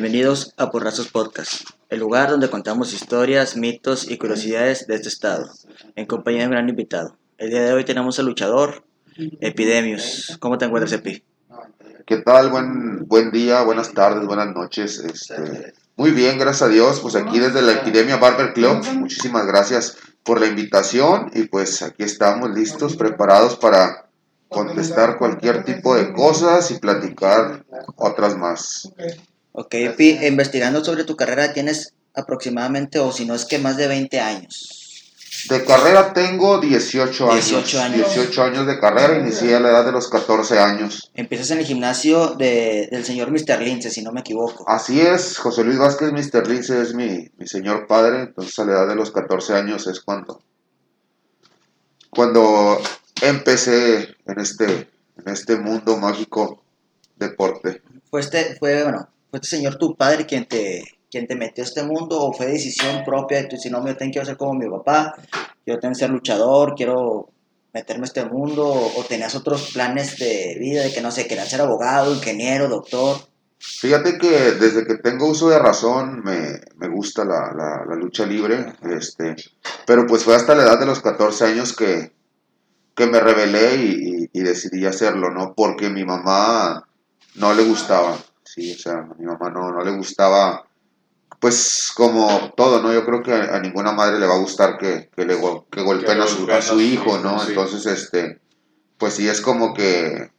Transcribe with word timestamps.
Bienvenidos 0.00 0.54
a 0.56 0.70
Porrazos 0.70 1.08
Podcast, 1.08 1.70
el 1.88 1.98
lugar 1.98 2.30
donde 2.30 2.48
contamos 2.48 2.92
historias, 2.92 3.56
mitos 3.56 4.08
y 4.08 4.16
curiosidades 4.16 4.86
de 4.86 4.94
este 4.94 5.08
estado, 5.08 5.50
en 5.96 6.06
compañía 6.06 6.42
de 6.42 6.46
un 6.46 6.52
gran 6.52 6.68
invitado. 6.68 7.16
El 7.36 7.50
día 7.50 7.64
de 7.64 7.72
hoy 7.72 7.84
tenemos 7.84 8.16
al 8.20 8.26
luchador 8.26 8.84
Epidemius. 9.40 10.36
¿Cómo 10.38 10.56
te 10.56 10.66
encuentras, 10.66 10.92
Epi? 10.92 11.24
¿Qué 12.06 12.18
tal? 12.18 12.48
Buen, 12.48 13.08
buen 13.08 13.32
día, 13.32 13.62
buenas 13.62 13.92
tardes, 13.92 14.24
buenas 14.24 14.54
noches. 14.54 15.00
Este, 15.00 15.74
muy 15.96 16.12
bien, 16.12 16.38
gracias 16.38 16.62
a 16.62 16.72
Dios. 16.72 17.00
Pues 17.00 17.16
aquí 17.16 17.40
desde 17.40 17.60
la 17.60 17.72
Epidemia 17.72 18.18
Barber 18.18 18.52
Club, 18.52 18.80
muchísimas 18.94 19.48
gracias 19.48 19.96
por 20.22 20.38
la 20.38 20.46
invitación 20.46 21.32
y 21.34 21.46
pues 21.48 21.82
aquí 21.82 22.04
estamos 22.04 22.50
listos, 22.50 22.94
preparados 22.94 23.56
para 23.56 24.08
contestar 24.46 25.18
cualquier 25.18 25.64
tipo 25.64 25.96
de 25.96 26.12
cosas 26.12 26.70
y 26.70 26.78
platicar 26.78 27.64
otras 27.96 28.36
más. 28.38 28.92
Ok, 29.60 29.74
Epi, 29.74 30.18
investigando 30.24 30.84
sobre 30.84 31.02
tu 31.02 31.16
carrera 31.16 31.52
tienes 31.52 31.92
aproximadamente, 32.14 33.00
o 33.00 33.10
si 33.10 33.24
no 33.26 33.34
es 33.34 33.44
que 33.44 33.58
más 33.58 33.76
de 33.76 33.88
20 33.88 34.20
años. 34.20 34.74
De 35.50 35.64
carrera 35.64 36.12
tengo 36.12 36.58
18 36.60 37.30
años. 37.32 37.44
18 37.48 37.80
años. 37.80 38.14
18 38.14 38.42
años 38.44 38.66
de 38.68 38.78
carrera, 38.78 39.18
inicié 39.18 39.56
a 39.56 39.60
la 39.60 39.70
edad 39.70 39.84
de 39.84 39.90
los 39.90 40.08
14 40.08 40.60
años. 40.60 41.10
Empiezas 41.14 41.50
en 41.50 41.58
el 41.58 41.64
gimnasio 41.64 42.34
de- 42.36 42.86
del 42.92 43.04
señor 43.04 43.32
Mr. 43.32 43.60
Lince, 43.62 43.90
si 43.90 44.02
no 44.02 44.12
me 44.12 44.20
equivoco. 44.20 44.64
Así 44.68 45.00
es, 45.00 45.38
José 45.38 45.64
Luis 45.64 45.78
Vázquez 45.78 46.12
Mr. 46.12 46.46
Lince 46.48 46.80
es 46.80 46.94
mi, 46.94 47.28
mi 47.36 47.46
señor 47.48 47.88
padre, 47.88 48.20
entonces 48.22 48.56
a 48.60 48.64
la 48.64 48.72
edad 48.74 48.88
de 48.88 48.94
los 48.94 49.10
14 49.10 49.54
años 49.54 49.88
es 49.88 50.00
cuando, 50.00 50.40
cuando 52.10 52.80
empecé 53.22 54.14
en 54.26 54.38
este, 54.40 54.64
en 55.16 55.32
este 55.32 55.56
mundo 55.56 55.96
mágico 55.96 56.62
deporte. 57.16 57.82
¿Fue 58.10 58.20
este, 58.20 58.56
fue, 58.58 58.82
bueno, 58.84 59.08
fue 59.30 59.38
este 59.40 59.56
señor 59.56 59.76
tu 59.76 59.94
padre 59.96 60.26
quien 60.26 60.46
te, 60.46 60.84
quien 61.10 61.26
te 61.26 61.36
metió 61.36 61.62
a 61.64 61.66
este 61.66 61.82
mundo 61.82 62.20
o 62.20 62.32
fue 62.32 62.46
decisión 62.46 63.04
propia 63.04 63.42
de 63.42 63.48
tu, 63.48 63.56
si 63.56 63.70
no, 63.70 63.86
yo 63.86 63.96
tengo 63.96 64.12
que 64.12 64.24
ser 64.24 64.36
como 64.36 64.54
mi 64.54 64.68
papá, 64.68 65.14
yo 65.66 65.78
tengo 65.78 65.92
que 65.92 65.98
ser 66.00 66.10
luchador, 66.10 66.74
quiero 66.76 67.28
meterme 67.72 68.04
a 68.04 68.06
este 68.06 68.24
mundo 68.24 68.66
o, 68.66 69.04
tenías 69.04 69.34
otros 69.34 69.70
planes 69.72 70.18
de 70.18 70.56
vida 70.58 70.82
de 70.82 70.92
que 70.92 71.00
no 71.00 71.10
sé, 71.10 71.26
querías 71.26 71.48
ser 71.48 71.60
abogado, 71.60 72.14
ingeniero, 72.14 72.68
doctor? 72.68 73.18
Fíjate 73.60 74.18
que 74.18 74.52
desde 74.52 74.86
que 74.86 74.96
tengo 74.96 75.26
uso 75.26 75.48
de 75.50 75.58
razón 75.58 76.22
me, 76.24 76.60
me 76.76 76.88
gusta 76.88 77.24
la, 77.24 77.52
la- 77.54 77.96
lucha 77.96 78.24
libre, 78.24 78.72
este, 78.90 79.34
pero 79.86 80.06
pues 80.06 80.24
fue 80.24 80.34
hasta 80.36 80.54
la 80.54 80.62
edad 80.62 80.78
de 80.80 80.86
los 80.86 81.00
14 81.00 81.44
años 81.44 81.76
que, 81.76 82.12
que 82.94 83.06
me 83.06 83.20
rebelé 83.20 83.76
y- 83.76 84.30
y 84.32 84.40
decidí 84.42 84.86
hacerlo, 84.86 85.30
¿no? 85.30 85.54
Porque 85.54 85.90
mi 85.90 86.04
mamá 86.04 86.88
no 87.34 87.54
le 87.54 87.64
gustaba, 87.64 88.16
sí, 88.54 88.72
o 88.74 88.78
sea, 88.78 88.98
a 88.98 89.14
mi 89.18 89.24
mamá 89.26 89.50
no, 89.50 89.70
no 89.70 89.84
le 89.84 89.90
gustaba, 89.96 90.64
pues 91.40 91.92
como 91.94 92.52
todo, 92.56 92.82
¿no? 92.82 92.92
Yo 92.92 93.04
creo 93.04 93.22
que 93.22 93.32
a, 93.32 93.56
a 93.56 93.60
ninguna 93.60 93.92
madre 93.92 94.18
le 94.18 94.26
va 94.26 94.34
a 94.34 94.38
gustar 94.40 94.76
que, 94.78 95.08
que 95.14 95.24
le 95.24 95.34
go- 95.36 95.66
que 95.70 95.82
golpeen 95.82 96.20
a 96.20 96.26
su, 96.26 96.50
a 96.50 96.60
su 96.62 96.80
hijo, 96.80 97.18
¿no? 97.18 97.38
sí. 97.40 97.50
Entonces, 97.50 97.86
este, 97.86 98.40
pues 98.96 99.14
sí, 99.14 99.28
es 99.28 99.40
como 99.40 99.74
que 99.74 100.30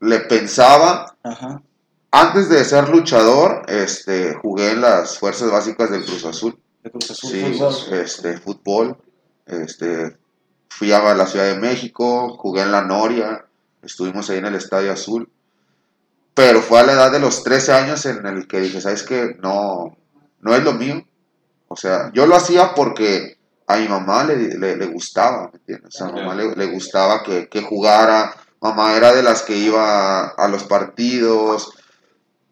le 0.00 0.20
pensaba 0.20 1.16
Ajá. 1.22 1.62
antes 2.10 2.48
de 2.48 2.64
ser 2.64 2.88
luchador, 2.88 3.62
este, 3.68 4.34
jugué 4.34 4.70
en 4.72 4.80
las 4.80 5.18
fuerzas 5.18 5.50
básicas 5.50 5.90
del 5.90 6.04
Cruz 6.04 6.24
Azul. 6.24 6.58
De 6.82 6.90
Cruz 6.90 7.10
Azul, 7.10 7.30
Sí, 7.30 7.42
fútbol. 7.54 7.74
este, 8.00 8.38
fútbol. 8.38 8.96
Este, 9.46 10.16
fui 10.70 10.92
a 10.92 11.14
la 11.14 11.26
Ciudad 11.26 11.46
de 11.46 11.58
México, 11.60 12.36
jugué 12.38 12.62
en 12.62 12.72
la 12.72 12.82
Noria, 12.82 13.44
estuvimos 13.82 14.28
ahí 14.30 14.38
en 14.38 14.46
el 14.46 14.54
Estadio 14.56 14.92
Azul. 14.92 15.28
Pero 16.34 16.62
fue 16.62 16.80
a 16.80 16.84
la 16.84 16.92
edad 16.92 17.12
de 17.12 17.20
los 17.20 17.42
13 17.44 17.72
años 17.72 18.06
en 18.06 18.24
el 18.26 18.46
que 18.46 18.60
dije, 18.60 18.80
¿sabes 18.80 19.02
qué? 19.02 19.36
No, 19.40 19.96
no 20.40 20.54
es 20.54 20.62
lo 20.64 20.72
mío. 20.72 21.06
O 21.68 21.76
sea, 21.76 22.10
yo 22.14 22.26
lo 22.26 22.36
hacía 22.36 22.74
porque 22.74 23.38
a 23.66 23.76
mi 23.76 23.88
mamá 23.88 24.24
le, 24.24 24.36
le- 24.58 24.76
le 24.76 24.86
gustaba, 24.86 25.50
¿me 25.52 25.58
entiendes? 25.58 26.00
A 26.00 26.06
mi 26.06 26.20
mamá 26.20 26.34
le, 26.34 26.54
le 26.56 26.66
gustaba 26.66 27.22
que, 27.22 27.48
que 27.48 27.62
jugara. 27.62 28.34
Mamá 28.60 28.94
era 28.96 29.12
de 29.12 29.22
las 29.22 29.42
que 29.42 29.56
iba 29.56 30.28
a 30.28 30.48
los 30.48 30.64
partidos, 30.64 31.72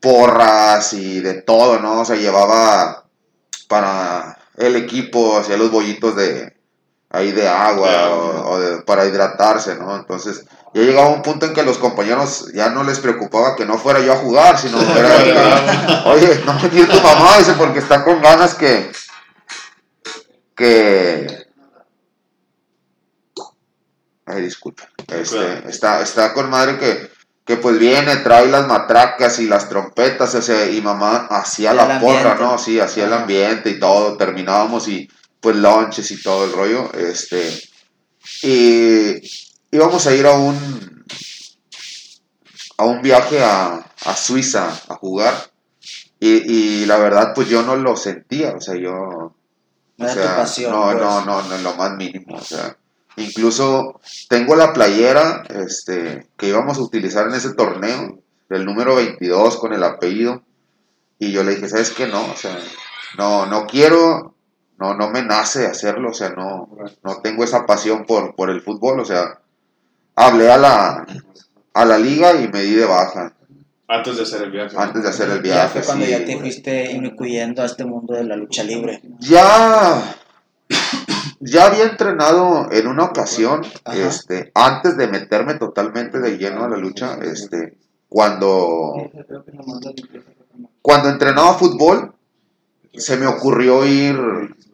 porras 0.00 0.92
y 0.92 1.20
de 1.20 1.42
todo, 1.42 1.78
¿no? 1.80 2.00
O 2.00 2.04
sea, 2.04 2.16
llevaba 2.16 3.04
para 3.68 4.38
el 4.56 4.76
equipo, 4.76 5.38
hacía 5.38 5.56
los 5.56 5.70
bollitos 5.70 6.16
de 6.16 6.56
ahí 7.10 7.32
de 7.32 7.48
agua 7.48 8.10
o, 8.10 8.58
de- 8.60 8.82
para 8.82 9.04
hidratarse, 9.04 9.74
¿no? 9.74 9.96
Entonces, 9.96 10.44
ya 10.72 10.82
llegaba 10.82 11.08
un 11.08 11.22
punto 11.22 11.46
en 11.46 11.52
que 11.54 11.64
los 11.64 11.78
compañeros 11.78 12.52
ya 12.54 12.70
no 12.70 12.84
les 12.84 13.00
preocupaba 13.00 13.56
que 13.56 13.66
no 13.66 13.76
fuera 13.78 13.98
yo 14.00 14.12
a 14.12 14.16
jugar, 14.18 14.56
sino 14.58 14.78
fuera 14.78 15.16
que, 15.24 16.08
oye, 16.08 16.40
no 16.46 16.54
me 16.54 16.68
tu 16.68 17.00
mamá, 17.00 17.38
dice, 17.38 17.54
porque 17.54 17.80
está 17.80 18.04
con 18.04 18.22
ganas 18.22 18.54
que, 18.54 18.92
que, 20.54 21.46
ay, 24.26 24.42
disculpa, 24.42 24.84
este, 25.08 25.68
está, 25.68 26.00
está 26.02 26.32
con 26.32 26.48
madre 26.48 26.78
que, 26.78 27.10
que 27.44 27.56
pues 27.56 27.78
viene, 27.78 28.16
trae 28.16 28.46
las 28.46 28.68
matracas 28.68 29.40
y 29.40 29.46
las 29.48 29.68
trompetas, 29.68 30.34
o 30.36 30.42
sea, 30.42 30.66
y 30.66 30.80
mamá 30.80 31.26
hacía 31.30 31.72
la 31.74 31.98
porra. 32.00 32.36
¿no? 32.36 32.58
Sí, 32.58 32.78
hacía 32.78 33.06
el 33.06 33.12
ambiente 33.12 33.70
y 33.70 33.80
todo, 33.80 34.16
terminábamos 34.16 34.86
y 34.86 35.10
pues 35.40 35.56
lunches 35.56 36.10
y 36.10 36.22
todo 36.22 36.44
el 36.44 36.52
rollo, 36.52 36.92
este, 36.94 37.62
y 38.42 39.20
íbamos 39.70 40.06
a 40.06 40.14
ir 40.14 40.26
a 40.26 40.32
un, 40.32 41.04
a 42.76 42.84
un 42.84 43.02
viaje 43.02 43.42
a, 43.42 43.86
a 44.04 44.16
Suiza 44.16 44.68
a 44.88 44.94
jugar, 44.96 45.34
y, 46.18 46.28
y 46.52 46.86
la 46.86 46.98
verdad 46.98 47.32
pues 47.34 47.48
yo 47.48 47.62
no 47.62 47.76
lo 47.76 47.96
sentía, 47.96 48.52
o 48.52 48.60
sea, 48.60 48.74
yo... 48.76 49.34
No 49.96 50.06
O 50.06 50.08
sea, 50.08 50.36
pasión. 50.36 50.72
no, 50.72 50.84
pues. 50.84 50.96
no, 50.96 51.24
no, 51.26 51.42
no, 51.42 51.56
en 51.56 51.62
lo 51.62 51.74
más 51.74 51.92
mínimo. 51.92 52.36
O 52.36 52.40
sea, 52.42 52.74
incluso 53.16 54.00
tengo 54.30 54.56
la 54.56 54.72
playera 54.72 55.42
este, 55.50 56.26
que 56.38 56.48
íbamos 56.48 56.78
a 56.78 56.80
utilizar 56.80 57.28
en 57.28 57.34
ese 57.34 57.52
torneo, 57.52 58.18
el 58.48 58.64
número 58.64 58.96
22 58.96 59.58
con 59.58 59.74
el 59.74 59.84
apellido. 59.84 60.42
Y 61.18 61.32
yo 61.32 61.44
le 61.44 61.54
dije, 61.54 61.68
¿sabes 61.68 61.90
qué? 61.90 62.06
No, 62.06 62.24
o 62.32 62.34
sea, 62.34 62.58
no, 63.18 63.44
no 63.44 63.66
quiero, 63.66 64.34
no, 64.80 64.94
no 64.94 65.10
me 65.10 65.22
nace 65.22 65.66
hacerlo, 65.66 66.10
o 66.10 66.14
sea, 66.14 66.30
no, 66.30 66.68
no 67.04 67.16
tengo 67.22 67.44
esa 67.44 67.66
pasión 67.66 68.04
por, 68.06 68.34
por 68.34 68.50
el 68.50 68.60
fútbol, 68.62 68.98
o 69.00 69.04
sea, 69.04 69.38
hablé 70.16 70.50
a 70.50 70.56
la, 70.58 71.06
a 71.74 71.84
la 71.84 71.98
liga 71.98 72.34
y 72.40 72.48
me 72.48 72.62
di 72.62 72.74
de 72.74 72.84
baja 72.86 73.32
Antes 73.88 74.16
de 74.16 74.22
hacer 74.22 74.42
el 74.42 74.50
viaje. 74.50 74.76
antes 74.78 75.02
de 75.02 75.08
hacer 75.08 75.28
el 75.30 75.36
Ya 75.36 75.42
viaje. 75.42 75.78
fue 75.80 75.82
cuando 75.86 76.04
sí, 76.06 76.10
ya 76.12 76.18
te 76.18 76.24
güey. 76.26 76.38
fuiste 76.40 76.92
incluyendo 76.92 77.62
a 77.62 77.66
este 77.66 77.84
mundo 77.84 78.14
de 78.14 78.24
la 78.24 78.36
lucha 78.36 78.62
libre. 78.62 79.02
Ya, 79.18 80.14
ya 81.40 81.66
había 81.66 81.84
entrenado 81.84 82.68
en 82.70 82.86
una 82.86 83.04
ocasión, 83.04 83.62
Ajá. 83.84 83.98
este, 83.98 84.50
antes 84.54 84.96
de 84.96 85.08
meterme 85.08 85.54
totalmente 85.54 86.20
de 86.20 86.38
lleno 86.38 86.64
a 86.64 86.68
la 86.68 86.76
lucha, 86.76 87.18
este, 87.22 87.76
cuando, 88.08 88.94
cuando 90.82 91.08
entrenaba 91.08 91.54
fútbol, 91.54 92.14
se 92.94 93.16
me 93.16 93.26
ocurrió 93.26 93.84
ir 93.86 94.18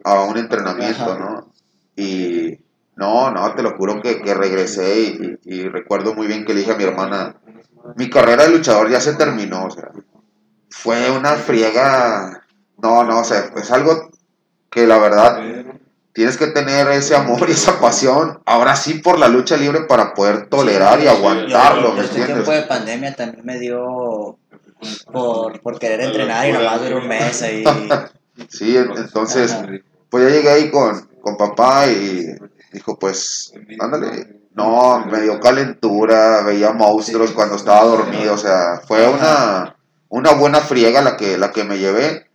a 0.03 0.21
un 0.23 0.37
entrenamiento. 0.37 1.17
¿no? 1.17 1.51
Y 1.95 2.59
no, 2.95 3.31
no, 3.31 3.53
te 3.55 3.61
lo 3.63 3.75
juro 3.77 4.01
que, 4.01 4.21
que 4.21 4.33
regresé 4.33 5.01
y, 5.01 5.39
y- 5.45 5.55
y 5.59 5.63
recuerdo 5.69 6.13
muy 6.15 6.27
bien 6.27 6.45
que 6.45 6.53
le 6.53 6.61
dije 6.61 6.71
a 6.73 6.77
mi 6.77 6.83
hermana, 6.83 7.35
mi 7.95 8.09
carrera 8.09 8.43
de 8.43 8.51
luchador 8.51 8.89
ya 8.89 8.99
se 8.99 9.13
terminó, 9.13 9.65
o 9.65 9.71
sea, 9.71 9.89
fue 10.69 11.09
una 11.11 11.33
friega, 11.33 12.43
no, 12.81 13.03
no, 13.03 13.19
o 13.19 13.23
sea, 13.23 13.51
es 13.55 13.71
algo 13.71 14.09
que 14.69 14.85
la 14.87 14.97
verdad 14.97 15.39
tienes 16.13 16.37
que 16.37 16.47
tener 16.47 16.87
ese 16.89 17.15
amor 17.15 17.47
y 17.47 17.51
esa 17.53 17.79
pasión, 17.79 18.39
ahora 18.45 18.75
sí 18.75 18.95
por 18.95 19.19
la 19.19 19.27
lucha 19.29 19.55
libre 19.57 19.81
para 19.87 20.13
poder 20.13 20.47
tolerar 20.47 20.99
y 21.01 21.07
aguantarlo, 21.07 21.93
¿me 21.93 22.01
Este 22.01 22.15
tiempo 22.25 22.33
de 22.33 22.57
entiendes? 22.57 22.67
pandemia 22.67 23.15
también 23.15 23.45
me 23.45 23.59
dio 23.59 24.37
por, 25.11 25.59
por 25.61 25.79
querer 25.79 26.01
entrenar 26.01 26.47
y 26.47 26.53
nomás 26.53 26.81
duró 26.81 26.97
un 26.97 27.07
mes 27.07 27.41
ahí. 27.41 27.63
Sí, 28.49 28.77
en- 28.77 28.95
entonces, 28.95 29.57
pues 30.11 30.23
ya 30.23 30.29
llegué 30.29 30.49
ahí 30.49 30.69
con, 30.69 31.07
con 31.21 31.37
papá 31.37 31.87
y 31.87 32.23
dijo, 32.71 32.99
pues, 32.99 33.51
ándale. 33.79 34.41
No, 34.53 35.03
me 35.07 35.21
dio 35.21 35.39
calentura, 35.39 36.43
veía 36.43 36.71
monstruos 36.71 37.31
cuando 37.31 37.55
estaba 37.55 37.83
dormido, 37.85 38.35
o 38.35 38.37
sea, 38.37 38.79
fue 38.87 39.07
una, 39.07 39.75
una 40.09 40.33
buena 40.33 40.59
friega 40.61 41.01
la 41.01 41.17
que, 41.17 41.37
la 41.39 41.51
que 41.51 41.63
me 41.63 41.79
llevé. 41.79 42.27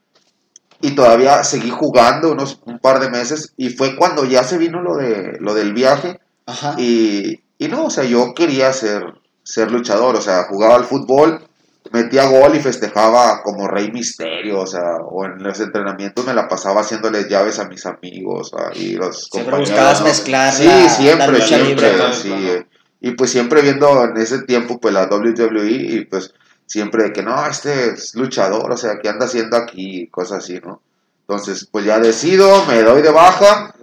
Y 0.81 0.97
todavía 0.97 1.45
seguí 1.45 1.71
jugando 1.71 2.33
unos 2.33 2.61
un 2.65 2.81
par 2.81 2.99
de 2.99 3.09
meses 3.09 3.53
y 3.56 3.71
fue 3.71 3.95
cuando 3.95 4.25
ya 4.25 4.43
se 4.43 4.59
vino 4.59 4.83
lo, 4.83 4.97
de, 4.97 5.37
lo 5.38 5.55
del 5.55 5.73
viaje 5.73 6.19
Ajá. 6.47 6.75
y, 6.79 7.45
y 7.59 7.69
no, 7.69 7.85
o 7.85 7.91
sea, 7.91 8.03
yo 8.03 8.35
quería 8.35 8.73
ser, 8.73 9.05
ser 9.45 9.71
luchador, 9.71 10.17
o 10.17 10.21
sea, 10.21 10.45
jugaba 10.49 10.75
al 10.75 10.85
fútbol, 10.85 11.41
metía 11.90 12.26
gol 12.26 12.55
y 12.55 12.61
festejaba 12.61 13.43
como 13.43 13.67
Rey 13.69 13.90
Misterio, 13.90 14.61
o 14.61 14.67
sea, 14.67 14.96
o 15.05 15.25
en 15.25 15.43
los 15.43 15.58
entrenamientos 15.61 16.26
me 16.26 16.34
la 16.34 16.49
pasaba 16.49 16.82
haciéndoles 16.82 17.29
llaves 17.29 17.58
a 17.58 17.69
mis 17.69 17.84
amigos 17.87 18.52
ah, 18.56 18.70
y 18.75 18.93
los 18.94 19.25
Siempre 19.31 19.52
compañeros. 19.52 19.70
buscabas 19.70 20.02
mezclar 20.02 20.52
Sí, 20.52 20.64
la, 20.64 20.88
siempre, 20.88 21.38
la 21.38 21.46
siempre, 21.46 21.93
libre. 21.93 22.12
sí, 22.14 22.32
eh. 22.32 22.67
Y 23.00 23.12
pues 23.12 23.31
siempre 23.31 23.62
viendo 23.62 24.05
en 24.05 24.17
ese 24.17 24.43
tiempo 24.43 24.79
pues 24.79 24.94
la 24.94 25.06
WWE 25.06 25.67
y 25.70 26.05
pues 26.05 26.32
siempre 26.67 27.05
de 27.05 27.12
que 27.12 27.23
no, 27.23 27.44
este 27.46 27.90
es 27.90 28.14
luchador, 28.14 28.70
o 28.70 28.76
sea, 28.76 28.99
¿qué 29.02 29.08
anda 29.08 29.26
haciendo 29.26 29.56
aquí? 29.56 30.06
Cosas 30.08 30.44
así, 30.44 30.61
¿no? 30.64 30.81
Entonces, 31.26 31.69
pues 31.70 31.85
ya 31.85 31.99
decido, 31.99 32.64
me 32.67 32.82
doy 32.82 33.02
de 33.02 33.11
baja 33.11 33.75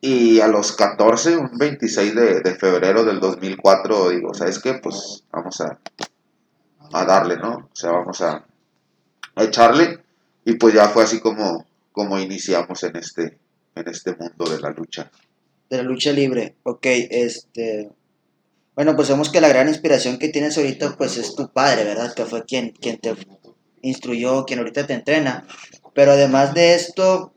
y 0.00 0.40
a 0.40 0.48
los 0.48 0.72
14, 0.72 1.36
un 1.36 1.58
26 1.58 2.14
de, 2.14 2.40
de 2.40 2.54
febrero 2.54 3.04
del 3.04 3.20
2004, 3.20 4.08
digo, 4.10 4.32
¿sabes 4.34 4.58
qué? 4.58 4.74
Pues 4.74 5.24
vamos 5.30 5.60
a, 5.60 5.78
a 6.92 7.04
darle, 7.04 7.36
¿no? 7.36 7.68
O 7.72 7.76
sea, 7.76 7.92
vamos 7.92 8.20
a, 8.22 8.44
echarle 9.36 10.00
y 10.44 10.54
pues 10.54 10.74
ya 10.74 10.88
fue 10.88 11.04
así 11.04 11.18
como, 11.18 11.64
como 11.92 12.18
iniciamos 12.18 12.82
en 12.82 12.96
este, 12.96 13.38
en 13.74 13.88
este 13.88 14.14
mundo 14.14 14.44
de 14.44 14.60
la 14.60 14.70
lucha. 14.70 15.10
De 15.70 15.78
la 15.78 15.82
lucha 15.82 16.12
libre, 16.12 16.56
ok, 16.62 16.84
este... 16.84 17.90
Bueno, 18.74 18.96
pues 18.96 19.08
vemos 19.08 19.30
que 19.30 19.40
la 19.40 19.48
gran 19.48 19.68
inspiración 19.68 20.18
que 20.18 20.28
tienes 20.28 20.56
ahorita 20.56 20.96
pues 20.96 21.16
es 21.16 21.34
tu 21.34 21.50
padre, 21.52 21.84
¿verdad? 21.84 22.14
Que 22.14 22.24
fue 22.24 22.44
quien, 22.44 22.70
quien 22.70 22.98
te 22.98 23.14
instruyó, 23.82 24.44
quien 24.44 24.58
ahorita 24.58 24.86
te 24.86 24.94
entrena. 24.94 25.46
Pero 25.94 26.12
además 26.12 26.54
de 26.54 26.74
esto, 26.74 27.34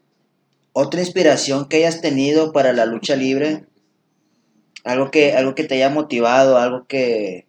otra 0.74 1.02
inspiración 1.02 1.68
que 1.68 1.78
hayas 1.78 2.02
tenido 2.02 2.52
para 2.52 2.72
la 2.74 2.86
lucha 2.86 3.16
libre, 3.16 3.66
algo 4.84 5.12
que, 5.12 5.34
algo 5.34 5.56
que 5.56 5.64
te 5.64 5.76
haya 5.76 5.90
motivado, 5.90 6.58
algo 6.58 6.86
que, 6.88 7.46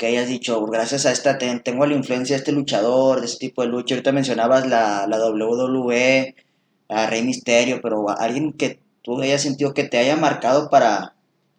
que 0.00 0.06
hayas 0.06 0.28
dicho, 0.28 0.64
gracias 0.64 1.04
a 1.04 1.12
esta, 1.12 1.36
tengo 1.36 1.84
la 1.84 1.94
influencia 1.94 2.34
de 2.34 2.38
este 2.38 2.52
luchador, 2.52 3.20
de 3.20 3.26
este 3.26 3.48
tipo 3.48 3.60
de 3.60 3.68
lucha. 3.68 3.94
Ahorita 3.94 4.12
mencionabas 4.12 4.66
la, 4.66 5.06
la 5.06 5.18
WWE, 5.18 6.34
a 6.88 7.06
Rey 7.06 7.22
Misterio, 7.22 7.80
pero 7.82 8.08
alguien 8.08 8.54
que 8.54 8.80
tú 9.02 9.20
hayas 9.20 9.42
sentido 9.42 9.74
que 9.74 9.84
te 9.84 9.98
haya 9.98 10.16
marcado 10.16 10.70
para... 10.70 11.12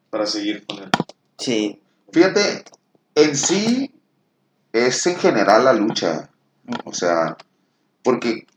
Para 0.10 0.26
seguir 0.26 0.66
con 0.66 0.80
él. 0.80 0.90
Sí. 1.38 1.80
Fíjate, 2.12 2.64
en 3.14 3.38
sí 3.38 3.92
es 4.74 5.06
en 5.06 5.18
general 5.18 5.66
la 5.66 5.74
lucha. 5.74 6.32
O 6.86 6.96
sea, 6.96 7.38
porque 8.02 8.48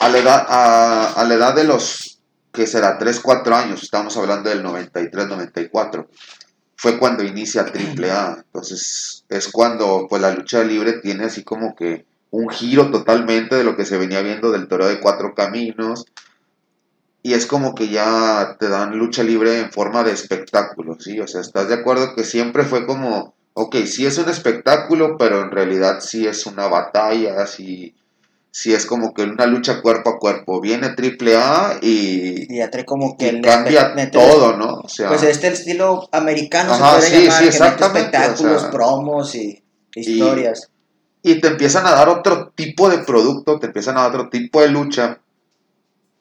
a 0.00 0.08
la 0.08 0.16
edad, 0.16 0.46
a, 0.48 1.12
a 1.12 1.24
la 1.24 1.34
edad 1.34 1.54
de 1.54 1.64
los, 1.64 2.20
que 2.50 2.66
será 2.66 2.96
3, 2.96 3.20
4 3.20 3.54
años, 3.54 3.82
estamos 3.82 4.16
hablando 4.16 4.48
del 4.48 4.62
93, 4.62 5.28
94, 5.28 6.08
fue 6.82 6.98
cuando 6.98 7.22
inicia 7.22 7.62
AAA. 7.62 8.42
Entonces 8.44 9.24
es 9.28 9.48
cuando 9.52 10.08
pues 10.10 10.20
la 10.20 10.34
lucha 10.34 10.64
libre 10.64 10.94
tiene 10.94 11.26
así 11.26 11.44
como 11.44 11.76
que 11.76 12.06
un 12.32 12.48
giro 12.48 12.90
totalmente 12.90 13.54
de 13.54 13.62
lo 13.62 13.76
que 13.76 13.84
se 13.84 13.98
venía 13.98 14.20
viendo 14.20 14.50
del 14.50 14.66
toro 14.66 14.88
de 14.88 14.98
cuatro 14.98 15.32
caminos. 15.32 16.06
Y 17.22 17.34
es 17.34 17.46
como 17.46 17.76
que 17.76 17.88
ya 17.88 18.56
te 18.58 18.68
dan 18.68 18.98
lucha 18.98 19.22
libre 19.22 19.60
en 19.60 19.70
forma 19.70 20.02
de 20.02 20.10
espectáculo, 20.10 20.96
¿sí? 20.98 21.20
O 21.20 21.28
sea, 21.28 21.40
¿estás 21.40 21.68
de 21.68 21.74
acuerdo 21.74 22.16
que 22.16 22.24
siempre 22.24 22.64
fue 22.64 22.84
como, 22.84 23.32
ok, 23.54 23.76
sí 23.86 24.04
es 24.04 24.18
un 24.18 24.28
espectáculo, 24.28 25.16
pero 25.16 25.40
en 25.40 25.52
realidad 25.52 26.00
sí 26.00 26.26
es 26.26 26.46
una 26.46 26.66
batalla, 26.66 27.46
sí, 27.46 27.94
sí 28.52 28.72
es 28.74 28.86
como 28.86 29.14
que 29.14 29.22
una 29.22 29.46
lucha 29.46 29.80
cuerpo 29.82 30.10
a 30.10 30.18
cuerpo. 30.18 30.60
Viene 30.60 30.88
AAA 30.88 31.78
y, 31.80 32.52
Y 32.52 32.58
ya 32.58 32.70
trae 32.70 32.84
como 32.84 33.16
que... 33.16 33.28
y 33.28 33.40
cambia 33.40 33.92
todo, 34.12 34.56
¿no? 34.56 34.74
O 34.84 34.88
sea, 34.88 35.08
Pues 35.08 35.22
este 35.24 35.48
estilo 35.48 36.08
americano 36.12 36.72
Ajá, 36.74 37.00
se 37.00 37.08
puede 37.08 37.10
sí, 37.10 37.24
llamar, 37.24 37.38
sí, 37.38 37.44
que 37.44 37.48
exactamente, 37.48 38.16
espectáculos, 38.16 38.56
o 38.56 38.60
sea, 38.60 38.70
promos 38.70 39.34
y 39.34 39.64
historias. 39.94 40.70
y 41.22 41.40
te 41.40 41.48
empiezan 41.48 41.86
a 41.86 41.92
dar 41.92 42.08
otro 42.08 42.52
tipo 42.54 42.88
de 42.90 42.98
producto, 42.98 43.58
te 43.58 43.66
empiezan 43.66 43.96
a 43.96 44.02
dar 44.02 44.10
otro 44.10 44.28
tipo 44.28 44.60
de 44.60 44.68
lucha. 44.68 45.18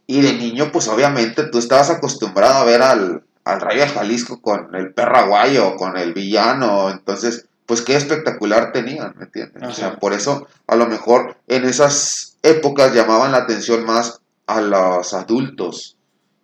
Y 0.08 0.22
de 0.22 0.34
niño, 0.34 0.72
pues 0.74 0.88
obviamente 0.88 1.44
tú 1.44 1.58
estabas 1.58 1.90
acostumbrado 1.90 2.56
a 2.56 2.64
ver 2.66 2.82
al, 2.82 3.24
al 3.46 3.62
Rayo 3.62 3.82
de 3.82 3.88
Jalisco 3.88 4.42
con 4.42 4.74
el 4.76 4.94
perro 4.94 5.18
aguayo, 5.18 5.76
con 5.76 5.96
el 5.98 6.14
villano. 6.14 6.90
Entonces, 6.90 7.48
pues 7.72 7.84
qué 7.84 7.96
espectacular 7.96 8.74
tenían, 8.74 9.14
¿me 9.18 9.24
entiendes? 9.24 9.64
O 9.64 9.72
sea, 9.72 9.98
por 9.98 10.12
eso 10.12 10.46
a 10.68 10.76
lo 10.76 10.88
mejor 10.88 11.38
en 11.48 11.64
esas 11.64 12.38
épocas 12.44 12.94
llamaban 12.94 13.32
la 13.32 13.38
atención 13.38 13.86
más 13.86 14.20
a 14.46 14.60
los 14.60 15.14
adultos, 15.14 15.96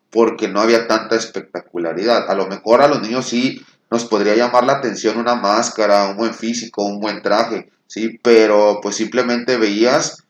porque 0.09 0.47
no 0.47 0.61
había 0.61 0.87
tanta 0.87 1.17
espectacularidad. 1.17 2.31
A 2.31 2.33
lo 2.33 2.47
mejor 2.47 2.81
a 2.81 2.87
los 2.87 3.01
niños 3.01 3.25
sí 3.27 3.61
nos 3.91 4.05
podría 4.05 4.37
llamar 4.37 4.63
la 4.63 4.75
atención 4.75 5.17
una 5.17 5.35
máscara, 5.35 6.07
un 6.07 6.15
buen 6.15 6.33
físico, 6.33 6.85
un 6.85 7.01
buen 7.01 7.21
traje, 7.21 7.73
sí, 7.87 8.17
pero 8.23 8.79
pues 8.81 8.95
simplemente 8.95 9.57
veías 9.57 10.23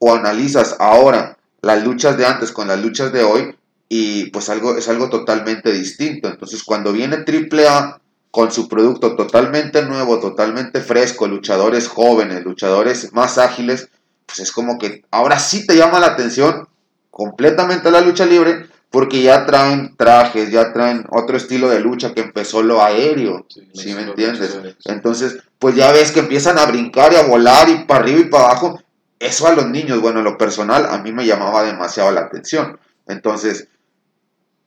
o 0.00 0.16
analizas 0.16 0.74
ahora 0.80 1.38
las 1.62 1.84
luchas 1.84 2.18
de 2.18 2.26
antes 2.26 2.50
con 2.50 2.66
las 2.66 2.82
luchas 2.82 3.12
de 3.12 3.22
hoy 3.22 3.54
y 3.88 4.30
pues 4.30 4.48
algo 4.48 4.76
es 4.76 4.88
algo 4.88 5.10
totalmente 5.10 5.70
distinto. 5.70 6.26
Entonces, 6.26 6.64
cuando 6.64 6.92
viene 6.92 7.18
AAA 7.24 8.00
con 8.30 8.52
su 8.52 8.68
producto 8.68 9.16
totalmente 9.16 9.82
nuevo, 9.82 10.20
totalmente 10.20 10.80
fresco, 10.80 11.26
luchadores 11.26 11.88
jóvenes, 11.88 12.44
luchadores 12.44 13.12
más 13.12 13.38
ágiles, 13.38 13.88
pues 14.26 14.38
es 14.40 14.52
como 14.52 14.78
que 14.78 15.04
ahora 15.10 15.38
sí 15.38 15.66
te 15.66 15.76
llama 15.76 15.98
la 15.98 16.08
atención 16.08 16.68
completamente 17.10 17.90
la 17.90 18.00
lucha 18.00 18.26
libre 18.26 18.66
porque 18.90 19.22
ya 19.22 19.46
traen 19.46 19.96
trajes, 19.96 20.50
ya 20.50 20.72
traen 20.72 21.04
otro 21.10 21.36
estilo 21.36 21.68
de 21.68 21.80
lucha 21.80 22.12
que 22.12 22.22
empezó 22.22 22.62
lo 22.62 22.82
aéreo, 22.82 23.46
¿sí 23.72 23.94
me 23.94 24.02
entiendes? 24.02 24.58
Entonces, 24.84 25.38
pues 25.58 25.76
ya 25.76 25.92
ves 25.92 26.10
que 26.10 26.20
empiezan 26.20 26.58
a 26.58 26.66
brincar 26.66 27.12
y 27.12 27.16
a 27.16 27.22
volar 27.22 27.68
y 27.68 27.84
para 27.84 28.00
arriba 28.00 28.20
y 28.20 28.24
para 28.24 28.46
abajo. 28.46 28.80
Eso 29.20 29.46
a 29.46 29.52
los 29.52 29.68
niños, 29.68 30.00
bueno, 30.00 30.18
en 30.18 30.24
lo 30.24 30.38
personal, 30.38 30.86
a 30.86 30.98
mí 30.98 31.12
me 31.12 31.26
llamaba 31.26 31.62
demasiado 31.62 32.10
la 32.10 32.22
atención. 32.22 32.80
Entonces, 33.06 33.68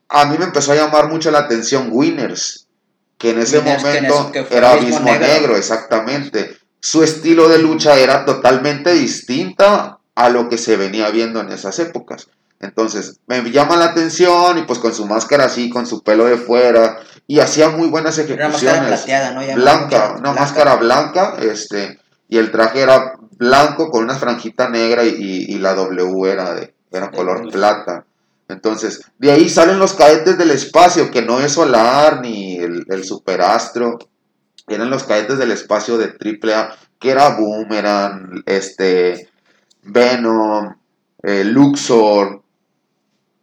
a 0.08 0.24
mí 0.26 0.36
me 0.38 0.44
empezó 0.44 0.72
a 0.72 0.76
llamar 0.76 1.10
mucho 1.10 1.30
la 1.30 1.40
atención 1.40 1.88
Winners, 1.90 2.63
que 3.24 3.30
en 3.30 3.38
ese 3.40 3.58
Winners, 3.58 3.82
que 3.82 3.98
en 3.98 4.04
momento 4.04 4.32
que 4.32 4.56
era 4.56 4.70
Abismo 4.72 5.00
Negro. 5.00 5.26
Negro, 5.26 5.56
exactamente. 5.56 6.56
Su 6.80 7.02
estilo 7.02 7.48
de 7.48 7.58
lucha 7.58 7.98
era 7.98 8.24
totalmente 8.24 8.92
distinta 8.92 9.98
a 10.14 10.28
lo 10.28 10.48
que 10.48 10.58
se 10.58 10.76
venía 10.76 11.08
viendo 11.10 11.40
en 11.40 11.50
esas 11.50 11.78
épocas. 11.78 12.28
Entonces, 12.60 13.18
me 13.26 13.42
llama 13.50 13.76
la 13.76 13.86
atención 13.86 14.58
y 14.58 14.62
pues 14.62 14.78
con 14.78 14.94
su 14.94 15.06
máscara 15.06 15.44
así, 15.44 15.70
con 15.70 15.86
su 15.86 16.02
pelo 16.02 16.26
de 16.26 16.36
fuera, 16.36 16.98
y 17.26 17.40
hacía 17.40 17.68
muy 17.70 17.88
buenas 17.88 18.18
Era 18.18 18.26
una 18.34 18.34
ejecuciones 18.46 18.80
máscara 18.80 18.96
plateada, 18.96 19.32
¿no? 19.32 19.42
Ya 19.42 19.54
blanca, 19.56 20.14
una 20.18 20.32
máscara 20.32 20.76
blanca, 20.76 21.36
este, 21.40 21.98
y 22.28 22.38
el 22.38 22.50
traje 22.50 22.82
era 22.82 23.14
blanco 23.38 23.90
con 23.90 24.04
una 24.04 24.14
franjita 24.14 24.68
negra 24.68 25.04
y, 25.04 25.08
y- 25.18 25.54
y 25.54 25.58
la 25.58 25.74
W 25.74 26.30
era 26.30 26.54
de 26.54 26.74
era 26.92 27.10
color 27.10 27.50
plata. 27.50 28.04
Entonces, 28.48 29.02
de 29.18 29.32
ahí 29.32 29.48
salen 29.48 29.78
los 29.78 29.94
cadetes 29.94 30.36
del 30.36 30.50
espacio, 30.50 31.10
que 31.10 31.22
no 31.22 31.40
es 31.40 31.52
Solar 31.52 32.20
ni 32.20 32.56
el, 32.56 32.84
el 32.88 33.04
Superastro, 33.04 33.98
eran 34.68 34.90
los 34.90 35.04
cadetes 35.04 35.38
del 35.38 35.50
espacio 35.50 35.98
de 35.98 36.06
AAA, 36.06 36.76
que 36.98 37.10
era 37.10 37.36
Boomerang, 37.36 38.42
este, 38.46 39.28
Venom, 39.82 40.74
eh, 41.22 41.44
Luxor, 41.44 42.42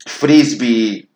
Frisbee, 0.06 1.10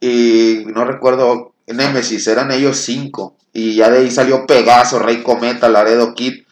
y 0.00 0.64
no 0.66 0.84
recuerdo, 0.84 1.54
Nemesis, 1.66 2.26
eran 2.26 2.50
ellos 2.50 2.78
cinco. 2.78 3.36
Y 3.52 3.74
ya 3.74 3.90
de 3.90 3.98
ahí 3.98 4.10
salió 4.10 4.46
Pegaso, 4.46 4.98
Rey 4.98 5.22
Cometa, 5.22 5.68
Laredo 5.68 6.14
Kid. 6.14 6.44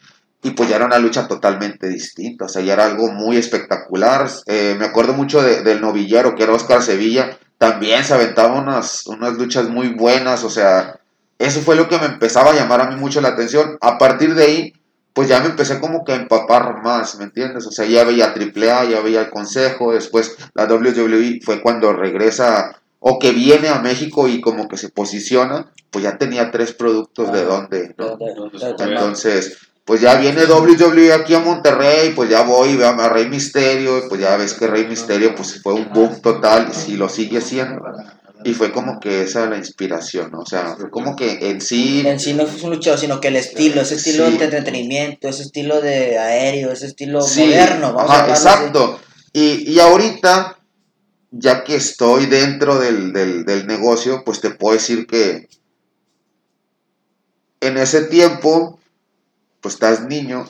Y 0.45 0.51
pues 0.51 0.69
ya 0.69 0.77
era 0.77 0.85
una 0.87 0.99
lucha 0.99 1.27
totalmente 1.27 1.89
distinta. 1.89 2.45
O 2.45 2.49
sea, 2.49 2.63
ya 2.63 2.75
era 2.75 2.85
algo 2.85 3.11
muy 3.11 3.37
espectacular. 3.37 4.29
Eh, 4.47 4.77
me 4.79 4.85
acuerdo 4.85 5.15
mucho 5.15 5.43
de- 5.43 5.63
del 5.63 5.81
novillero, 5.81 6.35
que 6.37 6.45
era 6.45 6.53
Oscar 6.53 6.83
Sevilla. 6.83 7.37
También 7.59 8.05
se 8.05 8.15
aventaba 8.15 8.55
unas, 8.61 9.07
unas 9.07 9.35
luchas 9.35 9.69
muy 9.69 9.89
buenas. 9.95 10.45
O 10.45 10.51
sea, 10.51 11.01
eso 11.39 11.61
fue 11.61 11.75
lo 11.77 11.89
que 11.89 11.99
me 11.99 12.07
empezaba 12.07 12.51
a 12.51 12.55
llamar 12.55 12.81
a 12.83 12.91
mí 12.91 12.97
mucho 12.97 13.21
la 13.21 13.29
atención. 13.31 13.79
A 13.81 13.99
partir 13.99 14.35
de 14.35 14.45
ahí, 14.45 14.73
pues 15.15 15.29
ya 15.29 15.41
me 15.41 15.47
empecé 15.47 15.81
como 15.81 16.05
que 16.05 16.13
a 16.13 16.17
empapar 16.17 16.83
más, 16.83 17.17
¿me 17.17 17.25
entiendes? 17.25 17.67
O 17.67 17.71
sea, 17.71 17.87
ya 17.87 18.05
veía 18.05 18.35
AAA, 18.35 18.85
ya 18.85 19.01
veía 19.01 19.21
el 19.23 19.31
Consejo. 19.31 19.93
Después 19.93 20.37
la 20.55 20.67
WWE 20.67 21.41
fue 21.43 21.63
cuando 21.63 21.93
regresa 21.93 22.81
o 22.99 23.19
que 23.19 23.31
viene 23.33 23.69
a 23.69 23.81
México 23.81 24.29
y 24.29 24.41
como 24.41 24.67
que 24.69 24.77
se 24.77 24.89
posiciona, 24.89 25.71
pues 25.91 26.03
ya 26.05 26.19
tenía 26.19 26.51
tres 26.51 26.73
productos 26.73 27.33
de 27.33 27.41
Ah, 27.41 27.45
dónde. 27.45 27.95
Entonces, 28.91 29.59
pues 29.85 30.01
ya 30.01 30.15
viene 30.17 30.45
WWE 30.47 31.13
aquí 31.13 31.35
a 31.35 31.41
Monterrey, 31.41 32.13
pues 32.15 32.31
ya 32.31 32.43
voy 32.43 32.71
y 32.71 32.77
veo 32.77 32.89
a 32.89 33.09
Rey 33.09 33.29
Misterio, 33.29 33.99
y 33.99 34.09
pues 34.09 34.21
ya 34.21 34.37
ves 34.37 34.55
que 34.55 34.67
Rey 34.67 34.87
Misterio 34.87 35.35
pues 35.35 35.61
fue 35.63 35.75
un 35.75 35.93
boom 35.93 36.21
total 36.23 36.69
y 36.71 36.75
si 36.75 36.97
lo 36.97 37.09
sigue 37.09 37.41
siendo. 37.41 37.83
Y 38.47 38.53
fue 38.53 38.73
como 38.73 39.01
que 39.01 39.23
esa 39.23 39.47
la 39.47 39.57
inspiración, 39.57 40.31
¿no? 40.31 40.41
O 40.41 40.47
sea, 40.47 40.77
fue 40.79 40.91
como 40.91 41.17
que 41.17 41.51
en 41.51 41.63
sí... 41.63 42.03
En 42.07 42.21
sí 42.21 42.35
no 42.35 42.43
es 42.43 42.63
un 42.63 42.71
luchador, 42.71 42.99
sino 42.99 43.19
que 43.21 43.29
el 43.29 43.37
estilo, 43.37 43.81
ese 43.81 43.95
estilo 43.95 44.27
Sí. 44.27 44.37
de 44.37 44.45
entretenimiento, 44.45 45.29
ese 45.29 45.43
estilo 45.45 45.81
de 45.81 46.19
aéreo, 46.19 46.71
ese 46.71 46.87
estilo 46.87 47.23
Sí, 47.23 47.41
moderno, 47.47 47.95
vamos 47.95 48.11
ajá, 48.11 48.25
a 48.27 48.29
exacto. 48.29 49.01
Y, 49.33 49.71
y 49.73 49.81
ahorita, 49.81 50.59
ya 51.31 51.65
que 51.65 51.77
estoy 51.77 52.27
dentro 52.27 52.79
del, 52.79 53.13
del, 53.15 53.47
del 53.47 53.67
negocio, 53.67 54.23
pues 54.27 54.41
te 54.41 54.51
puedo 54.51 54.75
decir 54.75 55.07
que 55.07 55.49
en 57.61 57.79
ese 57.79 58.03
tiempo, 58.03 58.79
pues 59.65 59.77
estás 59.77 60.03
niño, 60.03 60.45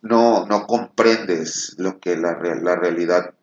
no, 0.00 0.46
no 0.46 0.68
comprendes 0.68 1.74
lo 1.76 1.98
que 1.98 2.16
la, 2.16 2.38
la 2.62 2.76
realidad 2.76 3.34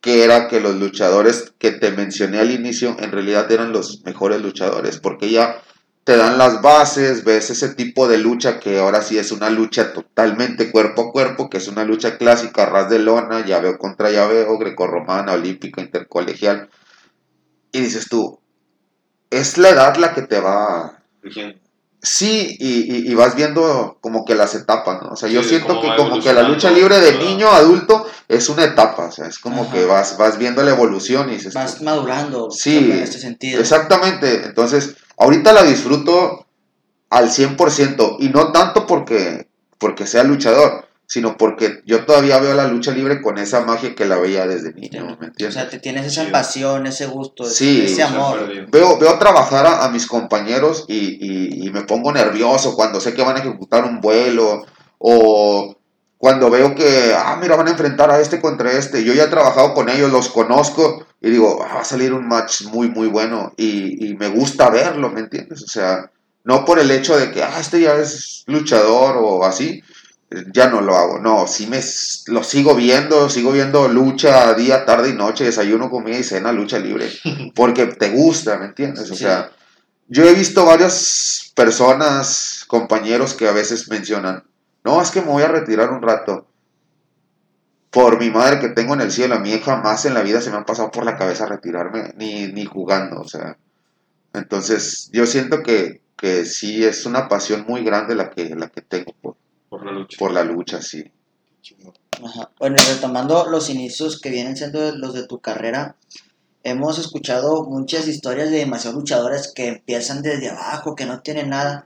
que 0.00 0.24
era 0.24 0.48
que 0.48 0.58
los 0.58 0.74
luchadores 0.74 1.52
que 1.58 1.70
te 1.70 1.92
mencioné 1.92 2.40
al 2.40 2.50
inicio 2.50 2.96
en 2.98 3.12
realidad 3.12 3.52
eran 3.52 3.70
los 3.70 4.02
mejores 4.04 4.42
luchadores, 4.42 4.98
porque 4.98 5.30
ya 5.30 5.62
te 6.02 6.16
dan 6.16 6.38
las 6.38 6.60
bases, 6.60 7.22
ves 7.22 7.50
ese 7.50 7.72
tipo 7.76 8.08
de 8.08 8.18
lucha 8.18 8.58
que 8.58 8.80
ahora 8.80 9.00
sí 9.00 9.16
es 9.16 9.30
una 9.30 9.48
lucha 9.48 9.92
totalmente 9.92 10.72
cuerpo 10.72 11.02
a 11.02 11.12
cuerpo, 11.12 11.48
que 11.48 11.58
es 11.58 11.68
una 11.68 11.84
lucha 11.84 12.18
clásica, 12.18 12.66
ras 12.66 12.90
de 12.90 12.98
lona, 12.98 13.46
llaveo 13.46 13.78
contra 13.78 14.10
llaveo, 14.10 14.58
grecorromana, 14.58 15.34
olímpica, 15.34 15.82
intercolegial. 15.82 16.68
Y 17.70 17.78
dices 17.78 18.08
tú, 18.08 18.40
es 19.30 19.56
la 19.56 19.68
edad 19.68 19.96
la 19.98 20.14
que 20.14 20.22
te 20.22 20.40
va... 20.40 21.00
Sí, 22.00 22.56
y, 22.60 23.10
y, 23.10 23.14
vas 23.14 23.34
viendo 23.34 23.98
como 24.00 24.24
que 24.24 24.36
las 24.36 24.54
etapas, 24.54 25.02
¿no? 25.02 25.10
O 25.10 25.16
sea, 25.16 25.28
yo 25.28 25.42
siento 25.42 25.80
que 25.80 25.96
como 25.96 26.20
que 26.20 26.32
la 26.32 26.42
lucha 26.42 26.70
libre 26.70 27.00
de 27.00 27.18
niño 27.18 27.48
a 27.48 27.56
adulto 27.56 28.06
es 28.28 28.48
una 28.48 28.64
etapa, 28.64 29.06
o 29.06 29.10
sea, 29.10 29.26
es 29.26 29.40
como 29.40 29.68
que 29.70 29.84
vas, 29.84 30.16
vas 30.16 30.38
viendo 30.38 30.62
la 30.62 30.70
evolución 30.70 31.28
y 31.28 31.34
dices... 31.34 31.54
Vas 31.54 31.82
madurando 31.82 32.52
sí, 32.52 32.78
en 32.78 33.02
este 33.02 33.18
sentido. 33.18 33.60
Exactamente, 33.60 34.44
entonces 34.44 34.94
ahorita 35.18 35.52
la 35.52 35.64
disfruto 35.64 36.46
al 37.10 37.30
100% 37.30 38.16
y 38.20 38.28
no 38.28 38.52
tanto 38.52 38.86
porque, 38.86 39.48
porque 39.78 40.06
sea 40.06 40.22
luchador, 40.22 40.87
sino 41.08 41.38
porque 41.38 41.82
yo 41.86 42.04
todavía 42.04 42.38
veo 42.38 42.52
la 42.52 42.68
lucha 42.68 42.90
libre 42.92 43.22
con 43.22 43.38
esa 43.38 43.64
magia 43.64 43.94
que 43.94 44.04
la 44.04 44.18
veía 44.18 44.46
desde 44.46 44.74
niño, 44.74 45.16
¿me 45.18 45.28
entiendes? 45.28 45.56
O 45.56 45.60
sea, 45.60 45.70
te 45.70 45.78
tienes 45.78 46.04
esa 46.04 46.30
pasión, 46.30 46.86
ese 46.86 47.06
gusto, 47.06 47.44
sí, 47.46 47.82
ese 47.86 48.02
amor. 48.02 48.68
Veo, 48.70 48.98
veo 48.98 49.18
trabajar 49.18 49.66
a, 49.66 49.88
mis 49.88 50.06
compañeros 50.06 50.84
y, 50.86 51.64
y, 51.64 51.70
me 51.70 51.80
pongo 51.84 52.12
nervioso 52.12 52.76
cuando 52.76 53.00
sé 53.00 53.14
que 53.14 53.22
van 53.22 53.36
a 53.36 53.40
ejecutar 53.40 53.86
un 53.86 54.02
vuelo 54.02 54.66
o 54.98 55.78
cuando 56.18 56.50
veo 56.50 56.74
que, 56.74 57.14
ah, 57.16 57.38
mira, 57.40 57.56
van 57.56 57.68
a 57.68 57.70
enfrentar 57.70 58.10
a 58.10 58.20
este 58.20 58.38
contra 58.38 58.72
este. 58.72 59.02
Yo 59.02 59.14
ya 59.14 59.24
he 59.24 59.28
trabajado 59.28 59.72
con 59.72 59.88
ellos, 59.88 60.12
los 60.12 60.28
conozco 60.28 61.06
y 61.22 61.30
digo, 61.30 61.64
ah, 61.64 61.76
va 61.76 61.80
a 61.80 61.84
salir 61.84 62.12
un 62.12 62.28
match 62.28 62.64
muy, 62.64 62.90
muy 62.90 63.08
bueno 63.08 63.54
y, 63.56 64.10
y 64.10 64.14
me 64.14 64.28
gusta 64.28 64.68
verlo, 64.68 65.08
¿me 65.08 65.20
entiendes? 65.20 65.62
O 65.62 65.68
sea, 65.68 66.10
no 66.44 66.66
por 66.66 66.78
el 66.78 66.90
hecho 66.90 67.16
de 67.16 67.30
que, 67.30 67.42
ah, 67.42 67.58
este 67.58 67.80
ya 67.80 67.94
es 67.94 68.44
luchador 68.46 69.16
o 69.18 69.46
así, 69.46 69.82
ya 70.52 70.68
no 70.68 70.80
lo 70.80 70.96
hago. 70.96 71.18
No, 71.18 71.46
sí 71.46 71.66
me 71.66 71.80
lo 72.26 72.42
sigo 72.42 72.74
viendo, 72.74 73.28
sigo 73.30 73.52
viendo 73.52 73.88
lucha 73.88 74.54
día, 74.54 74.84
tarde 74.84 75.10
y 75.10 75.12
noche, 75.14 75.44
desayuno, 75.44 75.90
comida 75.90 76.18
y 76.18 76.24
cena, 76.24 76.52
lucha 76.52 76.78
libre, 76.78 77.10
porque 77.54 77.86
te 77.86 78.10
gusta, 78.10 78.58
¿me 78.58 78.66
entiendes? 78.66 79.10
O 79.10 79.14
sea, 79.14 79.50
yo 80.08 80.24
he 80.24 80.34
visto 80.34 80.64
varias 80.64 81.52
personas, 81.54 82.64
compañeros 82.68 83.34
que 83.34 83.48
a 83.48 83.52
veces 83.52 83.88
mencionan, 83.88 84.44
no, 84.84 85.02
es 85.02 85.10
que 85.10 85.20
me 85.20 85.28
voy 85.28 85.42
a 85.42 85.48
retirar 85.48 85.90
un 85.90 86.02
rato. 86.02 86.46
Por 87.90 88.20
mi 88.20 88.30
madre 88.30 88.60
que 88.60 88.68
tengo 88.68 88.92
en 88.92 89.00
el 89.00 89.10
cielo, 89.10 89.36
a 89.36 89.38
mí 89.38 89.58
jamás 89.64 90.04
en 90.04 90.12
la 90.12 90.22
vida 90.22 90.42
se 90.42 90.50
me 90.50 90.58
ha 90.58 90.66
pasado 90.66 90.90
por 90.90 91.06
la 91.06 91.16
cabeza 91.16 91.46
retirarme, 91.46 92.12
ni, 92.16 92.52
ni 92.52 92.66
jugando, 92.66 93.20
o 93.20 93.28
sea. 93.28 93.56
Entonces, 94.34 95.08
yo 95.10 95.26
siento 95.26 95.62
que, 95.62 96.02
que 96.16 96.44
sí 96.44 96.84
es 96.84 97.06
una 97.06 97.28
pasión 97.28 97.64
muy 97.66 97.82
grande 97.82 98.14
la 98.14 98.30
que, 98.30 98.54
la 98.54 98.68
que 98.68 98.82
tengo 98.82 99.14
por, 99.22 99.36
por 99.78 99.86
la 99.86 99.92
lucha. 99.92 100.16
Por 100.18 100.32
la 100.32 100.44
lucha, 100.44 100.82
sí. 100.82 101.04
Bueno, 102.58 102.76
retomando 102.88 103.46
los 103.48 103.70
inicios 103.70 104.20
que 104.20 104.30
vienen 104.30 104.56
siendo 104.56 104.92
los 104.92 105.14
de 105.14 105.26
tu 105.26 105.38
carrera, 105.38 105.96
hemos 106.64 106.98
escuchado 106.98 107.64
muchas 107.64 108.08
historias 108.08 108.50
de 108.50 108.58
demasiados 108.58 108.98
luchadores 108.98 109.52
que 109.54 109.68
empiezan 109.68 110.22
desde 110.22 110.50
abajo, 110.50 110.94
que 110.94 111.06
no 111.06 111.20
tienen 111.20 111.50
nada. 111.50 111.84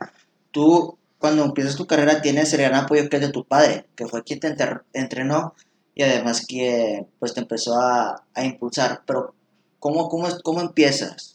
Tú, 0.51 0.97
cuando 1.19 1.43
empiezas 1.43 1.75
tu 1.75 1.85
carrera, 1.85 2.21
tienes 2.21 2.53
el 2.53 2.61
gran 2.61 2.75
apoyo 2.75 3.09
que 3.09 3.17
es 3.17 3.21
de 3.21 3.29
tu 3.29 3.45
padre, 3.45 3.85
que 3.95 4.07
fue 4.07 4.23
quien 4.23 4.39
te 4.39 4.55
entrenó 4.93 5.53
y 5.95 6.03
además 6.03 6.45
que 6.47 7.05
pues 7.19 7.33
te 7.33 7.41
empezó 7.41 7.79
a, 7.79 8.23
a 8.33 8.45
impulsar. 8.45 9.03
Pero, 9.05 9.35
¿cómo, 9.79 10.09
cómo, 10.09 10.27
cómo 10.43 10.61
empiezas? 10.61 11.32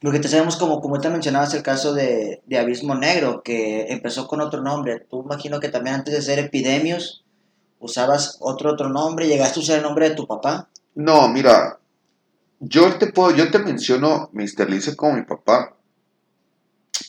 Porque 0.00 0.20
te 0.20 0.28
sabemos, 0.28 0.56
como, 0.56 0.80
como 0.80 1.00
te 1.00 1.10
mencionabas, 1.10 1.54
el 1.54 1.62
caso 1.62 1.92
de, 1.92 2.40
de, 2.46 2.58
Abismo 2.58 2.94
Negro, 2.94 3.42
que 3.42 3.86
empezó 3.88 4.28
con 4.28 4.40
otro 4.40 4.62
nombre. 4.62 5.00
Tú 5.00 5.22
imagino 5.22 5.58
que 5.58 5.70
también 5.70 5.96
antes 5.96 6.14
de 6.14 6.22
ser 6.22 6.38
Epidemios 6.38 7.24
usabas 7.80 8.36
otro 8.40 8.70
otro 8.70 8.88
nombre. 8.88 9.26
¿Llegaste 9.26 9.58
a 9.58 9.62
usar 9.62 9.76
el 9.78 9.82
nombre 9.82 10.08
de 10.08 10.14
tu 10.14 10.26
papá? 10.26 10.68
No, 10.94 11.28
mira, 11.28 11.80
yo 12.60 12.96
te 12.96 13.08
puedo, 13.08 13.32
yo 13.34 13.50
te 13.50 13.58
menciono 13.58 14.30
Mr. 14.32 14.70
Lince 14.70 14.94
como 14.94 15.14
mi 15.14 15.22
papá 15.22 15.74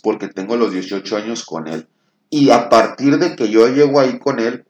porque 0.02 0.28
tengo 0.28 0.56
los 0.56 0.72
18 0.72 1.16
años 1.16 1.46
con 1.46 1.68
él. 1.68 1.88
Y 2.32 2.50
a 2.50 2.70
partir 2.70 3.20
de 3.20 3.36
que 3.36 3.50
yo 3.50 3.68
llego 3.68 4.00
ahí 4.00 4.18
con 4.18 4.40
él, 4.40 4.66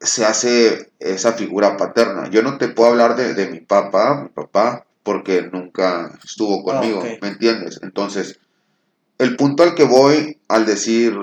se 0.00 0.24
hace 0.24 0.92
esa 0.98 1.32
figura 1.34 1.76
paterna. 1.76 2.28
Yo 2.30 2.42
no 2.42 2.58
te 2.58 2.68
puedo 2.68 2.90
hablar 2.90 3.16
de, 3.16 3.34
de 3.34 3.48
mi 3.48 3.60
papá, 3.60 4.22
mi 4.22 4.28
papá 4.28 4.86
porque 5.04 5.42
nunca 5.52 6.18
estuvo 6.24 6.60
ah, 6.60 6.80
conmigo, 6.80 7.04
¿me 7.22 7.28
entiendes? 7.28 7.78
Entonces, 7.82 8.40
el 9.18 9.36
punto 9.36 9.62
al 9.62 9.74
que 9.74 9.84
voy 9.84 10.40
al 10.48 10.66
decir 10.66 11.14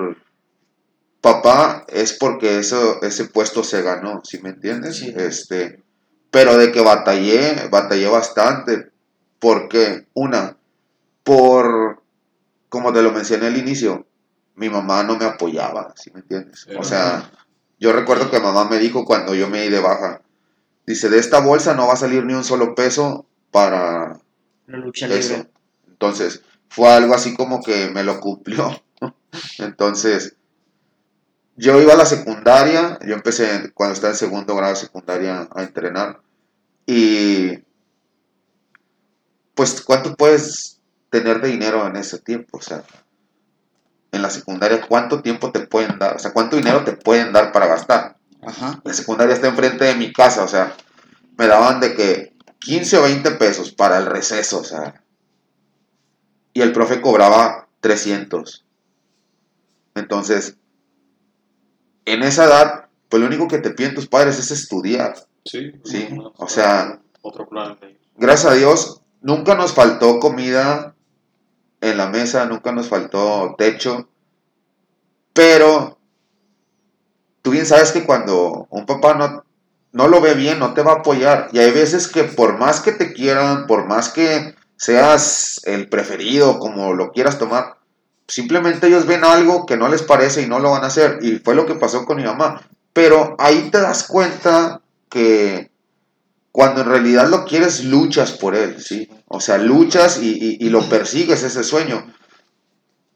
papá 1.19 1.85
es 1.89 2.13
porque 2.13 2.59
eso, 2.59 3.01
ese 3.01 3.25
puesto 3.25 3.63
se 3.63 3.81
ganó, 3.81 4.21
¿sí 4.23 4.39
me 4.41 4.49
entiendes? 4.49 5.01
Este, 5.01 5.83
pero 6.29 6.57
de 6.57 6.71
que 6.71 6.81
batallé, 6.81 7.67
batallé 7.69 8.07
bastante, 8.07 8.91
porque 9.39 10.07
una, 10.13 10.57
por, 11.23 12.01
como 12.69 12.93
te 12.93 13.01
lo 13.01 13.11
mencioné 13.11 13.47
al 13.47 13.57
inicio, 13.57 14.05
mi 14.55 14.69
mamá 14.69 15.03
no 15.03 15.17
me 15.17 15.25
apoyaba, 15.25 15.93
¿sí 15.95 16.11
me 16.13 16.19
entiendes? 16.21 16.67
O 16.77 16.83
sea, 16.83 17.31
yo 17.79 17.93
recuerdo 17.93 18.29
que 18.29 18.39
mamá 18.39 18.69
me 18.69 18.77
dijo 18.77 19.05
cuando 19.05 19.33
yo 19.33 19.49
me 19.49 19.63
di 19.63 19.69
de 19.69 19.79
baja, 19.79 20.21
dice, 20.85 21.09
de 21.09 21.17
esta 21.17 21.39
bolsa 21.39 21.73
no 21.73 21.87
va 21.87 21.93
a 21.93 21.97
salir 21.97 22.25
ni 22.25 22.33
un 22.33 22.43
solo 22.43 22.75
peso 22.75 23.25
para 23.51 24.19
la 24.67 24.77
lucha 24.77 25.07
libre. 25.07 25.49
Entonces, 25.87 26.41
fue 26.69 26.89
algo 26.89 27.13
así 27.13 27.35
como 27.35 27.61
que 27.61 27.89
me 27.89 28.03
lo 28.03 28.19
cumplió. 28.19 28.81
Entonces, 29.59 30.35
yo 31.57 31.79
iba 31.81 31.93
a 31.93 31.97
la 31.97 32.05
secundaria, 32.05 32.97
yo 33.05 33.13
empecé 33.13 33.71
cuando 33.73 33.93
estaba 33.93 34.13
en 34.13 34.17
segundo 34.17 34.55
grado 34.55 34.73
de 34.73 34.79
secundaria 34.79 35.47
a 35.53 35.63
entrenar. 35.63 36.21
Y 36.85 37.59
pues, 39.53 39.81
¿cuánto 39.81 40.15
puedes 40.15 40.79
tener 41.09 41.41
de 41.41 41.49
dinero 41.49 41.85
en 41.85 41.97
ese 41.97 42.19
tiempo? 42.19 42.57
O 42.57 42.61
sea, 42.61 42.83
en 44.11 44.21
la 44.21 44.29
secundaria, 44.29 44.81
¿cuánto 44.87 45.21
tiempo 45.21 45.51
te 45.51 45.59
pueden 45.59 45.99
dar? 45.99 46.15
O 46.15 46.19
sea, 46.19 46.33
¿cuánto 46.33 46.55
dinero 46.55 46.83
te 46.83 46.93
pueden 46.93 47.31
dar 47.31 47.51
para 47.51 47.67
gastar? 47.67 48.17
Ajá. 48.41 48.81
La 48.83 48.93
secundaria 48.93 49.35
está 49.35 49.47
enfrente 49.47 49.85
de 49.85 49.95
mi 49.95 50.11
casa, 50.11 50.43
o 50.43 50.47
sea, 50.47 50.73
me 51.37 51.47
daban 51.47 51.79
de 51.79 51.93
que 51.93 52.30
15 52.61 52.97
o 52.97 53.03
20 53.03 53.31
pesos 53.31 53.71
para 53.71 53.97
el 53.97 54.05
receso, 54.05 54.59
o 54.59 54.63
sea. 54.63 55.03
Y 56.53 56.61
el 56.61 56.71
profe 56.71 57.01
cobraba 57.01 57.67
300. 57.79 58.65
Entonces, 59.95 60.57
en 62.05 62.23
esa 62.23 62.45
edad, 62.45 62.89
pues 63.09 63.21
lo 63.21 63.27
único 63.27 63.47
que 63.47 63.57
te 63.57 63.71
piden 63.71 63.95
tus 63.95 64.07
padres 64.07 64.39
es 64.39 64.51
estudiar. 64.51 65.15
Sí. 65.45 65.71
Sí. 65.83 66.07
O 66.37 66.47
sea, 66.47 67.01
otro 67.21 67.47
plan. 67.49 67.77
Gracias 68.15 68.51
a 68.51 68.55
Dios, 68.55 69.01
nunca 69.21 69.55
nos 69.55 69.73
faltó 69.73 70.19
comida 70.19 70.95
en 71.81 71.97
la 71.97 72.07
mesa, 72.07 72.45
nunca 72.45 72.71
nos 72.71 72.87
faltó 72.87 73.55
techo. 73.57 74.07
Pero 75.33 75.97
tú 77.41 77.51
bien 77.51 77.65
sabes 77.65 77.91
que 77.91 78.05
cuando 78.05 78.67
un 78.69 78.85
papá 78.85 79.15
no 79.15 79.43
no 79.93 80.07
lo 80.07 80.21
ve 80.21 80.33
bien, 80.33 80.59
no 80.59 80.73
te 80.73 80.81
va 80.81 80.93
a 80.93 80.95
apoyar. 80.95 81.49
Y 81.51 81.59
hay 81.59 81.71
veces 81.71 82.07
que 82.07 82.23
por 82.23 82.57
más 82.57 82.79
que 82.79 82.91
te 82.91 83.13
quieran, 83.13 83.67
por 83.67 83.85
más 83.85 84.09
que 84.09 84.55
seas 84.77 85.61
el 85.65 85.89
preferido, 85.89 86.59
como 86.59 86.93
lo 86.93 87.11
quieras 87.11 87.37
tomar, 87.37 87.77
simplemente 88.27 88.87
ellos 88.87 89.05
ven 89.05 89.23
algo 89.23 89.65
que 89.65 89.77
no 89.77 89.89
les 89.89 90.01
parece 90.01 90.41
y 90.41 90.47
no 90.47 90.59
lo 90.59 90.71
van 90.71 90.83
a 90.83 90.87
hacer. 90.87 91.19
Y 91.21 91.39
fue 91.39 91.55
lo 91.55 91.65
que 91.65 91.75
pasó 91.75 92.05
con 92.05 92.17
mi 92.17 92.23
mamá. 92.23 92.61
Pero 92.93 93.35
ahí 93.37 93.69
te 93.71 93.79
das 93.79 94.03
cuenta 94.03 94.81
que 95.09 95.69
cuando 96.51 96.81
en 96.81 96.87
realidad 96.87 97.29
lo 97.29 97.45
quieres, 97.45 97.85
luchas 97.85 98.31
por 98.31 98.55
él, 98.55 98.81
¿sí? 98.81 99.09
O 99.27 99.39
sea, 99.39 99.57
luchas 99.57 100.19
y, 100.21 100.69
lo 100.69 100.87
persigues 100.89 101.43
ese 101.43 101.63
sueño. 101.63 102.13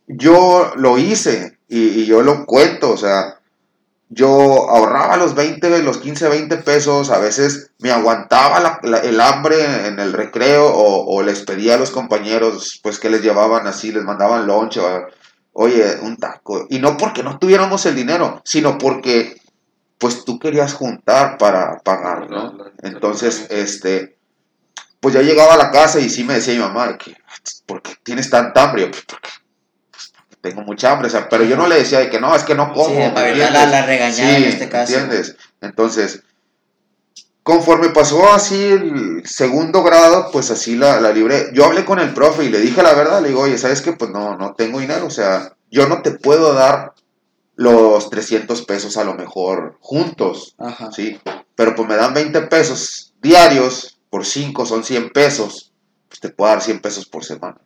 Yo 0.08 0.72
lo 0.76 0.98
hice 0.98 1.58
y, 1.68 1.80
y 2.02 2.06
yo 2.06 2.22
lo 2.22 2.46
cuento, 2.46 2.92
o 2.92 2.98
sea, 2.98 3.35
yo 4.16 4.70
ahorraba 4.70 5.18
los 5.18 5.36
20, 5.36 5.84
los 5.84 5.98
15, 5.98 6.30
20 6.30 6.58
pesos, 6.58 7.10
a 7.10 7.20
veces 7.20 7.72
me 7.80 7.92
aguantaba 7.92 8.80
el 9.04 9.20
hambre 9.20 9.88
en 9.88 10.00
el 10.00 10.14
recreo 10.14 10.72
o, 10.74 11.22
les 11.22 11.42
pedía 11.42 11.76
a 11.76 11.78
los 11.78 11.92
compañeros 11.92 12.80
pues 12.82 12.98
que 12.98 13.10
les 13.10 13.22
llevaban 13.22 13.68
así, 13.68 13.92
les 13.92 14.06
mandaban 14.06 14.48
lonche, 14.48 14.80
oye, 15.52 15.98
un 16.02 16.16
taco. 16.16 16.66
Y 16.70 16.80
no 16.80 16.96
porque 16.96 17.24
no 17.24 17.40
tuviéramos 17.40 17.86
el 17.86 17.96
dinero, 17.96 18.42
sino 18.46 18.78
porque 18.78 19.36
pues 19.98 20.24
tú 20.24 20.40
querías 20.40 20.74
juntar 20.74 21.38
para 21.38 21.80
pagar, 21.80 22.30
¿no? 22.30 22.58
Entonces, 22.84 23.48
este, 23.50 24.18
pues 25.02 25.14
ya 25.14 25.24
llegaba 25.24 25.56
a 25.56 25.58
la 25.58 25.72
casa 25.72 26.00
y 26.00 26.10
sí 26.10 26.24
me 26.24 26.36
decía 26.36 26.54
mi 26.54 26.62
mamá, 26.62 26.98
que, 26.98 27.18
¿por 27.66 27.82
qué 27.82 27.96
tienes 28.02 28.30
tanta 28.30 28.64
hambre? 28.64 28.84
Yo, 28.84 28.92
porque 28.92 29.30
tengo 30.46 30.62
mucha 30.62 30.92
hambre, 30.92 31.08
o 31.08 31.10
sea, 31.10 31.28
pero 31.28 31.44
yo 31.44 31.58
no 31.58 31.68
le 31.68 31.76
decía 31.76 32.00
de 32.00 32.10
que 32.10 32.20
no, 32.20 32.36
es 32.36 32.44
que 32.44 32.54
no 32.54 32.72
como. 32.72 32.90
Sí, 32.90 33.12
la, 33.36 33.66
la 33.66 33.86
regañada 33.86 34.38
en 34.38 34.44
este 34.44 34.70
caso. 34.70 34.94
¿Entiendes? 34.94 35.36
Entonces, 35.60 36.22
conforme 37.42 37.90
pasó 37.90 38.32
así 38.32 38.64
el 38.64 39.26
segundo 39.26 39.82
grado, 39.82 40.30
pues 40.32 40.52
así 40.52 40.76
la, 40.76 41.02
la 41.02 41.12
libré. 41.12 41.50
Yo 41.54 41.66
hablé 41.66 41.84
con 41.84 42.00
el 42.00 42.14
profe 42.14 42.44
y 42.44 42.50
le 42.50 42.60
dije 42.60 42.84
la 42.84 42.94
verdad, 42.94 43.24
le 43.24 43.30
digo, 43.30 43.42
oye, 43.42 43.58
¿sabes 43.58 43.82
qué? 43.82 43.94
Pues 43.94 44.12
no, 44.12 44.38
no 44.38 44.54
tengo 44.54 44.80
dinero, 44.80 45.08
o 45.08 45.12
sea, 45.12 45.56
yo 45.72 45.88
no 45.88 46.04
te 46.04 46.12
puedo 46.12 46.54
dar 46.54 46.94
los 47.56 48.10
300 48.12 48.62
pesos 48.66 48.98
a 48.98 49.04
lo 49.04 49.16
mejor 49.16 49.78
juntos, 49.80 50.56
Ajá. 50.60 50.92
¿sí? 50.92 51.20
Pero 51.56 51.74
pues 51.74 51.88
me 51.88 51.96
dan 51.96 52.14
20 52.14 52.42
pesos 52.44 53.14
diarios, 53.20 53.98
por 54.12 54.26
5 54.26 54.66
son 54.68 54.84
100 54.84 55.10
pesos, 55.10 55.74
pues 56.08 56.20
te 56.20 56.30
puedo 56.30 56.52
dar 56.52 56.62
100 56.62 56.82
pesos 56.82 57.08
por 57.08 57.26
semana. 57.26 57.58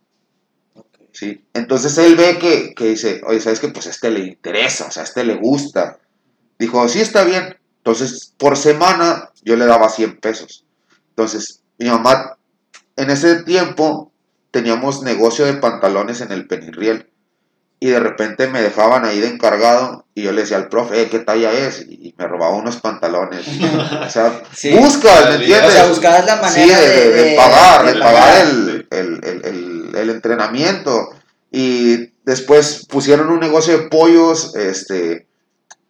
¿Sí? 1.20 1.44
Entonces 1.54 1.96
él 1.98 2.16
ve 2.16 2.38
que, 2.38 2.74
que 2.74 2.86
dice, 2.86 3.20
oye, 3.26 3.40
¿sabes 3.40 3.60
qué? 3.60 3.68
Pues 3.68 3.86
a 3.86 3.90
este 3.90 4.10
le 4.10 4.20
interesa, 4.20 4.86
o 4.86 4.90
sea, 4.90 5.02
a 5.02 5.06
este 5.06 5.22
le 5.24 5.34
gusta. 5.36 5.98
Dijo, 6.58 6.88
sí, 6.88 7.00
está 7.00 7.24
bien. 7.24 7.56
Entonces, 7.78 8.32
por 8.38 8.56
semana 8.56 9.30
yo 9.42 9.56
le 9.56 9.66
daba 9.66 9.88
100 9.88 10.18
pesos. 10.20 10.64
Entonces, 11.10 11.60
mi 11.78 11.88
mamá, 11.88 12.36
en 12.96 13.10
ese 13.10 13.42
tiempo, 13.42 14.12
teníamos 14.50 15.02
negocio 15.02 15.44
de 15.46 15.54
pantalones 15.54 16.20
en 16.22 16.32
el 16.32 16.46
Penirriel. 16.46 17.06
Y 17.82 17.88
de 17.88 17.98
repente 18.00 18.46
me 18.48 18.60
dejaban 18.60 19.06
ahí 19.06 19.20
de 19.20 19.28
encargado 19.28 20.04
y 20.14 20.24
yo 20.24 20.32
le 20.32 20.42
decía 20.42 20.58
al 20.58 20.68
profe, 20.68 21.00
"Eh, 21.00 21.08
¿qué 21.08 21.18
talla 21.20 21.50
es? 21.50 21.80
Y 21.88 22.14
me 22.18 22.26
robaba 22.26 22.54
unos 22.54 22.76
pantalones. 22.76 23.46
o 23.48 24.10
sea, 24.10 24.42
Sí. 24.54 24.74
buscas, 24.76 25.30
¿me 25.30 25.34
entiendes? 25.36 25.70
O 25.70 25.72
sea, 25.72 25.86
buscabas 25.88 26.26
la 26.26 26.36
manera 26.36 26.62
Sí, 26.62 26.68
de, 26.68 26.86
de- 26.90 27.08
de 27.10 27.22
de- 27.30 27.36
pagar, 27.36 27.86
de, 27.86 27.92
de 27.94 27.98
pagar 28.00 28.14
pagar. 28.22 28.46
el, 28.46 28.86
el- 28.90 29.20
el- 29.24 29.44
el- 29.90 29.96
el 29.96 30.10
entrenamiento. 30.10 31.10
Y 31.50 32.12
después 32.24 32.86
pusieron 32.88 33.28
un 33.30 33.40
negocio 33.40 33.76
de 33.76 33.88
pollos, 33.88 34.54
este, 34.54 35.26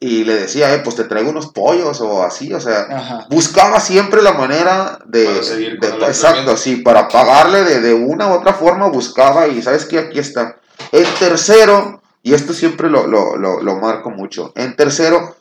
y 0.02 0.24
le 0.24 0.34
decía, 0.34 0.74
eh, 0.74 0.78
pues 0.82 0.96
te 0.96 1.04
traigo 1.04 1.28
unos 1.28 1.48
pollos 1.52 2.00
o 2.00 2.22
así, 2.22 2.54
o 2.54 2.60
sea, 2.60 2.86
Ajá. 2.90 3.26
buscaba 3.28 3.78
siempre 3.80 4.22
la 4.22 4.32
manera 4.32 4.98
de, 5.04 5.26
Para 5.26 5.42
seguir 5.42 5.78
con 5.78 5.90
de- 5.90 5.96
el 5.96 6.02
exacto, 6.04 6.56
sí, 6.56 6.76
para 6.76 7.08
pagarle 7.08 7.64
de, 7.64 7.80
de 7.80 7.92
una 7.92 8.28
u 8.28 8.32
otra 8.32 8.54
forma, 8.54 8.88
buscaba 8.88 9.46
y 9.48 9.60
sabes 9.60 9.84
que 9.84 9.98
aquí 9.98 10.18
está. 10.18 10.56
En 10.92 11.04
tercero, 11.18 12.00
y 12.22 12.32
esto 12.32 12.54
siempre 12.54 12.88
lo, 12.88 13.06
lo, 13.06 13.36
lo, 13.36 13.60
lo 13.60 13.76
marco 13.76 14.08
mucho, 14.10 14.52
en 14.56 14.74
tercero, 14.74 15.36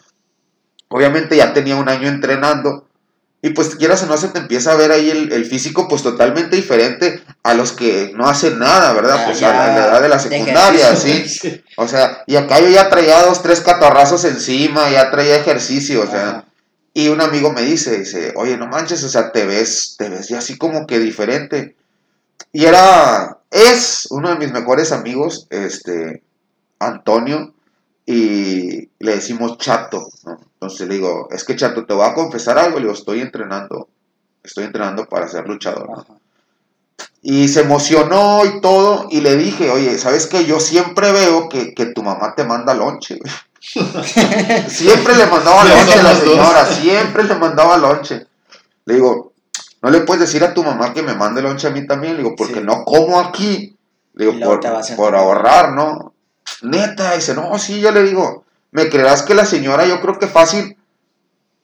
obviamente 0.89 1.37
ya 1.37 1.53
tenía 1.53 1.77
un 1.77 1.87
año 1.87 2.09
entrenando, 2.09 2.88
y 3.41 3.51
pues 3.51 3.75
quieras 3.75 4.03
o 4.03 4.05
no 4.05 4.17
se 4.17 4.27
te 4.29 4.39
empieza 4.39 4.74
a 4.74 4.75
ver 4.75 4.91
ahí 4.91 5.10
el, 5.10 5.31
el 5.31 5.46
físico 5.46 5.88
pues 5.88 6.03
totalmente 6.03 6.58
diferente 6.58 7.22
a 7.41 7.53
los 7.53 7.72
que 7.72 8.12
no 8.15 8.27
hacen 8.27 8.60
nada, 8.60 8.91
¿verdad? 8.91 9.25
Pues 9.25 9.39
ya, 9.39 9.50
a 9.50 9.67
la, 9.67 9.88
edad 9.88 10.01
de 10.01 10.10
la 10.10 10.19
secundaria. 10.19 10.96
¿sí? 10.98 11.63
O 11.77 11.88
sea, 11.88 12.24
y 12.27 12.36
acá 12.36 12.60
yo 12.60 12.67
ya 12.67 12.89
traía 12.89 13.24
dos, 13.24 13.41
tres 13.41 13.62
catarrazos 13.62 14.25
encima, 14.25 14.89
ya 14.89 15.10
traía 15.10 15.38
ejercicio, 15.38 16.03
o 16.03 16.08
sea, 16.08 16.29
Ajá. 16.29 16.46
y 16.93 17.08
un 17.08 17.22
amigo 17.22 17.53
me 17.53 17.62
dice, 17.62 18.00
dice, 18.00 18.34
oye, 18.36 18.58
no 18.58 18.67
manches, 18.67 19.03
o 19.03 19.10
sea, 19.10 19.31
te 19.31 19.46
ves, 19.46 19.96
te 19.98 20.10
ves 20.10 20.27
ya 20.27 20.39
así 20.39 20.58
como 20.58 20.86
que 20.86 21.00
diferente. 21.00 21.77
Y 22.51 22.65
era, 22.65 23.38
es 23.51 24.08
uno 24.10 24.29
de 24.29 24.38
mis 24.38 24.51
mejores 24.51 24.91
amigos, 24.91 25.48
este, 25.50 26.24
Antonio, 26.79 27.53
y 28.11 28.89
le 28.97 29.15
decimos 29.15 29.59
Chato, 29.59 30.09
¿no? 30.25 30.39
Entonces 30.53 30.87
le 30.87 30.95
digo, 30.95 31.27
es 31.29 31.43
que 31.43 31.55
Chato, 31.55 31.85
te 31.85 31.93
voy 31.93 32.07
a 32.07 32.15
confesar 32.15 32.57
algo, 32.57 32.79
le 32.79 32.85
digo, 32.85 32.93
estoy 32.93 33.21
entrenando, 33.21 33.87
estoy 34.43 34.63
entrenando 34.63 35.05
para 35.05 35.27
ser 35.27 35.47
luchador. 35.47 35.89
¿no? 35.89 36.19
Y 37.21 37.49
se 37.49 37.61
emocionó 37.61 38.43
y 38.45 38.61
todo, 38.61 39.05
y 39.11 39.21
le 39.21 39.35
dije, 39.35 39.69
oye, 39.69 39.95
¿sabes 39.99 40.25
qué? 40.25 40.45
Yo 40.45 40.59
siempre 40.59 41.11
veo 41.11 41.49
que, 41.49 41.75
que 41.75 41.85
tu 41.85 42.01
mamá 42.01 42.33
te 42.33 42.45
manda 42.45 42.73
lonche. 42.73 43.19
Siempre 44.69 45.15
le 45.15 45.27
mandaba 45.27 45.65
lonche 45.65 45.99
a 45.99 46.03
la 46.03 46.15
señora, 46.15 46.65
siempre 46.65 47.25
le 47.25 47.35
mandaba 47.35 47.77
lonche. 47.77 48.25
Le 48.85 48.95
digo, 48.95 49.33
no 49.83 49.89
le 49.91 49.99
puedes 49.99 50.21
decir 50.21 50.43
a 50.43 50.53
tu 50.53 50.63
mamá 50.63 50.93
que 50.93 51.03
me 51.03 51.13
mande 51.13 51.41
lonche 51.41 51.67
a 51.67 51.71
mí 51.71 51.85
también, 51.85 52.13
le 52.13 52.23
digo, 52.23 52.35
porque 52.35 52.55
Sí. 52.55 52.63
no 52.63 52.85
como 52.85 53.19
aquí. 53.19 53.75
Le 54.13 54.31
digo, 54.31 54.59
por, 54.95 55.15
ahorrar, 55.15 55.73
¿no? 55.73 56.08
Neta, 56.63 57.15
dice, 57.15 57.33
no, 57.33 57.57
sí, 57.57 57.79
yo 57.79 57.91
le 57.91 58.03
digo, 58.03 58.45
me 58.71 58.89
creerás 58.89 59.23
que 59.23 59.33
la 59.33 59.45
señora, 59.45 59.85
yo 59.85 60.01
creo 60.01 60.19
que 60.19 60.27
fácil, 60.27 60.77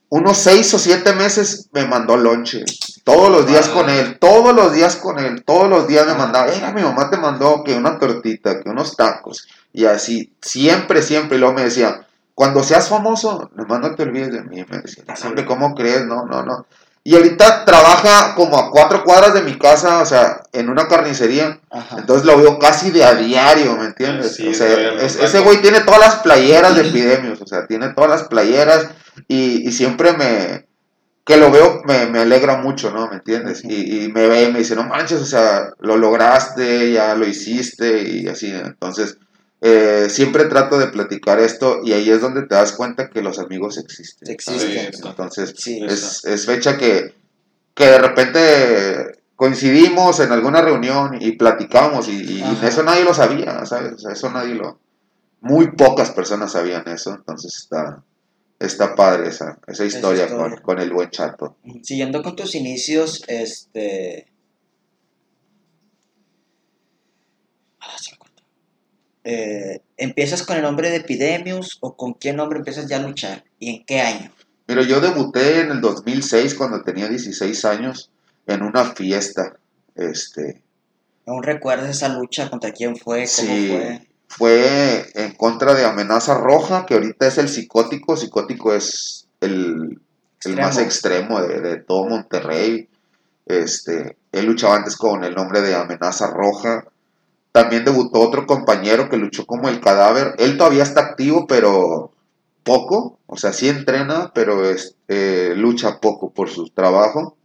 unos 0.10 0.38
seis 0.38 0.74
o 0.74 0.80
siete 0.80 1.14
meses 1.14 1.70
me 1.74 1.86
mandó 1.86 2.16
lonche. 2.16 2.64
Todos 3.04 3.30
los 3.30 3.46
días 3.48 3.68
con 3.70 3.90
él, 3.90 4.18
todos 4.20 4.56
los 4.56 4.74
días 4.74 4.96
con 4.96 5.20
él, 5.20 5.44
todos 5.44 5.70
los 5.70 5.88
días 5.88 6.08
me 6.08 6.14
mandaba, 6.14 6.52
era 6.52 6.72
mi 6.72 6.82
mamá 6.82 7.10
te 7.10 7.18
mandó 7.18 7.64
que 7.64 7.76
una 7.76 8.00
tortita, 8.00 8.62
que 8.62 8.70
unos 8.70 8.96
tacos, 8.96 9.48
y 9.74 9.86
así, 9.86 10.34
siempre, 10.42 11.02
siempre, 11.02 11.38
y 11.38 11.40
luego 11.40 11.56
me 11.56 11.64
decía, 11.64 12.06
cuando 12.34 12.64
seas 12.64 12.90
famoso, 12.90 13.50
nomás 13.56 13.80
no 13.80 13.96
te 13.96 14.04
olvides 14.04 14.32
de 14.32 14.44
mí, 14.44 14.64
me 14.70 14.80
decía, 14.80 15.04
"No, 15.08 15.14
hombre, 15.28 15.46
¿cómo 15.46 15.74
crees? 15.74 16.06
No, 16.06 16.26
no, 16.26 16.44
no. 16.44 16.66
Y 17.08 17.16
ahorita 17.16 17.66
trabaja 17.66 18.34
como 18.34 18.58
a 18.58 18.72
cuatro 18.72 19.04
cuadras 19.04 19.36
de 19.36 19.44
mi 19.44 19.60
casa, 19.60 20.02
o 20.02 20.06
sea, 20.08 20.42
en 20.54 20.70
una 20.70 20.88
carnicería, 20.88 21.60
Ajá. 21.70 21.98
entonces 22.00 22.26
lo 22.26 22.36
veo 22.36 22.58
casi 22.58 22.90
de 22.90 23.04
a 23.06 23.14
diario, 23.14 23.78
¿me 23.78 23.86
entiendes? 23.86 24.36
Sí, 24.36 24.48
o 24.48 24.54
sea, 24.56 24.68
es- 25.00 25.16
ese 25.18 25.40
güey 25.42 25.62
tiene 25.62 25.82
todas 25.82 26.00
las 26.00 26.16
playeras 26.16 26.76
de 26.76 26.82
epidemios, 26.88 27.40
o 27.42 27.46
sea, 27.46 27.68
tiene 27.68 27.90
todas 27.90 28.10
las 28.10 28.24
playeras 28.24 28.88
y, 29.28 29.68
y 29.68 29.72
siempre 29.72 30.14
me, 30.14 30.66
que 31.24 31.38
lo 31.38 31.52
veo, 31.52 31.84
me, 31.86 32.08
me 32.08 32.22
alegra 32.22 32.58
mucho, 32.58 32.90
¿no? 32.90 33.08
¿Me 33.08 33.18
entiendes? 33.18 33.64
Y, 33.64 34.06
y 34.06 34.12
me 34.12 34.28
ve 34.28 34.42
y 34.46 34.52
me 34.52 34.60
dice, 34.60 34.76
no 34.76 34.84
manches, 34.86 35.22
o 35.22 35.26
sea, 35.26 35.70
lo 35.82 35.98
lograste, 35.98 36.92
ya 36.92 37.14
lo 37.14 37.28
hiciste 37.28 38.02
y 38.02 38.28
así, 38.28 38.50
entonces, 38.52 39.20
eh, 39.68 40.10
siempre 40.12 40.46
trato 40.46 40.78
de 40.78 40.88
platicar 40.88 41.40
esto 41.40 41.80
y 41.84 41.94
ahí 41.94 42.08
es 42.12 42.22
donde 42.22 42.44
te 42.44 42.54
das 42.54 42.74
cuenta 42.74 43.10
que 43.10 43.24
los 43.24 43.40
amigos 43.40 43.80
existen. 43.80 44.30
Existen. 44.30 44.92
Entonces, 45.04 45.56
Sí. 45.58 45.84
es, 45.84 46.24
es 46.24 46.46
fecha 46.46 46.78
que, 46.78 47.16
que 47.74 47.86
de 47.86 47.98
repente 47.98 49.20
coincidimos 49.36 50.20
en 50.20 50.32
alguna 50.32 50.62
reunión 50.62 51.18
y 51.20 51.32
platicamos 51.32 52.08
y, 52.08 52.44
eso 52.64 52.84
nadie 52.84 53.04
lo 53.04 53.16
sabía, 53.16 53.66
¿sabes? 53.66 53.94
O 53.94 53.98
sea, 53.98 54.12
eso 54.14 54.30
nadie 54.30 54.54
lo... 54.54 54.80
Muy 55.42 55.72
pocas 55.72 56.12
personas 56.12 56.52
sabían 56.52 56.88
eso, 56.88 57.16
entonces 57.16 57.56
está, 57.56 58.04
está 58.60 58.94
padre 58.94 59.30
esa, 59.30 59.58
esa 59.66 59.84
historia, 59.86 60.26
historia. 60.26 60.58
Con, 60.58 60.62
con 60.62 60.80
el 60.80 60.92
buen 60.92 61.10
chato. 61.10 61.58
Siguiendo 61.82 62.22
con 62.22 62.36
tus 62.36 62.54
inicios, 62.54 63.24
este. 63.28 64.28
Ah, 67.80 67.96
se 68.00 68.12
me 68.12 68.18
cortó. 68.18 68.44
Eh, 69.26 69.82
¿Empiezas 69.98 70.44
con 70.44 70.56
el 70.56 70.62
nombre 70.62 70.90
de 70.90 70.98
Epidemius 70.98 71.78
o 71.82 71.98
con 71.98 72.14
qué 72.14 72.32
nombre 72.32 72.60
empiezas 72.60 72.88
ya 72.88 72.98
a 72.98 73.02
luchar? 73.02 73.44
¿Y 73.60 73.76
en 73.76 73.86
qué 73.86 74.00
año? 74.00 74.32
Mira, 74.68 74.84
yo 74.84 75.02
debuté 75.02 75.62
en 75.62 75.72
el 75.72 75.82
2006 75.82 76.54
cuando 76.56 76.82
tenía 76.84 77.08
16 77.10 77.66
años 77.66 78.12
en 78.48 78.62
una 78.64 78.86
fiesta, 78.86 79.58
este, 79.96 80.62
¿Aún 81.28 81.42
recuerdas 81.42 81.90
esa 81.90 82.10
lucha? 82.10 82.50
¿Contra 82.52 82.72
quién 82.72 82.96
fue? 82.96 83.26
¿Cómo 83.26 83.28
Sí, 83.28 83.68
fue? 83.70 84.08
fue 84.28 85.06
en 85.16 85.32
contra 85.34 85.74
de 85.74 85.84
Amenaza 85.86 86.36
Roja, 86.36 86.86
que 86.86 86.94
ahorita 86.94 87.26
es 87.26 87.40
el 87.40 87.50
psicótico. 87.50 88.16
Psicótico 88.16 88.74
es 88.76 89.28
el, 89.42 90.00
el 90.44 90.56
más 90.56 90.78
extremo 90.78 91.42
de, 91.42 91.62
de 91.62 91.78
todo 91.78 92.06
Monterrey. 92.06 92.88
Este, 93.48 94.18
él 94.32 94.46
luchaba 94.46 94.76
antes 94.76 94.96
con 94.98 95.24
el 95.24 95.34
nombre 95.34 95.62
de 95.62 95.74
Amenaza 95.74 96.28
Roja. 96.30 96.86
También 97.56 97.86
debutó 97.86 98.20
otro 98.20 98.46
compañero 98.46 99.08
que 99.08 99.16
luchó 99.16 99.46
como 99.46 99.70
el 99.70 99.80
cadáver. 99.80 100.34
Él 100.40 100.58
todavía 100.58 100.84
está 100.84 101.00
activo, 101.00 101.48
pero 101.48 102.12
poco. 102.66 103.18
O 103.28 103.38
sea, 103.38 103.54
sí 103.54 103.70
entrena, 103.70 104.34
pero 104.36 104.70
es, 104.70 104.98
eh, 105.08 105.54
lucha 105.56 106.02
poco 106.02 106.32
por 106.32 106.50
su 106.50 106.68
trabajo. 106.68 107.38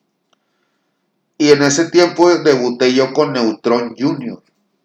Y 1.38 1.51
en 1.51 1.62
ese 1.62 1.92
tiempo 1.92 2.29
debuté 2.29 2.92
yo 2.92 3.12
con 3.12 3.35
Neutron 3.35 3.94
Jr. 3.96 4.42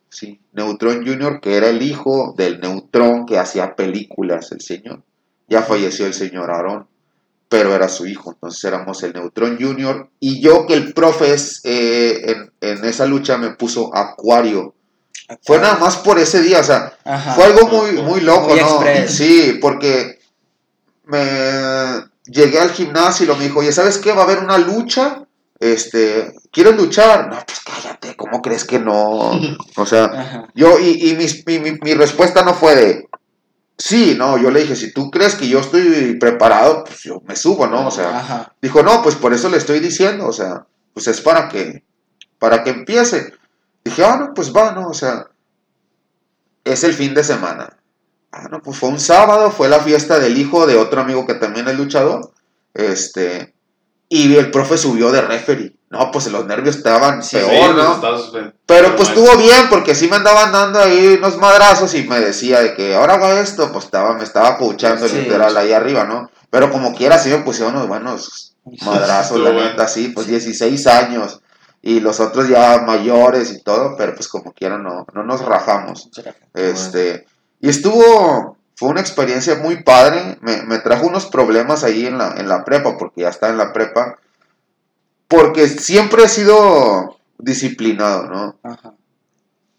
Sí, 0.10 0.40
Neutron 0.54 1.04
Jr., 1.04 1.40
que 1.42 1.58
era 1.58 1.70
el 1.70 1.82
hijo 1.82 2.36
del 2.38 2.60
Neutron 2.60 3.26
que 3.26 3.40
hacía 3.40 3.76
películas, 3.76 4.52
el 4.52 4.62
señor. 4.62 5.02
Ya 5.48 5.64
falleció 5.64 6.06
el 6.06 6.14
señor 6.14 6.52
Aarón, 6.52 6.86
pero 7.50 7.74
era 7.74 7.90
su 7.90 8.06
hijo, 8.06 8.34
entonces 8.34 8.64
éramos 8.64 9.02
el 9.02 9.14
Neutron 9.14 9.58
Jr. 9.60 10.08
Y 10.20 10.40
yo, 10.40 10.68
que 10.68 10.76
el 10.76 10.94
profe 10.94 11.36
eh, 11.64 12.22
en, 12.28 12.52
en 12.62 12.86
esa 12.86 13.08
lucha 13.08 13.40
me 13.40 13.56
puso 13.56 13.90
Acuario. 13.92 14.76
Fue 15.44 15.58
nada 15.60 15.78
más 15.78 15.98
por 15.98 16.20
ese 16.20 16.42
día, 16.42 16.60
o 16.60 16.64
sea, 16.64 16.94
Ajá. 17.04 17.34
fue 17.34 17.46
algo 17.46 17.68
muy, 17.68 17.94
muy 18.04 18.22
loco, 18.22 18.50
Muy 18.50 18.60
¿no? 18.60 18.66
express. 18.68 19.16
Sí, 19.16 19.58
porque 19.62 20.20
me 21.06 22.04
llegué 22.26 22.60
al 22.60 22.72
gimnasio 22.72 23.24
y 23.26 23.28
lo 23.28 23.36
me 23.36 23.46
dijo, 23.46 23.60
oye, 23.60 23.72
¿sabes 23.72 23.98
qué? 23.98 24.12
Va 24.12 24.22
a 24.22 24.26
haber 24.26 24.40
una 24.40 24.58
lucha. 24.58 25.22
Este, 25.60 26.34
¿quieres 26.52 26.76
luchar? 26.76 27.30
No, 27.30 27.38
pues 27.46 27.60
cállate, 27.64 28.16
¿cómo 28.16 28.42
crees 28.42 28.66
que 28.66 28.80
no? 28.80 29.32
O 29.78 29.86
sea, 29.86 30.06
Ajá. 30.06 30.48
yo, 30.54 30.80
y, 30.80 31.10
y 31.10 31.16
mis- 31.16 31.46
mi, 31.48 31.60
mi- 31.60 31.78
mi 31.82 31.94
respuesta 31.94 32.44
no 32.44 32.54
fue 32.54 32.76
de, 32.76 33.06
sí, 33.78 34.16
no, 34.18 34.38
yo 34.38 34.52
le 34.52 34.62
dije, 34.62 34.76
si 34.76 34.92
tú 34.94 35.10
crees 35.10 35.36
que 35.36 35.48
yo 35.48 35.60
estoy 35.60 36.18
preparado, 36.20 36.84
pues 36.84 37.04
yo 37.04 37.22
me 37.26 37.36
subo, 37.36 37.68
¿no? 37.68 37.88
O 37.88 37.92
sea, 37.92 38.20
Ajá. 38.20 38.54
Dijo, 38.62 38.84
no, 38.84 39.02
pues 39.02 39.16
por 39.16 39.34
eso 39.34 39.50
le 39.50 39.58
estoy 39.58 39.80
diciendo, 39.80 40.28
o 40.28 40.34
sea, 40.34 40.66
pues 40.94 41.08
es 41.08 41.22
para 41.22 41.48
que, 41.50 41.84
para 42.38 42.64
que 42.64 42.72
empiece. 42.72 43.34
Dije, 43.86 44.04
ah, 44.04 44.18
no, 44.18 44.34
pues 44.34 44.52
va, 44.54 44.72
¿no? 44.72 44.88
O 44.90 44.94
sea, 44.96 45.28
es 46.64 46.84
el 46.84 46.94
fin 46.94 47.14
de 47.14 47.24
semana. 47.24 47.78
Ah, 48.32 48.48
no, 48.52 48.60
pues 48.62 48.78
fue 48.80 48.90
un 48.90 49.00
sábado, 49.00 49.52
fue 49.52 49.70
la 49.70 49.80
fiesta 49.80 50.20
del 50.20 50.38
hijo 50.38 50.66
de 50.66 50.76
otro 50.76 51.02
amigo 51.02 51.26
que 51.28 51.36
también 51.36 51.68
es 51.68 51.78
luchador. 51.78 52.32
Este, 52.74 53.54
Y 54.10 54.36
el 54.36 54.52
profe 54.52 54.78
subió 54.78 55.12
de 55.12 55.22
referee. 55.22 55.76
No, 55.90 56.12
pues 56.12 56.28
los 56.28 56.46
nervios 56.46 56.76
estaban 56.76 57.24
Sí, 57.24 57.38
peor, 57.38 57.50
Sí, 57.52 57.58
pues, 57.60 57.76
¿no? 57.76 57.96
estás- 57.96 58.32
pero 58.66 58.96
pues 58.96 59.10
estuvo 59.10 59.36
bien 59.38 59.68
porque 59.70 59.96
sí 59.96 60.08
me 60.08 60.18
andaban 60.18 60.52
dando 60.52 60.80
ahí 60.80 61.16
unos 61.18 61.38
madrazos 61.38 61.94
y 61.96 62.04
me 62.08 62.20
decía 62.20 62.60
de 62.62 62.74
que 62.76 62.96
ahora 62.96 63.16
hago 63.16 63.28
esto, 63.30 63.72
pues 63.72 63.86
estaba, 63.86 64.14
me 64.14 64.24
estaba 64.24 64.58
puchando 64.58 65.08
Sí. 65.08 65.16
literal 65.18 65.56
ahí 65.58 65.72
arriba, 65.72 66.04
¿no? 66.06 66.30
Pero 66.50 66.72
como 66.72 66.94
quiera 66.96 67.18
sí 67.18 67.30
me 67.30 67.40
pusieron 67.40 67.76
unos 67.76 67.88
buenos 67.88 68.56
madrazos, 68.84 69.40
la 69.40 69.52
neta, 69.54 69.88
sí, 69.88 70.10
pues 70.10 70.28
16 70.28 70.86
años 70.88 71.40
y 71.86 72.00
los 72.00 72.20
otros 72.20 72.50
ya 72.50 72.82
mayores 72.82 73.52
y 73.52 73.62
todo, 73.62 73.96
pero 73.96 74.16
pues 74.16 74.28
como 74.28 74.54
quiera 74.54 74.80
no, 74.80 75.06
no 75.14 75.24
nos 75.24 75.46
rajamos. 75.46 76.10
Este, 76.56 77.28
y 77.60 77.70
estuvo, 77.70 78.58
fue 78.76 78.90
una 78.90 79.02
experiencia 79.02 79.54
muy 79.58 79.84
padre, 79.84 80.40
me, 80.42 80.64
me 80.64 80.80
trajo 80.80 81.06
unos 81.06 81.28
problemas 81.28 81.84
ahí 81.84 82.08
en 82.08 82.18
la, 82.18 82.38
en 82.38 82.48
la 82.50 82.66
prepa, 82.66 82.98
porque 82.98 83.22
ya 83.22 83.30
está 83.30 83.50
en 83.50 83.60
la 83.60 83.72
prepa, 83.72 84.18
porque 85.28 85.68
siempre 85.68 86.24
he 86.24 86.28
sido 86.28 87.20
disciplinado, 87.38 88.24
¿no? 88.24 88.58
Ajá. 88.64 88.96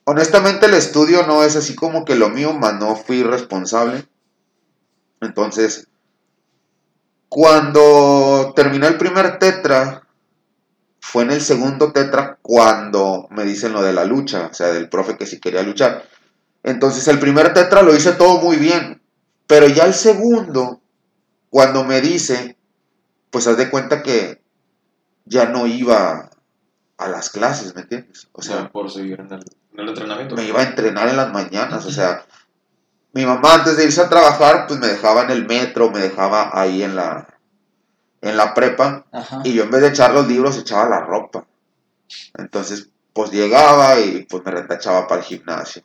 Honestamente 0.04 0.66
el 0.66 0.74
estudio 0.74 1.26
no 1.26 1.42
es 1.42 1.56
así 1.56 1.74
como 1.74 2.04
que 2.04 2.14
lo 2.14 2.28
mío, 2.28 2.52
más 2.52 2.74
no 2.78 2.94
fui 2.94 3.24
responsable. 3.24 4.06
Entonces, 5.20 5.88
cuando 7.28 8.52
terminé 8.54 8.86
el 8.86 8.96
primer 8.96 9.40
tetra, 9.40 10.05
fue 11.08 11.22
en 11.22 11.30
el 11.30 11.40
segundo 11.40 11.92
tetra 11.92 12.36
cuando 12.42 13.28
me 13.30 13.44
dicen 13.44 13.72
lo 13.72 13.80
de 13.80 13.92
la 13.92 14.04
lucha, 14.04 14.48
o 14.50 14.54
sea, 14.54 14.72
del 14.72 14.88
profe 14.88 15.16
que 15.16 15.24
sí 15.24 15.38
quería 15.38 15.62
luchar. 15.62 16.02
Entonces 16.64 17.06
el 17.06 17.20
primer 17.20 17.54
tetra 17.54 17.82
lo 17.82 17.94
hice 17.94 18.10
todo 18.12 18.40
muy 18.40 18.56
bien, 18.56 19.00
pero 19.46 19.68
ya 19.68 19.84
el 19.84 19.94
segundo, 19.94 20.80
cuando 21.48 21.84
me 21.84 22.00
dice, 22.00 22.58
pues 23.30 23.46
haz 23.46 23.56
de 23.56 23.70
cuenta 23.70 24.02
que 24.02 24.42
ya 25.24 25.46
no 25.46 25.68
iba 25.68 26.28
a 26.98 27.08
las 27.08 27.30
clases, 27.30 27.76
¿me 27.76 27.82
entiendes? 27.82 28.28
O 28.32 28.42
sea, 28.42 28.68
por 28.72 28.90
seguir 28.90 29.20
en 29.20 29.32
el, 29.32 29.44
en 29.74 29.80
el 29.80 29.88
entrenamiento. 29.90 30.34
me 30.34 30.44
iba 30.44 30.58
a 30.58 30.64
entrenar 30.64 31.08
en 31.08 31.16
las 31.16 31.32
mañanas, 31.32 31.86
o 31.86 31.92
sea, 31.92 32.26
mi 33.12 33.24
mamá 33.24 33.54
antes 33.54 33.76
de 33.76 33.84
irse 33.84 34.00
a 34.00 34.08
trabajar, 34.08 34.66
pues 34.66 34.80
me 34.80 34.88
dejaba 34.88 35.22
en 35.22 35.30
el 35.30 35.46
metro, 35.46 35.92
me 35.92 36.00
dejaba 36.00 36.50
ahí 36.52 36.82
en 36.82 36.96
la, 36.96 37.28
en 38.22 38.36
la 38.36 38.54
prepa, 38.54 39.04
Ajá. 39.12 39.40
y 39.44 39.52
yo 39.52 39.64
en 39.64 39.70
vez 39.70 39.82
de 39.82 39.88
echar 39.88 40.12
los 40.12 40.26
libros, 40.26 40.58
echaba 40.58 40.88
la 40.88 41.00
ropa. 41.00 41.44
Entonces, 42.38 42.88
pues 43.12 43.30
llegaba 43.30 43.98
y 43.98 44.26
pues 44.28 44.44
me 44.44 44.52
retachaba 44.52 45.06
para 45.06 45.20
el 45.20 45.26
gimnasio. 45.26 45.82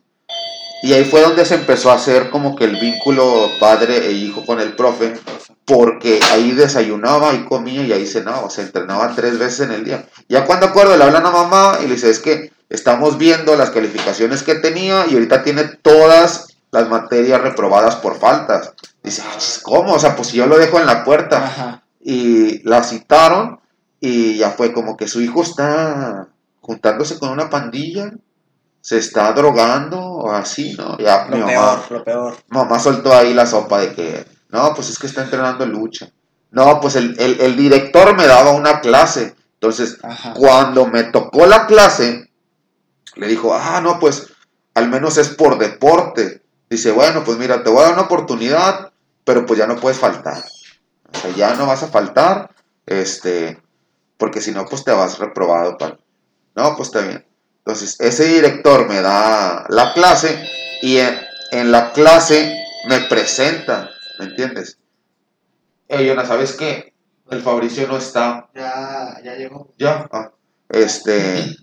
Y 0.82 0.92
ahí 0.94 1.04
fue 1.04 1.20
donde 1.22 1.44
se 1.44 1.54
empezó 1.54 1.90
a 1.90 1.94
hacer 1.94 2.30
como 2.30 2.56
que 2.56 2.64
el 2.64 2.76
vínculo 2.78 3.50
padre 3.60 4.06
e 4.06 4.12
hijo 4.12 4.44
con 4.44 4.60
el 4.60 4.74
profe, 4.74 5.14
porque 5.64 6.18
ahí 6.32 6.50
desayunaba 6.52 7.34
y 7.34 7.44
comía 7.44 7.82
y 7.84 7.92
ahí 7.92 8.06
cenaba, 8.06 8.40
o 8.40 8.50
sea, 8.50 8.64
entrenaba 8.64 9.14
tres 9.14 9.38
veces 9.38 9.60
en 9.60 9.72
el 9.72 9.84
día. 9.84 10.04
Ya 10.28 10.44
cuando 10.44 10.66
acuerdo 10.66 10.96
le 10.96 11.04
hablan 11.04 11.24
a 11.24 11.30
mamá 11.30 11.78
y 11.82 11.86
le 11.86 11.94
dice, 11.94 12.10
es 12.10 12.18
que 12.18 12.52
estamos 12.68 13.16
viendo 13.16 13.54
las 13.54 13.70
calificaciones 13.70 14.42
que 14.42 14.56
tenía 14.56 15.06
y 15.06 15.14
ahorita 15.14 15.44
tiene 15.44 15.64
todas 15.64 16.48
las 16.72 16.88
materias 16.88 17.40
reprobadas 17.40 17.96
por 17.96 18.18
faltas. 18.18 18.72
Dice, 19.04 19.22
"Ah, 19.24 19.34
chis, 19.38 19.60
¿cómo? 19.62 19.92
O 19.94 19.98
sea, 20.00 20.16
pues 20.16 20.28
si 20.28 20.38
yo 20.38 20.46
lo 20.46 20.58
dejo 20.58 20.80
en 20.80 20.86
la 20.86 21.04
puerta. 21.04 21.44
Ajá. 21.44 21.82
Y 22.02 22.62
la 22.68 22.82
citaron 22.82 23.60
y 24.00 24.36
ya 24.36 24.50
fue 24.50 24.72
como 24.72 24.96
que 24.96 25.06
su 25.08 25.20
hijo 25.20 25.42
está 25.42 26.28
juntándose 26.60 27.18
con 27.18 27.30
una 27.30 27.48
pandilla, 27.50 28.12
se 28.80 28.98
está 28.98 29.32
drogando 29.32 30.00
o 30.00 30.30
así, 30.32 30.74
¿no? 30.76 30.98
Ya 30.98 31.26
mi 31.30 31.38
Lo 31.38 31.46
mamá, 31.46 31.82
peor, 31.86 31.90
lo 31.90 32.04
peor. 32.04 32.36
mamá 32.48 32.78
soltó 32.80 33.14
ahí 33.14 33.32
la 33.34 33.46
sopa 33.46 33.80
de 33.80 33.92
que, 33.94 34.24
no, 34.50 34.74
pues 34.74 34.90
es 34.90 34.98
que 34.98 35.06
está 35.06 35.22
entrenando 35.22 35.64
lucha. 35.66 36.10
No, 36.50 36.80
pues 36.80 36.96
el, 36.96 37.14
el- 37.20 37.40
el 37.40 37.56
director 37.56 38.14
me 38.16 38.26
daba 38.26 38.50
una 38.52 38.80
clase. 38.80 39.34
Entonces, 39.54 39.98
Ajá. 40.02 40.34
cuando 40.34 40.86
me 40.86 41.04
tocó 41.04 41.46
la 41.46 41.66
clase, 41.66 42.28
le 43.14 43.26
dijo, 43.28 43.54
ah, 43.54 43.80
no, 43.80 43.98
pues 44.00 44.26
al 44.74 44.88
menos 44.88 45.16
es 45.18 45.28
por 45.28 45.58
deporte. 45.58 46.42
Dice, 46.68 46.90
bueno, 46.90 47.22
pues 47.24 47.38
mira, 47.38 47.62
te 47.62 47.70
voy 47.70 47.80
a 47.80 47.84
dar 47.84 47.92
una 47.94 48.02
oportunidad, 48.02 48.90
pero 49.24 49.46
pues 49.46 49.58
ya 49.60 49.66
no 49.68 49.76
puedes 49.76 49.98
faltar. 49.98 50.42
O 51.14 51.18
sea, 51.18 51.30
ya 51.34 51.54
no 51.54 51.66
vas 51.66 51.82
a 51.82 51.88
faltar, 51.88 52.54
este, 52.86 53.60
porque 54.16 54.40
si 54.40 54.52
no, 54.52 54.66
pues 54.66 54.84
te 54.84 54.92
vas 54.92 55.18
reprobado. 55.18 55.76
Para... 55.78 55.98
No, 56.54 56.76
pues 56.76 56.88
está 56.88 57.00
bien. 57.00 57.26
Entonces, 57.58 58.00
ese 58.00 58.24
director 58.26 58.88
me 58.88 59.00
da 59.00 59.66
la 59.68 59.92
clase 59.92 60.44
y 60.82 60.98
en, 60.98 61.20
en 61.52 61.70
la 61.70 61.92
clase 61.92 62.52
me 62.88 63.00
presenta, 63.00 63.90
¿me 64.18 64.26
entiendes? 64.26 64.78
Ey, 65.88 66.06
Yona, 66.06 66.26
¿sabes 66.26 66.54
qué? 66.54 66.92
El 67.30 67.42
Fabricio 67.42 67.86
no 67.86 67.96
está. 67.96 68.48
Ya, 68.54 69.20
ya 69.24 69.34
llegó. 69.36 69.72
Ya, 69.78 70.08
ah, 70.10 70.32
este, 70.68 71.56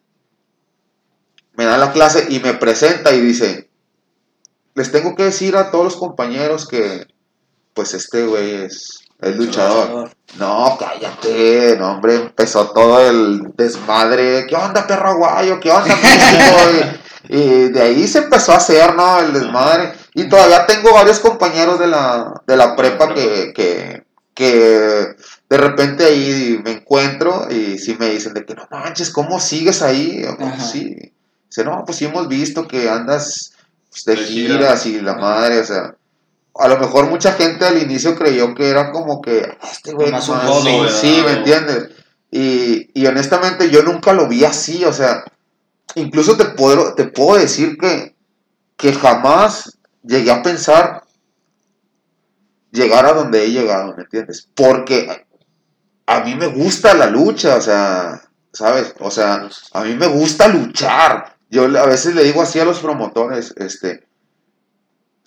me 1.54 1.66
da 1.66 1.78
la 1.78 1.92
clase 1.92 2.28
y 2.30 2.40
me 2.40 2.54
presenta 2.54 3.14
y 3.14 3.22
dice, 3.22 3.70
les 4.76 4.92
tengo 4.92 5.16
que 5.16 5.24
decir 5.24 5.58
a 5.58 5.72
todos 5.72 5.84
los 5.84 5.96
compañeros 5.98 6.68
que, 6.68 7.06
pues 7.74 7.94
este 7.94 8.26
güey 8.26 8.66
es 8.66 9.09
el 9.22 9.38
luchador. 9.38 10.10
No, 10.38 10.78
cállate, 10.80 11.76
no, 11.78 11.92
hombre, 11.94 12.16
empezó 12.16 12.70
todo 12.72 13.00
el 13.02 13.54
desmadre. 13.58 14.46
¿Qué 14.48 14.56
onda, 14.56 14.86
perro 14.88 15.10
aguayo? 15.10 15.60
¿Qué 15.60 15.72
onda, 15.72 15.96
México? 16.02 16.96
y, 17.30 17.36
y 17.38 17.70
de 17.70 17.82
ahí 17.82 18.08
se 18.08 18.20
empezó 18.20 18.54
a 18.54 18.58
hacer, 18.58 18.96
¿no? 18.96 19.20
El 19.20 19.34
desmadre. 19.34 19.94
Y 20.14 20.30
todavía 20.30 20.66
tengo 20.66 20.94
varios 20.94 21.20
compañeros 21.20 21.80
de 21.80 21.88
la, 21.88 22.34
de 22.48 22.56
la 22.58 22.76
prepa 22.76 23.14
que, 23.14 23.52
que, 23.54 24.04
que 24.34 25.16
de 25.50 25.58
repente 25.58 26.06
ahí 26.06 26.60
me 26.64 26.72
encuentro 26.72 27.48
y 27.50 27.78
sí 27.78 27.96
me 28.00 28.10
dicen 28.10 28.34
de 28.34 28.46
que 28.46 28.54
no 28.56 28.68
manches, 28.72 29.10
¿cómo 29.12 29.40
sigues 29.40 29.82
ahí? 29.82 30.22
Yo, 30.24 30.38
"Pues 30.38 30.54
Ajá. 30.54 30.64
sí. 30.64 30.96
Dice, 31.50 31.64
no, 31.66 31.84
pues 31.86 31.98
sí 31.98 32.06
hemos 32.06 32.28
visto 32.28 32.68
que 32.68 32.88
andas 32.90 33.54
pues, 33.90 34.06
de 34.06 34.16
De 34.16 34.24
gira. 34.24 34.56
giras 34.58 34.86
y 34.86 35.02
la 35.02 35.16
madre, 35.16 35.60
o 35.60 35.66
sea, 35.66 35.96
a 36.60 36.68
lo 36.68 36.78
mejor 36.78 37.10
mucha 37.10 37.34
gente 37.34 37.66
al 37.66 37.82
inicio 37.82 38.16
creyó 38.16 38.54
que 38.54 38.70
era 38.70 38.92
como 38.92 39.22
que 39.22 39.58
"Ah, 39.62 39.70
este 39.72 39.94
güey 39.94 40.12
Nomás 40.12 40.30
un 40.30 40.40
hobby, 40.40 40.90
sí, 40.90 41.16
sí, 41.16 41.22
¿me 41.26 41.32
entiendes? 41.34 41.90
Y, 42.32 42.92
y 42.94 43.08
honestamente 43.08 43.70
yo 43.70 43.82
nunca 43.82 44.14
lo 44.14 44.28
vi 44.28 44.44
así, 44.46 44.86
o 44.86 44.94
sea, 44.94 45.24
incluso 45.96 46.38
te 46.38 46.46
puedo, 46.46 46.94
te 46.94 47.06
puedo 47.06 47.40
decir 47.40 47.78
que, 47.78 48.16
que 48.78 48.94
jamás 48.94 49.80
llegué 50.04 50.32
a 50.32 50.44
pensar 50.44 51.04
llegar 52.72 53.06
a 53.06 53.14
donde 53.14 53.44
he 53.44 53.52
llegado, 53.52 53.96
¿me 53.96 54.04
entiendes? 54.04 54.48
Porque 54.54 55.26
a 56.06 56.20
mí 56.22 56.36
me 56.36 56.48
gusta 56.48 56.94
la 56.94 57.08
lucha, 57.08 57.56
o 57.56 57.62
sea, 57.62 58.22
¿sabes? 58.54 58.94
O 59.00 59.12
sea, 59.12 59.48
a 59.74 59.84
mí 59.84 59.96
me 59.96 60.08
gusta 60.08 60.48
luchar. 60.48 61.36
Yo 61.50 61.64
a 61.64 61.86
veces 61.86 62.16
le 62.16 62.24
digo 62.24 62.42
así 62.42 62.60
a 62.60 62.66
los 62.66 62.80
promotores, 62.80 63.54
este, 63.58 64.08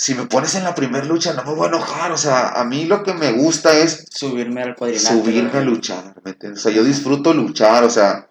si 0.02 0.16
me 0.16 0.26
pones 0.26 0.56
en 0.56 0.64
la 0.64 0.74
primera 0.74 1.04
lucha 1.04 1.32
no 1.32 1.44
me 1.44 1.54
voy 1.54 1.66
a 1.66 1.68
enojar, 1.68 2.10
o 2.10 2.16
sea, 2.16 2.48
a 2.48 2.64
mí 2.64 2.86
lo 2.86 3.04
que 3.04 3.14
me 3.14 3.30
gusta 3.30 3.78
es 3.78 4.04
Subirme 4.10 4.60
al 4.60 4.74
cuadrilátero. 4.74 5.20
subirme 5.20 5.56
a 5.56 5.62
luchar, 5.62 6.16
¿me 6.24 6.32
entiendes? 6.32 6.58
O 6.58 6.62
sea, 6.64 6.72
yo 6.72 6.82
disfruto 6.82 7.32
luchar, 7.32 7.84
o 7.84 7.88
sea, 7.88 8.26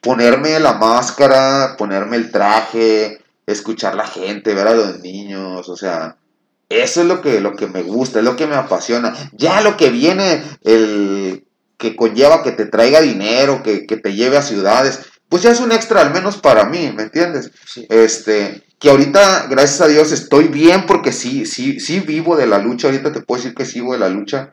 ponerme 0.00 0.58
la 0.58 0.72
máscara, 0.72 1.76
ponerme 1.76 2.16
el 2.16 2.30
traje, 2.30 3.20
escuchar 3.44 3.94
la 3.94 4.06
gente, 4.06 4.54
ver 4.54 4.66
a 4.66 4.74
los 4.74 5.00
niños, 5.00 5.68
o 5.68 5.76
sea, 5.76 6.16
eso 6.70 7.02
es 7.02 7.06
lo 7.06 7.20
que, 7.20 7.42
lo 7.42 7.56
que 7.56 7.66
me 7.66 7.82
gusta, 7.82 8.20
es 8.20 8.24
lo 8.24 8.34
que 8.34 8.46
me 8.46 8.56
apasiona. 8.56 9.14
Ya 9.32 9.60
lo 9.60 9.76
que 9.76 9.90
viene, 9.90 10.42
el 10.62 11.44
que 11.76 11.94
conlleva 11.94 12.42
que 12.42 12.52
te 12.52 12.64
traiga 12.64 13.02
dinero, 13.02 13.62
que, 13.62 13.86
que 13.86 13.98
te 13.98 14.14
lleve 14.14 14.38
a 14.38 14.42
ciudades, 14.42 15.11
pues 15.32 15.40
ya 15.40 15.50
es 15.50 15.60
un 15.60 15.72
extra, 15.72 16.02
al 16.02 16.12
menos 16.12 16.36
para 16.36 16.66
mí, 16.66 16.92
¿me 16.94 17.04
entiendes? 17.04 17.52
Sí. 17.64 17.86
Este, 17.88 18.64
que 18.78 18.90
ahorita, 18.90 19.46
gracias 19.48 19.80
a 19.80 19.88
Dios, 19.88 20.12
estoy 20.12 20.48
bien 20.48 20.84
porque 20.84 21.10
sí, 21.10 21.46
sí, 21.46 21.80
sí 21.80 22.00
vivo 22.00 22.36
de 22.36 22.46
la 22.46 22.58
lucha, 22.58 22.88
ahorita 22.88 23.12
te 23.12 23.22
puedo 23.22 23.40
decir 23.40 23.54
que 23.54 23.64
sí 23.64 23.80
vivo 23.80 23.94
de 23.94 24.00
la 24.00 24.10
lucha, 24.10 24.52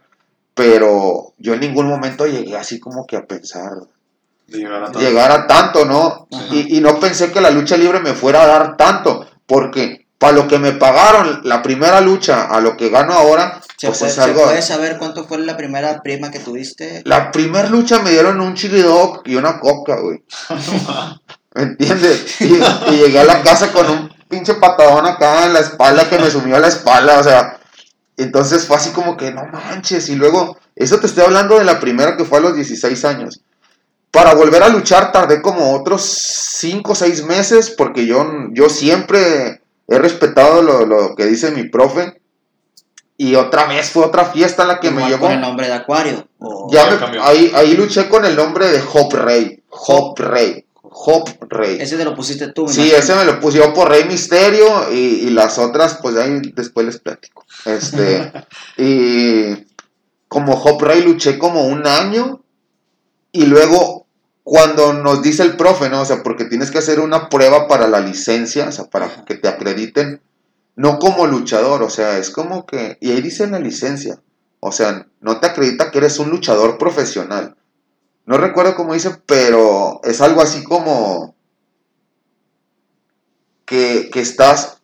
pero 0.54 1.34
yo 1.38 1.54
en 1.54 1.60
ningún 1.60 1.90
momento 1.90 2.26
llegué 2.28 2.56
así 2.56 2.80
como 2.80 3.06
que 3.06 3.18
a 3.18 3.26
pensar, 3.26 3.74
de 4.48 4.58
llegar 4.58 4.84
a 4.84 4.86
tanto. 4.86 5.00
llegar 5.02 5.32
a 5.34 5.48
tanto, 5.48 5.84
¿no? 5.84 6.30
Y, 6.50 6.78
y 6.78 6.80
no 6.80 6.98
pensé 6.98 7.30
que 7.34 7.42
la 7.42 7.52
lucha 7.52 7.76
libre 7.76 8.00
me 8.00 8.14
fuera 8.14 8.44
a 8.44 8.48
dar 8.48 8.78
tanto, 8.78 9.28
porque 9.46 10.08
para 10.18 10.32
lo 10.32 10.48
que 10.48 10.60
me 10.60 10.72
pagaron 10.72 11.42
la 11.44 11.62
primera 11.62 12.00
lucha 12.00 12.46
a 12.46 12.62
lo 12.62 12.78
que 12.78 12.88
gano 12.88 13.12
ahora, 13.12 13.60
¿Se, 13.80 13.88
pues 13.88 14.00
puede, 14.00 14.62
se 14.62 14.74
saber 14.74 14.98
cuánto 14.98 15.24
fue 15.24 15.38
la 15.38 15.56
primera 15.56 16.02
prima 16.04 16.32
que 16.32 16.40
tuviste? 16.40 17.02
La 17.06 17.32
primera 17.32 17.70
lucha 17.70 18.00
me 18.00 18.12
dieron 18.12 18.42
un 18.42 18.54
chili 18.54 18.82
dog 18.82 19.22
y 19.24 19.36
una 19.36 19.58
coca, 19.62 19.96
güey. 20.02 20.22
¿Me 21.56 21.64
entiendes? 21.64 22.42
Y, 22.42 22.56
y 22.56 22.98
llegué 22.98 23.20
a 23.20 23.24
la 23.24 23.42
casa 23.42 23.72
con 23.72 23.90
un 23.90 24.10
pinche 24.28 24.56
patadón 24.56 25.06
acá 25.06 25.46
en 25.46 25.54
la 25.54 25.62
espalda 25.62 26.10
que 26.10 26.20
me 26.20 26.30
sumió 26.30 26.58
a 26.58 26.60
la 26.60 26.68
espalda, 26.68 27.20
o 27.20 27.24
sea. 27.24 27.58
Entonces 28.18 28.66
fue 28.68 28.76
así 28.76 28.90
como 28.90 29.16
que 29.16 29.32
no 29.32 29.46
manches. 29.46 30.10
Y 30.10 30.16
luego, 30.16 30.58
eso 30.76 31.00
te 31.00 31.08
estoy 31.08 31.24
hablando 31.24 31.58
de 31.58 31.64
la 31.64 31.80
primera 31.80 32.18
que 32.18 32.26
fue 32.26 32.40
a 32.40 32.42
los 32.42 32.56
16 32.56 33.06
años. 33.06 33.40
Para 34.12 34.34
volver 34.34 34.62
a 34.62 34.68
luchar 34.68 35.14
tardé 35.14 35.42
como 35.42 35.74
otros 35.74 36.02
5 36.04 36.92
o 36.92 36.96
6 36.96 37.24
meses 37.24 37.70
porque 37.70 38.06
yo, 38.06 38.28
yo 38.52 38.68
siempre 38.68 39.62
he 39.88 40.00
respetado 40.00 40.62
lo, 40.62 40.86
lo 40.86 41.16
que 41.16 41.28
dice 41.28 41.52
mi 41.52 41.70
profe. 41.70 42.20
Y 43.22 43.36
otra 43.36 43.66
vez 43.66 43.90
fue 43.92 44.06
otra 44.06 44.24
fiesta 44.26 44.62
en 44.62 44.70
la 44.70 44.80
que 44.80 44.92
me 44.92 45.06
llevó. 45.08 45.24
con 45.26 45.34
el 45.34 45.42
nombre 45.42 45.68
de 45.68 45.74
Acuario. 45.74 46.26
o- 46.40 46.70
Ya 46.72 46.90
me- 46.90 46.98
cambió. 46.98 47.22
ahí, 47.22 47.52
ahí 47.54 47.74
luché 47.74 48.08
con 48.08 48.24
el 48.24 48.34
nombre 48.36 48.70
de 48.70 48.82
Hop 48.94 49.14
Rey. 49.14 49.62
Hop 49.70 50.18
Rey. 50.20 50.66
Hop 50.82 51.30
Rey. 51.50 51.78
Ese 51.82 51.98
te 51.98 52.06
lo 52.06 52.16
pusiste 52.16 52.48
tú. 52.54 52.68
Sí, 52.70 52.80
imagino. 52.80 52.98
ese 52.98 53.16
me 53.16 53.26
lo 53.26 53.40
puse 53.42 53.58
yo 53.58 53.74
por 53.74 53.90
Rey 53.90 54.06
Misterio 54.06 54.90
y, 54.92 54.96
y 54.96 55.30
las 55.32 55.58
otras, 55.60 56.00
pues 56.02 56.16
ahí 56.16 56.40
después 56.56 56.86
les 56.86 56.98
platico. 57.00 57.46
Este, 57.66 58.32
y 58.78 59.66
como 60.30 60.54
Hop 60.54 60.82
Rey 60.82 61.02
luché 61.04 61.38
como 61.38 61.64
un 61.68 61.86
año 61.88 62.42
y 63.34 63.46
luego 63.48 64.08
cuando 64.44 64.94
nos 64.94 65.22
dice 65.22 65.44
el 65.44 65.58
profe, 65.58 65.90
¿no? 65.90 66.02
O 66.02 66.06
sea, 66.06 66.24
porque 66.24 66.46
tienes 66.46 66.72
que 66.72 66.78
hacer 66.80 67.00
una 67.02 67.28
prueba 67.30 67.68
para 67.68 67.88
la 67.88 68.00
licencia, 68.00 68.68
o 68.70 68.72
sea, 68.72 68.86
para 68.86 69.26
que 69.26 69.36
te 69.36 69.48
acrediten, 69.50 70.22
no 70.80 70.98
como 70.98 71.28
luchador, 71.28 71.84
o 71.84 71.90
sea, 71.90 72.20
es 72.20 72.30
como 72.30 72.66
que, 72.66 72.98
y 73.02 73.12
ahí 73.12 73.20
dice 73.20 73.44
en 73.44 73.52
la 73.52 73.60
licencia, 73.60 74.22
o 74.62 74.72
sea, 74.72 75.08
no 75.20 75.42
te 75.42 75.48
acredita 75.48 75.92
que 75.92 75.98
eres 75.98 76.20
un 76.20 76.30
luchador 76.30 76.78
profesional. 76.78 77.58
No 78.26 78.38
recuerdo 78.38 78.78
cómo 78.78 78.94
dice, 78.94 79.12
pero 79.26 80.00
es 80.06 80.22
algo 80.22 80.42
así 80.42 80.64
como 80.64 81.36
que, 83.66 84.10
que 84.10 84.22
estás 84.22 84.78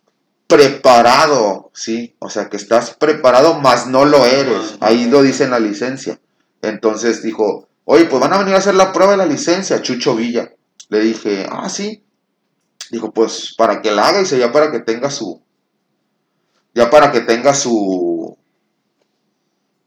preparado, 0.48 1.72
¿sí? 1.74 2.18
O 2.20 2.30
sea, 2.30 2.50
que 2.50 2.58
estás 2.58 2.94
preparado, 2.94 3.62
más 3.62 3.88
no 3.88 4.04
lo 4.04 4.26
eres. 4.26 4.76
Ahí 4.82 5.06
lo 5.06 5.22
dice 5.22 5.46
en 5.46 5.52
la 5.52 5.60
licencia. 5.60 6.20
Entonces 6.62 7.24
dijo, 7.24 7.70
oye, 7.86 8.04
pues 8.04 8.20
van 8.20 8.34
a 8.34 8.40
venir 8.40 8.56
a 8.56 8.58
hacer 8.58 8.76
la 8.76 8.92
prueba 8.92 9.14
de 9.14 9.18
la 9.20 9.26
licencia, 9.26 9.82
Chucho 9.82 10.14
Villa. 10.14 10.52
Le 10.90 11.00
dije, 11.00 11.48
ah, 11.50 11.70
sí. 11.70 12.04
Dijo, 12.92 13.14
pues 13.14 13.56
para 13.58 13.82
que 13.82 13.92
la 13.92 14.10
haga, 14.10 14.20
dice, 14.20 14.38
ya 14.38 14.52
para 14.52 14.74
que 14.74 14.80
tenga 14.80 15.10
su, 15.10 15.45
ya 16.76 16.90
para 16.92 17.12
que 17.12 17.22
tenga 17.22 17.56
su, 17.56 18.38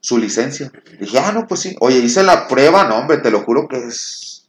su 0.00 0.18
licencia. 0.18 0.72
Dije, 0.98 1.18
ah, 1.18 1.30
no, 1.32 1.46
pues 1.46 1.60
sí. 1.60 1.76
Oye, 1.80 1.98
hice 1.98 2.22
la 2.24 2.48
prueba, 2.48 2.84
no, 2.84 2.96
hombre, 2.96 3.18
te 3.18 3.30
lo 3.30 3.42
juro 3.44 3.68
que 3.68 3.76
es, 3.76 4.48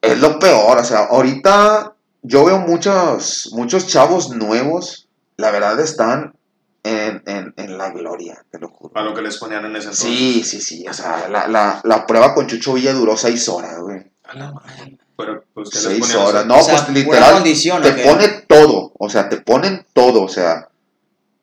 es 0.00 0.18
lo 0.18 0.38
peor. 0.38 0.78
O 0.78 0.84
sea, 0.84 1.04
ahorita 1.04 1.94
yo 2.22 2.44
veo 2.46 2.58
muchos, 2.58 3.50
muchos 3.52 3.86
chavos 3.86 4.30
nuevos, 4.30 5.08
la 5.36 5.50
verdad 5.50 5.78
están 5.80 6.34
en, 6.82 7.22
en, 7.26 7.52
en 7.56 7.78
la 7.78 7.90
gloria, 7.90 8.44
te 8.50 8.58
lo 8.58 8.68
juro. 8.68 8.98
A 8.98 9.02
lo 9.02 9.14
que 9.14 9.22
les 9.22 9.36
ponían 9.36 9.66
en 9.66 9.76
ese 9.76 9.88
entonces. 9.90 10.08
Sí, 10.08 10.42
sí, 10.42 10.60
sí. 10.60 10.88
O 10.88 10.94
sea, 10.94 11.28
la, 11.28 11.46
la, 11.46 11.80
la 11.84 12.06
prueba 12.06 12.34
con 12.34 12.46
Chucho 12.46 12.72
Villa 12.72 12.94
duró 12.94 13.16
seis 13.16 13.48
horas, 13.48 13.78
güey. 13.80 14.02
A 14.24 14.34
la 14.34 14.52
madre. 14.52 14.98
Pero, 15.16 15.44
pues, 15.54 15.70
¿qué 15.70 15.76
les 15.76 16.06
Seis 16.06 16.14
horas. 16.14 16.46
No, 16.46 16.58
O 16.58 16.62
sea, 16.62 16.84
pues 16.86 16.88
literal. 16.90 17.42
te 17.42 17.70
¿o 17.70 17.82
qué? 17.82 18.02
pone 18.02 18.28
todo. 18.48 18.92
O 18.98 19.08
sea, 19.08 19.28
te 19.28 19.36
ponen 19.38 19.86
todo. 19.92 20.22
O 20.22 20.28
sea, 20.28 20.68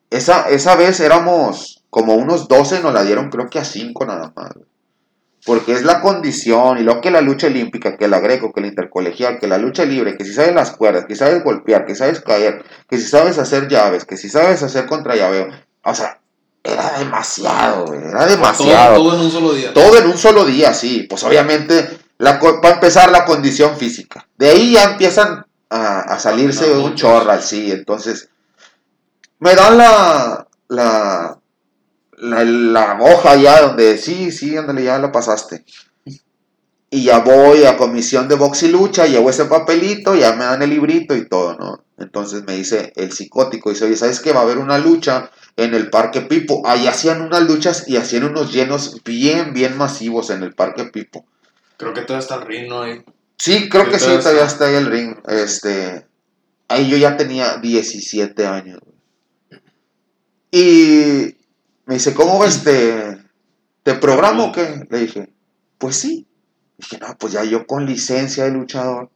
esa, 0.10 0.50
esa 0.50 0.76
vez 0.76 1.00
éramos 1.00 1.84
como 1.90 2.16
unos 2.16 2.48
12, 2.48 2.82
nos 2.82 2.94
la 2.94 3.04
dieron 3.04 3.30
creo 3.30 3.50
que 3.50 3.60
a 3.60 3.66
5 3.66 4.06
nada 4.06 4.32
más. 4.36 4.52
Porque 5.46 5.74
es 5.74 5.84
la 5.84 6.02
condición, 6.02 6.78
y 6.78 6.84
lo 6.84 7.02
que 7.02 7.10
la 7.10 7.22
lucha 7.22 7.48
olímpica, 7.48 7.98
que 7.98 8.08
la 8.08 8.20
greco, 8.20 8.54
que 8.54 8.62
la 8.62 8.68
intercolegial, 8.68 9.40
que 9.40 9.48
la 9.48 9.58
lucha 9.58 9.86
libre, 9.86 10.16
que 10.16 10.24
si 10.24 10.34
sabes 10.34 10.54
las 10.54 10.72
cuerdas, 10.72 11.06
que 11.06 11.16
sabes 11.16 11.44
golpear, 11.44 11.86
que 11.86 11.96
sabes 11.96 12.22
caer, 12.22 12.64
que 12.88 12.98
si 12.98 13.08
sabes 13.08 13.40
hacer 13.40 13.68
llaves, 13.68 14.06
que 14.06 14.18
si 14.18 14.30
sabes 14.30 14.62
hacer 14.62 14.86
contrallaveo. 14.86 15.48
O 15.84 15.96
sea, 15.96 16.20
era 16.64 17.00
demasiado, 17.00 17.92
era 17.92 18.28
demasiado. 18.28 18.98
Todo, 18.98 19.10
todo 19.10 19.16
en 19.16 19.26
un 19.26 19.32
solo 19.32 19.54
día. 19.54 19.74
Todo 19.74 19.98
en 19.98 20.08
un 20.08 20.18
solo 20.18 20.46
día, 20.46 20.74
sí. 20.76 21.08
Pues 21.10 21.24
obviamente, 21.24 21.90
la, 22.22 22.40
para 22.40 22.76
empezar 22.76 23.12
la 23.12 23.26
condición 23.26 23.76
física. 23.78 24.28
De 24.38 24.50
ahí 24.50 24.74
ya 24.74 24.84
empiezan 24.84 25.44
a, 25.70 26.02
a 26.02 26.20
salirse 26.20 26.72
un 26.72 26.82
muchos. 26.82 27.02
chorral, 27.02 27.42
sí. 27.42 27.72
Entonces, 27.72 28.30
me 29.40 29.56
dan 29.56 29.78
la, 29.78 30.48
la, 30.68 31.40
la, 32.18 32.44
la 32.44 32.98
hoja 33.02 33.36
ya 33.38 33.62
donde, 33.62 33.98
sí, 33.98 34.32
sí, 34.32 34.56
ándale, 34.56 34.84
ya 34.84 35.00
la 35.00 35.12
pasaste. 35.12 35.66
Y 36.92 37.06
ya 37.06 37.20
voy 37.20 37.64
a 37.64 37.78
comisión 37.78 38.28
de 38.28 38.36
box 38.36 38.64
y 38.64 38.68
lucha, 38.68 39.08
llevo 39.08 39.30
ese 39.30 39.46
papelito, 39.46 40.14
ya 40.14 40.34
me 40.34 40.44
dan 40.44 40.62
el 40.62 40.70
librito 40.70 41.16
y 41.16 41.28
todo, 41.28 41.56
¿no? 41.56 41.84
Entonces 41.98 42.44
me 42.46 42.54
dice 42.56 42.94
el 42.96 43.12
psicótico, 43.14 43.70
dice, 43.72 43.86
oye, 43.86 43.96
¿sabes 43.96 44.20
qué? 44.20 44.34
Va 44.34 44.42
a 44.42 44.44
haber 44.44 44.58
una 44.60 44.78
lucha 44.78 45.32
en 45.56 45.74
el 45.74 45.90
Parque 45.90 46.22
Pipo. 46.22 46.62
Ahí 46.66 46.88
hacían 46.88 47.22
unas 47.22 47.42
luchas 47.44 47.88
y 47.88 47.98
hacían 47.98 48.26
unos 48.26 48.52
llenos 48.52 49.02
bien, 49.04 49.54
bien 49.54 49.78
masivos 49.78 50.30
en 50.30 50.44
el 50.44 50.54
Parque 50.54 50.84
Pipo. 50.86 51.26
Creo 51.82 51.96
que 51.96 52.02
todo 52.02 52.20
está 52.20 52.36
el 52.36 52.42
ring, 52.44 52.70
¿no? 52.70 52.84
Ahí. 52.84 53.04
Sí, 53.40 53.68
creo 53.68 53.90
que 53.90 53.98
sí, 53.98 54.06
todavía 54.06 54.44
ah. 54.44 54.46
está 54.46 54.68
ahí 54.68 54.76
el 54.76 54.86
ring. 54.86 55.18
Este, 55.28 56.06
ahí 56.68 56.88
yo 56.88 56.96
ya 56.96 57.18
tenía 57.18 57.58
17 57.58 58.46
años. 58.46 58.80
güey. 58.86 59.62
Y 60.52 61.38
me 61.86 61.96
dice, 61.96 62.14
¿cómo 62.14 62.38
ves? 62.38 62.64
¿Te, 62.64 63.94
programo 63.96 64.46
o 64.46 64.52
qué? 64.52 64.86
Le 64.92 65.00
dije, 65.00 65.34
pues 65.80 65.96
sí. 65.96 66.28
Dije, 66.78 67.00
no, 67.00 67.18
pues 67.18 67.34
ya 67.34 67.44
yo 67.46 67.66
con 67.66 67.88
licencia 67.88 68.44
de 68.44 68.52
luchador. 68.52 69.10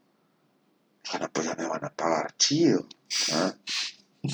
Dije, 1.03 1.19
no, 1.19 1.29
pues 1.31 1.45
ya 1.45 1.53
me 1.53 1.67
van 1.67 1.85
a 1.85 1.89
pagar 1.91 2.35
chido. 2.35 2.87
¿ah? 3.31 3.53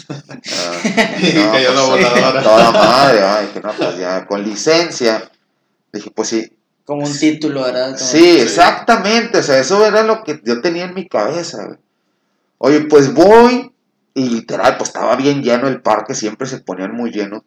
Ah, 0.08 1.60
no, 1.76 1.90
pues. 1.90 2.44
Toda 2.44 2.72
madre, 2.72 3.24
ay, 3.24 3.48
dije, 3.48 3.60
no, 3.60 3.74
pues 3.74 3.98
ya 3.98 4.26
con 4.26 4.42
licencia. 4.42 5.30
Dije, 5.92 6.12
pues 6.12 6.30
sí, 6.30 6.61
Como 6.92 7.06
un 7.06 7.18
título, 7.18 7.62
¿verdad? 7.64 7.96
Como- 7.98 8.06
Sí, 8.06 8.40
exactamente, 8.42 9.38
o 9.38 9.44
sea, 9.44 9.60
eso 9.60 9.86
era 9.86 10.04
lo 10.04 10.24
que 10.24 10.42
yo 10.44 10.60
tenía 10.60 10.84
en 10.84 10.94
mi 10.94 11.08
cabeza. 11.08 11.64
güey. 11.66 11.78
Oye, 12.58 12.82
pues 12.82 13.14
voy 13.14 13.74
y 14.14 14.28
literal, 14.28 14.76
pues 14.76 14.90
estaba 14.90 15.16
bien 15.16 15.42
lleno 15.42 15.70
el 15.70 15.82
parque, 15.82 16.14
siempre 16.16 16.48
se 16.50 16.60
ponían 16.60 16.92
muy 16.94 17.10
llenos. 17.12 17.44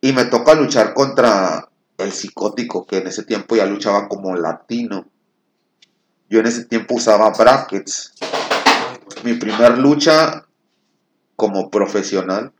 Y 0.00 0.12
me 0.12 0.24
toca 0.26 0.54
luchar 0.54 0.94
contra 0.94 1.68
el 1.98 2.12
psicótico, 2.12 2.86
que 2.86 2.98
en 2.98 3.08
ese 3.08 3.24
tiempo 3.24 3.56
ya 3.56 3.66
luchaba 3.66 4.06
como 4.06 4.36
latino. 4.36 5.08
Yo 6.30 6.38
en 6.38 6.46
ese 6.46 6.64
tiempo 6.66 6.94
usaba 6.94 7.30
brackets. 7.30 8.12
Mi 9.24 9.34
primer 9.34 9.78
lucha 9.78 10.46
como 11.34 11.72
profesional. 11.72 12.52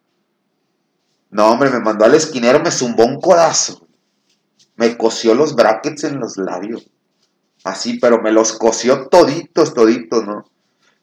No, 1.31 1.53
hombre, 1.53 1.71
me 1.71 1.79
mandó 1.79 2.05
al 2.05 2.17
esquinero, 2.17 2.59
me 2.59 2.73
zumbó 2.73 3.05
un 3.05 3.21
codazo. 3.21 3.86
Me 4.77 4.97
cosió 4.97 5.35
los 5.35 5.55
brackets 5.55 6.05
en 6.05 6.21
los 6.21 6.37
labios. 6.37 6.89
Así, 7.65 7.99
pero 7.99 8.21
me 8.23 8.31
los 8.31 8.53
cosió 8.53 9.09
toditos, 9.09 9.75
toditos, 9.75 10.25
¿no? 10.25 10.45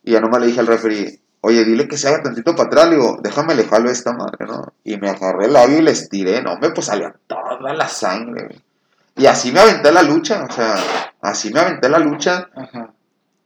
Y 0.04 0.12
ya 0.12 0.22
nomás 0.22 0.42
le 0.42 0.48
dije 0.48 0.60
al 0.60 0.68
referee, 0.68 1.20
oye, 1.42 1.66
dile 1.66 1.88
que 1.88 1.98
se 1.98 2.08
haga 2.08 2.24
tantito 2.24 2.56
para 2.56 2.68
atrás. 2.68 2.90
Le 2.90 2.96
digo, 2.96 3.18
déjame 3.22 3.56
le 3.56 3.66
jalo 3.66 3.90
a 3.90 3.92
esta 3.92 4.14
madre, 4.14 4.46
¿no? 4.48 4.74
Y 4.84 4.98
me 4.98 5.10
agarré 5.10 5.46
el 5.46 5.54
labio 5.54 5.80
y 5.80 5.82
le 5.82 5.92
estiré. 5.92 6.42
No, 6.42 6.58
me 6.58 6.70
pues 6.72 6.88
salió 6.88 7.14
toda 7.28 7.74
la 7.74 7.88
sangre. 7.88 8.62
Y 9.16 9.26
así 9.26 9.52
me 9.52 9.60
aventé 9.60 9.92
la 9.92 10.02
lucha, 10.02 10.46
o 10.50 10.52
sea, 10.52 10.76
así 11.22 11.54
me 11.54 11.60
aventé 11.60 11.90
la 11.90 12.00
lucha. 12.00 12.50
Ajá. 12.56 12.94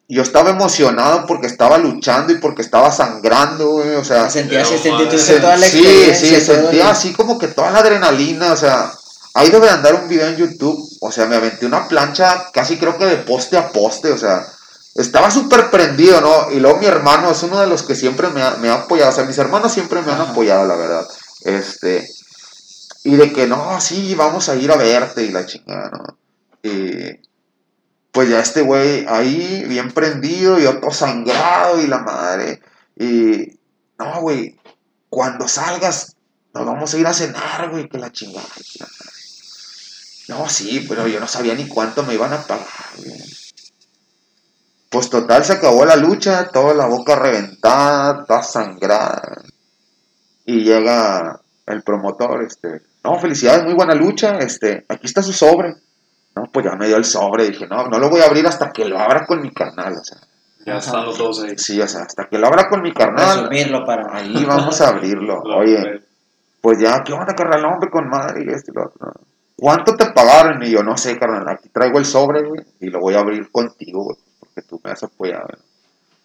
Yo 0.10 0.22
estaba 0.22 0.52
emocionado 0.52 1.26
porque 1.26 1.48
estaba 1.48 1.78
luchando 1.78 2.32
y 2.32 2.38
porque 2.38 2.62
estaba 2.62 2.92
sangrando, 2.92 3.72
güey, 3.72 3.96
o 3.96 4.06
sea... 4.06 4.30
Sentía, 4.30 4.64
Pero, 4.64 4.70
sentí, 4.70 4.90
madre, 4.90 5.06
tuviste 5.08 5.40
toda 5.42 5.58
la 5.58 5.68
Sí, 5.68 6.14
sí, 6.14 6.40
sentía 6.40 6.90
así 6.90 7.14
como 7.14 7.38
que 7.38 7.50
toda 7.50 7.72
la 7.72 7.80
adrenalina, 7.80 8.54
o 8.54 8.56
sea, 8.56 8.90
ahí 9.38 9.52
debe 9.52 9.68
de 9.68 9.74
andar 9.74 9.94
un 9.94 10.10
video 10.10 10.28
en 10.28 10.36
YouTube, 10.36 10.84
o 11.00 11.12
sea, 11.12 11.28
me 11.28 11.36
aventé 11.36 11.68
una 11.68 11.88
plancha 11.88 12.50
casi 12.52 12.78
creo 12.78 12.98
que 12.98 13.06
de 13.06 13.18
poste 13.18 13.56
a 13.56 13.72
poste, 13.72 14.12
o 14.12 14.18
sea, 14.18 14.48
estaba 14.96 15.30
súper 15.30 15.70
prendido, 15.70 16.20
¿no? 16.22 16.52
Y 16.52 16.60
luego 16.60 16.80
mi 16.80 16.88
hermano 16.88 17.30
es 17.30 17.44
uno 17.44 17.60
de 17.62 17.68
los 17.68 17.84
que 17.84 17.94
siempre 17.94 18.30
me 18.30 18.42
ha, 18.42 18.56
me 18.58 18.70
ha 18.70 18.74
apoyado, 18.74 19.12
o 19.12 19.14
sea, 19.14 19.26
mis 19.26 19.38
hermanos 19.38 19.72
siempre 19.72 20.02
me 20.02 20.12
han 20.12 20.22
Ajá. 20.22 20.32
apoyado, 20.32 20.66
la 20.66 20.76
verdad, 20.76 21.08
este, 21.42 22.10
y 23.04 23.16
de 23.16 23.32
que 23.32 23.46
no, 23.46 23.80
sí, 23.80 24.16
vamos 24.16 24.50
a 24.50 24.56
ir 24.56 24.72
a 24.72 24.76
verte 24.76 25.24
y 25.24 25.30
la 25.30 25.46
chingada, 25.46 25.92
¿no? 25.92 26.18
Y 26.64 27.22
pues 28.12 28.30
ya 28.30 28.40
este 28.40 28.64
güey 28.64 29.06
ahí 29.08 29.66
bien 29.68 29.92
prendido 29.92 30.60
y 30.60 30.66
otro 30.66 30.92
sangrado 30.92 31.80
y 31.80 31.86
la 31.86 32.00
madre, 32.00 32.60
y 32.96 33.60
no, 34.00 34.22
güey, 34.22 34.60
cuando 35.10 35.48
salgas, 35.48 36.16
nos 36.56 36.66
vamos 36.66 36.92
a 36.92 36.98
ir 36.98 37.06
a 37.06 37.14
cenar, 37.14 37.70
güey, 37.70 37.88
que 37.88 38.00
la 38.00 38.12
chingada. 38.12 38.48
que 38.56 38.80
la 38.80 38.88
madre. 38.88 39.17
No, 40.30 40.48
sí, 40.50 40.86
pero 40.90 41.08
yo 41.08 41.20
no 41.20 41.28
sabía 41.28 41.54
ni 41.56 41.68
cuánto 41.68 42.04
me 42.04 42.14
iban 42.14 42.34
a 42.34 42.42
pagar. 42.44 42.66
Pues 44.90 45.10
total, 45.10 45.44
se 45.44 45.54
acabó 45.54 45.86
la 45.86 45.96
lucha, 45.96 46.50
toda 46.50 46.74
la 46.74 46.88
boca 46.88 47.16
reventada, 47.16 48.26
toda 48.26 48.42
sangrada. 48.42 49.22
Y 50.46 50.64
llega 50.64 51.42
el 51.66 51.84
promotor, 51.84 52.44
este, 52.44 52.82
no, 53.04 53.20
felicidades, 53.20 53.64
muy 53.66 53.74
buena 53.74 53.94
lucha, 53.96 54.38
este, 54.40 54.86
aquí 54.88 55.06
está 55.06 55.22
su 55.22 55.34
sobre. 55.34 55.76
No, 56.36 56.44
pues 56.54 56.66
ya 56.66 56.76
me 56.78 56.88
dio 56.88 56.96
el 56.98 57.04
sobre, 57.06 57.50
dije, 57.50 57.68
no, 57.68 57.88
no 57.88 58.00
lo 58.00 58.10
voy 58.10 58.22
a 58.22 58.26
abrir 58.26 58.48
hasta 58.48 58.72
que 58.72 58.86
lo 58.86 58.98
abra 58.98 59.26
con 59.26 59.42
mi 59.42 59.52
carnal, 59.52 59.94
o 59.94 60.04
sea. 60.04 60.18
Ya 60.66 60.78
están 60.78 61.06
los 61.06 61.18
dos 61.18 61.44
ahí. 61.44 61.58
Sí, 61.58 61.80
o 61.82 61.88
sea, 61.88 62.02
hasta 62.04 62.28
que 62.30 62.38
lo 62.38 62.48
abra 62.48 62.68
con 62.70 62.82
mi 62.82 62.94
carnal. 62.94 63.50
Resumirlo 63.50 63.86
para. 63.86 64.04
Ahí 64.14 64.44
vamos 64.46 64.80
a 64.82 64.90
abrirlo. 64.90 65.42
Lo- 65.46 65.58
Oye, 65.60 66.02
pues 66.62 66.78
ya, 66.80 67.02
¿qué 67.06 67.14
onda, 67.14 67.34
carnal? 67.36 67.66
Hombre, 67.66 67.90
con 67.90 68.08
madre 68.10 68.44
y 68.46 68.54
esto 68.54 68.72
y 68.72 68.76
lo 68.76 68.86
otro. 68.86 69.12
¿Cuánto 69.60 69.96
te 69.96 70.06
pagaron? 70.12 70.62
Y 70.64 70.72
yo, 70.72 70.84
no 70.84 70.96
sé, 70.98 71.18
carnal, 71.18 71.48
aquí 71.50 71.70
traigo 71.70 71.98
el 71.98 72.06
sobre, 72.06 72.48
güey, 72.48 72.62
y 72.80 72.88
lo 72.88 73.00
voy 73.00 73.16
a 73.16 73.20
abrir 73.20 73.50
contigo, 73.52 74.04
güey, 74.04 74.18
porque 74.40 74.62
tú 74.62 74.80
me 74.84 74.92
has 74.92 75.04
apoyado. 75.04 75.48
güey. 75.50 75.68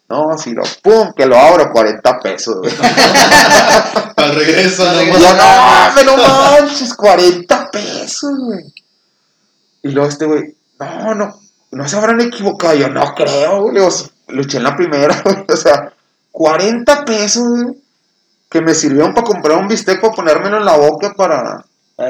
No, 0.09 0.37
si 0.37 0.53
lo, 0.53 0.63
pum, 0.83 1.13
que 1.17 1.25
lo 1.25 1.39
abro, 1.39 1.71
40 1.73 2.19
pesos, 2.19 2.57
güey. 2.61 2.75
Al 4.17 4.35
regreso, 4.35 4.85
No 4.85 5.03
yo, 5.19 5.33
no 5.33 5.45
mames, 5.45 6.05
no 6.05 6.17
manches, 6.19 6.95
40 6.95 7.71
pesos, 7.71 8.31
güey. 8.39 8.65
Y 9.83 9.89
luego 9.89 10.11
este 10.11 10.27
güey, 10.27 10.55
no, 10.79 11.15
no, 11.15 11.41
no 11.71 11.89
se 11.89 11.97
habrán 11.97 12.21
equivocado. 12.21 12.75
Yo, 12.75 12.89
no 12.89 13.15
creo, 13.15 13.63
güey. 13.63 13.83
Luché 14.29 14.59
en 14.59 14.65
la 14.65 14.77
primera, 14.77 15.21
güey. 15.25 15.45
O 15.49 15.57
sea, 15.57 15.93
40 16.31 17.05
pesos, 17.07 17.49
güey. 17.49 17.83
Que 18.51 18.61
me 18.61 18.75
sirvieron 18.75 19.15
para 19.15 19.27
comprar 19.27 19.57
un 19.57 19.69
bistec 19.69 19.99
para 20.03 20.13
ponérmelo 20.13 20.59
en 20.59 20.67
la 20.67 20.77
boca 20.77 21.15
para, 21.17 21.65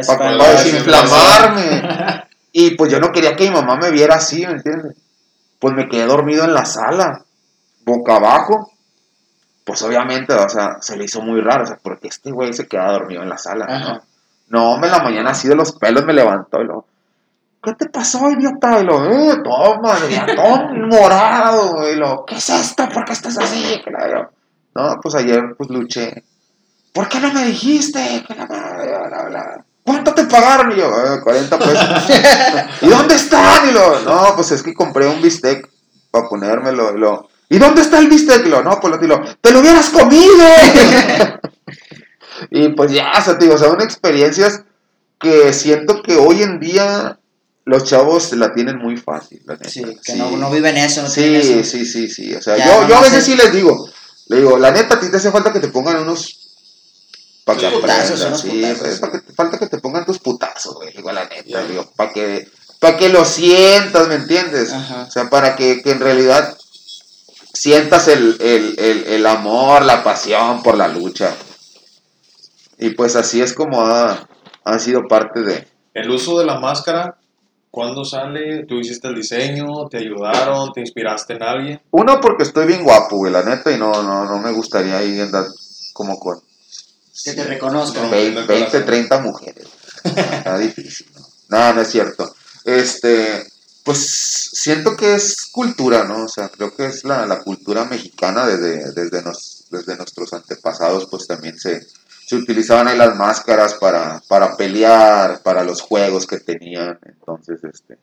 Para 0.07 0.18
para, 0.18 0.18
Para 0.18 0.38
para 0.38 0.50
desinflamar. 0.52 1.55
desinflamarme. 1.55 2.24
Y 2.52 2.76
pues 2.76 2.92
yo 2.92 3.00
no 3.00 3.12
quería 3.12 3.35
que 3.35 3.48
mi 3.48 3.55
mamá 3.55 3.76
me 3.76 3.90
viera 3.90 4.16
así, 4.16 4.46
¿me 4.46 4.52
entiendes? 4.52 4.96
Pues 5.59 5.74
me 5.74 5.88
quedé 5.88 6.07
dormido 6.07 6.44
en 6.44 6.55
la 6.55 6.64
sala, 6.64 7.24
boca 7.85 8.16
abajo. 8.16 8.70
Pues 9.64 9.81
obviamente, 9.83 10.35
o 10.35 10.48
sea, 10.48 10.76
se 10.81 10.96
le 10.96 11.05
hizo 11.05 11.22
muy 11.22 11.40
raro, 11.40 11.62
o 11.62 11.66
sea, 11.66 11.78
porque 11.83 12.09
este 12.09 12.33
güey 12.33 12.52
se 12.52 12.66
queda 12.66 12.90
dormido 12.92 13.22
en 13.22 13.28
la 13.28 13.38
sala, 13.38 13.66
Ajá. 13.68 14.02
¿no? 14.48 14.76
No, 14.78 14.85
en 14.85 14.90
la 14.90 15.02
mañana 15.02 15.31
así 15.31 15.48
de 15.48 15.55
los 15.55 15.72
pelos 15.72 16.05
me 16.05 16.12
levantó 16.12 16.61
y 16.61 16.66
lo, 16.66 16.85
¿qué 17.62 17.72
te 17.74 17.88
pasó, 17.88 18.28
idiota? 18.28 18.81
Y 18.81 18.85
lo, 18.85 19.05
eh, 19.11 19.38
madre, 19.81 20.35
todo 20.35 20.68
morado, 20.90 21.90
y 21.90 21.96
lo, 21.96 22.24
¿qué 22.26 22.35
es 22.35 22.50
esto? 22.50 22.87
¿Por 22.92 23.05
qué 23.05 23.12
estás 23.12 23.38
así? 23.38 23.81
Yo, 23.87 24.31
no, 24.74 24.96
pues 25.00 25.14
ayer 25.14 25.40
pues 25.57 25.70
luché. 25.70 26.24
¿Por 26.92 27.09
qué 27.09 27.20
no 27.20 27.33
me 27.33 27.44
dijiste? 27.46 28.24
Que 28.26 28.35
la 28.35 28.46
madre, 28.46 28.90
bla, 29.09 29.24
bla. 29.31 29.64
¿Cuánto 29.84 30.14
te 30.14 30.24
pagaron? 30.24 30.72
Y 30.72 30.76
yo, 30.76 30.86
"Eh, 30.88 31.20
40 31.22 31.58
pesos. 31.58 31.86
¿Y 32.82 32.86
dónde 32.88 33.14
están? 33.16 33.68
Y 33.68 33.72
lo, 33.72 34.00
no, 34.00 34.34
pues 34.36 34.52
es 34.52 34.62
que 34.62 34.74
compré 34.74 35.06
un 35.08 35.20
bistec 35.20 35.68
para 36.10 36.28
ponérmelo. 36.28 36.94
Y 36.96 37.00
lo, 37.00 37.28
¿y 37.48 37.58
dónde 37.58 37.82
está 37.82 37.98
el 37.98 38.08
bistec? 38.08 38.46
Y 38.46 38.48
lo, 38.48 38.62
no, 38.62 38.78
pues 38.80 38.94
lo, 38.96 39.04
y 39.04 39.08
lo, 39.08 39.20
¡te 39.40 39.50
lo 39.50 39.60
hubieras 39.60 39.90
comido! 39.90 40.44
y 42.50 42.68
pues 42.70 42.92
ya, 42.92 43.10
o 43.18 43.22
sea, 43.22 43.34
digo, 43.34 43.56
son 43.58 43.80
experiencias 43.80 44.62
que 45.20 45.52
siento 45.52 46.02
que 46.02 46.16
hoy 46.16 46.42
en 46.42 46.58
día 46.60 47.18
los 47.64 47.84
chavos 47.84 48.32
la 48.32 48.52
tienen 48.54 48.78
muy 48.78 48.96
fácil, 48.96 49.40
la 49.46 49.54
neta. 49.54 49.68
Sí, 49.68 49.84
que 50.04 50.14
No, 50.14 50.36
no 50.36 50.50
viven 50.50 50.76
eso, 50.76 51.02
no 51.02 51.08
Sí, 51.08 51.34
eso. 51.36 51.62
sí, 51.68 51.84
sí, 51.86 52.08
sí. 52.08 52.34
O 52.34 52.42
sea, 52.42 52.56
Ya, 52.56 52.66
yo, 52.82 52.88
yo 52.88 52.96
a 52.96 53.00
veces 53.02 53.18
es- 53.20 53.24
sí 53.26 53.36
les 53.36 53.52
digo, 53.52 53.88
le 54.28 54.38
digo, 54.38 54.58
la 54.58 54.70
neta, 54.72 54.96
a 54.96 55.00
ti 55.00 55.08
te 55.10 55.16
hace 55.18 55.30
falta 55.30 55.52
que 55.52 55.60
te 55.60 55.68
pongan 55.68 55.98
unos 56.02 56.41
para 57.44 57.59
que 57.59 57.70
sí, 58.37 58.62
para 59.00 59.12
que 59.12 59.18
te 59.20 59.33
falta 59.33 59.59
que 59.59 59.66
te 59.66 59.78
pongan 59.78 60.05
tus 60.05 60.18
putazos, 60.18 60.74
güey, 60.74 60.92
digo, 60.92 61.11
la 61.11 61.24
neta, 61.24 61.64
digo, 61.64 61.90
para 61.96 62.12
que, 62.12 62.48
para 62.78 62.96
que 62.96 63.09
lo 63.09 63.24
sientas, 63.24 64.09
¿me 64.09 64.14
entiendes? 64.14 64.72
Ajá. 64.72 65.07
O 65.09 65.11
sea, 65.11 65.28
para 65.28 65.57
que, 65.57 65.83
que 65.83 65.90
en 65.90 66.00
realidad 66.00 66.57
sientas 67.52 68.09
el, 68.09 68.37
el, 68.40 68.78
el, 68.78 69.07
el 69.07 69.26
amor, 69.26 69.85
la 69.85 70.05
pasión 70.05 70.62
por 70.62 70.76
la 70.76 70.88
lucha. 70.88 71.35
Y 72.78 72.90
pues 72.90 73.16
así 73.16 73.40
es 73.40 73.55
como 73.55 73.83
ha, 73.83 74.28
ha 74.64 74.78
sido 74.78 75.02
parte 75.09 75.42
de... 75.42 75.68
El 75.94 76.11
uso 76.11 76.38
de 76.38 76.46
la 76.46 76.59
máscara, 76.59 77.18
¿cuándo 77.70 78.05
sale? 78.05 78.64
¿Tú 78.66 78.76
hiciste 78.81 79.09
el 79.09 79.14
diseño? 79.14 79.66
¿Te 79.90 79.98
ayudaron? 79.98 80.72
¿Te 80.72 80.81
inspiraste 80.81 81.35
en 81.35 81.42
alguien? 81.42 81.81
Uno, 81.90 82.20
porque 82.20 82.44
estoy 82.44 82.66
bien 82.66 82.85
guapo, 82.85 83.16
güey, 83.16 83.33
la 83.33 83.42
neta, 83.42 83.70
y 83.70 83.78
no, 83.78 84.02
no, 84.02 84.24
no 84.24 84.38
me 84.38 84.52
gustaría 84.52 84.98
ahí 84.98 85.20
andar 85.20 85.44
como 85.92 86.18
con 86.18 86.40
Que 87.24 87.32
te 87.35 87.44
reconozcan. 87.44 88.04
No. 88.04 88.11
20, 88.11 88.42
20, 88.46 88.80
30 88.80 89.18
mujeres. 89.20 89.66
Está 90.04 90.58
difícil, 90.58 91.06
¿no? 91.14 91.26
No, 91.48 91.74
no 91.74 91.80
es 91.82 91.88
cierto. 91.88 92.35
Este, 92.64 93.44
pues 93.85 94.50
siento 94.52 94.96
que 94.96 95.14
es 95.14 95.46
cultura, 95.52 96.04
¿no? 96.04 96.24
O 96.24 96.28
sea, 96.28 96.48
creo 96.48 96.74
que 96.74 96.87
es 96.87 97.04
la, 97.04 97.26
la 97.26 97.40
cultura 97.40 97.85
mexicana 97.85 98.46
desde, 98.46 98.92
desde, 98.92 99.22
nos- 99.22 99.66
desde 99.70 99.96
nuestros 99.96 100.32
antepasados, 100.32 101.06
pues 101.11 101.26
también 101.26 101.58
se, 101.58 101.87
se 102.26 102.37
utilizaban 102.37 102.88
ahí 102.88 102.96
las 102.96 103.16
máscaras 103.16 103.74
para, 103.74 104.22
para 104.28 104.56
pelear, 104.56 105.40
para 105.42 105.62
los 105.64 105.80
juegos 105.82 106.26
que 106.26 106.38
tenían. 106.40 106.98
Entonces, 107.04 107.61
este, 107.64 107.98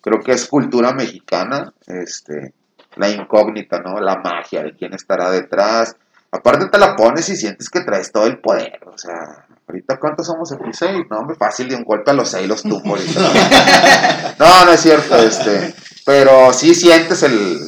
creo 0.00 0.20
que 0.20 0.32
es 0.32 0.46
cultura 0.46 0.92
mexicana, 0.92 1.72
este, 1.86 2.52
la 2.96 3.08
incógnita, 3.10 3.78
¿no? 3.80 4.00
La 4.00 4.16
magia 4.16 4.62
de 4.62 4.74
quién 4.74 4.94
estará 4.94 5.30
detrás. 5.30 5.94
Aparte 6.30 6.66
te 6.66 6.78
la 6.78 6.94
pones 6.94 7.28
y 7.30 7.36
sientes 7.36 7.70
que 7.70 7.80
traes 7.80 8.12
todo 8.12 8.26
el 8.26 8.38
poder, 8.40 8.80
o 8.86 8.98
sea, 8.98 9.46
ahorita 9.66 9.98
cuántos 9.98 10.26
somos 10.26 10.52
aquí, 10.52 10.70
seis, 10.72 11.06
no, 11.10 11.20
hombre, 11.20 11.36
fácil 11.36 11.68
de 11.68 11.76
un 11.76 11.84
golpe 11.84 12.10
a 12.10 12.14
los 12.14 12.28
seis 12.28 12.46
los 12.46 12.62
tumbo 12.62 12.90
ahorita. 12.90 13.20
No, 14.38 14.64
no 14.66 14.72
es 14.72 14.80
cierto, 14.80 15.16
este, 15.16 15.74
pero 16.04 16.52
sí 16.52 16.74
sientes 16.74 17.22
el, 17.22 17.58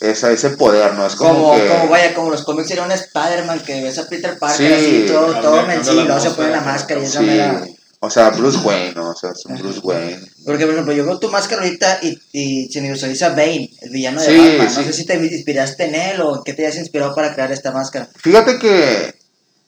esa, 0.00 0.30
ese 0.30 0.50
poder, 0.50 0.94
¿no? 0.94 1.06
Es 1.06 1.14
como, 1.16 1.34
Como, 1.34 1.56
que... 1.56 1.66
como 1.68 1.88
vaya, 1.88 2.14
como 2.14 2.30
los 2.30 2.44
cómics 2.44 2.70
era 2.70 2.84
un 2.84 2.92
Spider-Man 2.92 3.60
que 3.60 3.82
ves 3.82 3.98
a 3.98 4.08
Peter 4.08 4.38
Parker 4.38 4.56
Sí, 4.56 4.72
así, 4.72 5.06
todo, 5.06 5.40
todo 5.40 6.20
se 6.20 6.30
pone 6.30 6.50
la 6.50 6.60
máscara 6.60 7.00
y 7.00 7.04
esa 7.04 7.18
Sí, 7.20 7.78
o 8.02 8.08
sea, 8.10 8.30
Bruce 8.30 8.58
Wayne, 8.64 8.94
¿no? 8.94 9.10
O 9.10 9.14
sea, 9.14 9.30
es 9.30 9.44
un 9.44 9.58
Bruce 9.58 9.80
Wayne. 9.82 10.20
Porque, 10.46 10.64
por 10.64 10.72
ejemplo, 10.74 10.92
yo 10.94 11.04
veo 11.04 11.18
tu 11.18 11.28
máscara 11.30 11.62
ahorita 11.62 11.98
y, 12.02 12.18
y 12.32 12.68
se 12.72 12.80
me 12.80 12.90
visualiza 12.92 13.30
Bane, 13.30 13.70
el 13.82 13.90
villano 13.90 14.20
de 14.22 14.26
Sí, 14.26 14.38
Batman. 14.38 14.66
No 14.66 14.70
sí. 14.80 14.84
sé 14.84 14.92
si 14.94 15.04
te 15.06 15.14
inspiraste 15.16 15.84
en 15.84 15.94
él 15.94 16.20
o 16.22 16.42
qué 16.42 16.54
te 16.54 16.64
hayas 16.66 16.78
inspirado 16.78 17.14
para 17.14 17.34
crear 17.34 17.52
esta 17.52 17.72
máscara. 17.72 18.08
Fíjate 18.16 18.58
que 18.58 19.14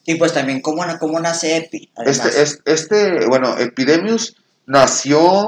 Y 0.05 0.15
pues 0.15 0.33
también, 0.33 0.61
¿cómo, 0.61 0.83
cómo 0.99 1.19
nace 1.19 1.57
Epi? 1.57 1.91
Además. 1.95 2.25
Este, 2.25 2.41
es- 2.41 2.59
este, 2.65 3.25
bueno, 3.27 3.57
Epidemius 3.57 4.35
nació 4.65 5.47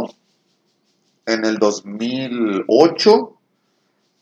en 1.26 1.44
el 1.44 1.58
2008 1.58 3.32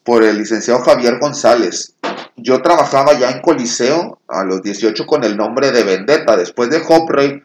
por 0.03 0.23
el 0.23 0.37
licenciado 0.37 0.79
Javier 0.81 1.19
González. 1.19 1.95
Yo 2.37 2.61
trabajaba 2.61 3.17
ya 3.19 3.29
en 3.31 3.41
Coliseo 3.41 4.19
a 4.27 4.43
los 4.43 4.61
18 4.63 5.05
con 5.05 5.23
el 5.23 5.37
nombre 5.37 5.71
de 5.71 5.83
Vendetta. 5.83 6.35
Después 6.35 6.69
de 6.69 6.81
Hoprey, 6.87 7.43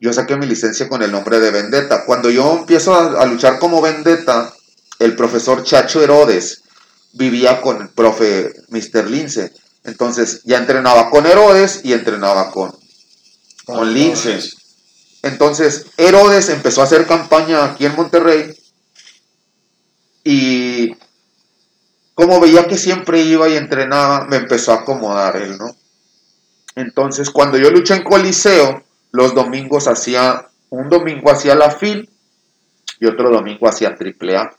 yo 0.00 0.12
saqué 0.12 0.36
mi 0.36 0.46
licencia 0.46 0.88
con 0.88 1.02
el 1.02 1.12
nombre 1.12 1.40
de 1.40 1.50
Vendetta. 1.50 2.04
Cuando 2.04 2.30
yo 2.30 2.58
empiezo 2.58 2.94
a, 2.94 3.20
a 3.20 3.26
luchar 3.26 3.58
como 3.58 3.82
Vendetta, 3.82 4.52
el 4.98 5.14
profesor 5.14 5.62
Chacho 5.62 6.02
Herodes 6.02 6.62
vivía 7.12 7.60
con 7.60 7.82
el 7.82 7.88
profe 7.90 8.52
Mr. 8.68 9.10
Lince. 9.10 9.52
Entonces 9.84 10.42
ya 10.44 10.58
entrenaba 10.58 11.10
con 11.10 11.26
Herodes 11.26 11.80
y 11.84 11.92
entrenaba 11.92 12.50
con, 12.50 12.74
con 13.64 13.92
Lince. 13.92 14.40
Entonces, 15.22 15.86
Herodes 15.96 16.48
empezó 16.48 16.80
a 16.80 16.84
hacer 16.84 17.06
campaña 17.06 17.64
aquí 17.64 17.84
en 17.84 17.94
Monterrey 17.94 18.54
y 20.24 20.96
como 22.14 22.40
veía 22.40 22.66
que 22.68 22.76
siempre 22.76 23.22
iba 23.22 23.48
y 23.48 23.56
entrenaba, 23.56 24.26
me 24.26 24.36
empezó 24.36 24.72
a 24.72 24.76
acomodar 24.76 25.36
él, 25.36 25.56
¿no? 25.58 25.74
Entonces, 26.74 27.30
cuando 27.30 27.58
yo 27.58 27.70
luché 27.70 27.94
en 27.94 28.04
Coliseo, 28.04 28.82
los 29.12 29.34
domingos 29.34 29.88
hacía, 29.88 30.48
un 30.70 30.88
domingo 30.88 31.30
hacía 31.30 31.54
la 31.54 31.70
FIL 31.70 32.08
y 33.00 33.06
otro 33.06 33.30
domingo 33.30 33.68
hacía 33.68 33.94
triple 33.94 34.36
A. 34.36 34.50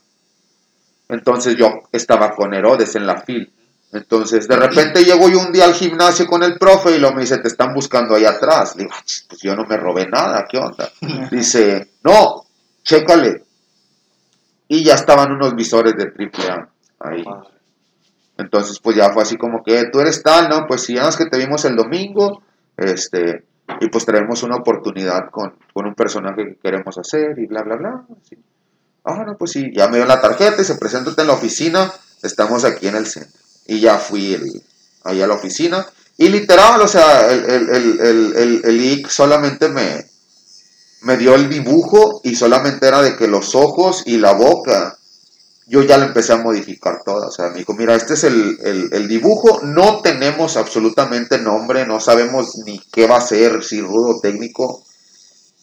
Entonces 1.08 1.56
yo 1.56 1.68
estaba 1.92 2.30
con 2.34 2.54
Herodes 2.54 2.94
en 2.96 3.06
la 3.06 3.20
FIL. 3.20 3.52
Entonces, 3.92 4.48
de 4.48 4.56
repente 4.56 5.04
llego 5.04 5.28
yo 5.28 5.38
un 5.38 5.52
día 5.52 5.66
al 5.66 5.74
gimnasio 5.74 6.26
con 6.26 6.42
el 6.42 6.56
profe 6.58 6.96
y 6.96 6.98
lo 6.98 7.12
me 7.12 7.20
dice, 7.20 7.38
te 7.38 7.48
están 7.48 7.74
buscando 7.74 8.14
ahí 8.14 8.24
atrás. 8.24 8.74
Le 8.74 8.84
digo, 8.84 8.94
"Ah, 8.96 9.02
pues 9.28 9.42
yo 9.42 9.54
no 9.54 9.64
me 9.66 9.76
robé 9.76 10.08
nada, 10.08 10.46
¿qué 10.50 10.56
onda? 10.56 10.90
Dice, 11.30 11.90
no, 12.02 12.44
chécale. 12.82 13.44
Y 14.68 14.82
ya 14.82 14.94
estaban 14.94 15.32
unos 15.32 15.54
visores 15.54 15.94
de 15.94 16.06
triple 16.06 16.44
A 16.46 16.68
ahí. 17.00 17.22
Entonces, 18.38 18.78
pues 18.80 18.96
ya 18.96 19.10
fue 19.12 19.22
así 19.22 19.36
como 19.36 19.62
que 19.62 19.84
tú 19.92 20.00
eres 20.00 20.22
tal, 20.22 20.48
¿no? 20.48 20.66
Pues 20.66 20.82
sí, 20.82 20.94
ya 20.94 21.08
es 21.08 21.16
que 21.16 21.26
te 21.26 21.36
vimos 21.36 21.64
el 21.66 21.76
domingo, 21.76 22.42
este, 22.78 23.44
y 23.80 23.88
pues 23.88 24.04
traemos 24.04 24.42
una 24.42 24.56
oportunidad 24.56 25.30
con, 25.30 25.54
con 25.72 25.86
un 25.86 25.94
personaje 25.94 26.44
que 26.44 26.58
queremos 26.62 26.96
hacer 26.98 27.38
y 27.38 27.46
bla, 27.46 27.62
bla, 27.62 27.76
bla. 27.76 28.04
así. 28.24 28.36
Ah, 29.04 29.24
no, 29.26 29.36
pues 29.36 29.50
sí, 29.52 29.70
ya 29.74 29.88
me 29.88 29.96
dio 29.96 30.06
la 30.06 30.20
tarjeta 30.20 30.62
y 30.62 30.64
se 30.64 30.76
preséntate 30.76 31.20
en 31.22 31.26
la 31.28 31.34
oficina, 31.34 31.92
estamos 32.22 32.64
aquí 32.64 32.86
en 32.88 32.96
el 32.96 33.06
centro. 33.06 33.40
Y 33.66 33.80
ya 33.80 33.98
fui 33.98 34.34
el- 34.34 34.62
ahí 35.04 35.20
a 35.22 35.26
la 35.26 35.34
oficina. 35.34 35.84
Y 36.18 36.28
literal, 36.28 36.80
o 36.80 36.86
sea, 36.88 37.32
el, 37.32 37.44
el, 37.70 38.00
el, 38.00 38.60
el 38.64 38.80
IC 38.80 39.08
solamente 39.08 39.68
me, 39.68 40.04
me 41.02 41.16
dio 41.16 41.34
el 41.34 41.48
dibujo 41.48 42.20
y 42.22 42.36
solamente 42.36 42.86
era 42.86 43.02
de 43.02 43.16
que 43.16 43.26
los 43.26 43.54
ojos 43.56 44.04
y 44.06 44.18
la 44.18 44.32
boca, 44.34 44.98
yo 45.66 45.82
ya 45.82 45.98
lo 45.98 46.06
empecé 46.06 46.32
a 46.32 46.38
modificar 46.38 47.02
todo. 47.04 47.28
O 47.28 47.30
sea, 47.30 47.48
me 47.50 47.58
dijo, 47.58 47.74
mira, 47.74 47.94
este 47.94 48.14
es 48.14 48.24
el, 48.24 48.58
el, 48.92 49.08
dibujo, 49.08 49.60
no 49.62 50.00
tenemos 50.00 50.56
absolutamente 50.56 51.38
nombre, 51.38 51.86
no 51.86 52.00
sabemos 52.00 52.56
ni 52.64 52.80
qué 52.92 53.06
va 53.06 53.18
a 53.18 53.20
ser, 53.20 53.62
si 53.62 53.80
rudo 53.80 54.20
técnico, 54.20 54.84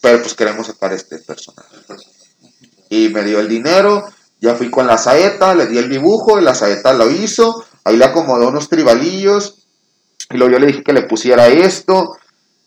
pero 0.00 0.20
pues 0.20 0.34
queremos 0.34 0.66
sacar 0.66 0.92
este 0.92 1.18
personaje. 1.18 1.76
Y 2.88 3.08
me 3.10 3.22
dio 3.22 3.40
el 3.40 3.48
dinero, 3.48 4.04
ya 4.40 4.54
fui 4.54 4.70
con 4.70 4.86
la 4.86 4.98
saeta, 4.98 5.54
le 5.54 5.66
di 5.66 5.78
el 5.78 5.88
dibujo 5.88 6.38
y 6.38 6.42
la 6.42 6.54
saeta 6.54 6.92
lo 6.92 7.10
hizo, 7.10 7.64
ahí 7.84 7.96
le 7.96 8.06
acomodó 8.06 8.48
unos 8.48 8.68
tribalillos, 8.68 9.66
y 10.30 10.36
luego 10.36 10.54
yo 10.54 10.58
le 10.58 10.66
dije 10.68 10.82
que 10.82 10.92
le 10.92 11.02
pusiera 11.02 11.46
esto, 11.48 12.16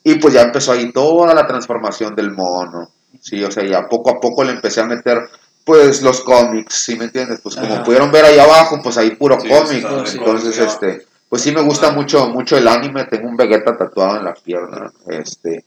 y 0.04 0.16
pues 0.16 0.34
ya 0.34 0.42
empezó 0.42 0.74
ahí 0.74 0.92
toda 0.92 1.34
la 1.34 1.48
transformación 1.48 2.14
del 2.16 2.32
mono. 2.32 2.90
Sí, 3.22 3.44
o 3.44 3.52
sea, 3.52 3.64
ya 3.66 3.88
poco 3.90 4.10
a 4.10 4.20
poco 4.20 4.44
le 4.44 4.52
empecé 4.52 4.82
a 4.82 4.86
meter 4.86 5.18
pues 5.66 6.02
los 6.02 6.22
cómics, 6.22 6.84
¿sí 6.86 6.96
me 6.96 7.06
entiendes? 7.06 7.40
Pues 7.42 7.56
como 7.56 7.74
Ajá. 7.74 7.84
pudieron 7.84 8.12
ver 8.12 8.26
ahí 8.26 8.38
abajo, 8.40 8.80
pues 8.84 8.98
ahí 8.98 9.12
puro 9.12 9.40
Sí, 9.40 9.48
cómic. 9.48 9.86
Entonces, 10.14 10.58
este, 10.58 11.06
pues 11.30 11.42
sí 11.42 11.52
me 11.52 11.62
gusta 11.62 11.92
mucho, 11.92 12.28
mucho 12.30 12.58
el 12.58 12.68
anime, 12.68 13.06
tengo 13.06 13.28
un 13.28 13.38
Vegeta 13.38 13.76
tatuado 13.78 14.18
en 14.18 14.26
la 14.26 14.34
pierna, 14.34 14.92
este, 15.08 15.66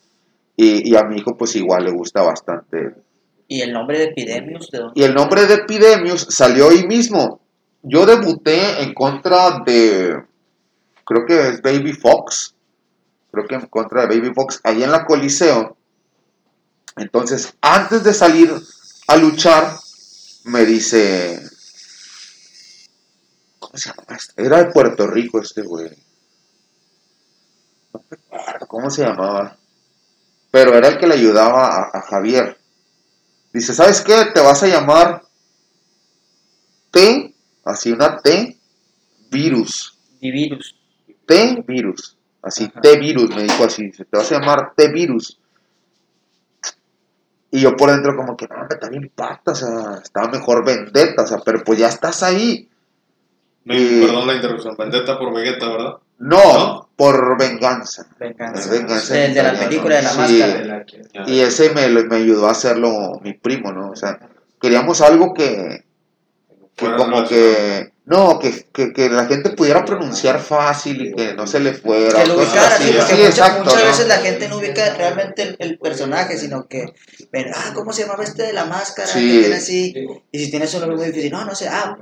y, 0.57 0.91
y 0.91 0.97
a 0.97 1.03
mi 1.03 1.17
hijo 1.17 1.37
pues 1.37 1.57
igual 1.57 1.85
le 1.85 1.93
gusta 1.93 2.23
bastante. 2.23 2.95
¿Y 3.49 3.61
el 3.63 3.73
nombre 3.73 3.99
de 3.99 4.05
Epidemius? 4.07 4.69
¿De 4.71 4.79
dónde? 4.79 5.01
Y 5.01 5.05
el 5.05 5.15
nombre 5.15 5.47
de 5.47 5.55
Epidemius 5.55 6.27
salió 6.31 6.69
hoy 6.69 6.87
mismo. 6.87 7.41
Yo 7.83 8.05
debuté 8.05 8.83
en 8.83 8.93
contra 8.93 9.61
de, 9.65 10.17
creo 11.05 11.25
que 11.27 11.49
es 11.49 11.63
Baby 11.63 11.93
Fox, 11.93 12.55
creo 13.31 13.47
que 13.47 13.55
en 13.55 13.67
contra 13.67 14.07
de 14.07 14.19
Baby 14.19 14.33
Fox, 14.35 14.61
ahí 14.65 14.83
en 14.83 14.91
la 14.91 15.05
Coliseo. 15.05 15.77
Entonces, 16.97 17.55
antes 17.61 18.03
de 18.03 18.13
salir 18.15 18.51
a 19.07 19.17
luchar, 19.17 19.77
me 20.47 20.65
dice, 20.65 21.43
¿cómo 23.59 23.77
se 23.77 23.89
llama 23.89 24.17
este? 24.17 24.43
Era 24.45 24.59
de 24.63 24.71
Puerto 24.73 25.07
Rico 25.07 25.41
este 25.41 25.63
güey. 25.63 25.91
No 27.93 28.05
me 28.09 28.39
acuerdo 28.39 28.67
cómo 28.69 28.91
se 28.91 29.03
llamaba. 29.03 29.59
Pero 30.53 30.75
era 30.75 30.89
el 30.89 30.99
que 30.99 31.07
le 31.09 31.15
ayudaba 31.15 31.67
a, 31.67 31.99
a 31.99 32.03
Javier. 32.03 32.59
Dice, 33.53 33.75
¿sabes 33.75 34.01
qué? 34.03 34.27
Te 34.33 34.41
vas 34.41 34.63
a 34.63 34.69
llamar 34.69 35.23
T, 36.93 37.35
así 37.65 37.91
una 37.91 38.19
T, 38.19 38.57
virus. 39.31 39.99
Divirus. 40.21 40.77
T 41.27 41.65
virus. 41.67 42.17
Así. 42.41 42.69
T 42.69 42.99
virus, 42.99 43.35
me 43.35 43.43
dijo 43.43 43.65
así. 43.65 43.87
Dice, 43.87 44.05
te 44.05 44.17
vas 44.17 44.31
a 44.31 44.39
llamar 44.39 44.75
T 44.77 44.93
virus. 44.93 45.41
Y 47.51 47.61
yo 47.61 47.77
por 47.77 47.91
dentro 47.91 48.17
como 48.17 48.37
que, 48.37 48.47
no, 48.49 48.57
me 48.69 48.77
también 48.77 49.05
impacta, 49.05 49.53
o 49.53 49.55
sea, 49.55 50.01
estaba 50.03 50.29
mejor 50.29 50.65
vendetta, 50.65 51.23
o 51.23 51.27
sea, 51.27 51.39
pero 51.45 51.63
pues 51.65 51.79
ya 51.79 51.89
estás 51.89 52.23
ahí. 52.23 52.69
Me- 53.65 53.79
Y- 53.79 54.01
Perdón 54.07 54.27
la 54.27 54.35
interrupción. 54.35 54.77
Vendetta 54.77 55.19
por 55.19 55.35
Vegeta, 55.35 55.69
¿verdad? 55.69 55.95
No, 56.19 56.39
¿No? 56.39 56.89
por 56.97 57.39
venganza. 57.39 58.07
Venganza. 58.19 58.71
Venganza 58.71 59.25
El 59.25 59.35
de 59.35 59.43
la 59.43 59.53
película 59.55 59.97
de 59.97 60.03
la 60.03 60.11
Sí. 60.11 60.19
máscara. 60.19 60.85
Y 61.27 61.41
ese 61.41 61.71
me, 61.75 61.89
me 61.89 62.17
ayudó 62.17 62.49
a 62.49 62.53
hacerlo 62.53 63.21
mi 63.23 63.35
primo, 63.35 63.73
¿no? 63.73 63.91
O 63.91 63.97
sea, 63.97 64.19
queríamos 64.61 65.01
algo 65.01 65.33
que, 65.35 65.85
que 66.77 66.95
como 66.95 67.27
que, 67.27 67.93
no, 68.05 68.39
que, 68.39 68.67
que, 68.73 68.93
que 68.93 69.09
la 69.09 69.25
gente 69.27 69.51
pudiera 69.51 69.85
pronunciar 69.85 70.39
fácil 70.41 71.07
y 71.07 71.15
que 71.15 71.35
no 71.35 71.47
se 71.47 71.59
le 71.61 71.73
fuera. 71.73 72.23
Que 72.23 72.29
lo 72.29 72.37
ubicara, 72.37 72.77
así. 72.77 72.85
sí, 72.85 72.93
porque 72.93 73.15
Sí, 73.15 73.17
muchas, 73.23 73.31
exacto, 73.39 73.65
muchas 73.65 73.81
¿no? 73.81 73.87
veces 73.89 74.07
la 74.09 74.19
gente 74.19 74.49
no 74.49 74.59
ubica 74.59 74.95
realmente 74.95 75.43
el, 75.43 75.57
el 75.59 75.79
personaje, 75.79 76.37
sino 76.37 76.69
que 76.69 76.85
ven, 77.33 77.47
ah, 77.55 77.73
¿cómo 77.75 77.93
se 77.93 78.03
llamaba 78.03 78.23
este 78.25 78.43
de 78.43 78.53
la 78.53 78.67
máscara? 78.67 79.09
Sí. 79.09 79.21
Que 79.21 79.39
tiene 79.41 79.55
así. 79.57 79.95
Y 80.31 80.39
si 80.39 80.51
tienes 80.51 80.73
un 80.75 80.81
nombre 80.81 80.99
muy 80.99 81.07
difícil, 81.07 81.33
no, 81.33 81.45
no 81.47 81.55
sé, 81.55 81.67
ah, 81.69 81.97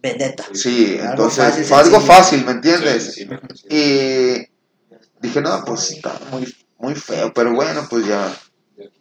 Vendetta. 0.00 0.44
Sí, 0.52 0.96
Algo 1.00 1.10
entonces 1.10 1.44
fácil, 1.44 1.64
fue 1.64 1.76
algo 1.78 2.00
fácil, 2.00 2.44
¿me 2.44 2.52
entiendes? 2.52 3.04
Sí, 3.04 3.10
sí, 3.12 3.20
sí, 3.22 3.26
me- 3.26 3.40
sí. 3.56 3.66
Y 3.70 5.26
dije, 5.26 5.40
no, 5.40 5.64
pues 5.64 5.90
está 5.92 6.12
muy, 6.30 6.54
muy 6.78 6.94
feo, 6.94 7.32
pero 7.34 7.52
bueno, 7.54 7.86
pues 7.90 8.06
ya. 8.06 8.32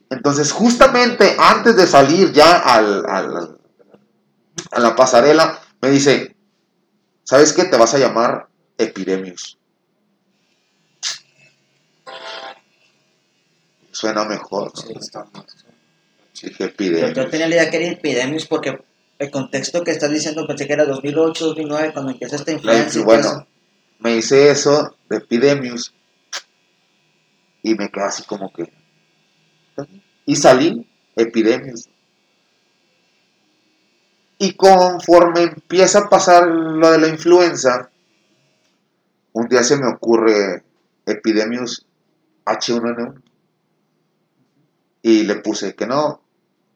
Entonces, 0.09 0.51
justamente 0.51 1.35
antes 1.37 1.75
de 1.75 1.85
salir 1.85 2.31
ya 2.31 2.57
al, 2.57 3.03
al- 3.07 3.56
a 4.71 4.79
la 4.79 4.95
pasarela, 4.95 5.59
me 5.81 5.89
dice, 5.89 6.35
¿sabes 7.23 7.53
qué? 7.53 7.65
Te 7.65 7.77
vas 7.77 7.93
a 7.93 7.99
llamar 7.99 8.47
Epidemius. 8.77 9.57
Suena 13.91 14.25
mejor, 14.25 14.71
¿no? 14.75 14.99
Está. 14.99 15.25
Dije 16.33 16.55
Yo, 16.59 16.65
Epidemius. 16.65 17.13
yo 17.15 17.29
tenía 17.29 17.47
la 17.47 17.55
idea 17.55 17.69
que 17.71 17.77
era 17.77 17.87
Epidemius 17.93 18.45
porque 18.45 18.77
el 19.17 19.31
contexto 19.31 19.83
que 19.83 19.91
estás 19.91 20.11
diciendo 20.11 20.45
pensé 20.45 20.67
que 20.67 20.73
era 20.73 20.85
2008, 20.85 21.45
2009, 21.47 21.93
cuando 21.93 22.11
empieza 22.11 22.35
esta 22.35 22.51
influencia. 22.51 23.03
bueno, 23.03 23.27
eso. 23.27 23.47
me 23.99 24.15
hice 24.17 24.51
eso 24.51 24.95
de 25.09 25.17
Epidemius 25.17 25.93
y 27.63 27.73
me 27.73 27.89
quedé 27.89 28.03
así 28.03 28.23
como 28.23 28.53
que. 28.53 28.71
Y 30.27 30.35
salí 30.35 30.87
Epidemius. 31.15 31.89
Y 34.39 34.53
conforme 34.53 35.41
empieza 35.43 35.99
a 35.99 36.09
pasar 36.09 36.47
lo 36.47 36.91
de 36.91 36.99
la 36.99 37.07
influenza, 37.07 37.89
un 39.33 39.47
día 39.47 39.63
se 39.63 39.77
me 39.77 39.87
ocurre 39.87 40.63
Epidemius 41.05 41.85
H1N1. 42.45 43.21
Y 45.01 45.23
le 45.23 45.35
puse 45.35 45.73
que 45.75 45.87
no, 45.87 46.21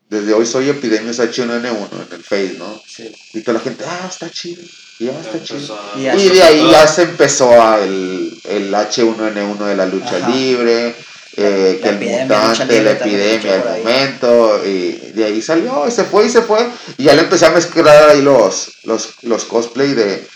desde 0.10 0.34
hoy 0.34 0.46
soy 0.46 0.70
Epidemius 0.70 1.20
H1N1 1.20 2.08
en 2.08 2.14
el 2.14 2.24
Face, 2.24 2.56
¿no? 2.58 2.80
Sí. 2.88 3.14
Y 3.34 3.42
toda 3.42 3.56
la 3.58 3.64
gente, 3.64 3.84
ah, 3.88 4.08
está 4.10 4.30
chido, 4.30 4.62
ya 5.00 5.12
está 5.20 5.44
chido. 5.44 5.76
A- 5.76 5.98
Y 5.98 6.08
Y 6.08 6.30
de 6.30 6.44
ahí 6.44 6.72
ya 6.72 6.88
se 6.88 7.04
empezó 7.04 7.52
a 7.62 7.80
el, 7.84 8.40
el 8.46 8.74
H1N1 8.74 9.66
de 9.68 9.76
la 9.76 9.86
lucha 9.86 10.18
Ajá. 10.18 10.30
libre, 10.30 10.96
eh, 11.38 11.80
La 11.82 11.90
que 11.90 11.90
el 11.90 12.22
mutante, 12.22 12.84
la 12.84 12.92
epidemia, 12.92 13.56
el 13.56 13.64
momento, 13.80 14.62
y 14.66 15.12
de 15.14 15.26
ahí 15.26 15.42
salió, 15.42 15.88
y 15.88 15.92
se 15.92 16.04
fue, 16.04 16.26
y 16.26 16.30
se 16.30 16.42
fue. 16.42 16.68
Y 16.98 17.06
ya 17.06 17.14
le 17.14 17.22
empecé 17.22 17.46
a 17.46 17.52
mezclar 17.52 18.10
ahí 18.10 18.22
los, 18.22 18.72
los, 18.84 19.16
los 19.24 19.46
cosplay 19.46 19.94
de 19.94 20.28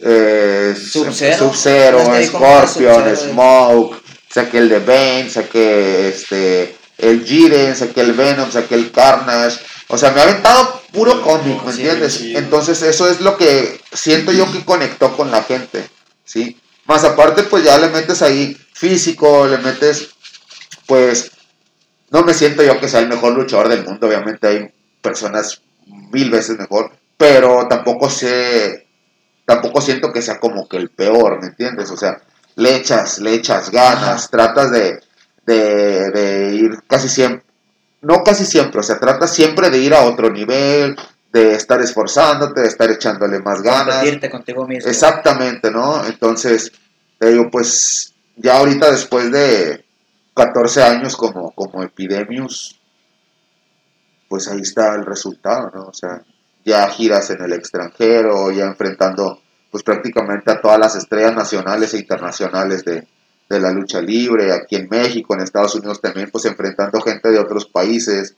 eh, 0.00 0.74
Sub-Zero. 0.76 1.98
De 1.98 2.26
Scorpion, 2.26 2.66
Sub-Zero, 2.68 3.16
Smoke, 3.16 4.02
saqué 4.30 4.58
el 4.58 4.68
de 4.68 4.78
Bane, 4.80 5.30
saqué 5.30 6.08
este, 6.08 6.76
el 6.98 7.24
Jiren, 7.24 7.76
saqué 7.76 8.00
el 8.00 8.12
Venom, 8.12 8.50
saqué 8.50 8.74
el 8.74 8.90
Carnage. 8.90 9.58
O 9.88 9.96
sea, 9.96 10.10
me 10.10 10.20
ha 10.20 10.24
aventado 10.24 10.82
puro 10.92 11.22
cómic, 11.22 11.62
¿me 11.64 11.70
entiendes? 11.70 12.20
Entonces 12.20 12.82
eso 12.82 13.08
es 13.08 13.20
lo 13.20 13.36
que 13.36 13.80
siento 13.92 14.32
yo 14.32 14.50
que 14.52 14.64
conectó 14.64 15.16
con 15.16 15.30
la 15.30 15.42
gente, 15.42 15.88
¿sí? 16.24 16.58
Más 16.86 17.04
aparte, 17.04 17.42
pues 17.44 17.64
ya 17.64 17.78
le 17.78 17.88
metes 17.88 18.22
ahí 18.22 18.56
físico, 18.72 19.46
le 19.46 19.58
metes, 19.58 20.10
pues, 20.88 21.30
no 22.10 22.22
me 22.22 22.34
siento 22.34 22.62
yo 22.64 22.80
que 22.80 22.88
sea 22.88 23.00
el 23.00 23.08
mejor 23.08 23.34
luchador 23.34 23.68
del 23.68 23.84
mundo, 23.84 24.08
obviamente 24.08 24.48
hay 24.48 24.74
personas 25.02 25.62
mil 25.86 26.30
veces 26.30 26.58
mejor, 26.58 26.90
pero 27.16 27.68
tampoco 27.68 28.08
sé, 28.08 28.86
tampoco 29.44 29.82
siento 29.82 30.10
que 30.12 30.22
sea 30.22 30.40
como 30.40 30.66
que 30.66 30.78
el 30.78 30.88
peor, 30.88 31.40
¿me 31.40 31.48
entiendes? 31.48 31.90
O 31.90 31.96
sea, 31.96 32.22
le 32.56 32.74
echas, 32.74 33.18
le 33.18 33.34
echas 33.34 33.70
ganas, 33.70 34.30
tratas 34.30 34.72
de, 34.72 34.98
de, 35.44 36.10
de 36.10 36.54
ir 36.54 36.70
casi 36.86 37.08
siempre, 37.08 37.44
no 38.00 38.24
casi 38.24 38.46
siempre, 38.46 38.80
o 38.80 38.82
sea, 38.82 38.98
tratas 38.98 39.32
siempre 39.34 39.68
de 39.68 39.78
ir 39.78 39.92
a 39.92 40.04
otro 40.04 40.30
nivel, 40.30 40.96
de 41.32 41.52
estar 41.52 41.80
esforzándote, 41.82 42.62
de 42.62 42.68
estar 42.68 42.90
echándole 42.90 43.40
más 43.40 43.60
ganas. 43.60 44.04
Contigo 44.30 44.66
mismo. 44.66 44.90
Exactamente, 44.90 45.70
¿no? 45.70 46.04
Entonces, 46.06 46.72
te 47.18 47.32
digo, 47.32 47.50
pues 47.50 48.14
ya 48.36 48.56
ahorita 48.56 48.90
después 48.90 49.30
de 49.30 49.84
14 50.38 50.82
años 50.84 51.16
como, 51.16 51.50
como 51.50 51.82
Epidemius, 51.82 52.80
pues 54.28 54.46
ahí 54.46 54.60
está 54.60 54.94
el 54.94 55.04
resultado, 55.04 55.68
¿no? 55.74 55.82
O 55.88 55.92
sea, 55.92 56.22
ya 56.64 56.88
giras 56.90 57.30
en 57.30 57.42
el 57.42 57.52
extranjero, 57.54 58.52
ya 58.52 58.66
enfrentando 58.66 59.40
pues 59.72 59.82
prácticamente 59.82 60.52
a 60.52 60.60
todas 60.60 60.78
las 60.78 60.94
estrellas 60.94 61.34
nacionales 61.34 61.92
e 61.92 61.98
internacionales 61.98 62.84
de, 62.84 63.08
de 63.50 63.60
la 63.60 63.72
lucha 63.72 64.00
libre, 64.00 64.52
aquí 64.52 64.76
en 64.76 64.88
México, 64.88 65.34
en 65.34 65.40
Estados 65.40 65.74
Unidos 65.74 66.00
también, 66.00 66.30
pues 66.30 66.44
enfrentando 66.44 67.00
gente 67.00 67.30
de 67.30 67.40
otros 67.40 67.66
países, 67.66 68.36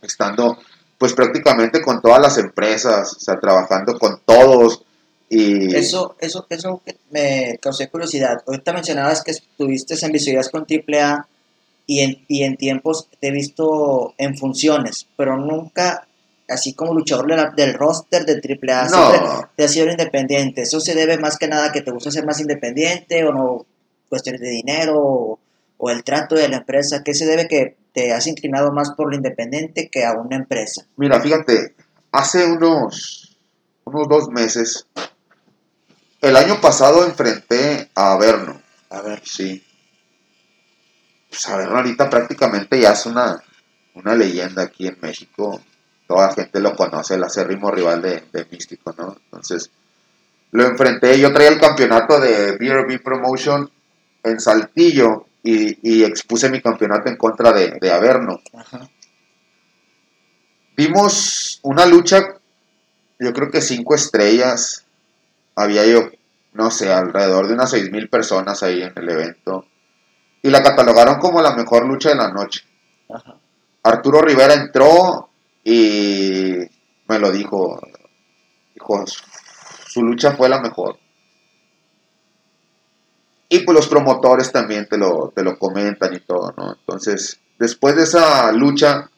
estando 0.00 0.56
pues 0.96 1.12
prácticamente 1.12 1.82
con 1.82 2.00
todas 2.00 2.20
las 2.20 2.38
empresas, 2.38 3.16
o 3.16 3.20
sea, 3.20 3.34
trabajando 3.40 3.98
con 3.98 4.20
todos 4.24 4.85
y 5.28 5.74
Eso, 5.74 6.16
eso, 6.20 6.46
eso 6.48 6.82
me 7.10 7.58
causó 7.60 7.88
curiosidad. 7.90 8.42
Ahorita 8.46 8.72
mencionabas 8.72 9.22
que 9.22 9.32
estuviste 9.32 9.94
en 10.04 10.12
visibilidad 10.12 10.46
con 10.50 10.66
AAA 10.68 11.26
y 11.86 12.00
en, 12.00 12.24
y 12.28 12.42
en 12.44 12.56
tiempos 12.56 13.08
te 13.20 13.28
he 13.28 13.30
visto 13.32 14.14
en 14.18 14.36
funciones, 14.36 15.06
pero 15.16 15.36
nunca 15.36 16.06
así 16.48 16.74
como 16.74 16.94
luchador 16.94 17.26
de 17.26 17.36
la- 17.36 17.50
del 17.56 17.74
roster 17.74 18.24
de 18.24 18.40
AAA. 18.40 18.88
No, 18.88 19.48
te 19.56 19.64
has 19.64 19.72
sido 19.72 19.90
independiente. 19.90 20.62
¿Eso 20.62 20.78
se 20.80 20.94
debe 20.94 21.18
más 21.18 21.38
que 21.38 21.48
nada 21.48 21.66
a 21.66 21.72
que 21.72 21.80
te 21.80 21.90
gusta 21.90 22.10
ser 22.12 22.24
más 22.24 22.40
independiente 22.40 23.24
o 23.24 23.32
no 23.32 23.66
cuestiones 24.08 24.40
de 24.40 24.50
dinero 24.50 24.94
o, 24.96 25.38
o 25.78 25.90
el 25.90 26.04
trato 26.04 26.36
de 26.36 26.48
la 26.48 26.58
empresa? 26.58 27.02
¿Qué 27.04 27.14
se 27.14 27.26
debe 27.26 27.48
que 27.48 27.74
te 27.92 28.12
has 28.12 28.28
inclinado 28.28 28.70
más 28.72 28.90
por 28.96 29.10
lo 29.10 29.16
independiente 29.16 29.88
que 29.90 30.04
a 30.04 30.12
una 30.12 30.36
empresa? 30.36 30.86
mira, 30.96 31.20
fíjate, 31.20 31.74
hace 32.12 32.46
unos, 32.46 33.36
unos 33.84 34.08
dos 34.08 34.28
meses, 34.28 34.86
el 36.20 36.36
año 36.36 36.60
pasado 36.60 37.04
enfrenté 37.04 37.90
a 37.94 38.12
Averno, 38.12 38.60
A 38.90 39.00
ver. 39.02 39.22
sí. 39.24 39.62
Pues 41.28 41.48
Averno 41.48 41.76
ahorita 41.76 42.08
prácticamente 42.08 42.80
ya 42.80 42.92
es 42.92 43.06
una, 43.06 43.42
una 43.94 44.14
leyenda 44.14 44.62
aquí 44.62 44.86
en 44.86 44.98
México. 45.00 45.60
Toda 46.06 46.28
la 46.28 46.34
gente 46.34 46.60
lo 46.60 46.74
conoce, 46.76 47.14
el 47.14 47.24
acérrimo 47.24 47.70
rival 47.70 48.00
de, 48.00 48.24
de 48.32 48.46
Místico, 48.50 48.94
¿no? 48.96 49.16
Entonces, 49.24 49.70
lo 50.52 50.64
enfrenté, 50.64 51.18
yo 51.18 51.32
traía 51.32 51.50
el 51.50 51.60
campeonato 51.60 52.20
de 52.20 52.52
BRB 52.52 53.02
Promotion 53.02 53.68
en 54.22 54.40
Saltillo 54.40 55.26
y, 55.42 55.78
y 55.82 56.04
expuse 56.04 56.48
mi 56.48 56.62
campeonato 56.62 57.08
en 57.08 57.16
contra 57.16 57.52
de, 57.52 57.76
de 57.80 57.92
Averno. 57.92 58.40
Ajá. 58.54 58.88
Vimos 60.76 61.58
una 61.62 61.86
lucha, 61.86 62.36
yo 63.18 63.32
creo 63.32 63.50
que 63.50 63.60
cinco 63.60 63.94
estrellas. 63.94 64.85
Había 65.56 65.86
yo 65.86 66.10
no 66.56 66.70
sé, 66.70 66.90
alrededor 66.92 67.46
de 67.46 67.54
unas 67.54 67.72
6.000 67.72 68.08
personas 68.08 68.62
ahí 68.62 68.82
en 68.82 68.92
el 68.96 69.08
evento. 69.08 69.66
Y 70.42 70.50
la 70.50 70.62
catalogaron 70.62 71.18
como 71.18 71.42
la 71.42 71.54
mejor 71.54 71.86
lucha 71.86 72.10
de 72.10 72.14
la 72.16 72.32
noche. 72.32 72.64
Ajá. 73.12 73.36
Arturo 73.82 74.22
Rivera 74.22 74.54
entró 74.54 75.28
y 75.62 76.56
me 77.08 77.18
lo 77.18 77.30
dijo. 77.30 77.80
Dijo, 78.74 79.04
su 79.86 80.02
lucha 80.02 80.32
fue 80.32 80.48
la 80.48 80.60
mejor. 80.60 80.98
Y 83.48 83.60
pues 83.60 83.76
los 83.76 83.88
promotores 83.88 84.50
también 84.50 84.88
te 84.88 84.98
lo, 84.98 85.32
te 85.34 85.42
lo 85.42 85.58
comentan 85.58 86.14
y 86.14 86.20
todo, 86.20 86.52
¿no? 86.56 86.72
Entonces, 86.72 87.38
después 87.58 87.94
de 87.94 88.02
esa 88.02 88.50
lucha, 88.50 89.08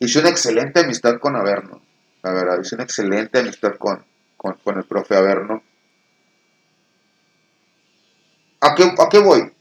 hice 0.00 0.18
una 0.18 0.30
excelente 0.30 0.80
amistad 0.80 1.18
con 1.20 1.36
Averno. 1.36 1.80
La 2.22 2.32
verdad, 2.32 2.58
hice 2.60 2.74
una 2.74 2.84
excelente 2.84 3.38
amistad 3.38 3.74
con, 3.78 4.04
con, 4.36 4.54
con 4.64 4.78
el 4.78 4.84
profe 4.84 5.14
Averno. 5.16 5.62
¿A 8.60 8.74
qué, 8.74 8.84
¿A 8.84 9.08
qué 9.08 9.18
voy? 9.18 9.52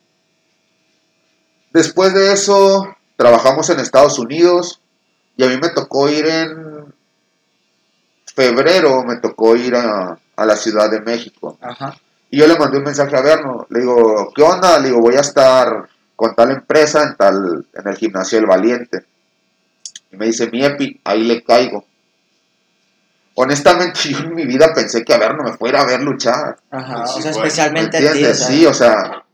Después 1.71 2.13
de 2.13 2.33
eso, 2.33 2.95
trabajamos 3.15 3.69
en 3.69 3.79
Estados 3.79 4.17
Unidos 4.19 4.81
y 5.35 5.43
a 5.43 5.47
mí 5.47 5.57
me 5.61 5.69
tocó 5.69 6.09
ir 6.09 6.25
en 6.25 6.93
febrero, 8.33 9.03
me 9.03 9.17
tocó 9.17 9.55
ir 9.55 9.75
a, 9.75 10.19
a 10.35 10.45
la 10.45 10.55
Ciudad 10.55 10.89
de 10.89 11.01
México. 11.01 11.57
Ajá. 11.61 11.95
Y 12.29 12.39
yo 12.39 12.47
le 12.47 12.57
mandé 12.57 12.77
un 12.77 12.83
mensaje 12.83 13.15
a 13.15 13.21
Verno, 13.21 13.65
le 13.69 13.79
digo, 13.79 14.31
¿qué 14.35 14.41
onda? 14.41 14.79
Le 14.79 14.89
digo, 14.89 14.99
voy 14.99 15.15
a 15.15 15.21
estar 15.21 15.87
con 16.15 16.35
tal 16.35 16.51
empresa 16.51 17.03
en 17.03 17.15
tal, 17.15 17.67
en 17.73 17.87
el 17.87 17.95
gimnasio 17.95 18.39
del 18.39 18.47
Valiente. 18.47 19.05
Y 20.11 20.17
me 20.17 20.25
dice, 20.25 20.49
mi 20.51 20.65
Epi, 20.65 20.99
ahí 21.03 21.23
le 21.23 21.43
caigo. 21.43 21.85
Honestamente, 23.39 23.99
yo 24.09 24.17
en 24.17 24.33
mi 24.33 24.45
vida 24.45 24.73
pensé 24.73 25.05
que 25.05 25.13
a 25.13 25.17
Verno 25.19 25.43
me 25.43 25.53
fuera 25.53 25.81
a 25.81 25.85
ver 25.85 26.01
luchar. 26.01 26.57
Ajá. 26.71 27.05
Sí, 27.05 27.19
o 27.19 27.21
sea, 27.21 27.31
bueno, 27.31 27.39
¿Me 27.41 27.47
especialmente 27.47 27.97
a 27.97 27.99
ti. 27.99 28.05
o 28.05 28.09
entiendes? 28.09 28.37
sea, 28.39 28.47
Sí, 28.47 28.65
o 28.65 28.73
sea. 28.73 29.25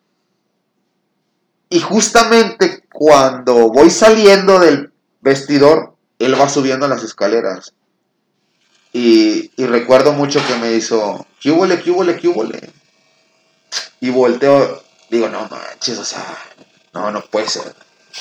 Y 1.70 1.80
justamente 1.80 2.84
cuando 2.92 3.70
voy 3.72 3.90
saliendo 3.90 4.60
del 4.60 4.92
vestidor, 5.22 5.96
él 6.20 6.40
va 6.40 6.50
subiendo 6.50 6.88
las 6.88 7.02
escaleras. 7.04 7.74
Y, 8.92 9.52
y 9.56 9.66
recuerdo 9.66 10.12
mucho 10.14 10.46
que 10.46 10.56
me 10.58 10.74
hizo, 10.74 11.26
¿qué 11.40 11.52
huele, 11.52 11.82
qué 11.82 11.90
huele, 11.90 12.18
qué 12.18 12.28
huele? 12.28 12.70
Y 14.02 14.10
volteo, 14.10 14.84
digo, 15.10 15.30
no 15.30 15.48
manches, 15.50 15.98
o 15.98 16.06
sea, 16.06 16.38
no, 16.94 17.10
no 17.10 17.22
puede 17.22 17.48
ser. 17.48 17.74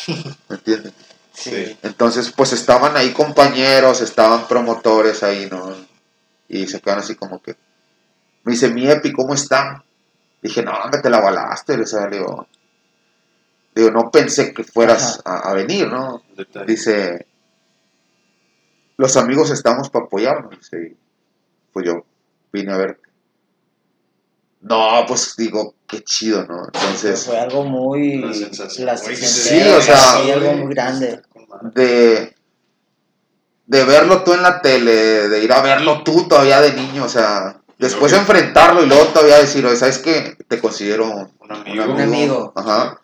¿Me 0.48 0.56
entiendes? 0.56 0.92
Sí. 1.32 1.78
Entonces, 1.82 2.32
pues 2.36 2.52
estaban 2.52 2.96
ahí 2.96 3.12
compañeros, 3.12 4.00
estaban 4.00 4.46
promotores 4.46 5.22
ahí, 5.22 5.48
¿no? 5.50 5.74
Y 6.48 6.66
se 6.66 6.80
quedan 6.80 6.98
así 6.98 7.14
como 7.14 7.40
que. 7.42 7.56
Me 8.44 8.52
dice, 8.52 8.70
mi 8.70 8.88
Epi, 8.90 9.12
¿cómo 9.12 9.34
está? 9.34 9.84
Dije, 10.42 10.62
no, 10.62 10.72
hombre, 10.72 11.00
te 11.00 11.10
la 11.10 11.20
balaste. 11.20 11.80
O 11.80 11.86
sea, 11.86 12.08
le 12.08 12.18
digo, 12.18 12.46
digo, 13.74 13.90
no 13.90 14.10
pensé 14.10 14.52
que 14.52 14.64
fueras 14.64 15.20
a, 15.24 15.50
a 15.50 15.54
venir, 15.54 15.88
¿no? 15.88 16.22
Detalle. 16.36 16.66
Dice, 16.66 17.26
los 18.96 19.16
amigos 19.16 19.50
estamos 19.50 19.90
para 19.90 20.06
apoyarnos. 20.06 20.58
Dice, 20.58 20.76
y, 20.90 20.96
pues 21.72 21.86
yo 21.86 22.04
vine 22.52 22.72
a 22.72 22.76
verte. 22.76 23.11
No, 24.62 25.04
pues 25.08 25.34
digo, 25.36 25.74
qué 25.88 26.02
chido, 26.04 26.46
¿no? 26.46 26.66
Entonces, 26.66 27.26
fue 27.26 27.38
algo 27.38 27.64
muy. 27.64 28.18
La 28.18 28.32
sensación. 28.32 28.86
la 28.86 28.94
Muy 28.94 29.16
sensación, 29.16 29.60
Sí, 29.60 29.68
o 29.68 29.82
sea, 29.82 29.96
sí, 29.96 30.30
algo 30.30 30.52
muy 30.54 30.74
grande. 30.74 31.20
De, 31.74 32.34
de 33.66 33.84
verlo 33.84 34.22
tú 34.22 34.34
en 34.34 34.42
la 34.42 34.62
tele, 34.62 35.28
de 35.28 35.42
ir 35.42 35.52
a 35.52 35.62
verlo 35.62 36.02
tú 36.04 36.28
todavía 36.28 36.60
de 36.60 36.74
niño, 36.74 37.04
o 37.04 37.08
sea, 37.08 37.60
después 37.78 38.12
enfrentarlo 38.12 38.84
y 38.84 38.86
luego 38.86 39.06
todavía 39.06 39.38
decir, 39.38 39.66
oye, 39.66 39.76
¿sabes 39.76 39.98
qué? 39.98 40.36
Te 40.46 40.60
considero 40.60 41.10
un, 41.10 41.28
Un 41.40 41.52
amigo. 41.52 41.84
Un 41.92 42.00
amigo. 42.00 42.52
Ajá. 42.54 43.00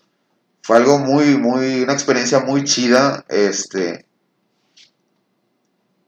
Fue 0.62 0.76
algo 0.76 0.98
muy, 0.98 1.36
muy, 1.36 1.82
una 1.82 1.92
experiencia 1.92 2.40
muy 2.40 2.62
chida, 2.64 3.24
este. 3.28 4.06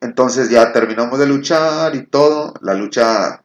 Entonces 0.01 0.49
ya 0.49 0.73
terminamos 0.73 1.19
de 1.19 1.27
luchar 1.27 1.95
y 1.97 2.07
todo, 2.07 2.55
la 2.63 2.75
lucha 2.75 3.40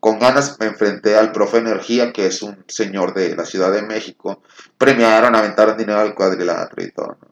con 0.00 0.18
ganas 0.18 0.58
me 0.60 0.66
enfrenté 0.66 1.16
al 1.16 1.32
profe 1.32 1.58
Energía, 1.58 2.12
que 2.12 2.26
es 2.26 2.42
un 2.42 2.64
señor 2.68 3.14
de 3.14 3.34
la 3.34 3.44
Ciudad 3.44 3.72
de 3.72 3.82
México, 3.82 4.42
premiaron, 4.76 5.34
aventaron 5.34 5.76
dinero 5.76 6.00
al 6.00 6.14
cuadrilátero 6.14 6.84
y 6.84 6.92
todo, 6.92 7.18
¿no? 7.20 7.28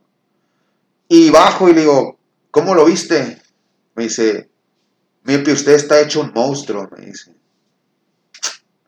Y 1.08 1.30
bajo 1.30 1.68
y 1.68 1.74
le 1.74 1.82
digo, 1.82 2.18
¿cómo 2.50 2.74
lo 2.74 2.84
viste? 2.84 3.40
Me 3.94 4.04
dice, 4.04 4.50
Mipi, 5.22 5.52
usted 5.52 5.74
está 5.74 6.00
hecho 6.00 6.20
un 6.20 6.32
monstruo, 6.34 6.88
me 6.96 7.06
dice. 7.06 7.32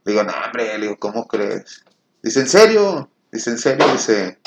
Le 0.05 0.13
digo, 0.13 0.25
no, 0.25 0.33
hombre, 0.45 0.77
le 0.79 0.87
digo, 0.87 0.97
¿cómo 0.99 1.29
crees? 1.29 1.85
Dice, 2.21 2.41
¿en 2.41 2.49
serio? 2.49 3.11
Dice, 3.31 3.51
¿en 3.51 3.59
serio? 3.59 3.87
Dice, 3.93 4.39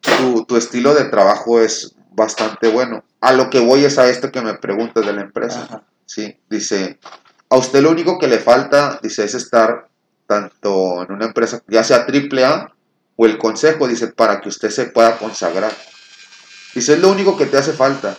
tu, 0.00 0.44
tu 0.44 0.56
estilo 0.56 0.94
de 0.94 1.04
trabajo 1.04 1.60
es 1.60 1.96
bastante 2.12 2.68
bueno. 2.68 3.04
A 3.20 3.32
lo 3.32 3.50
que 3.50 3.58
voy 3.58 3.84
es 3.84 3.98
a 3.98 4.08
esto 4.08 4.30
que 4.30 4.40
me 4.40 4.54
preguntas 4.54 5.04
de 5.04 5.12
la 5.12 5.22
empresa. 5.22 5.64
Ajá. 5.64 5.82
Sí, 6.06 6.38
dice, 6.48 7.00
a 7.48 7.56
usted 7.56 7.80
lo 7.80 7.90
único 7.90 8.18
que 8.18 8.28
le 8.28 8.38
falta, 8.38 8.98
dice, 9.02 9.24
es 9.24 9.34
estar 9.34 9.88
tanto 10.26 11.02
en 11.02 11.12
una 11.12 11.26
empresa, 11.26 11.62
ya 11.68 11.84
sea 11.84 12.06
AAA 12.06 12.72
o 13.16 13.26
el 13.26 13.38
consejo, 13.38 13.86
dice, 13.86 14.08
para 14.08 14.40
que 14.40 14.48
usted 14.48 14.70
se 14.70 14.86
pueda 14.86 15.18
consagrar. 15.18 15.72
Dice, 16.74 16.94
es 16.94 17.00
lo 17.00 17.10
único 17.10 17.36
que 17.36 17.46
te 17.46 17.56
hace 17.56 17.72
falta. 17.72 18.16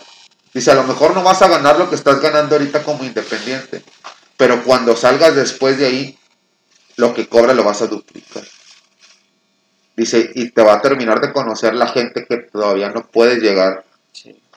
Dice, 0.52 0.70
a 0.70 0.74
lo 0.74 0.84
mejor 0.84 1.14
no 1.14 1.22
vas 1.22 1.42
a 1.42 1.48
ganar 1.48 1.78
lo 1.78 1.88
que 1.88 1.94
estás 1.94 2.20
ganando 2.20 2.56
ahorita 2.56 2.82
como 2.82 3.04
independiente, 3.04 3.84
pero 4.36 4.64
cuando 4.64 4.96
salgas 4.96 5.36
después 5.36 5.78
de 5.78 5.86
ahí, 5.86 6.18
lo 6.96 7.14
que 7.14 7.28
cobra 7.28 7.54
lo 7.54 7.64
vas 7.64 7.82
a 7.82 7.86
duplicar. 7.86 8.42
Dice, 9.96 10.30
y 10.34 10.50
te 10.50 10.62
va 10.62 10.74
a 10.74 10.80
terminar 10.80 11.20
de 11.20 11.32
conocer 11.32 11.74
la 11.74 11.88
gente 11.88 12.24
que 12.28 12.38
todavía 12.38 12.88
no 12.88 13.06
puedes 13.06 13.42
llegar. 13.42 13.84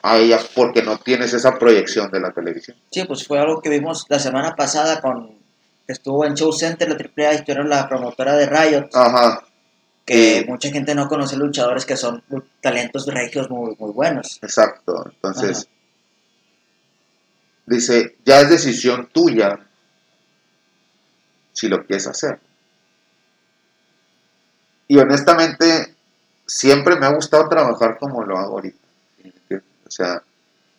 A 0.02 0.18
ella 0.18 0.38
porque 0.54 0.82
no 0.82 0.98
tienes 0.98 1.32
esa 1.32 1.58
proyección 1.58 2.10
de 2.10 2.20
la 2.20 2.32
televisión. 2.32 2.76
Sí, 2.90 3.04
pues 3.04 3.26
fue 3.26 3.38
algo 3.38 3.60
que 3.60 3.70
vimos 3.70 4.04
la 4.08 4.18
semana 4.18 4.54
pasada 4.56 5.00
con 5.00 5.28
que 5.86 5.92
estuvo 5.92 6.24
en 6.24 6.34
Show 6.34 6.52
Center, 6.52 6.88
la 6.88 6.96
AAA, 6.96 7.34
y 7.34 7.44
tú 7.44 7.52
eres 7.52 7.66
la 7.66 7.88
promotora 7.88 8.34
de 8.36 8.46
Riot, 8.46 8.88
Ajá, 8.94 9.44
que 10.04 10.40
sí. 10.40 10.44
mucha 10.48 10.70
gente 10.70 10.94
no 10.94 11.08
conoce 11.08 11.36
luchadores 11.36 11.84
que 11.86 11.96
son 11.96 12.22
talentos 12.60 13.06
regios 13.06 13.48
muy, 13.50 13.74
muy 13.78 13.92
buenos. 13.92 14.38
exacto. 14.42 15.04
Entonces, 15.06 15.58
Ajá. 15.58 15.68
dice, 17.66 18.16
ya 18.24 18.40
es 18.40 18.50
decisión 18.50 19.08
tuya 19.12 19.58
si 21.52 21.68
lo 21.68 21.84
quieres 21.84 22.06
hacer. 22.08 22.40
Y 24.88 24.98
honestamente, 24.98 25.94
siempre 26.46 26.96
me 26.98 27.06
ha 27.06 27.14
gustado 27.14 27.48
trabajar 27.48 27.98
como 27.98 28.24
lo 28.24 28.36
hago 28.38 28.54
ahorita. 28.56 28.81
O 29.92 29.94
sea, 29.94 30.22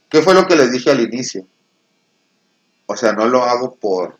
¿qué 0.09 0.23
fue 0.23 0.33
lo 0.33 0.47
que 0.47 0.55
les 0.55 0.71
dije 0.71 0.89
al 0.89 0.99
inicio? 0.99 1.45
O 2.87 2.95
sea, 2.95 3.13
no 3.13 3.27
lo 3.27 3.43
hago 3.43 3.75
por, 3.75 4.17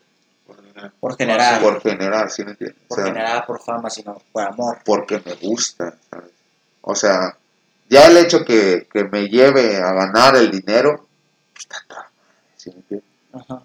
Por 1.00 1.16
generar, 1.16 1.60
por, 1.60 1.74
por 1.74 1.82
generar, 1.82 2.30
¿sí 2.30 2.44
me 2.44 2.52
entiendes? 2.52 2.80
O 2.86 2.94
sea, 2.94 3.06
generar 3.06 3.44
por 3.44 3.60
fama, 3.60 3.90
sino 3.90 4.22
por 4.30 4.42
amor. 4.44 4.78
porque 4.84 5.20
me 5.24 5.34
gusta, 5.34 5.98
¿sabes? 6.08 6.30
O 6.82 6.94
sea, 6.94 7.36
ya 7.90 8.06
el 8.06 8.18
hecho 8.18 8.44
que, 8.44 8.86
que 8.92 9.02
me 9.02 9.26
lleve 9.26 9.78
a 9.78 9.92
ganar 9.92 10.36
el 10.36 10.52
dinero, 10.52 11.08
pues, 11.52 11.66
madre, 11.88 12.08
¿sí 12.56 12.70
me 12.70 12.76
entiendes? 12.76 13.08
Ajá. 13.32 13.62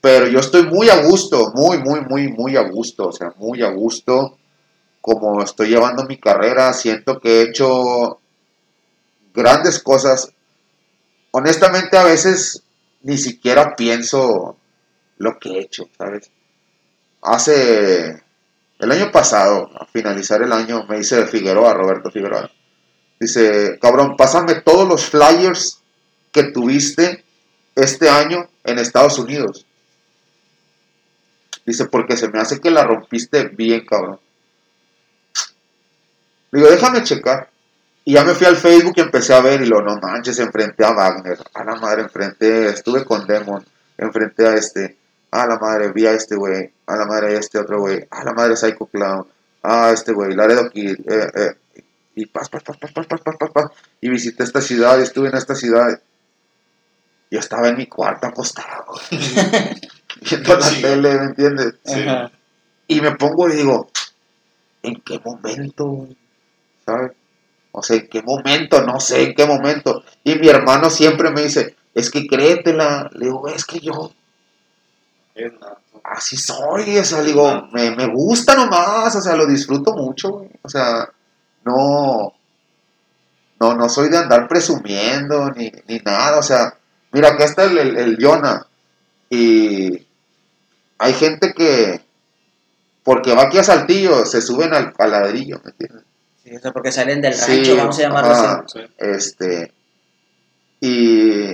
Pero 0.00 0.28
yo 0.28 0.40
estoy 0.40 0.62
muy 0.62 0.88
a 0.88 1.02
gusto, 1.02 1.52
muy, 1.54 1.76
muy, 1.76 2.00
muy, 2.00 2.32
muy 2.32 2.56
a 2.56 2.62
gusto, 2.62 3.08
o 3.08 3.12
sea, 3.12 3.34
muy 3.36 3.62
a 3.62 3.68
gusto 3.68 4.38
como 5.02 5.42
estoy 5.42 5.68
llevando 5.68 6.04
mi 6.04 6.18
carrera, 6.18 6.72
siento 6.72 7.20
que 7.20 7.40
he 7.40 7.42
hecho 7.42 8.20
grandes 9.34 9.82
cosas. 9.82 10.32
Honestamente, 11.32 11.96
a 11.96 12.04
veces 12.04 12.62
ni 13.02 13.18
siquiera 13.18 13.74
pienso 13.76 14.56
lo 15.18 15.38
que 15.38 15.50
he 15.50 15.60
hecho, 15.60 15.84
¿sabes? 15.96 16.30
Hace 17.22 18.22
el 18.78 18.90
año 18.90 19.12
pasado, 19.12 19.70
a 19.78 19.86
finalizar 19.86 20.42
el 20.42 20.52
año, 20.52 20.86
me 20.88 20.98
dice 20.98 21.26
Figueroa, 21.26 21.74
Roberto 21.74 22.10
Figueroa, 22.10 22.50
dice, 23.20 23.78
cabrón, 23.80 24.16
pásame 24.16 24.62
todos 24.62 24.88
los 24.88 25.04
flyers 25.04 25.82
que 26.32 26.44
tuviste 26.44 27.24
este 27.74 28.08
año 28.08 28.48
en 28.64 28.78
Estados 28.78 29.18
Unidos. 29.18 29.66
Dice, 31.66 31.86
porque 31.86 32.16
se 32.16 32.28
me 32.28 32.40
hace 32.40 32.60
que 32.60 32.70
la 32.70 32.84
rompiste 32.84 33.48
bien, 33.48 33.84
cabrón. 33.86 34.18
Digo, 36.50 36.68
déjame 36.68 37.02
checar. 37.04 37.49
Y 38.04 38.14
ya 38.14 38.24
me 38.24 38.34
fui 38.34 38.46
al 38.46 38.56
Facebook 38.56 38.94
y 38.96 39.00
empecé 39.00 39.34
a 39.34 39.40
ver 39.40 39.62
y 39.62 39.66
lo, 39.66 39.80
no 39.82 39.96
manches, 40.00 40.38
enfrenté 40.38 40.84
a 40.84 40.92
Wagner. 40.92 41.38
A 41.54 41.64
la 41.64 41.74
madre, 41.76 42.02
enfrenté, 42.02 42.66
estuve 42.68 43.04
con 43.04 43.26
Demon. 43.26 43.64
Enfrenté 43.98 44.46
a 44.46 44.54
este. 44.54 44.96
A 45.30 45.46
la 45.46 45.58
madre, 45.58 45.92
vi 45.92 46.06
a 46.06 46.12
este 46.12 46.34
güey. 46.34 46.72
A 46.86 46.96
la 46.96 47.04
madre, 47.06 47.36
a 47.36 47.38
este 47.40 47.58
otro 47.58 47.78
güey. 47.80 48.06
A 48.10 48.24
la 48.24 48.32
madre, 48.32 48.56
Psycho 48.56 48.86
Clown. 48.86 49.26
A 49.62 49.90
este 49.90 50.12
güey, 50.12 50.34
Laredo 50.34 50.70
Kid. 50.70 50.96
Eh, 51.08 51.28
eh. 51.36 51.82
Y 52.16 52.26
pas, 52.26 52.48
pas, 52.48 52.62
pas, 52.62 52.76
pas, 52.78 52.90
pas, 52.92 53.06
pas, 53.06 53.20
pas, 53.20 53.36
pas, 53.38 53.50
pas. 53.52 53.64
Y 54.00 54.08
visité 54.10 54.42
esta 54.42 54.60
ciudad 54.60 54.98
y 54.98 55.02
estuve 55.02 55.28
en 55.28 55.36
esta 55.36 55.54
ciudad. 55.54 56.00
Yo 57.30 57.38
estaba 57.38 57.68
en 57.68 57.76
mi 57.76 57.86
cuarto 57.86 58.26
acostado. 58.26 58.86
Viendo 60.22 60.56
la 60.56 60.62
Sí. 60.62 60.82
tele, 60.82 61.18
¿me 61.18 61.24
entiendes? 61.26 61.74
Sí. 61.84 62.04
Y 62.88 63.00
me 63.00 63.12
pongo 63.14 63.48
y 63.48 63.56
digo, 63.56 63.88
¿en 64.82 65.00
qué 65.02 65.20
momento? 65.24 66.08
¿Sabes? 66.84 67.12
O 67.72 67.82
sea, 67.82 67.96
¿en 67.96 68.08
qué 68.08 68.22
momento? 68.22 68.82
No 68.82 69.00
sé 69.00 69.22
en 69.22 69.34
qué 69.34 69.46
momento. 69.46 70.02
Y 70.24 70.34
mi 70.36 70.48
hermano 70.48 70.90
siempre 70.90 71.30
me 71.30 71.42
dice, 71.42 71.76
es 71.94 72.10
que 72.10 72.26
créetela. 72.26 73.10
Le 73.12 73.26
digo, 73.26 73.48
es 73.48 73.64
que 73.64 73.80
yo 73.80 74.12
así 76.04 76.36
soy, 76.36 76.98
o 76.98 77.04
sea, 77.04 77.22
digo, 77.22 77.68
me, 77.72 77.94
me 77.94 78.06
gusta 78.06 78.54
nomás, 78.54 79.14
o 79.14 79.20
sea, 79.20 79.36
lo 79.36 79.46
disfruto 79.46 79.94
mucho, 79.94 80.46
o 80.62 80.68
sea, 80.68 81.08
no, 81.64 82.32
no, 83.60 83.74
no 83.74 83.88
soy 83.88 84.08
de 84.08 84.18
andar 84.18 84.48
presumiendo 84.48 85.50
ni, 85.50 85.72
ni 85.86 85.98
nada, 85.98 86.38
o 86.38 86.42
sea, 86.42 86.74
mira, 87.12 87.28
acá 87.28 87.44
está 87.44 87.64
el, 87.64 87.78
el, 87.78 87.96
el 87.96 88.18
Jonah, 88.20 88.66
y 89.28 90.06
hay 90.98 91.12
gente 91.14 91.52
que, 91.54 92.00
porque 93.02 93.34
va 93.34 93.44
aquí 93.44 93.58
a 93.58 93.64
Saltillo, 93.64 94.24
se 94.26 94.42
suben 94.42 94.74
al, 94.74 94.92
al 94.98 95.10
ladrillo, 95.10 95.60
¿me 95.64 95.70
entiendes? 95.70 96.04
Sí, 96.42 96.56
o 96.56 96.60
sea, 96.60 96.72
porque 96.72 96.90
salen 96.92 97.20
del 97.20 97.34
Sí, 97.34 97.56
rancho, 97.56 97.76
vamos 97.76 97.98
a 97.98 98.02
llamarlo 98.02 98.30
ajá. 98.32 98.64
así. 98.66 98.78
Sí. 98.80 98.86
Este, 98.98 99.72
y, 100.80 101.50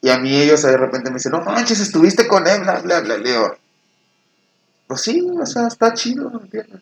y 0.00 0.08
a 0.08 0.18
mí 0.18 0.34
ellos 0.34 0.62
de 0.62 0.76
repente 0.76 1.10
me 1.10 1.16
dicen, 1.16 1.32
no 1.32 1.42
manches, 1.42 1.80
estuviste 1.80 2.26
con 2.26 2.46
él, 2.46 2.60
bla, 2.62 2.80
bla, 2.80 3.00
bla. 3.00 3.16
Le 3.18 3.30
digo, 3.30 3.54
pues 4.86 5.02
sí, 5.02 5.20
o 5.40 5.46
sea, 5.46 5.66
está 5.68 5.92
chido, 5.94 6.30
¿me 6.30 6.40
entiendes? 6.42 6.80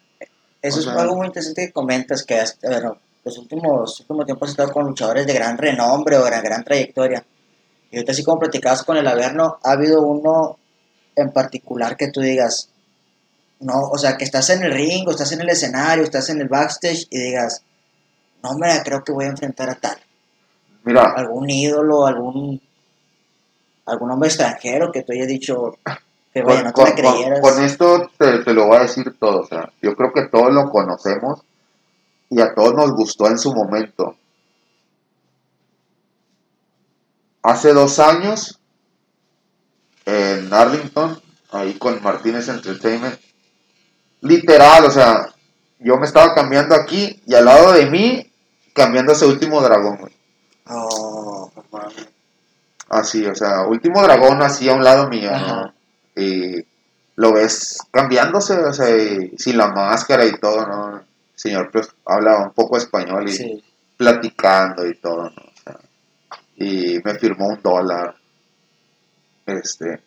Eso 0.62 0.76
O 0.76 0.78
es 0.80 0.84
sea- 0.86 0.94
algo 0.94 1.16
muy 1.16 1.26
interesante 1.26 1.66
que 1.66 1.72
comentas, 1.72 2.24
que 2.24 2.42
bueno, 2.62 2.98
los 3.24 3.38
últimos, 3.38 4.00
últimos 4.00 4.26
tiempos 4.26 4.46
has 4.48 4.52
estado 4.52 4.72
con 4.72 4.86
luchadores 4.86 5.26
de 5.26 5.34
gran 5.34 5.58
renombre 5.58 6.16
o 6.16 6.24
gran, 6.24 6.42
gran 6.42 6.64
trayectoria. 6.64 7.24
Y 7.90 7.96
ahorita 7.96 8.12
así 8.12 8.22
como 8.22 8.38
platicabas 8.38 8.82
con 8.84 8.96
el 8.96 9.06
Averno, 9.06 9.58
¿ha 9.62 9.72
habido 9.72 10.02
uno 10.02 10.58
en 11.16 11.32
particular 11.32 11.96
que 11.96 12.08
tú 12.10 12.20
digas, 12.20 12.70
no, 13.60 13.88
o 13.90 13.98
sea, 13.98 14.16
que 14.16 14.24
estás 14.24 14.50
en 14.50 14.62
el 14.62 14.72
ring, 14.72 15.06
o 15.08 15.10
estás 15.10 15.32
en 15.32 15.40
el 15.40 15.48
escenario, 15.50 16.04
estás 16.04 16.28
en 16.30 16.40
el 16.40 16.48
backstage 16.48 17.06
y 17.10 17.18
digas, 17.18 17.62
no 18.42 18.54
me 18.56 18.68
creo 18.84 19.02
que 19.02 19.12
voy 19.12 19.24
a 19.24 19.28
enfrentar 19.30 19.68
a 19.70 19.74
tal? 19.74 19.96
Mira, 20.84 21.12
¿Algún 21.16 21.50
ídolo, 21.50 22.06
algún, 22.06 22.60
algún 23.86 24.10
hombre 24.10 24.28
extranjero 24.28 24.92
que 24.92 25.02
tú 25.02 25.12
hayas 25.12 25.26
dicho 25.28 25.76
que 26.32 26.42
vaya, 26.42 26.62
no 26.62 26.72
te 26.72 26.82
la 26.82 26.84
con- 26.84 26.84
con- 26.86 26.94
creyeras? 26.94 27.40
con 27.40 27.64
esto 27.64 28.10
te, 28.16 28.38
te 28.44 28.54
lo 28.54 28.66
voy 28.66 28.76
a 28.76 28.80
decir 28.82 29.16
todo, 29.18 29.40
o 29.40 29.46
sea, 29.46 29.70
yo 29.82 29.94
creo 29.96 30.12
que 30.12 30.26
todos 30.28 30.52
lo 30.52 30.70
conocemos 30.70 31.40
y 32.30 32.40
a 32.40 32.54
todos 32.54 32.74
nos 32.74 32.92
gustó 32.92 33.26
en 33.28 33.38
su 33.38 33.52
momento. 33.54 34.14
Hace 37.42 37.72
dos 37.72 37.98
años, 37.98 38.58
en 40.04 40.52
Arlington, 40.52 41.20
ahí 41.50 41.74
con 41.74 42.02
Martínez 42.02 42.48
Entertainment, 42.48 43.18
literal, 44.20 44.84
o 44.84 44.90
sea, 44.90 45.28
yo 45.78 45.96
me 45.96 46.06
estaba 46.06 46.34
cambiando 46.34 46.74
aquí 46.74 47.20
y 47.26 47.34
al 47.34 47.44
lado 47.44 47.72
de 47.72 47.86
mí, 47.86 48.32
cambiando 48.72 49.12
ese 49.12 49.26
último 49.26 49.60
dragón, 49.60 49.98
güey. 49.98 50.12
Oh, 50.66 51.50
Así, 52.88 53.26
o 53.26 53.34
sea, 53.34 53.62
último 53.66 54.02
dragón 54.02 54.42
así 54.42 54.68
a 54.68 54.74
un 54.74 54.82
lado 54.82 55.08
mío. 55.08 55.30
¿no? 55.30 55.72
Y 56.16 56.64
lo 57.16 57.32
ves 57.32 57.78
cambiándose, 57.90 58.54
o 58.54 58.72
sea, 58.72 58.96
y 58.96 59.36
sin 59.36 59.58
la 59.58 59.68
máscara 59.68 60.24
y 60.24 60.32
todo, 60.38 60.66
¿no? 60.66 60.98
El 60.98 61.04
señor 61.34 61.70
pues 61.70 61.88
habla 62.06 62.38
un 62.38 62.52
poco 62.52 62.76
español 62.76 63.28
y 63.28 63.32
sí. 63.32 63.64
platicando 63.96 64.86
y 64.86 64.94
todo, 64.94 65.24
¿no? 65.24 65.42
O 65.42 65.62
sea, 65.62 65.78
y 66.56 66.98
me 67.04 67.14
firmó 67.18 67.48
un 67.48 67.60
dólar. 67.62 68.14
Este, 69.46 70.00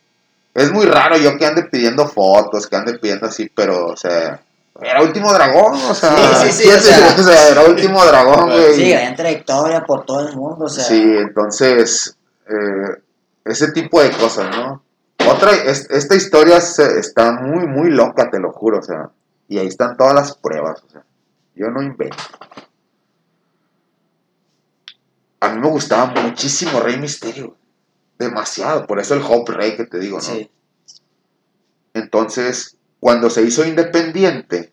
es 0.53 0.71
muy 0.71 0.85
raro 0.85 1.17
yo 1.17 1.37
que 1.37 1.45
ande 1.45 1.63
pidiendo 1.63 2.07
fotos, 2.07 2.67
que 2.67 2.75
ande 2.75 2.97
pidiendo 2.99 3.27
así, 3.27 3.49
pero, 3.53 3.87
o 3.87 3.97
sea, 3.97 4.41
era 4.81 5.01
último 5.01 5.31
dragón, 5.33 5.73
o 5.89 5.93
sea, 5.93 6.15
Sí, 6.43 6.51
sí, 6.51 6.63
sí, 6.63 6.69
o 6.69 6.71
sea- 6.79 7.15
o 7.17 7.23
sea, 7.23 7.49
era 7.49 7.61
último 7.63 8.03
dragón, 8.05 8.49
güey. 8.49 8.73
Sí, 8.75 8.89
gran 8.89 9.15
trayectoria 9.15 9.83
por 9.83 10.05
todo 10.05 10.27
el 10.27 10.35
mundo, 10.35 10.65
o 10.65 10.69
sea. 10.69 10.83
Sí, 10.83 11.01
entonces, 11.01 12.15
eh, 12.47 13.01
ese 13.45 13.71
tipo 13.71 14.01
de 14.01 14.11
cosas, 14.11 14.49
¿no? 14.55 14.83
Otra, 15.29 15.51
es- 15.53 15.87
esta 15.89 16.15
historia 16.15 16.59
se- 16.61 16.99
está 16.99 17.31
muy, 17.33 17.67
muy 17.67 17.89
loca, 17.91 18.29
te 18.29 18.39
lo 18.39 18.51
juro, 18.51 18.79
o 18.79 18.83
sea, 18.83 19.09
y 19.47 19.57
ahí 19.59 19.67
están 19.67 19.95
todas 19.97 20.13
las 20.15 20.35
pruebas, 20.37 20.81
o 20.87 20.89
sea, 20.89 21.03
yo 21.55 21.69
no 21.69 21.81
invento. 21.81 22.17
A 25.39 25.49
mí 25.49 25.59
me 25.59 25.69
gustaba 25.69 26.05
muchísimo 26.21 26.79
Rey 26.79 26.97
Misterio, 26.97 27.55
demasiado, 28.21 28.87
por 28.87 28.99
eso 28.99 29.13
el 29.15 29.21
Hope 29.21 29.51
Rey 29.51 29.75
que 29.75 29.85
te 29.85 29.99
digo, 29.99 30.17
¿no? 30.17 30.23
Sí. 30.23 30.49
Entonces, 31.93 32.77
cuando 32.99 33.29
se 33.29 33.41
hizo 33.41 33.65
independiente, 33.65 34.71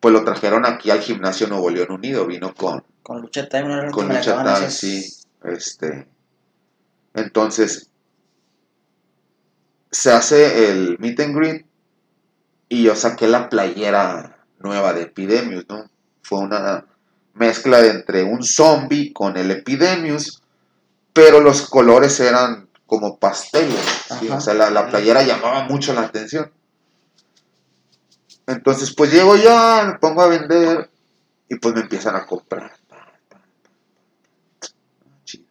pues 0.00 0.12
lo 0.12 0.24
trajeron 0.24 0.66
aquí 0.66 0.90
al 0.90 1.00
gimnasio 1.00 1.46
Nuevo 1.46 1.70
León 1.70 1.92
Unido, 1.92 2.26
vino 2.26 2.54
con, 2.54 2.84
Con 3.02 3.22
Lucha 3.22 3.48
Time, 3.48 3.84
no 3.84 3.90
con 3.90 4.08
Lucha 4.08 4.42
Time, 4.42 4.70
sí. 4.70 5.06
Este, 5.44 6.06
entonces, 7.14 7.90
se 9.90 10.12
hace 10.12 10.70
el 10.70 10.98
meet 10.98 11.20
and 11.20 11.36
greet 11.36 11.66
y 12.68 12.84
yo 12.84 12.94
saqué 12.94 13.26
la 13.26 13.48
playera 13.48 14.44
nueva 14.58 14.92
de 14.92 15.02
Epidemius, 15.02 15.66
¿no? 15.68 15.90
Fue 16.22 16.38
una 16.38 16.86
mezcla 17.34 17.84
entre 17.86 18.22
un 18.22 18.42
zombie 18.42 19.12
con 19.12 19.36
el 19.36 19.50
Epidemius, 19.50 20.39
pero 21.12 21.40
los 21.40 21.68
colores 21.68 22.18
eran 22.20 22.68
como 22.86 23.18
pasteles, 23.18 23.78
o 24.30 24.40
sea, 24.40 24.54
la, 24.54 24.70
la 24.70 24.88
playera 24.88 25.22
llamaba 25.22 25.64
mucho 25.64 25.92
la 25.92 26.02
atención. 26.02 26.52
Entonces, 28.46 28.92
pues 28.94 29.12
llego 29.12 29.36
ya, 29.36 29.84
me 29.86 29.98
pongo 29.98 30.22
a 30.22 30.26
vender 30.26 30.90
y 31.48 31.54
pues 31.56 31.74
me 31.74 31.82
empiezan 31.82 32.16
a 32.16 32.26
comprar. 32.26 32.72
Chido. 35.24 35.44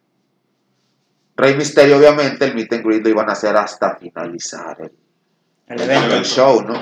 Rey 1.36 1.54
Misterio, 1.56 1.96
obviamente, 1.96 2.44
el 2.44 2.54
meet 2.54 2.72
and 2.74 2.84
greet 2.84 3.02
lo 3.02 3.08
iban 3.08 3.30
a 3.30 3.32
hacer 3.32 3.56
hasta 3.56 3.96
finalizar 3.96 4.76
el, 4.80 4.92
El 5.66 5.80
el 5.80 5.90
evento. 5.90 6.22
show, 6.24 6.60
¿no? 6.62 6.78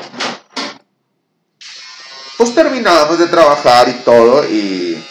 Pues 2.36 2.54
terminábamos 2.54 3.18
de 3.18 3.26
trabajar 3.26 3.88
y 3.88 3.92
todo 4.04 4.44
y 4.48 5.04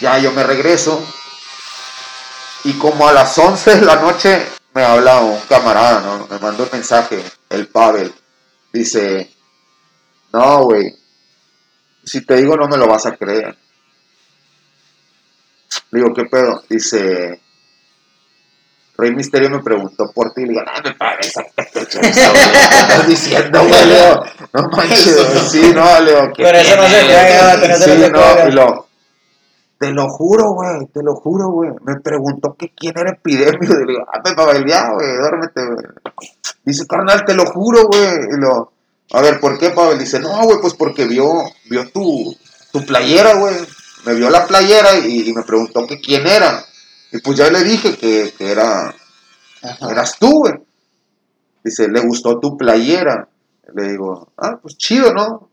ya 0.00 0.18
yo 0.18 0.32
me 0.32 0.42
regreso 0.42 1.04
y 2.64 2.72
como 2.78 3.08
a 3.08 3.12
las 3.12 3.36
11 3.38 3.76
de 3.76 3.86
la 3.86 3.96
noche 3.96 4.46
me 4.74 4.82
habla 4.84 5.20
un 5.20 5.38
camarada, 5.48 6.00
¿no? 6.00 6.26
Me 6.28 6.38
manda 6.38 6.62
un 6.64 6.70
mensaje, 6.72 7.22
el 7.50 7.66
Pavel, 7.68 8.12
dice, 8.72 9.30
no, 10.32 10.64
güey, 10.64 10.94
si 12.04 12.24
te 12.24 12.36
digo 12.36 12.56
no 12.56 12.68
me 12.68 12.76
lo 12.76 12.86
vas 12.86 13.06
a 13.06 13.16
creer. 13.16 13.56
Le 15.90 16.00
digo, 16.00 16.14
¿qué 16.14 16.24
pedo? 16.24 16.62
Dice, 16.68 17.40
Rey 18.96 19.10
Misterio 19.14 19.50
me 19.50 19.62
preguntó 19.62 20.10
por 20.14 20.32
ti. 20.32 20.42
Le 20.42 20.48
digo, 20.50 20.62
no 20.62 20.72
me 20.82 20.94
pagues. 20.94 21.34
¿Qué 21.56 22.08
estás 22.08 23.06
diciendo, 23.06 23.64
güey? 23.66 23.86
Le 23.86 23.94
digo, 23.94 24.24
no 24.52 24.68
manches, 24.68 25.16
sí, 25.50 25.72
no, 25.74 26.00
le 26.00 26.12
¿qué 26.34 26.42
Pero 26.44 26.58
eso 26.58 26.76
no 26.76 26.82
se 26.88 26.88
tiene? 26.88 27.14
juega, 27.14 27.58
pero 27.60 27.74
eso 27.74 27.86
no 27.86 27.94
Sí, 27.94 28.00
se 28.00 28.10
te 29.82 29.90
lo 29.90 30.08
juro, 30.08 30.52
güey, 30.52 30.86
te 30.94 31.02
lo 31.02 31.16
juro, 31.16 31.50
güey. 31.50 31.70
Me 31.84 31.98
preguntó 31.98 32.54
que 32.56 32.72
quién 32.72 32.96
era 32.96 33.10
epidemio. 33.10 33.58
Y 33.62 33.66
le 33.86 33.92
digo, 33.94 34.06
ah, 34.06 34.22
Pavel, 34.36 34.64
ya, 34.64 34.92
güey, 34.92 35.16
duérmete, 35.16 35.66
güey. 35.66 35.86
Dice, 36.64 36.86
carnal, 36.86 37.24
te 37.24 37.34
lo 37.34 37.44
juro, 37.46 37.88
güey. 37.88 38.28
Y 38.30 38.40
lo, 38.40 38.72
a 39.10 39.20
ver, 39.20 39.40
¿por 39.40 39.58
qué, 39.58 39.70
Pavel? 39.70 39.98
Dice, 39.98 40.20
no, 40.20 40.40
güey, 40.44 40.60
pues 40.60 40.74
porque 40.74 41.06
vio, 41.06 41.26
vio 41.68 41.90
tu, 41.90 42.32
tu 42.70 42.86
playera, 42.86 43.34
güey. 43.34 43.56
Me 44.06 44.14
vio 44.14 44.30
la 44.30 44.46
playera 44.46 44.98
y, 45.00 45.28
y 45.28 45.32
me 45.32 45.42
preguntó 45.42 45.84
que 45.84 46.00
quién 46.00 46.28
era. 46.28 46.64
Y 47.10 47.18
pues 47.18 47.36
ya 47.36 47.50
le 47.50 47.64
dije 47.64 47.96
que, 47.96 48.32
que 48.38 48.52
era, 48.52 48.94
Ajá. 49.64 49.90
eras 49.90 50.16
tú, 50.20 50.30
güey. 50.42 50.54
Dice, 51.64 51.88
le 51.88 52.00
gustó 52.02 52.38
tu 52.38 52.56
playera. 52.56 53.28
Le 53.74 53.90
digo, 53.90 54.28
ah, 54.36 54.60
pues 54.62 54.76
chido, 54.76 55.12
¿no? 55.12 55.48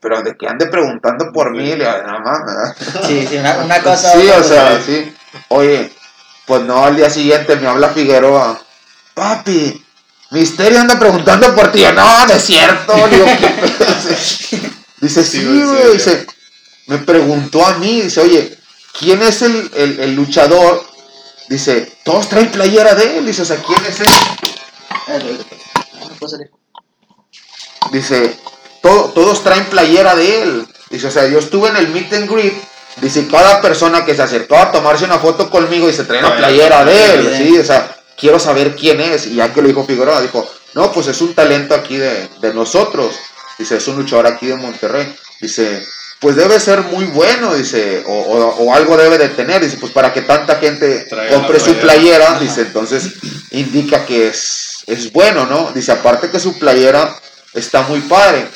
Pero 0.00 0.22
de 0.22 0.36
que 0.36 0.48
ande 0.48 0.66
preguntando 0.66 1.32
por 1.32 1.52
mí, 1.52 1.66
le 1.66 1.76
digo, 1.76 1.92
no 2.06 2.20
mames. 2.20 2.76
Sí, 3.06 3.26
sí, 3.28 3.36
una, 3.36 3.58
una 3.58 3.78
cosa. 3.82 4.12
Sí, 4.12 4.28
o 4.28 4.42
sea, 4.42 4.80
sí. 4.84 5.14
Oye, 5.48 5.92
pues 6.46 6.62
no, 6.62 6.84
al 6.84 6.96
día 6.96 7.10
siguiente 7.10 7.56
me 7.56 7.68
habla 7.68 7.88
Figueroa. 7.88 8.60
Papi, 9.14 9.84
Misterio 10.30 10.80
anda 10.80 10.98
preguntando 10.98 11.54
por 11.54 11.72
ti. 11.72 11.80
Yo, 11.80 11.92
no, 11.92 12.26
no 12.26 12.32
es 12.32 12.42
cierto. 12.42 12.94
Le 13.06 13.16
Digo, 13.16 13.26
¿qué? 13.26 14.70
Dice, 15.00 15.24
Sí, 15.24 15.40
sí, 15.40 15.44
güey. 15.44 15.92
Dice, 15.92 16.26
me 16.86 16.98
preguntó 16.98 17.66
a 17.66 17.74
mí. 17.78 18.02
Dice, 18.02 18.20
oye, 18.20 18.58
¿quién 18.98 19.22
es 19.22 19.42
el, 19.42 19.70
el, 19.74 20.00
el 20.00 20.14
luchador? 20.14 20.84
Dice, 21.48 21.92
todos 22.04 22.28
traen 22.28 22.50
playera 22.50 22.94
de 22.94 23.18
él. 23.18 23.26
Dice, 23.26 23.42
o 23.42 23.44
sea, 23.44 23.56
¿quién 23.56 23.84
es 23.86 24.00
él? 24.00 24.06
salir. 26.28 26.50
Dice, 27.92 28.38
"To- 28.82 29.12
todos 29.14 29.42
traen 29.44 29.64
playera 29.66 30.14
de 30.14 30.42
él. 30.42 30.66
Dice, 30.90 31.06
o 31.08 31.10
sea, 31.10 31.26
yo 31.28 31.38
estuve 31.38 31.68
en 31.68 31.76
el 31.76 31.88
meet 31.88 32.12
and 32.14 32.30
greet. 32.30 32.54
Dice, 32.96 33.26
cada 33.28 33.60
persona 33.60 34.04
que 34.04 34.14
se 34.16 34.22
acercó 34.22 34.56
a 34.56 34.72
tomarse 34.72 35.04
una 35.04 35.18
foto 35.18 35.50
conmigo, 35.50 35.86
dice, 35.86 36.04
trae 36.04 36.20
una 36.20 36.36
playera 36.36 36.84
de 36.84 37.04
él. 37.14 37.34
Sí, 37.36 37.58
o 37.58 37.64
sea, 37.64 37.96
quiero 38.16 38.38
saber 38.40 38.74
quién 38.74 39.00
es. 39.00 39.26
Y 39.26 39.36
ya 39.36 39.52
que 39.52 39.62
lo 39.62 39.68
dijo 39.68 39.84
Figueroa, 39.84 40.20
dijo, 40.20 40.48
no, 40.74 40.90
pues 40.92 41.06
es 41.06 41.20
un 41.20 41.34
talento 41.34 41.74
aquí 41.74 41.96
de, 41.96 42.28
de 42.40 42.54
nosotros. 42.54 43.14
Dice, 43.58 43.76
es 43.76 43.86
un 43.88 43.96
luchador 43.96 44.26
aquí 44.26 44.46
de 44.46 44.56
Monterrey. 44.56 45.14
Dice, 45.40 45.86
pues 46.20 46.34
debe 46.34 46.58
ser 46.58 46.80
muy 46.82 47.04
bueno, 47.04 47.54
dice, 47.54 48.02
o, 48.06 48.12
o- 48.12 48.64
o 48.64 48.74
algo 48.74 48.96
debe 48.96 49.18
de 49.18 49.28
tener, 49.28 49.62
dice, 49.62 49.76
pues 49.78 49.92
para 49.92 50.12
que 50.12 50.22
tanta 50.22 50.56
gente 50.56 51.06
Traiga 51.08 51.36
compre 51.36 51.60
su 51.60 51.66
playera. 51.74 51.82
playera, 51.82 52.30
Ajá. 52.32 52.40
dice, 52.40 52.60
entonces 52.62 53.04
indica 53.52 54.04
que 54.06 54.26
es, 54.28 54.82
es 54.86 55.12
bueno, 55.12 55.46
¿no? 55.46 55.70
Dice, 55.72 55.92
aparte 55.92 56.30
que 56.30 56.40
su 56.40 56.58
playera 56.58 57.14
está 57.54 57.82
muy 57.82 58.00
padre. 58.00 58.48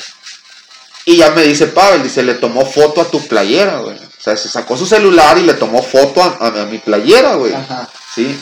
Y 1.05 1.17
ya 1.17 1.31
me 1.31 1.43
dice 1.43 1.67
Pavel, 1.67 2.03
dice, 2.03 2.23
le 2.23 2.35
tomó 2.35 2.65
foto 2.65 3.01
a 3.01 3.05
tu 3.09 3.19
playera, 3.27 3.79
güey. 3.79 3.97
O 3.97 4.21
sea, 4.21 4.37
se 4.37 4.47
sacó 4.47 4.77
su 4.77 4.85
celular 4.85 5.37
y 5.37 5.41
le 5.43 5.53
tomó 5.55 5.81
foto 5.81 6.23
a, 6.23 6.37
a- 6.39 6.61
a 6.61 6.65
mi 6.65 6.77
playera, 6.77 7.35
güey. 7.35 7.53
Ajá. 7.53 7.89
¿sí? 8.13 8.39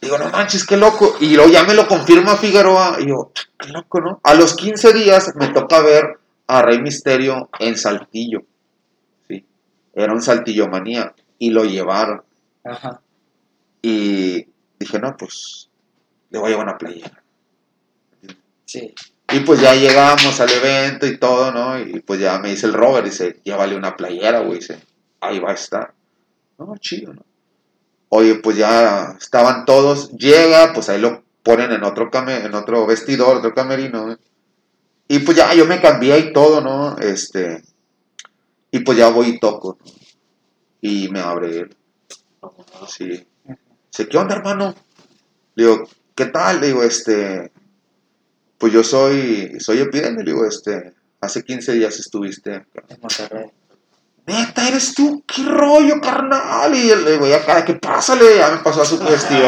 Digo, 0.00 0.16
no 0.16 0.30
manches, 0.30 0.64
qué 0.64 0.76
loco. 0.78 1.16
Y 1.20 1.34
luego 1.34 1.50
ya 1.50 1.64
me 1.64 1.74
lo 1.74 1.86
confirma 1.86 2.36
Figueroa. 2.36 2.96
Y 3.00 3.08
yo, 3.08 3.32
qué 3.58 3.68
loco, 3.68 4.00
¿no? 4.00 4.20
A 4.24 4.34
los 4.34 4.54
15 4.54 4.92
días 4.94 5.32
me 5.36 5.48
toca 5.48 5.80
ver 5.82 6.18
a 6.46 6.62
Rey 6.62 6.80
Misterio 6.80 7.50
en 7.58 7.76
Saltillo. 7.76 8.40
¿sí? 9.28 9.44
Era 9.94 10.12
un 10.14 10.22
Saltillo 10.22 10.68
manía. 10.68 11.14
Y 11.38 11.50
lo 11.50 11.64
llevaron. 11.64 12.22
Ajá. 12.64 13.00
Y 13.82 14.46
dije, 14.78 14.98
no, 15.00 15.16
pues 15.18 15.68
le 16.30 16.38
voy 16.38 16.46
a 16.48 16.50
llevar 16.50 16.66
una 16.68 16.78
playera. 16.78 17.22
Sí. 18.64 18.94
Y 19.30 19.40
pues 19.40 19.60
ya 19.60 19.74
llegamos 19.74 20.40
al 20.40 20.50
evento 20.50 21.06
y 21.06 21.18
todo, 21.18 21.52
¿no? 21.52 21.78
Y 21.78 22.00
pues 22.00 22.18
ya 22.20 22.38
me 22.38 22.50
dice 22.50 22.66
el 22.66 22.72
Robert, 22.72 23.04
dice, 23.04 23.40
llévale 23.44 23.76
una 23.76 23.94
playera, 23.96 24.40
güey. 24.40 24.58
Dice, 24.60 24.80
ahí 25.20 25.38
va 25.38 25.50
a 25.50 25.54
estar. 25.54 25.92
No, 26.58 26.74
chido, 26.78 27.12
¿no? 27.12 27.24
Oye, 28.10 28.36
pues 28.36 28.56
ya 28.56 29.16
estaban 29.20 29.66
todos, 29.66 30.12
llega, 30.12 30.72
pues 30.72 30.88
ahí 30.88 30.98
lo 30.98 31.22
ponen 31.42 31.72
en 31.72 31.84
otro 31.84 32.10
came- 32.10 32.42
en 32.44 32.54
otro 32.54 32.86
vestidor, 32.86 33.36
otro 33.36 33.52
camerino, 33.52 34.04
güey. 34.06 34.16
Y 35.08 35.18
pues 35.20 35.36
ya 35.36 35.52
yo 35.54 35.66
me 35.66 35.80
cambié 35.80 36.18
y 36.18 36.32
todo, 36.32 36.62
¿no? 36.62 36.96
Este, 36.98 37.62
y 38.70 38.80
pues 38.80 38.96
ya 38.96 39.08
voy 39.10 39.28
y 39.28 39.38
toco, 39.38 39.76
¿no? 39.78 39.92
Y 40.80 41.08
me 41.10 41.20
abre 41.20 41.58
él. 41.58 41.76
Sí. 42.88 43.26
Dice, 43.90 44.08
¿qué 44.08 44.16
onda, 44.16 44.36
hermano? 44.36 44.74
Le 45.54 45.64
digo, 45.64 45.84
¿qué 46.14 46.26
tal? 46.26 46.60
Le 46.60 46.68
digo, 46.68 46.82
este, 46.82 47.52
pues 48.58 48.72
yo 48.72 48.82
soy, 48.82 49.58
soy 49.60 49.80
epidemia, 49.80 50.24
digo, 50.24 50.44
este, 50.44 50.92
hace 51.20 51.44
15 51.44 51.72
días 51.74 51.98
estuviste. 51.98 52.66
En 52.88 53.00
Monterrey. 53.00 53.50
Neta, 54.26 54.68
eres 54.68 54.94
tú, 54.94 55.24
qué 55.26 55.42
rollo, 55.42 56.02
carnal. 56.02 56.74
Y 56.74 56.94
le 56.94 57.12
digo, 57.12 57.26
ya 57.26 57.42
cada 57.46 57.64
que 57.64 57.74
pásale, 57.74 58.36
ya 58.36 58.50
me 58.50 58.58
pasó 58.58 58.82
a 58.82 58.84
su 58.84 58.98
cuestión. 59.04 59.40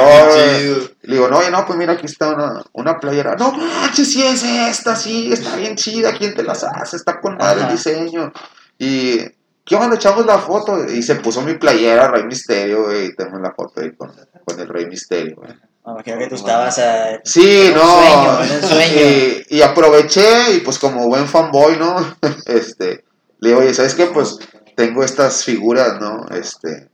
Le 1.02 1.14
digo, 1.14 1.28
no, 1.28 1.50
no, 1.50 1.66
pues 1.66 1.78
mira, 1.78 1.92
aquí 1.92 2.06
está 2.06 2.34
una, 2.34 2.62
una 2.72 2.98
playera. 2.98 3.36
No 3.36 3.52
manches, 3.52 4.10
sí 4.10 4.22
es 4.22 4.42
esta, 4.42 4.96
sí, 4.96 5.30
está 5.32 5.56
bien 5.56 5.76
chida. 5.76 6.16
¿Quién 6.16 6.34
te 6.34 6.42
las 6.42 6.64
hace? 6.64 6.96
Está 6.96 7.20
con 7.20 7.36
madre 7.36 7.64
el 7.64 7.72
diseño. 7.72 8.32
Y, 8.78 9.18
¿qué 9.66 9.76
onda? 9.76 9.96
Echamos 9.96 10.24
la 10.24 10.38
foto. 10.38 10.82
Y 10.90 11.02
se 11.02 11.16
puso 11.16 11.42
mi 11.42 11.54
playera, 11.56 12.08
Rey 12.08 12.24
Misterio, 12.24 12.84
güey. 12.84 13.06
Y 13.08 13.14
tenemos 13.14 13.42
la 13.42 13.52
foto 13.52 13.82
ahí 13.82 13.92
con, 13.92 14.10
con 14.46 14.58
el 14.58 14.68
Rey 14.68 14.86
Misterio, 14.86 15.36
güey. 15.36 15.52
Me 15.86 15.92
imagino 15.92 16.18
que 16.18 16.26
tú 16.28 16.34
estabas 16.34 16.78
eh, 16.78 17.20
Sí, 17.24 17.70
no. 17.74 17.80
sueño, 17.80 18.44
en 18.54 18.62
sueño. 18.62 19.00
Y, 19.00 19.56
y 19.56 19.62
aproveché 19.62 20.52
y 20.54 20.60
pues 20.60 20.78
como 20.78 21.06
buen 21.08 21.26
fanboy, 21.26 21.76
¿no? 21.78 21.96
Este, 22.46 23.04
le 23.40 23.48
digo, 23.48 23.60
oye, 23.60 23.72
¿sabes 23.74 23.94
qué? 23.94 24.06
Pues 24.06 24.38
tengo 24.76 25.02
estas 25.02 25.44
figuras, 25.44 25.98
¿no? 26.00 26.26
Este, 26.30 26.88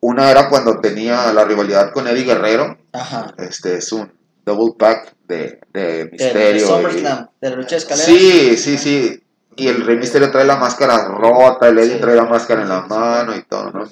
una 0.00 0.30
era 0.30 0.48
cuando 0.48 0.80
tenía 0.80 1.32
la 1.32 1.44
rivalidad 1.44 1.92
con 1.92 2.06
Eddie 2.08 2.24
Guerrero, 2.24 2.76
Ajá. 2.92 3.32
este 3.38 3.76
es 3.78 3.90
un 3.92 4.12
double 4.44 4.74
pack 4.78 5.14
de, 5.26 5.60
de 5.72 5.80
De, 5.80 6.04
de 6.04 6.10
Misterio. 6.10 6.56
y- 6.56 6.68
SummerSlam, 6.68 7.28
de 7.40 7.50
la 7.50 7.56
lucha 7.56 7.70
de 7.70 7.76
escaleras. 7.78 8.06
Sí, 8.06 8.56
sí, 8.58 8.76
sí. 8.76 9.20
Y 9.56 9.68
el 9.68 9.86
Rey 9.86 9.96
Misterio 9.96 10.30
trae 10.32 10.44
la 10.44 10.56
máscara 10.56 11.04
rota, 11.06 11.68
el 11.68 11.78
Eddie 11.78 11.94
Sí. 11.94 12.00
trae 12.00 12.16
la 12.16 12.24
máscara 12.24 12.62
en 12.62 12.68
la 12.68 12.82
mano 12.82 13.34
y 13.36 13.42
todo, 13.44 13.70
¿no? 13.70 13.84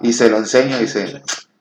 Y 0.00 0.12
se 0.14 0.30
lo 0.30 0.38
enseño 0.38 0.76
y 0.78 0.82
dice, 0.82 1.20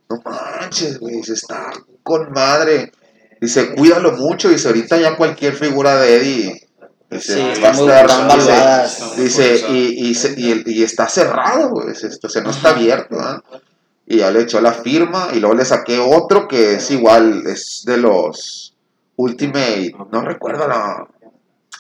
no 0.10 0.22
manches, 0.26 1.00
güey, 1.00 1.18
dice, 1.18 1.34
está 1.34 1.72
con 2.04 2.32
madre. 2.32 2.92
Dice, 3.40 3.74
cuídalo 3.76 4.14
mucho, 4.14 4.50
dice, 4.50 4.68
ahorita 4.68 4.98
ya 4.98 5.16
cualquier 5.16 5.54
figura 5.54 5.96
de 5.98 6.16
Eddie, 6.18 6.68
dice, 7.10 7.54
Sí, 7.56 7.62
va 7.62 7.70
a 7.70 7.72
estar, 7.72 8.90
dice, 9.18 9.66
y, 9.70 10.10
y, 10.10 10.16
se- 10.16 10.34
y, 10.38 10.84
está 10.84 11.08
cerrado, 11.08 11.70
güey, 11.70 11.90
o 11.92 12.30
sea, 12.30 12.42
no 12.42 12.50
está 12.50 12.72
abierto, 12.72 13.16
¿ah? 13.20 13.42
Y 14.06 14.18
ya 14.18 14.32
le 14.32 14.42
echó 14.42 14.60
la 14.60 14.74
firma 14.74 15.30
y 15.34 15.40
luego 15.40 15.56
le 15.56 15.64
saqué 15.64 16.00
otro 16.00 16.48
que 16.48 16.74
es 16.76 16.90
igual, 16.92 17.44
es 17.46 17.84
de 17.86 17.98
los 17.98 18.74
Ultimate, 19.16 19.94
no 20.12 20.22
recuerdo 20.22 20.68
la... 20.68 21.08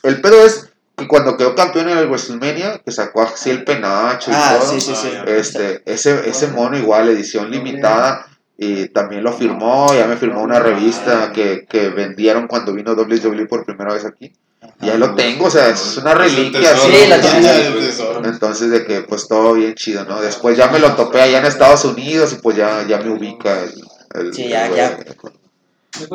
El 0.03 0.21
pedo 0.21 0.45
es 0.45 0.69
que 1.00 1.08
cuando 1.08 1.38
quedó 1.38 1.56
campeón 1.56 1.89
en 1.89 1.97
el 1.97 2.08
WrestleMania, 2.08 2.80
que 2.86 2.91
sacó 2.91 3.22
así 3.24 3.50
el 3.50 3.64
penacho 3.64 4.30
y 4.32 4.34
Ah, 4.36 4.58
todo, 4.60 4.70
sí, 4.72 4.82
sí, 4.82 4.93
sí. 4.95 5.10
este, 5.26 5.82
ese, 5.86 6.30
ese 6.30 6.47
mono 6.47 6.78
igual, 6.78 7.08
edición 7.10 7.50
limitada, 7.50 8.26
y 8.58 8.89
también 8.89 9.24
lo 9.24 9.32
firmó, 9.34 9.93
ya 9.95 10.06
me 10.06 10.18
firmó 10.18 10.41
una 10.43 10.60
revista 10.60 11.32
que, 11.32 11.66
que 11.70 11.89
vendieron 11.89 12.47
cuando 12.47 12.74
vino 12.74 12.91
WWE 12.93 13.45
por 13.47 13.66
primera 13.66 13.93
vez 13.93 14.04
aquí. 14.06 14.34
Y 14.82 14.89
ahí 14.89 14.97
lo 14.97 15.16
tengo, 15.16 15.45
o 15.45 15.50
sea, 15.50 15.70
es 15.70 15.97
una 15.97 16.14
reliquia. 16.14 16.76
Sí, 16.76 16.91
la 17.08 17.22
tesoro. 17.22 18.26
Entonces 18.26 18.70
de 18.72 18.86
que 18.86 19.02
pues 19.02 19.28
todo 19.30 19.54
bien 19.54 19.74
chido, 19.76 20.04
¿no? 20.06 20.20
Después 20.22 20.58
ya 20.58 20.68
me 20.68 20.80
lo 20.80 20.93
topé 20.95 21.22
allá 21.22 21.39
en 21.39 21.45
Estados 21.45 21.86
Unidos 21.86 22.34
y 22.34 22.36
pues 22.41 22.58
ya, 22.58 22.86
ya 22.88 22.97
me 23.00 23.10
ubica 23.10 23.62
el... 23.64 23.74
el- 24.16 24.34
Sí, 24.34 24.50
ya, 24.50 24.68
el- 24.68 24.76
ya. 24.76 24.97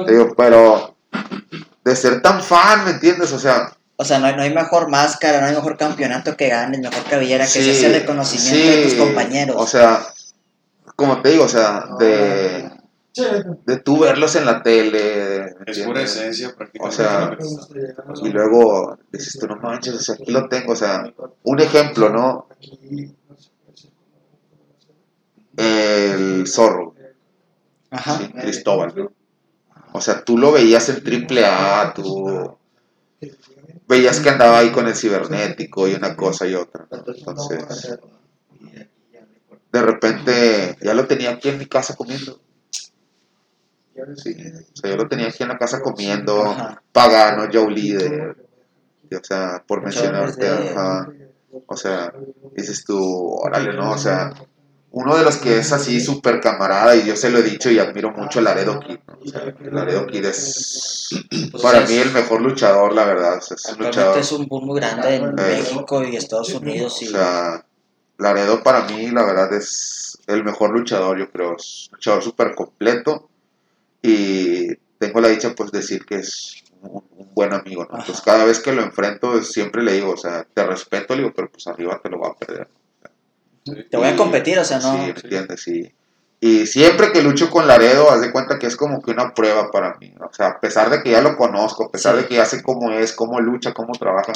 Digo, 0.07 0.35
pero 0.37 0.97
de 1.85 1.97
ser 1.97 2.21
tan 2.23 2.43
fan, 2.43 2.85
¿me 2.85 2.91
entiendes? 2.93 3.33
O 3.33 3.39
sea, 3.39 3.73
O 3.97 4.05
sea, 4.05 4.19
no 4.19 4.27
hay, 4.27 4.35
no 4.35 4.43
hay 4.43 4.53
mejor 4.53 4.91
máscara, 4.91 5.41
no 5.41 5.47
hay 5.47 5.55
mejor 5.55 5.77
campeonato 5.77 6.37
que 6.37 6.49
ganes, 6.49 6.81
mejor 6.81 7.05
cabellera, 7.05 7.45
que 7.45 7.51
sí, 7.51 7.61
ese 7.61 7.71
es 7.71 7.83
el 7.85 8.01
reconocimiento 8.01 8.71
de 8.71 8.83
tus 8.83 8.95
compañeros. 8.95 9.57
O 9.59 9.67
sea, 9.67 10.05
como 10.97 11.23
te 11.23 11.31
digo, 11.31 11.45
o 11.45 11.49
sea, 11.49 11.85
de, 11.99 12.71
de 13.67 13.77
tú 13.79 14.01
verlos 14.01 14.35
en 14.35 14.47
la 14.47 14.63
tele, 14.63 15.55
¿me 15.65 15.73
Es 15.73 15.79
pura 15.81 16.03
esencia 16.03 16.49
O 16.49 16.57
prácticamente. 16.57 16.97
sea, 16.97 17.37
y 18.23 18.29
luego 18.31 18.99
dices 19.13 19.39
tú, 19.39 19.47
no 19.47 19.57
manches, 19.57 19.95
o 19.95 20.01
sea, 20.01 20.17
aquí 20.17 20.33
lo 20.33 20.49
tengo, 20.49 20.73
o 20.73 20.77
sea, 20.77 21.05
un 21.45 21.61
ejemplo, 21.61 22.11
¿no? 22.11 22.49
El 25.57 26.49
zorro, 26.49 26.95
Ajá. 27.91 28.19
¿sí? 28.19 28.29
Cristóbal. 28.33 29.11
O 29.93 30.01
sea, 30.01 30.25
tú 30.25 30.37
lo 30.37 30.51
veías 30.51 30.89
en 30.89 31.05
triple 31.05 31.45
A, 31.47 31.93
tú 31.95 32.57
veías 33.87 34.21
que 34.21 34.31
andaba 34.31 34.59
ahí 34.59 34.71
con 34.71 34.87
el 34.87 34.95
cibernético 34.95 35.89
y 35.89 35.95
una 35.95 36.17
cosa 36.17 36.47
y 36.47 36.55
otra. 36.55 36.87
¿no? 36.91 37.05
Entonces, 37.07 37.99
de 39.73 39.83
repente 39.83 40.77
ya 40.81 40.95
lo 40.95 41.07
tenía 41.07 41.31
aquí 41.31 41.49
en 41.49 41.59
mi 41.59 41.67
casa 41.67 41.97
comiendo. 41.97 42.41
Sí, 44.17 44.37
o 44.73 44.77
sea, 44.77 44.91
yo 44.91 44.97
lo 44.97 45.09
tenía 45.09 45.29
aquí 45.29 45.43
en 45.43 45.51
la 45.51 45.59
casa 45.59 45.81
comiendo, 45.81 46.57
pagano, 46.93 47.49
Joe 47.53 47.71
Líder, 47.71 48.37
o 49.13 49.25
sea, 49.25 49.63
por 49.67 49.83
mencionarte, 49.83 50.49
ajá. 50.49 51.09
o 51.67 51.77
sea, 51.77 52.13
dices 52.57 52.85
tú, 52.85 52.99
órale, 53.01 53.73
¿no? 53.73 53.93
O 53.93 53.99
sea, 53.99 54.33
uno 54.97 55.17
de 55.17 55.25
los 55.25 55.37
que 55.39 55.59
es 55.59 55.73
así 55.73 56.01
súper 56.01 56.41
camarada, 56.41 56.95
y 56.95 57.05
yo 57.05 57.17
se 57.17 57.29
lo 57.31 57.39
he 57.39 57.43
dicho 57.43 57.69
y 57.71 57.79
admiro 57.81 58.13
mucho 58.13 58.39
a 58.39 58.43
Laredo 58.43 58.79
Kid, 58.79 58.99
¿no? 59.09 59.19
O 59.25 59.27
sea, 59.29 59.53
Laredo 59.73 60.07
Kid 60.07 60.25
es 60.25 61.09
para 61.61 61.81
Pues 61.81 61.91
mí 61.91 61.97
es- 61.97 62.07
el 62.07 62.13
mejor 62.13 62.41
luchador, 62.43 62.93
la 62.95 63.05
verdad, 63.05 63.39
o 63.39 63.41
sea, 63.41 63.57
es 63.57 63.65
un 63.65 63.71
Actualmente 63.73 63.99
luchador, 63.99 64.19
es 64.21 64.33
un 64.33 64.47
boom 64.47 64.67
muy 64.67 64.81
grande 64.81 65.17
en 65.17 65.25
Eh. 65.25 65.33
México 65.37 66.05
y 66.05 66.15
Estados 66.17 66.55
Unidos. 66.55 67.03
Y, 67.03 67.09
o 67.09 67.11
sea, 67.11 67.65
Laredo 68.19 68.63
para 68.63 68.85
mí, 68.85 69.11
la 69.11 69.25
verdad, 69.25 69.53
es 69.53 70.19
el 70.29 70.45
mejor 70.45 70.71
luchador, 70.71 71.19
yo 71.19 71.29
creo, 71.31 71.57
es 71.57 71.89
un 71.91 71.97
luchador 71.97 72.23
súper 72.23 72.55
completo, 72.55 73.29
y 74.03 74.75
tengo 74.99 75.21
la 75.21 75.29
dicha, 75.29 75.55
pues, 75.57 75.73
decir 75.73 76.05
que 76.05 76.17
es 76.17 76.63
un, 76.83 77.03
un 77.17 77.35
buen 77.35 77.53
amigo, 77.53 77.87
¿no? 77.91 77.99
Pues 78.07 78.21
cada 78.21 78.45
vez 78.45 78.61
que 78.61 78.73
lo 78.73 78.83
enfrento, 78.83 79.43
siempre 79.43 79.83
le 79.83 79.95
digo, 79.95 80.13
o 80.13 80.17
sea, 80.17 80.47
te 80.55 80.65
respeto, 80.65 81.15
le 81.15 81.23
digo, 81.23 81.33
pero 81.35 81.51
pues 81.51 81.67
arriba 81.67 81.99
te 82.03 82.11
lo 82.11 82.21
va 82.21 82.29
a 82.29 82.35
perder. 82.37 82.69
Te 83.65 83.97
voy 83.97 84.07
a 84.09 84.13
Y- 84.15 84.17
competir, 84.17 84.59
o 84.59 84.65
sea, 84.65 84.79
no. 84.79 84.93
Sí, 84.93 84.99
¿me 84.99 85.09
entiendes? 85.11 85.63
Sí. 85.63 85.93
Y 86.41 86.67
siempre 86.67 87.11
que 87.13 87.23
lucho 87.23 87.49
con 87.51 87.67
Laredo, 87.67 88.11
haz 88.11 88.21
de 88.21 88.31
cuenta 88.31 88.59
que 88.59 88.67
es 88.67 88.77
como 88.77 89.01
que 89.01 89.13
una 89.13 89.33
prueba 89.33 89.71
para 89.71 89.97
mí. 89.97 90.13
O 90.21 90.33
sea, 90.33 90.49
a 90.49 90.61
pesar 90.61 90.91
de 90.91 91.03
que 91.03 91.11
ya 91.13 91.23
lo 91.23 91.37
conozco, 91.37 91.85
a 91.87 91.91
pesar 91.91 92.17
Sí. 92.17 92.23
de 92.23 92.29
que 92.29 92.35
ya 92.35 92.45
sé 92.45 92.63
cómo 92.63 92.91
es, 92.93 93.13
cómo 93.15 93.41
lucha, 93.41 93.73
cómo 93.73 93.93
trabaja, 93.95 94.33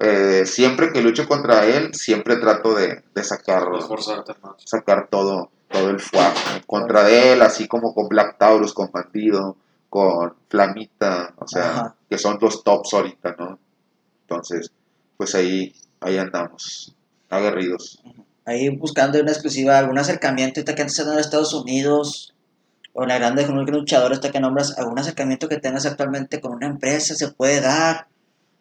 eh, 0.00 0.44
siempre 0.46 0.92
que 0.92 1.02
lucho 1.02 1.26
contra 1.26 1.66
él, 1.66 1.92
siempre 1.94 2.36
trato 2.36 2.74
de, 2.74 3.02
de 3.12 3.24
sacar, 3.24 3.68
más. 3.70 3.82
sacar 4.64 5.08
todo, 5.10 5.50
todo 5.68 5.90
el 5.90 5.98
fuego 5.98 6.32
contra 6.66 7.02
de 7.02 7.32
él, 7.32 7.42
así 7.42 7.66
como 7.66 7.92
con 7.92 8.06
Black 8.08 8.38
Taurus, 8.38 8.72
con 8.72 8.92
Bandido, 8.92 9.56
con 9.90 10.34
Flamita, 10.48 11.32
o 11.38 11.48
sea, 11.48 11.70
Ajá. 11.70 11.94
que 12.08 12.18
son 12.18 12.38
los 12.40 12.62
tops 12.62 12.94
ahorita, 12.94 13.34
¿no? 13.36 13.58
Entonces, 14.20 14.70
pues 15.16 15.34
ahí, 15.34 15.74
ahí 16.00 16.18
andamos, 16.18 16.94
aguerridos. 17.30 18.00
Ahí 18.48 18.70
buscando 18.70 19.20
una 19.20 19.30
exclusiva, 19.30 19.78
algún 19.78 19.98
acercamiento 19.98 20.64
que 20.64 20.82
antes 20.82 20.98
en 20.98 21.18
Estados 21.18 21.52
Unidos 21.52 22.34
o 22.94 23.04
la 23.04 23.18
grande 23.18 23.46
con 23.46 23.58
un 23.58 23.66
luchador 23.66 24.12
hasta 24.12 24.30
que 24.30 24.40
nombras 24.40 24.76
algún 24.78 24.98
acercamiento 24.98 25.48
que 25.48 25.58
tengas 25.58 25.84
actualmente 25.86 26.40
con 26.40 26.52
una 26.54 26.66
empresa 26.66 27.14
se 27.14 27.28
puede 27.28 27.60
dar 27.60 28.06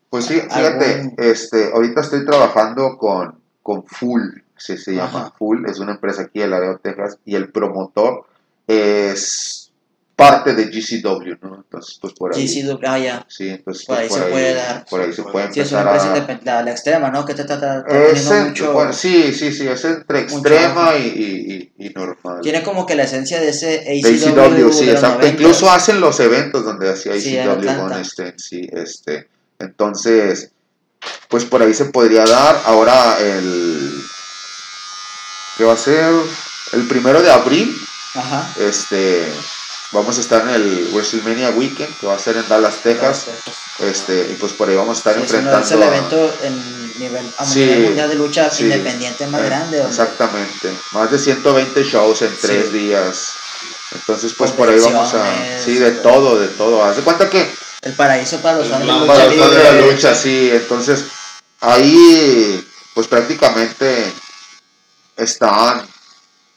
Pues 0.10 0.26
sí, 0.26 0.36
fíjate, 0.42 0.94
Algún- 0.94 1.16
este, 1.18 1.72
ahorita 1.74 2.02
estoy 2.02 2.26
trabajando 2.26 2.98
con, 2.98 3.40
con 3.64 3.86
Full, 3.86 4.22
sí, 4.58 4.78
se 4.78 4.94
llama. 4.94 5.20
Ajá. 5.22 5.34
Full, 5.38 5.66
es 5.70 5.80
una 5.80 5.94
empresa 5.94 6.24
aquí 6.24 6.40
de 6.40 6.48
Laredo, 6.48 6.78
Texas, 6.80 7.18
y 7.26 7.36
el 7.36 7.52
promotor 7.52 8.26
es 8.68 9.67
parte 10.18 10.56
de 10.56 10.66
GCW, 10.66 11.36
¿no? 11.44 11.58
Entonces, 11.58 12.00
pues 12.02 12.14
por 12.14 12.36
ahí. 12.36 12.48
GCW 12.48 12.80
ah 12.88 12.98
ya 12.98 13.26
Sí, 13.30 13.50
entonces 13.50 13.86
Por 13.86 13.98
pues, 13.98 14.12
ahí 14.12 14.20
se 14.20 14.26
puede 14.32 14.54
dar. 14.56 14.86
Por 14.90 15.02
ahí 15.02 15.14
se 15.14 15.22
puede 15.22 15.54
sí 15.54 15.60
es 15.60 15.72
una 15.72 15.82
empezar 15.82 16.12
empresa 16.12 16.14
a... 16.14 16.18
independ- 16.28 16.44
la, 16.44 16.64
la 16.64 16.72
extrema 16.72 17.12
no 17.12 17.24
que 17.24 17.36
te 17.36 17.44
en- 17.44 18.48
mucho 18.48 18.74
bueno, 18.74 18.94
sí, 18.94 19.32
sí, 19.32 19.54
sí, 19.54 19.68
es 19.68 19.86
entre 19.86 20.22
extrema 20.22 20.96
y, 20.96 21.04
y, 21.06 21.72
y, 21.84 21.86
y 21.88 21.90
normal. 21.92 22.40
tiene 22.42 22.64
como 22.64 22.88
que 22.88 22.96
la 22.96 23.04
esencia 23.04 23.40
de 23.40 23.50
ese 23.50 23.68
De 23.68 24.02
ACW, 24.02 24.40
ACW, 24.40 24.74
sí, 24.74 24.86
de 24.88 24.92
exacto. 24.94 25.24
90s. 25.28 25.32
Incluso 25.34 25.70
hacen 25.70 26.02
los 26.02 26.20
eventos 26.20 26.66
donde 26.66 26.92
hacía 26.92 27.14
Sí, 27.22 27.38
ACW 27.38 27.80
con 27.80 27.94
este, 27.94 28.34
sí, 28.40 28.68
este. 28.74 29.28
Entonces, 29.60 30.50
pues 31.28 31.46
por 31.46 31.62
ahí 31.62 31.76
se 31.76 31.86
podría 31.86 32.26
dar. 32.26 32.60
Ahora 32.66 33.18
el 33.22 34.02
que 35.60 35.64
va 35.64 35.74
a 35.74 35.78
ser 35.78 36.12
el 36.74 36.88
primero 36.88 37.22
de 37.22 37.30
abril, 37.32 37.76
ajá 38.16 38.52
este, 38.60 39.32
vamos 39.92 40.18
a 40.18 40.22
estar 40.22 40.42
en 40.44 40.50
el 40.50 40.90
WrestleMania 40.94 41.50
Weekend, 41.52 41.98
que 42.00 42.08
va 42.08 42.16
a 42.16 42.20
ser 42.20 42.38
en 42.38 42.48
Dallas, 42.48 42.78
Texas. 42.84 43.26
Este, 43.80 44.30
y 44.32 44.36
pues 44.40 44.54
por 44.54 44.68
ahí 44.70 44.76
vamos 44.76 44.98
a 44.98 45.00
estar 45.00 45.14
Sí, 45.16 45.22
enfrentando 45.22 45.60
es 45.66 45.72
el 45.72 45.84
a- 45.84 45.88
evento 45.88 46.34
en 46.44 47.00
nivel, 47.00 47.32
a 47.38 47.46
Sí, 47.46 47.60
nivel 47.60 47.82
mundial 47.84 48.10
de 48.10 48.16
lucha 48.16 48.50
sí, 48.50 48.64
independiente 48.64 49.28
más 49.28 49.42
eh, 49.42 49.46
grande 49.46 49.82
Exactamente. 49.84 50.74
Más 50.94 51.12
de 51.12 51.20
120 51.20 51.84
shows 51.84 52.22
en 52.24 52.36
tres 52.42 52.66
Sí. 52.72 52.78
días. 52.78 53.34
Entonces, 53.94 54.34
pues 54.38 54.52
por 54.52 54.68
ahí 54.70 54.80
vamos 54.80 55.14
a. 55.14 55.24
Sí, 55.64 55.76
de 55.76 55.92
todo, 55.92 56.40
de 56.40 56.48
todo. 56.50 56.84
Haz 56.84 56.98
de 56.98 57.04
cuenta 57.04 57.30
que 57.30 57.50
el 57.82 57.94
paraíso 57.94 58.40
para 58.42 58.58
los 58.58 58.68
fans 58.68 58.80
de 58.80 58.86
blanco 58.86 59.06
lucha 59.06 59.14
para 59.14 59.26
los 59.28 59.38
fans 59.40 59.56
de 59.56 59.64
la 59.64 59.72
lucha, 59.92 60.16
sí. 60.16 60.50
Entonces, 60.52 61.06
ahí, 61.62 62.68
pues 62.94 63.08
prácticamente 63.08 64.12
están, 65.16 65.88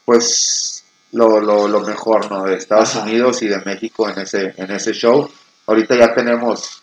pues, 0.05 0.80
lo, 1.11 1.39
lo, 1.41 1.67
lo 1.67 1.81
mejor, 1.81 2.29
¿no? 2.31 2.43
De 2.43 2.55
Estados 2.55 2.95
Ajá. 2.95 3.05
Unidos 3.05 3.41
y 3.41 3.47
de 3.47 3.61
México 3.61 4.09
en 4.09 4.19
ese, 4.19 4.53
en 4.57 4.71
ese 4.71 4.93
show. 4.93 5.29
Ahorita 5.67 5.95
ya 5.95 6.13
tenemos 6.13 6.81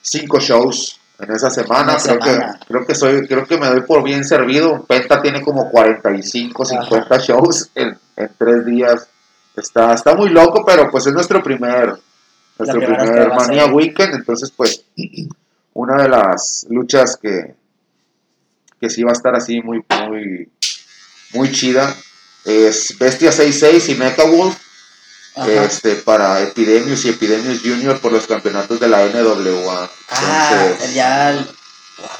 cinco 0.00 0.40
shows 0.40 1.00
en 1.18 1.30
esa 1.32 1.50
semana. 1.50 1.94
Una 1.94 2.02
creo, 2.02 2.20
semana. 2.20 2.58
Que, 2.58 2.66
creo 2.66 2.86
que 2.86 2.94
soy, 2.94 3.26
creo 3.26 3.46
que 3.46 3.58
me 3.58 3.66
doy 3.66 3.82
por 3.82 4.02
bien 4.04 4.24
servido. 4.24 4.84
Penta 4.84 5.20
tiene 5.20 5.42
como 5.42 5.70
45, 5.70 6.64
50 6.64 7.18
shows 7.18 7.70
en, 7.74 7.98
en 8.16 8.30
tres 8.38 8.64
días. 8.64 9.08
Está, 9.56 9.92
está 9.92 10.14
muy 10.14 10.30
loco, 10.30 10.64
pero 10.64 10.90
pues 10.90 11.06
es 11.06 11.12
nuestro 11.12 11.42
primer, 11.42 11.94
nuestro 12.58 12.80
primer 12.80 13.28
Mania. 13.28 13.66
Weekend. 13.66 14.14
Entonces, 14.14 14.52
pues, 14.56 14.84
una 15.74 16.02
de 16.02 16.08
las 16.08 16.66
luchas 16.70 17.18
que, 17.20 17.54
que 18.80 18.88
sí 18.88 19.02
va 19.02 19.10
a 19.10 19.14
estar 19.14 19.34
así 19.34 19.60
muy, 19.60 19.84
muy, 20.08 20.48
muy 21.34 21.52
chida 21.52 21.92
es 22.44 22.96
Bestia 22.98 23.30
66 23.32 23.88
y 23.90 23.94
Mecha 23.96 24.24
Wolf 24.24 24.56
Ajá. 25.34 25.64
este, 25.64 25.94
para 25.96 26.40
Epidemius 26.42 27.04
y 27.04 27.10
Epidemius 27.10 27.60
Junior 27.62 27.98
por 28.00 28.12
los 28.12 28.26
campeonatos 28.26 28.78
de 28.80 28.88
la 28.88 29.04
NWA. 29.06 29.90
ah 30.10 30.50
Entonces, 30.62 30.94
ya 30.94 31.32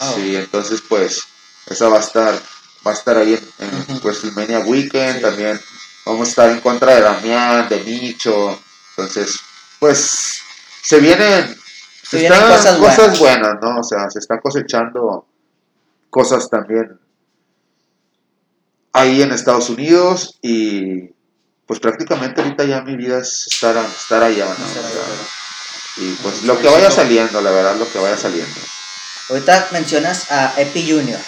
wow. 0.00 0.14
Sí, 0.14 0.36
entonces 0.36 0.80
pues 0.88 1.22
esa 1.66 1.88
va 1.88 1.98
a 1.98 2.00
estar 2.00 2.34
va 2.86 2.90
a 2.90 2.94
estar 2.94 3.16
ahí 3.16 3.34
en, 3.58 3.68
en. 3.88 4.00
WrestleMania 4.02 4.60
Weekend 4.60 5.16
Sí. 5.16 5.22
también 5.22 5.60
vamos 6.06 6.26
a 6.28 6.30
estar 6.30 6.50
en 6.50 6.60
contra 6.60 6.94
de 6.94 7.00
Damián, 7.02 7.68
de 7.68 7.82
Nicho, 7.84 8.60
entonces 8.96 9.38
pues 9.78 10.38
se 10.82 10.98
vienen 11.00 11.56
Se 12.02 12.10
se 12.10 12.18
vienen 12.18 12.38
están 12.40 12.56
cosas 12.56 12.76
cosas, 12.78 13.18
buenas. 13.18 13.18
buenas, 13.20 13.54
¿no? 13.62 13.80
O 13.80 13.84
sea, 13.84 14.10
se 14.10 14.18
están 14.20 14.38
cosechando 14.40 15.26
cosas 16.10 16.48
también 16.50 16.98
ahí 18.92 19.22
en 19.22 19.32
Estados 19.32 19.70
Unidos 19.70 20.38
y 20.42 21.10
pues 21.66 21.80
prácticamente 21.80 22.42
ahorita 22.42 22.64
ya 22.64 22.82
mi 22.82 22.96
vida 22.96 23.18
es 23.18 23.46
estar, 23.50 23.76
estar 23.84 24.22
allá, 24.22 24.46
¿no? 24.58 24.66
Estar 24.66 24.84
allá, 24.84 25.00
y 25.98 26.10
pues 26.22 26.42
lo 26.44 26.58
que 26.60 26.68
vaya 26.68 26.90
saliendo, 26.90 27.40
la 27.40 27.50
verdad, 27.50 27.76
lo 27.76 27.90
que 27.90 27.98
vaya 27.98 28.16
saliendo. 28.16 28.54
ahorita 29.30 29.68
mencionas 29.72 30.30
a 30.30 30.54
Epi 30.60 30.90
Junior 30.90 31.20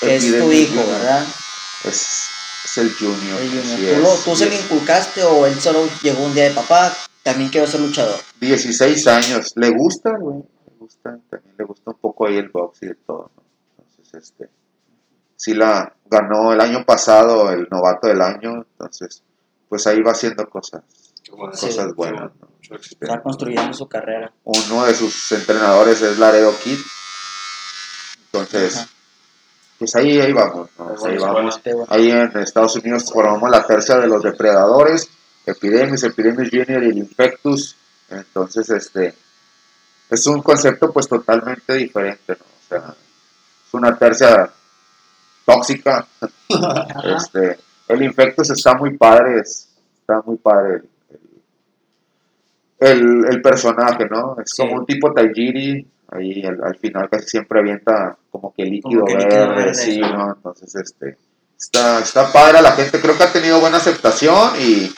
que 0.00 0.16
es 0.16 0.24
tu 0.24 0.52
hijo 0.52 0.68
Junior. 0.74 0.86
verdad 0.88 1.26
Es, 1.84 2.28
es 2.64 2.78
el 2.78 2.94
Junior. 2.94 3.40
El 3.40 3.48
Junior. 3.50 3.94
¿Tú, 3.96 4.00
lo- 4.02 4.14
tú 4.16 4.36
se 4.36 4.46
lo 4.46 4.54
inculcaste 4.54 5.22
o 5.24 5.46
él 5.46 5.58
solo 5.60 5.88
llegó 6.02 6.22
un 6.24 6.34
día 6.34 6.44
de 6.44 6.50
papá 6.50 6.94
también 7.22 7.50
quiero 7.50 7.66
ser 7.66 7.80
luchador 7.80 8.20
16 8.40 9.06
años. 9.08 9.52
Le 9.56 9.70
gusta, 9.70 10.10
güey. 10.18 10.38
Le 10.38 10.76
gusta, 10.78 11.18
también 11.30 11.54
le 11.58 11.64
gusta 11.64 11.90
un 11.90 11.98
poco 11.98 12.26
ahí 12.28 12.36
el 12.36 12.50
box 12.50 12.78
y 12.82 12.86
de 12.86 12.94
todo, 12.94 13.30
¿no? 13.34 13.42
Entonces, 13.78 14.22
este. 14.30 14.50
Sí 15.36 15.54
la 15.54 15.92
ganó 16.06 16.52
el 16.52 16.60
año 16.60 16.84
pasado 16.84 17.50
el 17.50 17.68
novato 17.70 18.08
del 18.08 18.20
año. 18.20 18.64
Entonces, 18.72 19.22
pues 19.68 19.86
ahí 19.86 20.00
va 20.00 20.12
haciendo 20.12 20.48
cosas, 20.48 20.82
bueno. 21.30 21.52
Cosas 21.52 21.94
buenas, 21.94 21.94
bueno. 21.94 22.32
¿no? 22.40 22.76
Está 22.76 23.22
construyendo 23.22 23.72
su 23.72 23.86
carrera 23.86 24.32
Uno 24.42 24.84
de 24.86 24.94
sus 24.94 25.30
entrenadores 25.32 26.02
es 26.02 26.18
Laredo 26.18 26.52
Kid. 26.62 26.78
Entonces, 28.26 28.76
Ajá. 28.76 28.88
pues 29.78 29.94
ahí, 29.96 30.18
ahí 30.18 30.32
vamos, 30.32 30.68
¿no? 30.78 30.94
Ahí 31.04 31.16
vamos. 31.16 31.60
bueno. 31.64 31.86
Ahí 31.88 32.10
en 32.10 32.36
Estados 32.38 32.76
Unidos 32.76 33.10
formamos 33.12 33.50
la 33.50 33.64
tercia 33.64 33.98
de 33.98 34.08
los 34.08 34.22
depredadores, 34.22 35.08
Epidemius, 35.46 36.02
Epidemius 36.02 36.48
Junior 36.50 36.82
y 36.82 36.88
el 36.88 36.98
Infectus. 36.98 37.76
Entonces, 38.08 38.68
este, 38.70 39.14
es 40.10 40.26
un 40.26 40.42
concepto 40.42 40.92
pues 40.92 41.08
totalmente 41.08 41.74
diferente, 41.74 42.36
¿no? 42.38 42.44
O 42.44 42.68
sea, 42.68 42.94
es 43.66 43.74
una 43.74 43.96
tercia 43.96 44.50
tóxica. 45.46 46.06
Este, 47.16 47.58
el 47.88 48.02
Infectus 48.02 48.50
está 48.50 48.74
muy 48.74 48.96
padre, 48.98 49.40
es- 49.40 49.68
está 50.00 50.20
muy 50.26 50.36
padre 50.36 50.82
el, 52.80 52.88
el, 52.90 53.24
el 53.30 53.40
personaje, 53.42 54.06
¿no? 54.10 54.36
Es 54.38 54.50
Sí. 54.54 54.62
como 54.62 54.80
un 54.80 54.86
tipo 54.86 55.12
Tajiri, 55.14 55.86
ahí 56.12 56.44
al, 56.44 56.62
al 56.62 56.76
final 56.76 57.08
casi 57.10 57.26
siempre 57.28 57.60
avienta 57.60 58.16
como 58.30 58.52
que 58.54 58.64
líquido 58.64 59.04
que 59.04 59.14
verde, 59.14 59.24
líquido 59.28 59.48
verde, 59.54 59.74
sí, 59.74 59.92
sí. 59.94 60.00
¿no? 60.00 60.34
Entonces, 60.34 60.74
este, 60.74 61.16
está, 61.58 62.00
está 62.00 62.32
padre 62.32 62.60
la 62.60 62.72
gente, 62.72 63.00
creo 63.00 63.16
que 63.16 63.24
ha 63.24 63.32
tenido 63.32 63.60
buena 63.60 63.78
aceptación 63.78 64.52
y, 64.60 64.94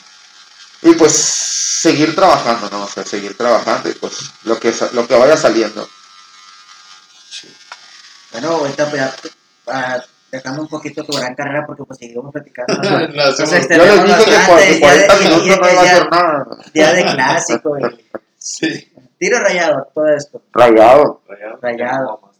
y 0.81 0.93
pues 0.95 1.11
seguir 1.13 2.13
trabajando, 2.15 2.69
¿no? 2.69 2.83
O 2.83 2.87
sea, 2.87 3.05
seguir 3.05 3.37
trabajando 3.37 3.89
y 3.89 3.93
pues 3.93 4.31
lo 4.43 4.59
que, 4.59 4.73
lo 4.93 5.07
que 5.07 5.15
vaya 5.15 5.37
saliendo. 5.37 5.87
Bueno, 8.31 8.49
ahorita 8.49 8.89
pues, 8.89 9.01
ah, 9.67 10.03
dejando 10.31 10.61
un 10.61 10.67
poquito 10.67 11.03
tu 11.03 11.13
gran 11.13 11.33
carrera 11.35 11.65
porque 11.65 11.83
pues 11.83 11.99
seguimos 11.99 12.31
platicando. 12.31 12.73
¿no? 12.75 12.99
Yo 13.07 13.45
les 13.45 13.67
Tenemos 13.67 14.03
dije 14.05 14.25
que 14.25 14.31
por 14.31 14.37
bastante, 14.37 14.73
que 14.73 14.79
40 14.79 15.07
ya 15.07 15.15
de- 15.19 15.23
minutos 15.25 15.47
no 15.47 15.55
iba 15.71 15.81
a 15.81 15.83
hacer 15.83 16.09
nada. 16.09 16.45
Día 16.73 16.93
de 16.93 17.03
clásico 17.03 17.77
y 17.79 18.05
Sí. 18.37 18.91
tiro 19.19 19.39
rayado, 19.39 19.87
todo 19.93 20.07
esto. 20.07 20.41
Rayado. 20.53 21.21
Rayado. 21.27 21.59
Rayado. 21.61 22.31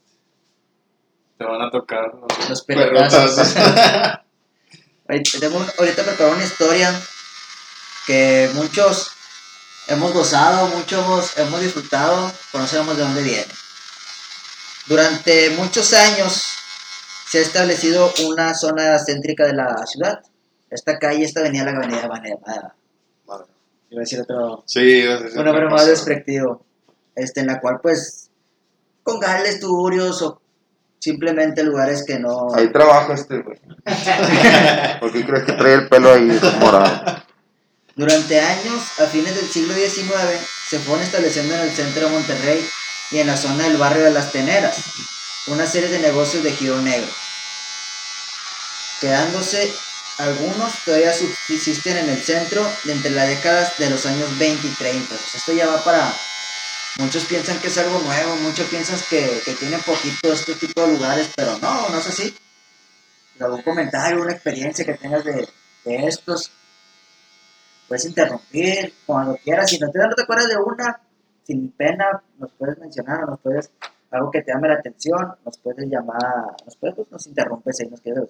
Te 1.38 1.46
van 1.46 1.62
a 1.62 1.70
tocar. 1.72 2.12
Los 2.50 2.64
pelotazos. 2.64 3.54
pelotazos. 3.54 3.56
Ahorita, 5.08 6.04
preparado 6.04 6.36
una 6.36 6.44
historia 6.44 6.94
que 8.06 8.50
muchos 8.54 9.12
hemos 9.88 10.14
gozado, 10.14 10.68
muchos 10.68 11.04
hemos, 11.04 11.38
hemos 11.38 11.62
disfrutado, 11.62 12.32
conocemos 12.52 12.96
de 12.96 13.04
dónde 13.04 13.24
viene. 13.24 13.48
Durante 14.86 15.50
muchos 15.52 15.94
años 15.94 16.44
se 17.30 17.40
ha 17.40 17.42
establecido 17.42 18.12
una 18.28 18.54
zona 18.56 18.98
céntrica 19.00 19.46
de 19.46 19.54
la 19.54 19.86
ciudad. 19.86 20.20
Esta 20.70 20.98
calle, 21.00 21.24
esta 21.26 21.40
avenida, 21.42 21.66
la 21.66 21.78
avenida 21.78 22.08
Banera. 22.08 22.38
Madre. 23.28 23.46
Iba 23.90 24.02
a 24.02 24.04
decir 24.04 24.22
otro, 24.22 24.64
Sí, 24.66 25.00
es- 25.02 25.22
es 25.22 25.36
un 25.36 25.46
nombre 25.46 25.68
más 25.70 25.86
despectivo. 25.88 26.64
Este, 27.16 27.42
en 27.42 27.48
la 27.48 27.60
cual, 27.60 27.80
pues, 27.82 28.30
con 29.04 29.20
gales, 29.20 29.60
tuburios 29.60 30.22
o 30.22 30.42
simplemente 31.00 31.64
lugares 31.64 32.04
que 32.06 32.20
no. 32.20 32.54
Ahí 32.54 32.72
trabaja 32.72 33.14
este, 33.14 33.40
güey. 33.42 33.58
¿Por 35.00 35.12
qué 35.12 35.26
crees 35.26 35.44
que 35.46 35.54
trae 35.54 35.74
el 35.74 35.90
pelo 35.90 36.14
ahí 36.14 36.40
morado? 36.60 37.24
Durante 37.96 38.40
años, 38.40 38.82
a 39.00 39.06
fines 39.06 39.36
del 39.36 39.46
siglo 39.46 39.74
XIX, 39.74 40.40
se 40.70 40.80
fueron 40.80 41.04
estableciendo 41.04 41.54
en 41.56 41.62
el 41.62 41.70
centro 41.72 42.06
de 42.08 42.12
Monterrey 42.12 42.66
y 43.12 43.18
en 43.20 43.28
la 43.28 43.36
zona 43.36 43.64
del 43.66 43.78
barrio 43.78 44.04
de 44.06 44.12
Las 44.12 44.32
Teneras 44.32 44.78
una 45.50 45.66
serie 45.66 45.90
de 45.90 46.00
negocios 46.00 46.44
de 46.44 46.52
giro 46.52 46.82
negro, 46.82 47.12
quedándose 49.02 49.74
algunos 50.18 50.74
todavía 50.84 51.14
subsisten 51.14 51.98
en 51.98 52.10
el 52.10 52.22
centro 52.22 52.70
de 52.84 52.94
entre 52.94 53.12
las 53.12 53.28
décadas 53.28 53.78
de 53.78 53.90
los 53.90 54.06
años 54.06 54.38
20 54.38 54.68
y 54.68 54.72
30. 54.72 55.08
Pues 55.08 55.36
esto 55.36 55.54
ya 55.54 55.68
va 55.68 55.84
para... 55.84 56.14
Muchos 56.98 57.24
piensan 57.26 57.60
que 57.60 57.68
es 57.68 57.78
algo 57.78 58.00
nuevo, 58.00 58.36
muchos 58.38 58.68
piensan 58.68 59.00
que, 59.10 59.42
que 59.46 59.54
tiene 59.54 59.78
poquito 59.78 60.34
este 60.34 60.56
tipo 60.56 60.82
de 60.82 60.94
lugares, 60.94 61.30
pero 61.36 61.58
no, 61.60 61.90
no 61.90 61.98
es 61.98 62.08
así. 62.08 62.36
¿Algún 63.40 63.62
comentario, 63.62 64.22
una 64.22 64.34
experiencia 64.34 64.84
que 64.84 64.96
tengas 64.96 65.24
de, 65.24 65.48
de 65.86 66.08
estos? 66.08 66.52
puedes 67.90 68.06
interrumpir 68.06 68.94
cuando 69.06 69.36
quieras. 69.44 69.70
Si 69.70 69.80
no 69.80 69.90
te, 69.92 70.00
no 70.00 70.16
te 70.16 70.22
acuerdas 70.22 70.48
de 70.48 70.58
una, 70.58 71.02
sin 71.46 71.72
pena, 71.72 72.24
nos 72.38 72.52
puedes 72.54 72.78
mencionar, 72.78 73.24
o 73.24 73.32
nos 73.32 73.40
puedes, 73.42 73.72
algo 74.12 74.32
que 74.32 74.42
te 74.42 74.52
llame 74.52 74.68
la 74.70 74.76
atención, 74.76 75.34
nos 75.46 75.58
puedes 75.60 75.86
llamar, 75.90 76.56
nos 76.66 76.76
puedes, 76.78 76.96
pues, 76.96 77.12
nos 77.12 77.28
interrumpes 77.28 77.80
ahí, 77.82 77.88
nos 77.90 78.02
quedas 78.02 78.24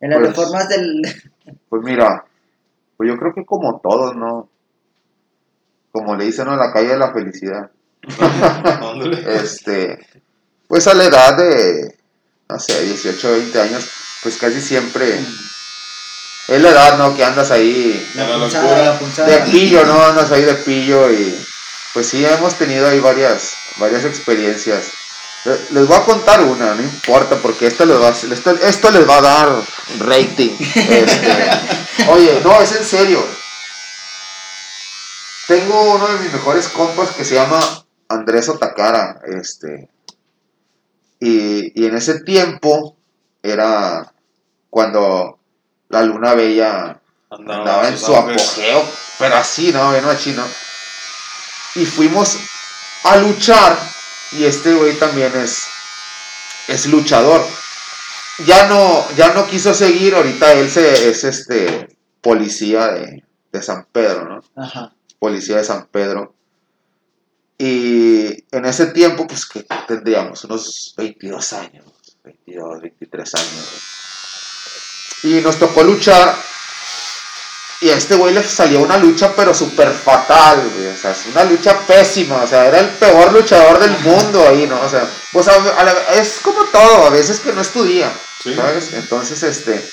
En 0.00 0.10
las 0.10 0.18
Pues- 0.18 0.28
reformas 0.30 0.68
del... 0.68 1.02
Pues 1.68 1.82
mira, 1.82 2.24
pues 2.96 3.10
yo 3.10 3.16
creo 3.18 3.34
que 3.34 3.44
como 3.44 3.80
todos, 3.80 4.14
¿no? 4.16 4.48
Como 5.92 6.16
le 6.16 6.24
dicen 6.24 6.46
¿no? 6.46 6.52
en 6.54 6.58
la 6.58 6.72
calle 6.72 6.88
de 6.88 6.98
la 6.98 7.12
felicidad. 7.12 7.70
Este, 9.26 9.98
pues 10.68 10.86
a 10.86 10.94
la 10.94 11.04
edad 11.04 11.36
de, 11.36 11.96
no 12.48 12.58
sé, 12.58 12.82
18, 12.82 13.30
20 13.32 13.60
años, 13.60 13.88
pues 14.22 14.36
casi 14.38 14.60
siempre 14.60 15.18
es 16.48 16.60
la 16.62 16.70
edad, 16.70 16.98
¿no? 16.98 17.14
Que 17.16 17.24
andas 17.24 17.50
ahí 17.50 18.06
La 18.14 18.28
La 18.28 18.36
locura. 18.36 18.98
punzada, 18.98 19.28
la 19.28 19.44
de 19.44 19.50
pillo, 19.50 19.84
¿no? 19.84 20.02
Andas 20.02 20.30
ahí 20.32 20.42
de 20.42 20.54
pillo 20.54 21.10
y 21.10 21.34
pues 21.94 22.08
sí, 22.08 22.24
hemos 22.24 22.54
tenido 22.56 22.86
ahí 22.88 23.00
varias, 23.00 23.54
varias 23.78 24.04
experiencias. 24.04 24.88
Les 25.70 25.86
voy 25.86 25.96
a 25.96 26.04
contar 26.04 26.40
una, 26.42 26.74
no 26.74 26.82
importa, 26.82 27.36
porque 27.36 27.66
esto 27.66 27.84
les 27.86 27.98
va, 28.00 28.08
a- 28.08 28.10
esto, 28.10 28.50
esto 28.50 28.90
les 28.90 29.08
va 29.08 29.18
a 29.18 29.22
dar 29.22 29.62
rating. 30.00 30.50
Este, 30.74 31.46
oye, 32.08 32.40
no, 32.44 32.60
es 32.60 32.72
en 32.72 32.84
serio. 32.84 33.24
Tengo 35.46 35.94
uno 35.94 36.06
de 36.08 36.18
mis 36.20 36.32
mejores 36.32 36.68
compas 36.68 37.10
que 37.10 37.24
se 37.24 37.34
llama 37.34 37.60
Andrés 38.08 38.48
Otakara. 38.48 39.20
Este, 39.26 39.88
y, 41.20 41.78
y 41.80 41.86
en 41.86 41.96
ese 41.96 42.20
tiempo 42.20 42.96
era 43.42 44.10
cuando 44.70 45.38
la 45.90 46.02
luna 46.02 46.34
bella 46.34 46.98
andaba 47.30 47.88
en 47.88 47.98
su 47.98 48.12
apogeo, 48.16 48.84
pero 49.18 49.36
así, 49.36 49.70
¿no? 49.72 49.90
Bien 49.92 50.04
machino. 50.06 50.44
Y 51.74 51.86
fuimos 51.86 52.38
a 53.04 53.16
luchar, 53.16 53.76
y 54.32 54.44
este 54.44 54.74
güey 54.74 54.94
también 54.98 55.32
es, 55.36 55.66
es 56.68 56.86
luchador. 56.86 57.44
Ya 58.46 58.68
no, 58.68 59.06
ya 59.16 59.32
no 59.34 59.46
quiso 59.46 59.74
seguir, 59.74 60.14
ahorita 60.14 60.52
él 60.54 60.70
se, 60.70 61.10
es 61.10 61.24
este 61.24 61.96
policía 62.20 62.88
de, 62.88 63.24
de 63.52 63.62
San 63.62 63.86
Pedro, 63.92 64.24
¿no? 64.24 64.62
Ajá. 64.62 64.94
Policía 65.18 65.56
de 65.56 65.64
San 65.64 65.86
Pedro. 65.86 66.34
Y 67.58 68.44
en 68.50 68.64
ese 68.64 68.86
tiempo, 68.86 69.26
pues 69.26 69.46
que 69.46 69.64
tendríamos 69.86 70.42
unos 70.44 70.94
22 70.96 71.52
años, 71.52 71.84
22, 72.24 72.82
23 72.82 73.34
años. 73.34 73.82
Y 75.22 75.40
nos 75.40 75.58
tocó 75.58 75.82
luchar. 75.82 76.34
Y 77.84 77.90
a 77.90 77.96
este 77.98 78.14
güey 78.14 78.32
le 78.32 78.42
salió 78.42 78.80
una 78.80 78.96
lucha, 78.96 79.34
pero 79.36 79.52
súper 79.52 79.92
fatal, 79.92 80.70
güey. 80.74 80.86
O 80.86 80.96
sea, 80.96 81.10
es 81.10 81.26
una 81.30 81.44
lucha 81.44 81.78
pésima. 81.86 82.36
O 82.36 82.46
sea, 82.46 82.64
era 82.66 82.78
el 82.80 82.88
peor 82.88 83.30
luchador 83.30 83.78
del 83.78 83.90
mundo 83.98 84.42
ahí, 84.48 84.66
¿no? 84.66 84.80
O 84.80 84.88
sea, 84.88 85.06
pues 85.32 85.48
a- 85.48 85.52
a 85.78 85.84
la- 85.84 85.92
es 86.14 86.38
como 86.42 86.64
todo, 86.64 87.06
a 87.06 87.10
veces 87.10 87.40
que 87.40 87.52
no 87.52 87.60
estudia, 87.60 88.10
Sí. 88.42 88.54
¿sabes? 88.54 88.94
Entonces, 88.94 89.42
este. 89.42 89.86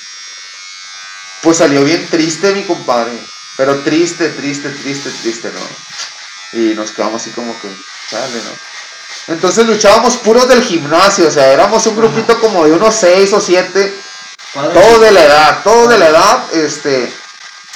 Pues 1.42 1.58
salió 1.58 1.84
bien 1.84 2.08
triste, 2.10 2.54
mi 2.54 2.64
compadre. 2.64 3.12
Pero 3.58 3.80
triste, 3.80 4.30
triste, 4.30 4.70
triste, 4.70 5.10
triste, 5.22 5.52
¿no? 5.52 6.58
Y 6.60 6.74
nos 6.76 6.92
quedamos 6.92 7.22
así 7.22 7.32
como 7.32 7.54
que, 7.60 7.68
chale, 8.10 8.36
¿no? 8.42 9.34
Entonces 9.34 9.66
luchábamos 9.68 10.16
puros 10.18 10.48
del 10.48 10.64
gimnasio, 10.64 11.28
o 11.28 11.32
sea, 11.32 11.52
éramos 11.52 11.86
un 11.88 11.98
grupito 11.98 12.40
como 12.40 12.64
de 12.64 12.72
unos 12.72 12.96
6 12.96 13.34
o 13.34 13.42
7 13.42 13.94
Cuadro 14.54 14.72
todos 14.80 15.02
de 15.02 15.12
la 15.12 15.24
edad, 15.26 15.64
todos 15.64 15.90
de 15.90 15.98
la 15.98 16.08
edad, 16.08 16.54
este, 16.54 17.14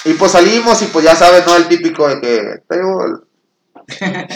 y 0.06 0.14
pues 0.14 0.32
salimos 0.32 0.82
y 0.82 0.86
pues 0.88 1.04
ya 1.06 1.16
sabes, 1.16 1.46
¿no? 1.46 1.56
El 1.56 1.68
típico 1.68 2.08
de 2.08 2.22
que, 2.22 2.62
table, 2.68 3.18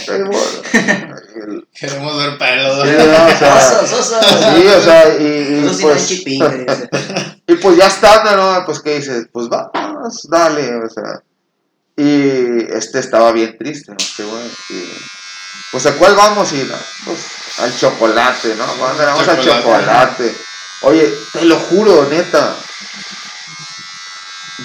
table, 0.05 0.37
el- 1.35 1.67
Queremos 1.73 2.17
ver 2.17 2.37
pelos. 2.37 2.87
sí, 2.87 2.95
¿no? 2.97 3.25
o 3.25 3.37
sea, 3.37 3.55
Osos, 3.83 3.93
osos. 3.93 4.25
sí, 4.55 4.67
o 4.67 4.81
sea, 4.81 5.09
y, 5.17 5.23
y, 5.23 5.77
pues, 5.81 6.11
y 7.47 7.55
pues 7.55 7.77
ya 7.77 7.87
estando, 7.87 8.35
¿no? 8.35 8.65
Pues 8.65 8.79
que 8.81 8.95
dices, 8.97 9.27
pues 9.31 9.47
vamos, 9.47 10.27
dale, 10.29 10.75
o 10.75 10.89
sea, 10.89 11.21
y 11.95 12.71
este 12.73 12.99
estaba 12.99 13.31
bien 13.31 13.57
triste, 13.57 13.91
¿no? 13.91 13.97
Este 13.99 14.23
güey, 14.23 14.45
y, 14.69 14.91
pues 15.71 15.85
a 15.85 15.93
cuál 15.95 16.15
vamos 16.15 16.51
y 16.53 16.63
no, 16.63 16.75
pues 17.05 17.19
al 17.59 17.77
chocolate, 17.77 18.55
¿no? 18.55 18.65
Vamos, 18.65 18.97
vamos 18.97 19.27
al 19.27 19.37
Chocolate. 19.37 19.61
chocolate. 19.63 20.35
Oye, 20.81 21.13
te 21.33 21.45
lo 21.45 21.57
juro, 21.57 22.07
neta. 22.09 22.55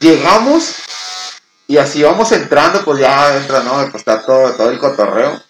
Llegamos 0.01 0.75
y 1.67 1.79
así 1.79 2.03
vamos 2.03 2.31
entrando, 2.33 2.85
pues 2.85 3.01
ya 3.01 3.37
entra, 3.37 3.63
¿no? 3.63 3.73
Pues 3.91 3.95
está 3.97 4.21
todo, 4.25 4.53
todo 4.53 4.71
el 4.71 4.79
cotorreo. 4.79 5.41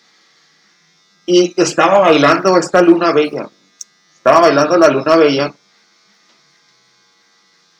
Y 1.26 1.60
estaba 1.60 1.98
bailando 2.00 2.56
esta 2.56 2.80
luna 2.82 3.12
bella. 3.12 3.48
Estaba 4.14 4.40
bailando 4.40 4.76
la 4.76 4.88
luna 4.88 5.16
bella. 5.16 5.52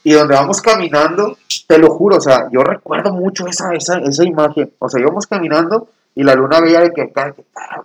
Y 0.03 0.13
donde 0.13 0.35
vamos 0.35 0.61
caminando, 0.61 1.39
te 1.67 1.79
lo 1.79 1.89
juro, 1.89 2.17
o 2.17 2.21
sea, 2.21 2.49
yo 2.53 2.63
recuerdo 2.63 3.13
mucho 3.13 3.47
esa, 3.47 3.73
esa, 3.75 3.99
esa 3.99 4.25
imagen. 4.25 4.73
O 4.79 4.89
sea, 4.89 5.01
íbamos 5.01 5.27
caminando 5.27 5.89
y 6.15 6.23
la 6.23 6.35
luna 6.35 6.61
bella 6.61 6.81
de 6.81 6.93
que 6.93 7.13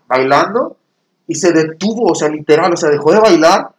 bailando 0.08 0.78
y 1.28 1.36
se 1.36 1.52
detuvo, 1.52 2.12
o 2.12 2.16
sea, 2.16 2.28
literal, 2.28 2.74
o 2.74 2.78
sea, 2.78 2.90
dejó 2.90 3.12
de 3.12 3.20
bailar 3.20 3.70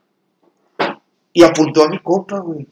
y 1.32 1.42
apuntó 1.42 1.84
a 1.84 1.88
mi 1.88 1.98
compa, 1.98 2.38
güey. 2.38 2.66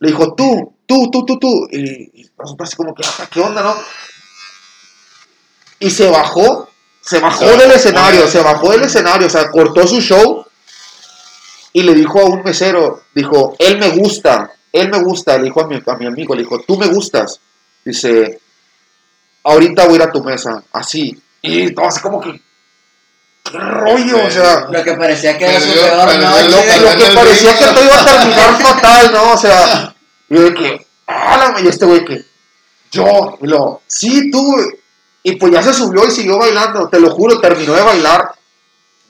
Le 0.00 0.08
dijo, 0.08 0.34
tú, 0.34 0.74
tú, 0.90 1.08
tú, 1.08 1.24
tú, 1.24 1.38
tú. 1.38 1.68
Y, 1.70 2.22
y 2.22 2.30
nosotros 2.36 2.68
así 2.68 2.76
como 2.76 2.92
que, 2.94 3.04
"Ah, 3.06 3.28
¿qué 3.30 3.40
onda, 3.40 3.62
no? 3.62 3.76
Y 5.78 5.88
se 5.88 6.10
bajó, 6.10 6.68
se 7.00 7.20
bajó 7.20 7.44
Se 7.46 7.56
del 7.56 7.70
escenario, 7.70 8.26
se 8.26 8.42
bajó 8.42 8.72
del 8.72 8.82
escenario, 8.82 9.28
o 9.28 9.30
sea, 9.30 9.48
cortó 9.50 9.86
su 9.86 10.00
show 10.00 10.44
y 11.72 11.82
le 11.84 11.94
dijo 11.94 12.20
a 12.20 12.24
un 12.24 12.42
mesero, 12.42 13.02
dijo, 13.14 13.54
él 13.58 13.78
me 13.78 13.90
gusta, 13.90 14.50
él 14.72 14.90
me 14.90 14.98
gusta, 15.00 15.38
le 15.38 15.44
dijo 15.44 15.60
a 15.62 15.68
mi, 15.68 15.80
a 15.86 15.94
mi 15.94 16.06
amigo, 16.06 16.34
le 16.34 16.42
dijo, 16.42 16.60
tú 16.60 16.76
me 16.76 16.88
gustas. 16.88 17.38
Dice, 17.84 18.40
ahorita 19.44 19.84
voy 19.84 19.92
a 19.92 19.96
ir 19.96 20.02
a 20.02 20.10
tu 20.12 20.22
mesa, 20.24 20.62
así. 20.72 21.16
Y 21.40 21.72
todo 21.72 21.86
así 21.86 22.00
como 22.00 22.20
que, 22.20 22.32
qué 23.44 23.58
rollo, 23.58 24.26
o 24.26 24.30
sea, 24.30 24.66
Lo 24.68 24.82
que 24.82 24.94
parecía 24.94 25.38
que 25.38 25.46
era 25.46 25.60
su 25.60 25.72
peor 25.72 26.18
noche. 26.18 26.80
lo, 26.80 26.96
que 26.96 27.14
parecía 27.14 27.56
que 27.56 27.64
todo 27.66 27.84
iba 27.84 28.00
a 28.00 28.04
terminar 28.04 28.54
fatal, 28.60 29.12
¿no? 29.12 29.32
O 29.32 29.38
sea, 29.38 29.94
yo 30.30 30.42
de 30.42 30.54
que, 30.54 30.86
¡álame! 31.06 31.62
Y 31.62 31.66
este 31.66 31.84
güey 31.84 32.04
que, 32.04 32.24
yo, 32.90 33.38
y 33.40 33.46
lo, 33.46 33.82
sí, 33.86 34.30
tú. 34.30 34.56
Y 35.22 35.36
pues 35.36 35.52
ya 35.52 35.62
se 35.62 35.74
subió 35.74 36.06
y 36.06 36.10
siguió 36.10 36.38
bailando, 36.38 36.88
te 36.88 36.98
lo 36.98 37.10
juro, 37.10 37.40
terminó 37.40 37.74
de 37.74 37.82
bailar. 37.82 38.32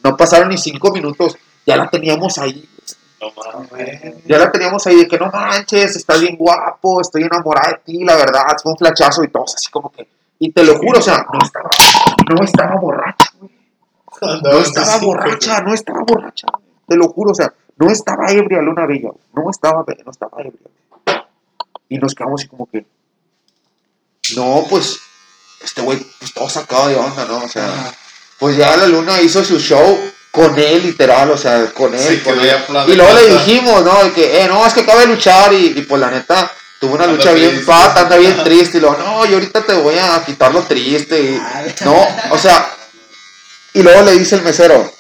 No 0.03 0.17
pasaron 0.17 0.49
ni 0.49 0.59
cinco 0.59 0.91
minutos, 0.91 1.37
ya 1.67 1.77
la 1.77 1.89
teníamos 1.89 2.39
ahí. 2.39 2.69
No 3.21 3.29
mames. 3.37 4.25
Ya 4.25 4.39
la 4.39 4.51
teníamos 4.51 4.87
ahí 4.87 4.97
de 4.97 5.07
que 5.07 5.19
no 5.19 5.31
manches, 5.31 5.95
estás 5.95 6.21
bien 6.21 6.37
guapo, 6.37 7.01
estoy 7.01 7.23
enamorada 7.23 7.73
de 7.73 7.79
ti, 7.85 8.03
la 8.03 8.17
verdad, 8.17 8.43
fue 8.63 8.73
un 8.73 8.79
flachazo 8.79 9.23
y 9.23 9.29
todos 9.29 9.55
así 9.55 9.71
como 9.71 9.93
que. 9.93 10.09
Y 10.39 10.51
te 10.53 10.65
lo 10.65 10.79
juro, 10.79 10.99
o 10.99 11.03
sea, 11.03 11.27
no 11.31 11.39
estaba, 11.45 11.69
no 12.35 12.43
estaba 12.43 12.81
borracha, 12.81 13.27
güey. 13.39 13.53
No 14.43 14.59
estaba 14.59 14.99
borracha, 14.99 15.61
no 15.61 15.75
estaba 15.75 16.01
borracha, 16.03 16.47
te 16.89 16.97
lo 16.97 17.09
juro, 17.09 17.33
o 17.33 17.35
sea, 17.35 17.53
no 17.77 17.91
estaba 17.91 18.31
ebria 18.31 18.61
Luna 18.63 18.87
Bella, 18.87 19.11
no 19.35 19.51
estaba, 19.51 19.85
no 20.05 20.11
estaba 20.11 20.41
ebria. 20.41 20.71
Y 21.91 21.99
nos 21.99 22.15
quedamos 22.15 22.41
así 22.41 22.49
como 22.49 22.71
que, 22.71 22.87
no, 24.37 24.65
pues, 24.71 25.01
este 25.61 25.83
güey, 25.83 25.99
pues 26.19 26.33
todo 26.33 26.49
sacado 26.49 26.89
de 26.89 26.97
onda, 26.97 27.27
¿no? 27.27 27.39
O 27.39 27.49
sea, 27.49 27.93
pues 28.39 28.57
ya 28.57 28.77
la 28.77 28.87
Luna 28.87 29.21
hizo 29.21 29.45
su 29.45 29.59
show 29.59 29.99
con 30.31 30.57
él, 30.57 30.83
literal, 30.83 31.31
o 31.31 31.37
sea, 31.37 31.67
con 31.73 31.93
él. 31.93 32.01
Sí, 32.01 32.21
con 32.21 32.39
él. 32.41 32.57
Y 32.87 32.95
luego 32.95 33.13
le 33.13 33.27
dijimos, 33.35 33.85
¿no? 33.85 34.05
De 34.05 34.13
que, 34.13 34.41
eh, 34.41 34.49
no, 34.49 34.65
es 34.65 34.73
que 34.73 34.81
acaba 34.81 35.01
de 35.01 35.09
luchar 35.09 35.53
y, 35.53 35.79
y 35.79 35.83
pues 35.83 36.01
la 36.01 36.13
neta, 36.13 36.51
tuvo 36.79 36.95
una 36.95 37.05
Anda 37.05 37.17
lucha 37.17 37.33
bien 37.33 37.65
pata, 37.67 38.03
anda 38.03 38.17
bien 38.17 38.43
triste. 38.45 38.79
Y 38.79 38.81
luego, 38.81 38.97
no, 38.97 39.27
yo 39.27 39.35
ahorita 39.35 39.67
te 39.67 39.75
voy 39.75 39.99
a 39.99 40.25
quitar 40.25 40.55
lo 40.55 40.63
triste. 40.63 41.21
Y, 41.21 41.85
no, 41.85 42.07
o 42.31 42.39
sea, 42.39 42.73
y 43.75 43.83
luego 43.83 44.03
le 44.03 44.13
dice 44.13 44.37
el 44.37 44.43
mesero, 44.43 44.93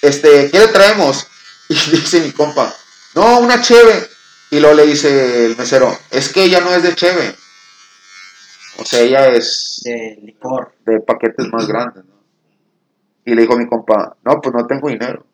este, 0.00 0.50
¿qué 0.50 0.58
le 0.58 0.68
traemos? 0.68 1.26
Y 1.66 1.74
dice 1.74 2.20
mi 2.20 2.30
compa, 2.30 2.74
no, 3.14 3.38
una 3.38 3.62
cheve. 3.62 4.13
Y 4.54 4.60
luego 4.60 4.76
le 4.76 4.86
dice 4.86 5.46
el 5.46 5.56
mesero, 5.56 5.98
es 6.12 6.32
que 6.32 6.44
ella 6.44 6.60
no 6.60 6.72
es 6.72 6.84
de 6.84 6.94
cheve. 6.94 7.34
O 8.76 8.84
sea, 8.84 9.00
ella 9.00 9.26
es 9.26 9.80
De 9.82 10.16
licor. 10.22 10.76
de 10.86 11.00
paquetes 11.00 11.48
más 11.48 11.66
grandes, 11.66 12.04
¿no? 12.04 12.22
Y 13.24 13.34
le 13.34 13.42
dijo 13.42 13.54
a 13.54 13.58
mi 13.58 13.66
compa, 13.66 14.16
no, 14.22 14.40
pues 14.40 14.54
no 14.54 14.64
tengo 14.68 14.88
dinero. 14.90 15.26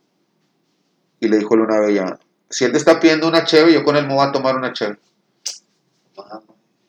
Y 1.20 1.28
le 1.28 1.36
dijo 1.36 1.54
Luna 1.54 1.80
Bella, 1.80 2.18
si 2.48 2.64
él 2.64 2.72
te 2.72 2.78
está 2.78 2.98
pidiendo 2.98 3.28
una 3.28 3.44
cheve, 3.44 3.74
yo 3.74 3.84
con 3.84 3.94
él 3.94 4.06
me 4.06 4.14
voy 4.14 4.26
a 4.26 4.32
tomar 4.32 4.56
una 4.56 4.72
cheve. 4.72 4.98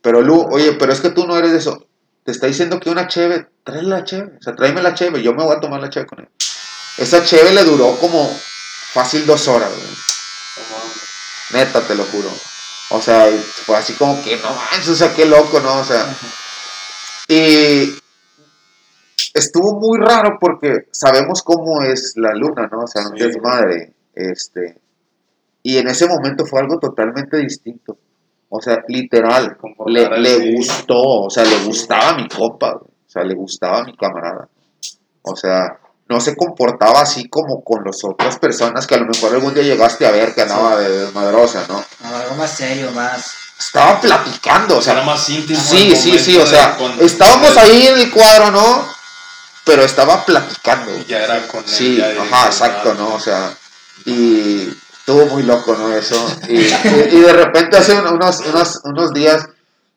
Pero 0.02 0.22
Lu, 0.22 0.40
oye, 0.52 0.72
pero 0.80 0.94
es 0.94 1.02
que 1.02 1.10
tú 1.10 1.28
no 1.28 1.36
eres 1.38 1.52
de 1.52 1.58
eso. 1.58 1.86
Te 2.24 2.32
está 2.32 2.48
diciendo 2.48 2.80
que 2.80 2.90
una 2.90 3.08
cheve, 3.10 3.50
tráele 3.66 3.90
la 3.90 4.06
cheve. 4.06 4.38
O 4.40 4.42
sea, 4.42 4.56
tráeme 4.56 4.82
la 4.82 4.94
cheve, 4.94 5.22
yo 5.22 5.34
me 5.34 5.44
voy 5.44 5.58
a 5.58 5.60
tomar 5.60 5.82
la 5.82 5.90
cheve 5.90 6.06
con 6.06 6.22
él. 6.22 6.30
Esa 6.98 7.26
cheve 7.26 7.52
le 7.52 7.66
duró 7.66 7.94
como 8.00 8.26
fácil 8.94 9.26
dos 9.26 9.50
horas, 9.50 9.70
güey. 9.70 10.91
Neta, 11.54 11.82
te 11.82 11.96
lo 11.96 12.04
juro. 12.06 12.30
O 12.90 13.02
sea, 13.02 13.28
fue 13.66 13.78
así 13.78 13.94
como 13.94 14.22
que 14.24 14.38
no 14.38 14.50
manches, 14.54 14.90
o 14.90 14.96
sea, 14.96 15.14
qué 15.14 15.26
loco, 15.26 15.60
¿no? 15.62 15.80
O 15.80 15.84
sea, 15.84 16.06
y 17.28 17.96
estuvo 19.34 19.80
muy 19.80 19.98
raro 20.00 20.38
porque 20.40 20.88
sabemos 20.92 21.42
cómo 21.42 21.82
es 21.84 22.14
la 22.18 22.34
luna, 22.34 22.68
¿no? 22.72 22.80
O 22.84 22.88
sea, 22.88 23.08
un 23.08 23.18
Sí. 23.18 23.24
desmadre. 23.26 23.94
Este, 24.14 24.82
y 25.64 25.78
en 25.78 25.88
ese 25.88 26.08
momento 26.08 26.46
fue 26.46 26.60
algo 26.60 26.78
totalmente 26.80 27.38
distinto. 27.38 27.98
O 28.50 28.60
sea, 28.62 28.80
literal, 28.90 29.58
le, 29.86 30.10
le 30.20 30.56
gustó, 30.56 31.00
o 31.02 31.30
sea, 31.30 31.46
le 31.46 31.64
gustaba 31.64 32.18
mi 32.18 32.28
copa, 32.28 32.74
o 32.76 32.90
sea, 33.10 33.24
le 33.24 33.36
gustaba 33.36 33.84
mi 33.86 33.96
camarada. 33.96 34.50
O 35.22 35.36
sea, 35.38 35.80
no 36.12 36.20
se 36.22 36.36
comportaba 36.36 37.02
así 37.02 37.30
como 37.30 37.64
con 37.64 37.84
las 37.86 38.04
otras 38.04 38.38
personas 38.38 38.86
que 38.86 38.96
a 38.96 39.00
lo 39.00 39.06
mejor 39.06 39.34
algún 39.34 39.54
día 39.54 39.64
llegaste 39.64 40.06
a 40.06 40.12
ver 40.12 40.36
que 40.36 40.42
andaba 40.42 40.76
de 40.78 40.90
desmadrosa, 41.06 41.66
¿no? 41.70 41.84
No, 42.04 42.16
algo 42.16 42.36
más 42.36 42.52
serio, 42.52 42.92
más. 42.92 43.32
Estaba 43.58 44.02
platicando, 44.02 44.78
o 44.78 44.82
sea, 44.82 44.94
era 44.94 45.04
más 45.04 45.30
íntimo. 45.30 45.60
sí, 45.60 45.96
sí, 45.96 46.20
sí, 46.20 46.38
o 46.38 46.46
sea, 46.48 46.78
con- 46.78 46.96
estábamos 47.00 47.56
ahí 47.58 47.88
en 47.88 47.98
el 48.00 48.12
cuadro, 48.12 48.52
¿no? 48.52 48.88
Pero 49.64 49.84
estaba 49.84 50.26
platicando. 50.26 50.92
Ya 51.08 51.20
era 51.24 51.48
con 51.48 51.64
él, 51.64 51.70
Sí, 51.70 51.98
ya 51.98 52.08
ajá, 52.24 52.48
exacto, 52.48 52.94
ya. 52.94 53.00
¿no? 53.00 53.14
O 53.14 53.20
sea, 53.20 53.54
y 54.06 54.68
estuvo 54.98 55.28
muy 55.28 55.44
loco, 55.44 55.76
¿no? 55.76 55.94
Eso. 55.96 56.16
Y, 56.50 56.58
y- 56.62 57.08
y 57.12 57.20
de 57.22 57.34
repente 57.34 57.78
hace 57.78 57.94
un- 57.94 58.08
unos, 58.08 58.40
unos, 58.42 58.82
unos 58.84 59.14
días 59.14 59.46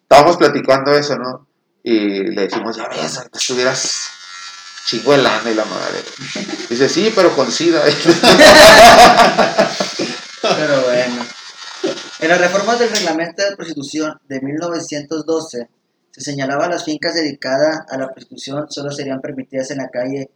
estábamos 0.03 0.37
platicando 0.37 0.93
eso, 0.95 1.17
¿no? 1.17 1.47
Y 1.83 2.25
le 2.35 2.43
decimos, 2.43 2.77
ya 2.77 2.89
ves, 2.89 3.21
estuvieras 3.33 4.09
chingo 4.87 5.13
de 5.13 5.19
lana 5.19 5.51
y 5.51 5.55
la 5.55 5.65
madre. 5.65 6.03
Dice, 6.69 6.89
sí, 6.89 7.13
pero 7.15 7.35
con 7.35 7.51
sida. 7.51 7.83
Pero 10.43 10.83
bueno. 10.83 11.27
En 12.21 12.29
las 12.29 12.41
reformas 12.41 12.79
del 12.79 12.91
reglamento 12.91 13.43
de 13.43 13.57
prostitución 13.57 14.21
de 14.29 14.41
1912 14.41 15.69
se 16.11 16.21
señalaba 16.21 16.69
las 16.69 16.85
fincas 16.85 17.15
dedicadas 17.15 17.81
a 17.89 17.99
la 17.99 18.13
prostitución 18.13 18.67
solo 18.71 18.91
serían 18.91 19.21
permitidas 19.21 19.71
en 19.71 19.79
la 19.79 19.89
calle 19.89 20.31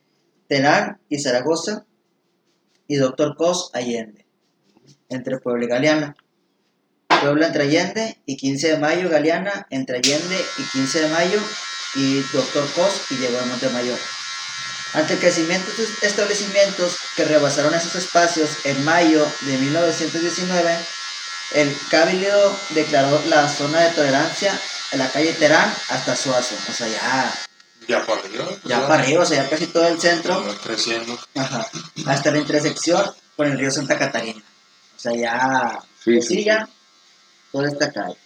Terán 0.48 0.98
y 1.08 1.18
Zaragoza 1.18 1.86
y 2.86 2.96
Doctor 2.96 3.36
Cos 3.36 3.70
Allende, 3.74 4.26
entre 5.08 5.38
Puebla 5.38 5.66
y 5.66 5.68
Galeana. 5.68 6.16
Puebla 7.20 7.46
entre 7.46 7.64
Allende 7.64 8.18
y 8.26 8.36
15 8.36 8.72
de 8.72 8.78
mayo, 8.78 9.08
Galeana 9.08 9.66
entre 9.70 9.98
Allende 9.98 10.36
y 10.58 10.62
15 10.62 11.00
de 11.02 11.08
mayo 11.08 11.40
y 11.94 12.20
Doctor 12.32 12.64
Cos 12.74 13.10
y 13.10 13.16
llegó 13.16 13.38
a 13.38 13.46
Montemayor. 13.46 13.98
Ante 14.94 15.14
el 15.14 15.18
crecimiento 15.20 15.70
de 15.70 15.82
estos 15.84 16.02
establecimientos 16.02 16.96
que 17.14 17.24
rebasaron 17.24 17.74
esos 17.74 17.94
espacios 17.94 18.50
en 18.64 18.82
mayo 18.84 19.26
de 19.42 19.58
1919, 19.58 20.78
el 21.52 21.76
Cabildo 21.90 22.58
declaró 22.70 23.22
la 23.26 23.48
zona 23.48 23.80
de 23.80 23.90
tolerancia 23.90 24.58
en 24.92 24.98
la 24.98 25.10
calle 25.10 25.32
Terán 25.34 25.72
hasta 25.90 26.16
Suazo, 26.16 26.54
o 26.68 26.72
sea, 26.72 26.88
ya, 26.88 27.34
Ya 27.86 28.06
para 28.06 28.20
arriba. 28.20 28.48
ya 28.64 28.86
para 28.88 29.02
arriba, 29.02 29.22
o 29.22 29.26
sea, 29.26 29.42
ya 29.44 29.50
casi 29.50 29.66
todo 29.66 29.86
el 29.86 30.00
centro, 30.00 30.42
creciendo. 30.62 31.18
ajá, 31.36 31.68
hasta 32.06 32.30
la 32.30 32.38
intersección 32.38 33.04
con 33.36 33.46
el 33.50 33.58
río 33.58 33.70
Santa 33.70 33.98
Catarina. 33.98 34.42
O 34.96 34.98
sea, 35.00 35.12
ya, 35.14 35.78
Sí, 36.02 36.12
pues 36.14 36.26
sí, 36.28 36.34
sí, 36.36 36.44
ya, 36.44 36.68
toda 37.52 37.68
esta 37.68 37.92
calle. 37.92 38.16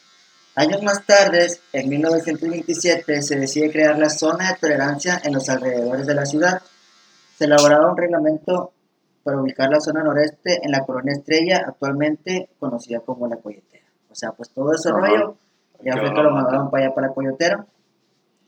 Años 0.54 0.82
más 0.82 1.06
tarde, 1.06 1.46
en 1.72 1.88
1927, 1.88 3.22
se 3.22 3.38
decide 3.38 3.72
crear 3.72 3.98
la 3.98 4.10
zona 4.10 4.52
de 4.52 4.58
tolerancia 4.60 5.20
en 5.24 5.32
los 5.32 5.48
alrededores 5.48 6.06
de 6.06 6.14
la 6.14 6.26
ciudad. 6.26 6.60
Se 7.38 7.46
elaboraba 7.46 7.90
un 7.90 7.96
reglamento 7.96 8.72
para 9.22 9.40
ubicar 9.40 9.70
la 9.70 9.80
zona 9.80 10.02
noreste 10.02 10.60
en 10.62 10.70
la 10.70 10.84
colonia 10.84 11.14
Estrella, 11.14 11.62
actualmente 11.66 12.50
conocida 12.58 13.00
como 13.00 13.28
la 13.28 13.36
Coyotera. 13.36 13.86
O 14.10 14.14
sea, 14.14 14.32
pues 14.32 14.50
todo 14.50 14.74
ese 14.74 14.90
rollo, 14.90 15.36
ya 15.82 15.94
fue 15.94 16.12
que 16.12 16.22
lo 16.22 16.30
mandaron 16.32 16.70
para 16.70 16.84
allá, 16.84 16.94
para 16.94 17.06
la 17.06 17.14
Coyotera. 17.14 17.66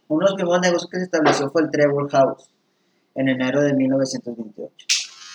Uno 0.09 0.27
de 0.27 0.31
los 0.31 0.35
primeros 0.35 0.61
negocios 0.61 0.91
que 0.91 0.99
se 0.99 1.05
estableció 1.05 1.49
fue 1.51 1.63
el 1.63 1.71
Trevor 1.71 2.11
House, 2.11 2.51
en 3.15 3.29
enero 3.31 3.63
de 3.63 3.73
1928. 3.73 4.87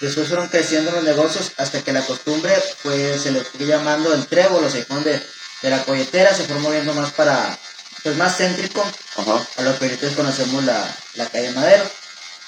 Después 0.02 0.28
fueron 0.28 0.48
creciendo 0.48 0.92
los 0.92 1.04
negocios 1.04 1.52
hasta 1.58 1.82
que 1.82 1.92
la 1.92 2.06
costumbre 2.06 2.52
pues, 2.84 3.22
se 3.22 3.32
le 3.32 3.42
fue 3.42 3.66
llamando 3.66 4.14
el 4.14 4.28
Trébol, 4.28 4.64
o 4.64 4.70
sea, 4.70 4.82
de, 5.04 5.20
de 5.62 5.70
la 5.70 5.84
colletera 5.84 6.34
se 6.34 6.44
fue 6.44 6.60
moviendo 6.60 6.94
más 6.94 7.12
para, 7.12 7.58
pues 8.04 8.16
más 8.16 8.38
céntrico 8.38 8.84
Ajá. 9.18 9.48
a 9.58 9.62
lo 9.62 9.78
que 9.78 9.86
ahorita 9.86 10.16
conocemos 10.16 10.64
la, 10.64 10.96
la 11.16 11.26
calle 11.28 11.52
Madero. 11.52 11.84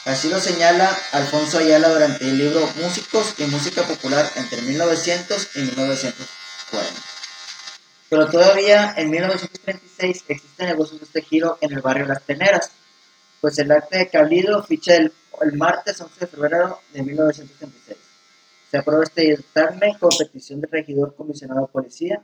Así 0.06 0.30
lo 0.30 0.40
señala 0.40 0.90
Alfonso 1.12 1.60
Ayala 1.60 1.90
durante 1.90 2.24
el 2.26 2.38
libro 2.38 2.68
Músicos 2.82 3.36
y 3.38 3.44
Música 3.44 3.84
Popular 3.84 4.28
entre 4.36 4.62
1900 4.64 5.50
y 5.56 5.60
1940. 5.60 7.02
Pero 8.10 8.28
todavía 8.30 8.94
en 8.98 9.12
1936 9.12 10.26
existen 10.28 10.68
negocios 10.68 11.00
de 11.00 11.06
este 11.06 11.22
giro 11.22 11.58
en 11.62 11.74
el 11.74 11.82
barrio 11.82 12.08
Las 12.08 12.24
Teneras, 12.24 12.72
pues 13.42 13.60
el 13.60 13.72
acta 13.72 13.98
de 13.98 14.10
Cabildo 14.10 14.64
ficha 14.64 14.96
el, 14.96 15.14
el 15.42 15.54
martes 15.54 16.02
11 16.02 16.20
de 16.20 16.28
febrero 16.28 16.82
de 16.94 17.04
1936. 17.04 17.98
Se 18.72 18.78
aprueba 18.78 19.04
este 19.04 19.22
dictamen 19.22 19.98
con 20.00 20.10
petición 20.18 20.62
del 20.62 20.72
regidor 20.72 21.16
comisionado 21.16 21.62
de 21.62 21.68
policía, 21.68 22.22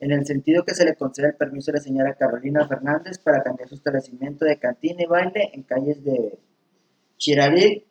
en 0.00 0.12
el 0.12 0.26
sentido 0.26 0.64
que 0.64 0.74
se 0.74 0.84
le 0.84 0.94
concede 0.96 1.28
el 1.28 1.34
permiso 1.34 1.70
a 1.70 1.74
la 1.74 1.80
señora 1.80 2.14
Carolina 2.14 2.66
Fernández 2.66 3.18
para 3.18 3.42
cambiar 3.42 3.68
su 3.68 3.74
establecimiento 3.74 4.44
de 4.44 4.58
cantina 4.58 5.02
y 5.02 5.06
baile 5.06 5.50
en 5.52 5.62
calles 5.62 6.02
de 6.04 6.38
Chirarí, 7.18 7.84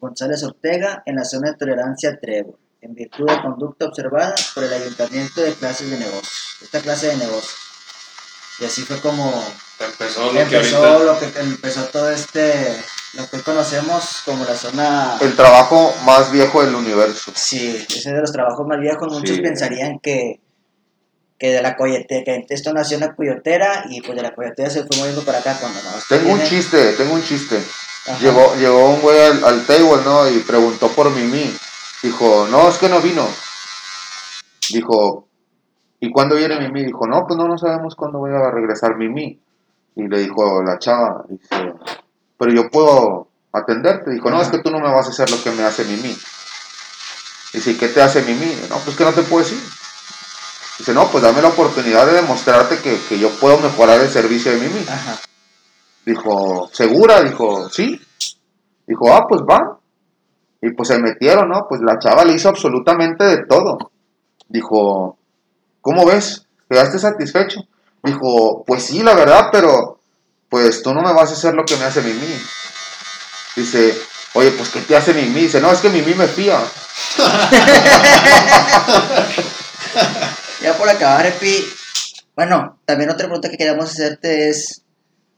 González 0.00 0.42
Ortega, 0.44 1.02
en 1.04 1.16
la 1.16 1.24
zona 1.24 1.50
de 1.50 1.56
tolerancia 1.56 2.16
Trevor, 2.20 2.56
en 2.80 2.94
virtud 2.94 3.26
de 3.26 3.42
conducta 3.42 3.86
observada 3.86 4.34
por 4.54 4.62
el 4.62 4.72
ayuntamiento 4.72 5.40
de 5.42 5.52
clases 5.54 5.90
de 5.90 5.98
negocios, 5.98 6.58
esta 6.62 6.80
clase 6.80 7.08
de 7.08 7.16
negocios. 7.16 7.56
Y 8.60 8.64
así 8.64 8.82
fue 8.82 9.00
como 9.00 9.32
Empezó 9.80 10.24
lo 10.26 10.32
que 10.32 10.40
empezó 10.42 10.84
ahorita. 10.84 11.04
lo 11.04 11.18
que 11.18 11.40
empezó 11.40 11.84
todo 11.86 12.10
este, 12.10 12.52
lo 13.14 13.28
que 13.28 13.36
hoy 13.36 13.42
conocemos 13.42 14.22
como 14.24 14.44
la 14.44 14.54
zona... 14.54 15.16
El 15.20 15.36
trabajo 15.36 15.92
más 16.04 16.32
viejo 16.32 16.64
del 16.64 16.74
universo. 16.74 17.32
Sí, 17.34 17.84
ese 17.88 17.96
es 17.98 18.04
de 18.04 18.20
los 18.20 18.32
trabajos 18.32 18.66
más 18.66 18.80
viejos. 18.80 19.12
Muchos 19.12 19.36
Sí. 19.36 19.42
pensarían 19.42 20.00
que, 20.00 20.40
que 21.38 21.52
de 21.52 21.62
la 21.62 21.76
coyotera, 21.76 22.24
que 22.24 22.46
esto 22.48 22.72
nació 22.72 22.96
en 22.96 23.04
la 23.04 23.14
coyotera 23.14 23.84
y 23.88 24.00
pues 24.00 24.16
de 24.16 24.22
la 24.22 24.34
coyotera 24.34 24.68
se 24.70 24.84
fue 24.84 24.96
moviendo 24.98 25.22
para 25.22 25.38
acá 25.38 25.56
cuando 25.60 25.80
no. 25.82 25.90
Tengo 26.08 26.32
un 26.32 26.42
chiste, 26.42 26.92
tengo 26.94 27.14
un 27.14 27.22
chiste. 27.22 27.62
Ajá. 28.06 28.18
Llegó, 28.20 28.54
llegó 28.56 28.88
un 28.90 29.00
güey 29.00 29.20
al, 29.20 29.44
al 29.44 29.66
table, 29.66 30.02
¿no? 30.04 30.28
Y 30.28 30.40
preguntó 30.40 30.88
por 30.88 31.10
Mimi. 31.10 31.54
Dijo, 32.02 32.46
no, 32.50 32.68
es 32.68 32.78
que 32.78 32.88
no 32.88 33.00
vino. 33.00 33.26
Dijo, 34.70 35.28
¿y 36.00 36.10
cuándo 36.10 36.34
viene 36.34 36.58
Mimi? 36.58 36.84
Dijo, 36.84 37.06
no, 37.06 37.24
pues 37.26 37.38
no, 37.38 37.46
no 37.46 37.56
sabemos 37.56 37.94
cuándo 37.94 38.18
voy 38.18 38.32
a 38.32 38.50
regresar 38.50 38.96
Mimi. 38.96 39.40
Y 39.94 40.08
le 40.08 40.18
dijo 40.20 40.62
la 40.62 40.78
chava, 40.78 41.24
dice, 41.28 41.74
pero 42.36 42.52
yo 42.52 42.70
puedo 42.70 43.28
atenderte. 43.52 44.10
Dijo, 44.10 44.30
no, 44.30 44.40
es 44.42 44.48
que 44.48 44.58
tú 44.58 44.70
no 44.70 44.80
me 44.80 44.92
vas 44.92 45.06
a 45.06 45.10
hacer 45.10 45.30
lo 45.30 45.42
que 45.42 45.50
me 45.52 45.64
hace 45.64 45.84
Mimi. 45.84 46.16
Dice, 47.52 47.70
¿y 47.70 47.74
qué 47.74 47.88
te 47.88 48.02
hace 48.02 48.22
Mimi? 48.22 48.56
No, 48.68 48.76
pues 48.78 48.96
que 48.96 49.04
no 49.04 49.12
te 49.12 49.22
puedo 49.22 49.44
decir. 49.44 49.58
Dice, 50.78 50.94
no, 50.94 51.10
pues 51.10 51.24
dame 51.24 51.42
la 51.42 51.48
oportunidad 51.48 52.06
de 52.06 52.12
demostrarte 52.12 52.78
que, 52.78 52.98
que 53.08 53.18
yo 53.18 53.30
puedo 53.30 53.58
mejorar 53.58 54.00
el 54.00 54.10
servicio 54.10 54.52
de 54.52 54.58
Mimi. 54.58 54.84
Ajá. 54.88 55.18
Dijo, 56.06 56.70
¿segura? 56.72 57.22
Dijo, 57.22 57.68
sí. 57.68 58.00
Dijo, 58.86 59.12
ah, 59.12 59.26
pues 59.28 59.42
va. 59.42 59.78
Y 60.62 60.70
pues 60.70 60.88
se 60.88 60.98
metieron, 60.98 61.48
¿no? 61.48 61.66
Pues 61.68 61.80
la 61.82 61.98
chava 61.98 62.24
le 62.24 62.34
hizo 62.34 62.48
absolutamente 62.48 63.24
de 63.24 63.46
todo. 63.46 63.90
Dijo, 64.48 65.18
¿cómo 65.82 66.06
ves? 66.06 66.46
¿Quedaste 66.70 66.98
satisfecho? 66.98 67.60
Dijo, 68.02 68.64
pues 68.66 68.84
sí, 68.84 69.02
la 69.02 69.14
verdad, 69.14 69.48
pero 69.52 70.00
pues 70.48 70.82
tú 70.82 70.94
no 70.94 71.02
me 71.02 71.12
vas 71.12 71.30
a 71.30 71.34
hacer 71.34 71.54
lo 71.54 71.64
que 71.64 71.76
me 71.76 71.84
hace 71.84 72.00
Mimi. 72.00 72.40
Dice, 73.54 73.98
oye, 74.34 74.52
pues 74.52 74.70
¿qué 74.70 74.80
te 74.80 74.96
hace 74.96 75.12
Mimi? 75.12 75.42
Dice, 75.42 75.60
no, 75.60 75.70
es 75.70 75.80
que 75.80 75.90
Mimi 75.90 76.14
me 76.14 76.26
fía. 76.26 76.60
Ya 80.62 80.76
por 80.76 80.88
acabar, 80.88 81.26
Epi. 81.26 81.64
Bueno, 82.34 82.78
también 82.84 83.10
otra 83.10 83.26
pregunta 83.26 83.48
que 83.48 83.56
queríamos 83.56 83.90
hacerte 83.90 84.48
es, 84.48 84.82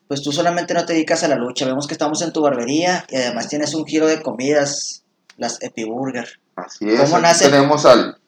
pues 0.09 0.23
tú 0.23 0.33
solamente 0.33 0.75
no 0.75 0.85
te 0.85 0.93
dedicas 0.93 1.23
a 1.23 1.29
la 1.29 1.37
lucha, 1.37 1.67
vemos 1.67 1.87
que 1.87 1.95
estamos 1.95 2.21
en 2.23 2.33
tu 2.33 2.43
barbería 2.43 3.05
y 3.09 3.17
además 3.17 3.49
tienes 3.49 3.75
un 3.75 3.87
giro 3.87 4.07
de 4.07 4.23
comidas, 4.23 5.03
las 5.37 5.63
Epi 5.63 5.85
Burger. 5.85 6.29
Así 6.57 6.89
es. 6.91 7.01
¿Cómo 7.01 7.19
nace? 7.19 7.47
Tenemos 7.47 7.87
al, 7.87 8.19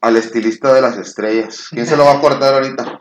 al 0.00 0.16
estilista 0.16 0.72
de 0.74 0.82
las 0.82 0.96
estrellas. 0.98 1.68
¿Quién 1.70 1.86
se 1.86 1.96
lo 1.96 2.04
va 2.04 2.12
a 2.14 2.20
cortar 2.20 2.54
ahorita? 2.54 3.00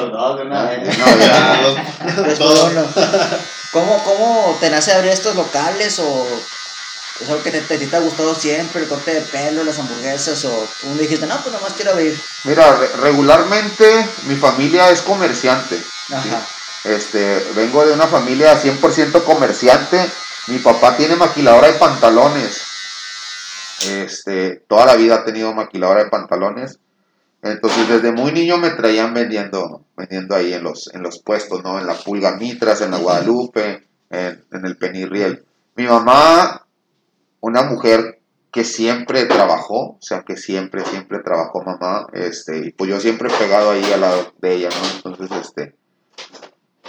Los 0.00 0.12
dos 0.12 0.38
de 0.38 0.46
una 0.46 0.62
vez. 0.64 0.98
No, 0.98 1.06
Ya, 1.18 1.60
los-. 1.62 2.38
¿Cómo, 3.72 4.02
¿Cómo 4.04 4.56
te 4.60 4.70
nace 4.70 4.92
abrir 4.92 5.12
estos 5.12 5.36
locales 5.36 5.98
o 5.98 6.26
es 7.20 7.28
algo 7.28 7.42
que 7.42 7.50
te, 7.50 7.60
te, 7.62 7.78
te 7.78 7.96
ha 7.96 8.00
gustado 8.00 8.34
siempre, 8.34 8.82
el 8.82 8.88
corte 8.88 9.14
de 9.14 9.20
pelo, 9.22 9.64
las 9.64 9.78
hamburguesas 9.78 10.44
o 10.44 10.68
tú 10.80 10.94
dijiste, 10.98 11.26
no, 11.26 11.36
pues 11.42 11.52
nomás 11.52 11.72
quiero 11.74 11.92
abrir? 11.92 12.18
Mira, 12.44 12.76
re- 12.76 12.88
regularmente 13.00 14.08
mi 14.26 14.36
familia 14.36 14.90
es 14.90 15.02
comerciante. 15.02 15.82
Ajá. 16.12 16.46
Este, 16.84 17.44
vengo 17.54 17.84
de 17.84 17.92
una 17.92 18.06
familia 18.06 18.60
100% 18.60 19.24
comerciante. 19.24 20.08
Mi 20.46 20.58
papá 20.58 20.96
tiene 20.96 21.16
maquiladora 21.16 21.66
de 21.68 21.78
pantalones. 21.78 22.62
Este, 23.86 24.62
toda 24.68 24.86
la 24.86 24.96
vida 24.96 25.16
ha 25.16 25.24
tenido 25.24 25.52
maquiladora 25.54 26.04
de 26.04 26.10
pantalones. 26.10 26.78
Entonces 27.42 27.88
desde 27.88 28.10
muy 28.12 28.32
niño 28.32 28.58
me 28.58 28.70
traían 28.70 29.14
vendiendo, 29.14 29.82
vendiendo 29.96 30.34
ahí 30.34 30.52
en 30.54 30.64
los, 30.64 30.90
en 30.92 31.02
los 31.02 31.20
puestos, 31.20 31.62
¿no? 31.62 31.78
En 31.78 31.86
la 31.86 31.94
Pulga 31.94 32.32
Mitras, 32.36 32.80
en 32.80 32.90
la 32.90 32.98
Guadalupe, 32.98 33.86
en, 34.10 34.44
en 34.52 34.64
el 34.66 34.76
Penirriel. 34.76 35.44
Mi 35.76 35.84
mamá, 35.84 36.66
una 37.40 37.62
mujer 37.62 38.20
que 38.50 38.64
siempre 38.64 39.26
trabajó, 39.26 39.90
o 39.90 39.98
sea, 40.00 40.22
que 40.22 40.36
siempre, 40.36 40.84
siempre 40.84 41.18
trabajó 41.20 41.62
mamá, 41.62 42.06
este, 42.14 42.58
y 42.58 42.72
pues 42.72 42.88
yo 42.90 42.98
siempre 43.00 43.28
he 43.32 43.36
pegado 43.38 43.70
ahí 43.72 43.92
al 43.92 44.00
lado 44.00 44.32
de 44.40 44.54
ella, 44.54 44.68
¿no? 44.70 45.10
Entonces, 45.10 45.38
este, 45.46 45.74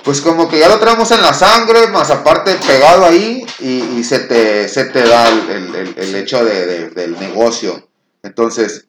pues 0.03 0.21
como 0.21 0.47
que 0.49 0.57
ya 0.59 0.69
lo 0.69 0.79
traemos 0.79 1.11
en 1.11 1.21
la 1.21 1.33
sangre, 1.33 1.87
más 1.87 2.09
aparte 2.11 2.55
pegado 2.65 3.05
ahí, 3.05 3.45
y, 3.59 3.99
y 3.99 4.03
se, 4.05 4.19
te, 4.19 4.69
se 4.69 4.85
te 4.85 5.05
da 5.05 5.27
el, 5.27 5.49
el- 5.97 6.15
hecho 6.15 6.43
de- 6.45 6.65
de- 6.65 6.89
del 6.91 7.19
negocio. 7.19 7.89
Entonces, 8.23 8.87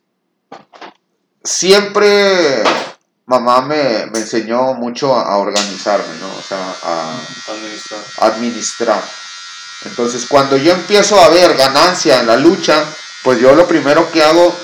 siempre 1.43 2.63
mamá 3.27 3.63
me, 3.63 4.07
me 4.13 4.19
enseñó 4.21 4.75
mucho 4.75 5.15
a, 5.15 5.23
a 5.33 5.39
organizarme, 5.39 6.15
¿no? 6.21 6.29
O 6.37 6.43
sea, 6.43 6.75
a, 6.83 7.21
Administrar. 7.49 8.01
administrar. 8.19 9.03
Entonces, 9.85 10.27
cuando 10.29 10.57
yo 10.57 10.73
empiezo 10.73 11.19
a 11.21 11.29
ver 11.29 11.55
ganancia 11.57 12.21
en 12.21 12.27
la 12.27 12.37
lucha, 12.37 12.85
pues 13.23 13.39
yo 13.41 13.55
lo 13.55 13.67
primero 13.67 14.11
que 14.11 14.23
hago 14.23 14.55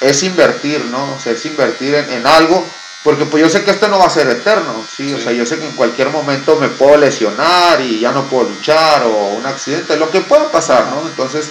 es 0.00 0.22
invertir, 0.22 0.84
¿no? 0.86 1.14
O 1.14 1.20
sea, 1.20 1.32
es 1.32 1.44
invertir 1.46 1.94
en, 1.94 2.10
en 2.10 2.26
algo, 2.26 2.64
porque 3.02 3.26
pues 3.26 3.42
yo 3.42 3.48
sé 3.50 3.64
que 3.64 3.70
esto 3.72 3.88
no 3.88 3.98
va 3.98 4.06
a 4.06 4.10
ser 4.10 4.28
eterno, 4.28 4.84
¿sí? 4.96 5.12
O 5.12 5.16
Sí. 5.18 5.22
sea, 5.24 5.32
yo 5.32 5.44
sé 5.44 5.58
que 5.58 5.66
en 5.66 5.76
cualquier 5.76 6.10
momento 6.10 6.56
me 6.56 6.68
puedo 6.68 6.96
lesionar 6.96 7.80
y 7.80 8.00
ya 8.00 8.12
no 8.12 8.24
puedo 8.28 8.48
luchar 8.50 9.02
o 9.04 9.10
un 9.36 9.44
accidente, 9.46 9.96
lo 9.96 10.10
que 10.10 10.20
pueda 10.20 10.50
pasar, 10.50 10.86
¿no? 10.86 11.06
Entonces, 11.08 11.46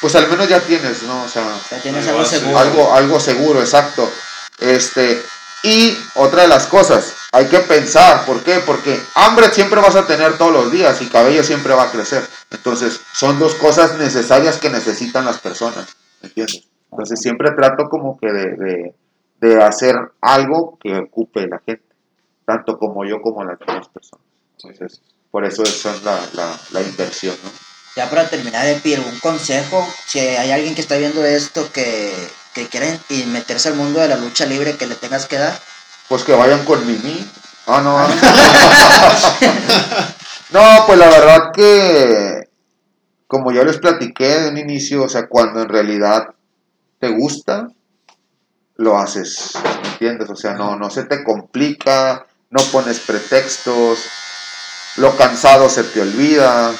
pues 0.00 0.14
al 0.16 0.28
menos 0.28 0.48
ya 0.48 0.60
tienes, 0.60 1.02
¿no? 1.02 1.24
O 1.24 1.28
sea, 1.28 1.44
Ya 1.70 1.80
tienes 1.80 2.06
Algo 2.08 2.24
seguro. 2.24 2.58
algo, 2.58 2.94
algo 2.94 3.20
seguro, 3.20 3.60
exacto. 3.60 4.10
Este, 4.58 5.24
y 5.62 5.96
otra 6.14 6.42
de 6.42 6.48
las 6.48 6.66
cosas, 6.66 7.14
hay 7.32 7.46
que 7.46 7.58
pensar, 7.60 8.24
¿por 8.24 8.42
qué? 8.42 8.60
Porque 8.64 8.98
hambre 9.14 9.48
siempre 9.48 9.80
vas 9.80 9.96
a 9.96 10.06
tener 10.06 10.38
todos 10.38 10.52
los 10.52 10.72
días 10.72 11.00
y 11.02 11.06
cabello 11.06 11.44
siempre 11.44 11.74
va 11.74 11.84
a 11.84 11.90
crecer. 11.90 12.22
Entonces, 12.50 13.00
son 13.12 13.38
dos 13.38 13.54
cosas 13.56 13.98
necesarias 13.98 14.58
que 14.58 14.70
necesitan 14.70 15.24
las 15.24 15.38
personas, 15.38 15.96
¿me 16.22 16.28
¿entiendes? 16.28 16.64
Entonces, 16.90 17.20
siempre 17.20 17.50
trato 17.54 17.84
como 17.90 18.18
que 18.18 18.32
de, 18.32 18.94
de, 19.40 19.62
hacer 19.62 19.94
algo 20.22 20.78
que 20.82 20.96
ocupe 20.96 21.46
la 21.46 21.60
gente, 21.64 21.84
tanto 22.46 22.78
como 22.78 23.04
yo 23.04 23.20
como 23.20 23.44
las 23.44 23.58
demás 23.58 23.88
personas. 23.88 24.24
Entonces, 24.56 25.02
por 25.30 25.44
eso 25.44 25.62
es 25.62 25.80
son 25.80 26.02
la, 26.04 26.18
la, 26.32 26.58
la 26.70 26.80
inversión, 26.80 27.36
¿no? 27.44 27.50
Ya 27.94 28.08
para 28.08 28.28
terminar, 28.28 28.66
Epi, 28.66 28.94
algún 28.94 29.18
consejo, 29.18 29.86
si 30.06 30.20
hay 30.20 30.50
alguien 30.50 30.74
que 30.74 30.80
está 30.80 30.96
viendo 30.96 31.24
esto 31.24 31.70
que, 31.72 32.12
que 32.54 32.68
quiere 32.68 32.98
meterse 33.26 33.68
al 33.68 33.74
mundo 33.74 34.00
de 34.00 34.08
la 34.08 34.16
lucha 34.16 34.46
libre 34.46 34.76
que 34.76 34.86
le 34.86 34.94
tengas 34.94 35.26
que 35.26 35.36
dar. 35.36 35.58
Pues 36.08 36.24
que 36.24 36.32
vayan 36.32 36.64
con 36.64 36.86
Mimi. 36.86 37.30
Ah, 37.66 37.82
no. 37.82 37.98
no, 40.58 40.86
pues 40.86 40.98
la 40.98 41.08
verdad 41.08 41.52
que, 41.52 42.48
como 43.26 43.52
ya 43.52 43.62
les 43.62 43.76
platiqué 43.76 44.40
de 44.40 44.48
un 44.48 44.56
inicio, 44.56 45.02
o 45.02 45.08
sea, 45.08 45.28
cuando 45.28 45.60
en 45.60 45.68
realidad 45.68 46.28
te 46.98 47.08
gusta, 47.08 47.68
lo 48.76 48.96
haces, 48.96 49.52
¿me 49.82 49.88
entiendes? 49.90 50.30
O 50.30 50.36
sea, 50.36 50.54
no, 50.54 50.76
no 50.76 50.88
se 50.88 51.04
te 51.04 51.22
complica, 51.22 52.26
no 52.48 52.62
pones 52.72 53.00
pretextos, 53.00 53.98
lo 54.96 55.14
cansado 55.16 55.68
se 55.68 55.84
te 55.84 56.00
olvida 56.00 56.72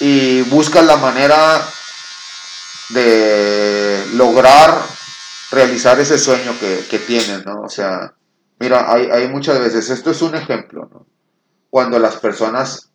y 0.00 0.42
buscas 0.42 0.84
la 0.84 0.96
manera 0.96 1.62
de 2.90 4.04
lograr 4.14 4.82
realizar 5.50 5.98
ese 6.00 6.18
sueño 6.18 6.54
que, 6.58 6.84
que 6.90 6.98
tienes, 6.98 7.44
¿no? 7.44 7.62
O 7.62 7.68
sea, 7.68 8.14
mira, 8.58 8.92
hay, 8.92 9.10
hay 9.10 9.28
muchas 9.28 9.58
veces, 9.58 9.90
esto 9.90 10.10
es 10.10 10.22
un 10.22 10.34
ejemplo, 10.34 10.88
¿no? 10.92 11.06
Cuando 11.70 11.98
las 11.98 12.16
personas 12.16 12.90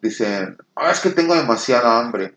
dicen, 0.00 0.58
ah, 0.76 0.90
es 0.90 1.00
que 1.00 1.10
tengo 1.10 1.34
demasiada 1.34 1.98
hambre, 1.98 2.36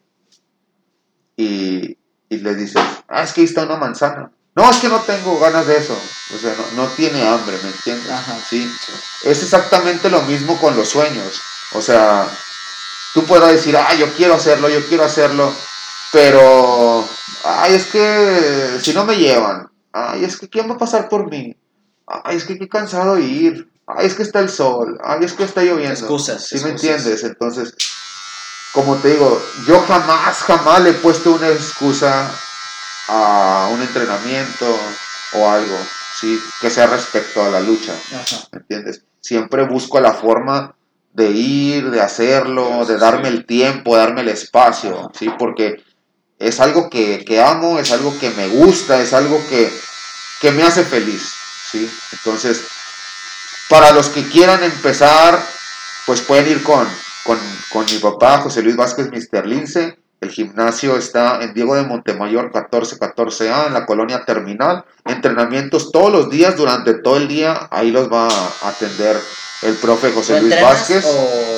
y, 1.35 1.97
y 2.29 2.37
les 2.37 2.57
dices, 2.57 2.81
ah, 3.07 3.23
es 3.23 3.33
que 3.33 3.41
ahí 3.41 3.45
está 3.45 3.63
una 3.63 3.77
manzana. 3.77 4.31
No, 4.55 4.69
es 4.69 4.77
que 4.77 4.87
no 4.87 4.99
tengo 4.99 5.39
ganas 5.39 5.65
de 5.65 5.77
eso. 5.77 5.97
O 6.33 6.37
sea, 6.37 6.53
no, 6.55 6.83
no 6.83 6.87
tiene 6.89 7.27
hambre, 7.27 7.57
¿me 7.63 7.69
entiendes? 7.69 8.11
Ajá. 8.11 8.37
Sí. 8.47 8.71
Es 9.23 9.41
exactamente 9.41 10.09
lo 10.09 10.21
mismo 10.23 10.59
con 10.59 10.75
los 10.75 10.89
sueños. 10.89 11.41
O 11.73 11.81
sea, 11.81 12.27
tú 13.13 13.25
puedes 13.25 13.51
decir, 13.51 13.75
ah, 13.75 13.95
yo 13.95 14.13
quiero 14.13 14.35
hacerlo, 14.35 14.69
yo 14.69 14.85
quiero 14.87 15.03
hacerlo, 15.05 15.51
pero, 16.11 17.02
ay, 17.43 17.75
es 17.75 17.87
que 17.87 18.79
si 18.81 18.93
no 18.93 19.05
me 19.05 19.17
llevan, 19.17 19.69
ay, 19.91 20.23
es 20.23 20.37
que 20.37 20.49
¿quién 20.49 20.69
va 20.69 20.75
a 20.75 20.79
pasar 20.79 21.09
por 21.09 21.29
mí? 21.29 21.55
Ay, 22.07 22.37
es 22.37 22.45
que 22.45 22.57
qué 22.57 22.67
cansado 22.67 23.17
ir, 23.17 23.69
ay, 23.85 24.07
es 24.07 24.15
que 24.15 24.23
está 24.23 24.39
el 24.39 24.49
sol, 24.49 24.99
ay, 25.03 25.23
es 25.23 25.33
que 25.33 25.43
está 25.43 25.61
lloviendo. 25.61 25.93
Excusas, 25.93 26.45
¿Sí 26.45 26.59
me 26.63 26.71
entiendes? 26.71 27.23
Entonces, 27.23 27.75
como 28.73 28.95
te 28.95 29.11
digo, 29.11 29.41
yo 29.67 29.79
jamás, 29.81 30.37
jamás 30.39 30.81
le 30.81 30.91
he 30.91 30.93
puesto 30.93 31.33
una 31.33 31.49
excusa 31.49 32.31
a 33.07 33.69
un 33.71 33.81
entrenamiento 33.81 34.65
o 35.33 35.49
algo, 35.49 35.77
¿sí? 36.19 36.41
Que 36.61 36.69
sea 36.69 36.87
respecto 36.87 37.43
a 37.43 37.49
la 37.49 37.59
lucha. 37.59 37.93
Ajá. 38.13 38.47
¿me 38.51 38.59
entiendes? 38.59 39.03
Siempre 39.21 39.65
busco 39.67 39.99
la 39.99 40.13
forma 40.13 40.75
de 41.13 41.29
ir, 41.29 41.91
de 41.91 42.01
hacerlo, 42.01 42.85
de 42.85 42.97
darme 42.97 43.27
el 43.27 43.45
tiempo, 43.45 43.95
darme 43.95 44.21
el 44.21 44.29
espacio, 44.29 44.99
Ajá. 44.99 45.09
¿sí? 45.13 45.29
Porque 45.37 45.83
es 46.43 46.59
algo 46.59 46.89
que, 46.89 47.23
que 47.25 47.41
amo, 47.41 47.79
es 47.79 47.91
algo 47.91 48.17
que 48.19 48.29
me 48.31 48.47
gusta, 48.47 49.01
es 49.01 49.13
algo 49.13 49.41
que, 49.49 49.71
que 50.41 50.51
me 50.51 50.63
hace 50.63 50.83
feliz, 50.83 51.33
¿sí? 51.71 51.89
Entonces, 52.11 52.61
para 53.69 53.91
los 53.91 54.09
que 54.09 54.27
quieran 54.27 54.63
empezar, 54.63 55.41
pues 56.05 56.21
pueden 56.21 56.49
ir 56.49 56.63
con, 56.63 56.87
con, 57.23 57.39
con 57.71 57.85
mi 57.85 57.97
papá, 57.97 58.39
José 58.39 58.61
Luis 58.61 58.75
Vázquez 58.75 59.09
Mister 59.09 59.45
Lince. 59.47 59.97
El 60.19 60.31
gimnasio 60.31 60.95
está 60.95 61.41
en 61.41 61.53
Diego 61.53 61.75
de 61.75 61.83
Montemayor 61.83 62.51
1414A, 62.53 63.67
en 63.67 63.73
la 63.73 63.85
colonia 63.85 64.23
terminal. 64.23 64.85
Entrenamientos 65.03 65.91
todos 65.91 66.13
los 66.13 66.29
días, 66.29 66.55
durante 66.55 66.93
todo 66.93 67.17
el 67.17 67.27
día. 67.27 67.67
Ahí 67.71 67.91
los 67.91 68.09
va 68.09 68.29
a 68.29 68.69
atender 68.69 69.19
el 69.63 69.75
profe 69.75 70.09
¿Tú 70.09 70.15
José 70.15 70.39
Luis 70.39 70.61
Vázquez. 70.61 71.03
o 71.05 71.52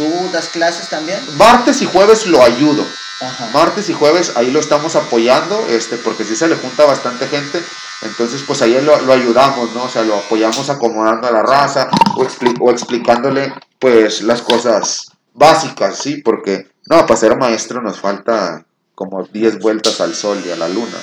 tú 0.00 0.30
das 0.32 0.48
clases 0.48 0.88
también? 0.88 1.20
Martes 1.36 1.82
y 1.82 1.86
jueves 1.86 2.26
lo 2.26 2.42
ayudo. 2.42 2.86
Ajá. 3.20 3.50
Martes 3.52 3.90
y 3.90 3.92
jueves 3.92 4.32
ahí 4.36 4.50
lo 4.50 4.60
estamos 4.60 4.96
apoyando, 4.96 5.66
este, 5.68 5.96
porque 5.98 6.24
sí 6.24 6.34
se 6.36 6.48
le 6.48 6.56
junta 6.56 6.86
bastante 6.86 7.26
gente. 7.28 7.62
Entonces, 8.02 8.42
pues 8.46 8.62
ahí 8.62 8.80
lo, 8.80 8.98
lo 9.02 9.12
ayudamos, 9.12 9.74
¿no? 9.74 9.82
O 9.84 9.88
sea, 9.90 10.02
lo 10.02 10.16
apoyamos 10.16 10.70
acomodando 10.70 11.28
a 11.28 11.30
la 11.30 11.42
raza 11.42 11.90
o, 12.16 12.24
expli- 12.24 12.56
o 12.58 12.70
explicándole, 12.70 13.52
pues, 13.78 14.22
las 14.22 14.40
cosas 14.40 15.12
básicas, 15.34 15.98
¿sí? 15.98 16.16
Porque, 16.22 16.70
no, 16.86 17.04
para 17.06 17.20
ser 17.20 17.36
maestro 17.36 17.82
nos 17.82 18.00
falta 18.00 18.64
como 18.94 19.24
10 19.24 19.58
vueltas 19.58 20.00
al 20.00 20.14
sol 20.14 20.42
y 20.46 20.50
a 20.50 20.56
la 20.56 20.68
luna. 20.68 20.96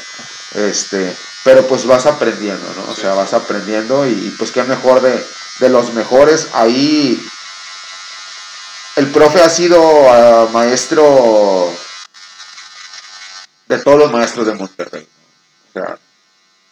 Este, 0.55 1.15
pero 1.43 1.67
pues 1.67 1.85
vas 1.85 2.07
aprendiendo, 2.07 2.65
¿no? 2.77 2.91
O 2.91 2.95
sea, 2.95 3.13
vas 3.13 3.33
aprendiendo 3.33 4.07
y, 4.07 4.11
y, 4.11 4.35
pues 4.39 4.51
qué 4.51 4.63
mejor 4.63 5.01
de, 5.01 5.23
de 5.59 5.69
los 5.69 5.93
mejores. 5.93 6.47
Ahí 6.53 7.23
el 8.97 9.07
profe 9.11 9.41
ha 9.41 9.49
sido 9.49 9.79
ah, 10.09 10.49
maestro 10.51 11.69
de 13.67 13.77
todos 13.79 13.99
los 13.99 14.11
maestros 14.11 14.47
de 14.47 14.55
Monterrey. 14.55 15.07
O 15.69 15.71
sea, 15.71 15.97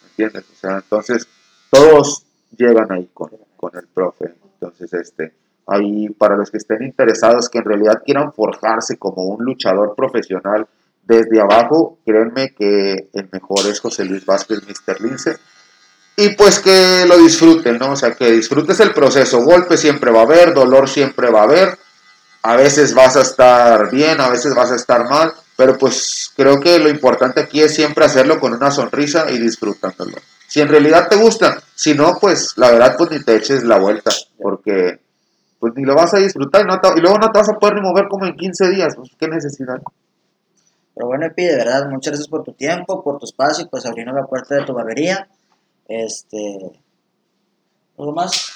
¿me 0.02 0.08
entiendes? 0.08 0.44
O 0.52 0.60
sea, 0.60 0.76
entonces 0.76 1.26
todos 1.70 2.24
llegan 2.56 2.90
ahí 2.90 3.08
con, 3.14 3.30
con 3.56 3.76
el 3.76 3.86
profe. 3.86 4.34
Entonces, 4.54 4.92
este, 4.92 5.34
ahí 5.68 6.08
para 6.10 6.36
los 6.36 6.50
que 6.50 6.58
estén 6.58 6.82
interesados, 6.82 7.48
que 7.48 7.58
en 7.58 7.64
realidad 7.64 8.02
quieran 8.04 8.32
forjarse 8.32 8.98
como 8.98 9.24
un 9.24 9.44
luchador 9.44 9.94
profesional 9.94 10.66
desde 11.04 11.40
abajo, 11.40 11.98
créanme 12.04 12.54
que 12.54 13.08
el 13.12 13.28
mejor 13.30 13.66
es 13.66 13.78
José 13.78 14.04
Luis 14.04 14.26
Vázquez, 14.26 14.62
Mr. 14.66 15.00
Lince. 15.00 15.36
Y 16.16 16.30
pues 16.30 16.58
que 16.58 17.04
lo 17.06 17.18
disfruten, 17.18 17.78
¿no? 17.78 17.92
O 17.92 17.96
sea, 17.96 18.14
que 18.14 18.32
disfrutes 18.32 18.80
el 18.80 18.92
proceso. 18.92 19.42
Golpe 19.42 19.76
siempre 19.76 20.10
va 20.10 20.20
a 20.20 20.24
haber, 20.24 20.54
dolor 20.54 20.88
siempre 20.88 21.30
va 21.30 21.40
a 21.40 21.44
haber. 21.44 21.85
A 22.48 22.54
veces 22.56 22.94
vas 22.94 23.16
a 23.16 23.22
estar 23.22 23.90
bien, 23.90 24.20
a 24.20 24.28
veces 24.28 24.54
vas 24.54 24.70
a 24.70 24.76
estar 24.76 25.08
mal, 25.08 25.32
pero 25.56 25.76
pues 25.76 26.30
creo 26.36 26.60
que 26.60 26.78
lo 26.78 26.88
importante 26.88 27.40
aquí 27.40 27.60
es 27.60 27.74
siempre 27.74 28.04
hacerlo 28.04 28.38
con 28.38 28.52
una 28.54 28.70
sonrisa 28.70 29.28
y 29.30 29.38
disfrutándolo. 29.38 30.16
Si 30.46 30.60
en 30.60 30.68
realidad 30.68 31.08
te 31.08 31.16
gusta, 31.16 31.60
si 31.74 31.94
no, 31.94 32.18
pues 32.20 32.52
la 32.56 32.70
verdad 32.70 32.94
pues 32.96 33.10
ni 33.10 33.22
te 33.24 33.34
eches 33.34 33.64
la 33.64 33.78
vuelta, 33.78 34.12
porque 34.40 35.00
pues 35.58 35.72
ni 35.74 35.84
lo 35.84 35.96
vas 35.96 36.14
a 36.14 36.18
disfrutar 36.18 36.62
y, 36.62 36.66
no 36.66 36.78
te- 36.78 36.96
y 36.96 37.00
luego 37.00 37.18
no 37.18 37.30
te 37.32 37.38
vas 37.40 37.48
a 37.48 37.54
poder 37.54 37.74
ni 37.74 37.80
mover 37.80 38.06
como 38.08 38.26
en 38.26 38.36
15 38.36 38.68
días, 38.70 38.94
pues 38.94 39.10
qué 39.18 39.26
necesidad. 39.26 39.78
Pero 40.94 41.08
bueno, 41.08 41.26
Epi, 41.26 41.44
de 41.44 41.56
verdad, 41.56 41.88
muchas 41.90 42.12
gracias 42.12 42.28
por 42.28 42.44
tu 42.44 42.52
tiempo, 42.52 43.02
por 43.02 43.18
tu 43.18 43.24
espacio 43.26 43.64
y 43.64 43.68
pues 43.68 43.84
abriendo 43.86 44.12
la 44.12 44.24
puerta 44.24 44.54
de 44.54 44.64
tu 44.64 44.72
barbería. 44.72 45.26
Este. 45.88 46.58
¿Algo 47.98 48.12
más? 48.12 48.52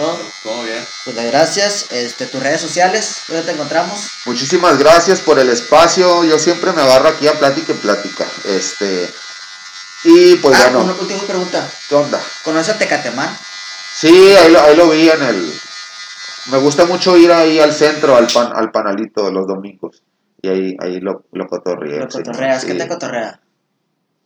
Todo. 0.00 0.18
Todo 0.42 0.62
bien. 0.62 0.82
Pues 1.04 1.14
le 1.14 1.26
gracias. 1.26 1.86
Este, 1.90 2.26
tus 2.26 2.42
redes 2.42 2.60
sociales, 2.60 3.24
¿dónde 3.28 3.42
te 3.42 3.52
encontramos? 3.52 4.08
Muchísimas 4.24 4.78
gracias 4.78 5.20
por 5.20 5.38
el 5.38 5.50
espacio. 5.50 6.24
Yo 6.24 6.38
siempre 6.38 6.72
me 6.72 6.80
agarro 6.80 7.10
aquí 7.10 7.28
a 7.28 7.38
plática 7.38 7.72
y 7.72 7.76
plática. 7.76 8.26
Este. 8.44 9.12
Y 10.04 10.36
pues 10.36 10.58
ah, 10.58 10.70
bueno, 10.70 10.84
una 10.84 10.94
última 10.94 11.22
pregunta. 11.24 11.70
¿qué 11.86 11.94
onda? 11.94 12.18
¿Conoces 12.42 12.74
a 12.74 12.78
Tecatemán? 12.78 13.36
Sí, 13.94 14.34
ahí 14.36 14.50
lo, 14.50 14.62
ahí 14.62 14.74
lo 14.74 14.88
vi 14.88 15.10
en 15.10 15.22
el. 15.22 15.60
Me 16.46 16.56
gusta 16.56 16.86
mucho 16.86 17.18
ir 17.18 17.30
ahí 17.30 17.58
al 17.60 17.74
centro, 17.74 18.16
al 18.16 18.26
pan, 18.26 18.52
al 18.54 18.70
panalito 18.70 19.30
los 19.30 19.46
domingos. 19.46 20.02
Y 20.40 20.48
ahí, 20.48 20.76
ahí 20.80 21.00
lo, 21.00 21.24
lo 21.32 21.44
sí, 21.44 21.50
cotorreas. 21.50 22.64
¿Qué 22.64 22.72
sí. 22.72 22.78
te 22.78 22.88
cotorrea? 22.88 23.38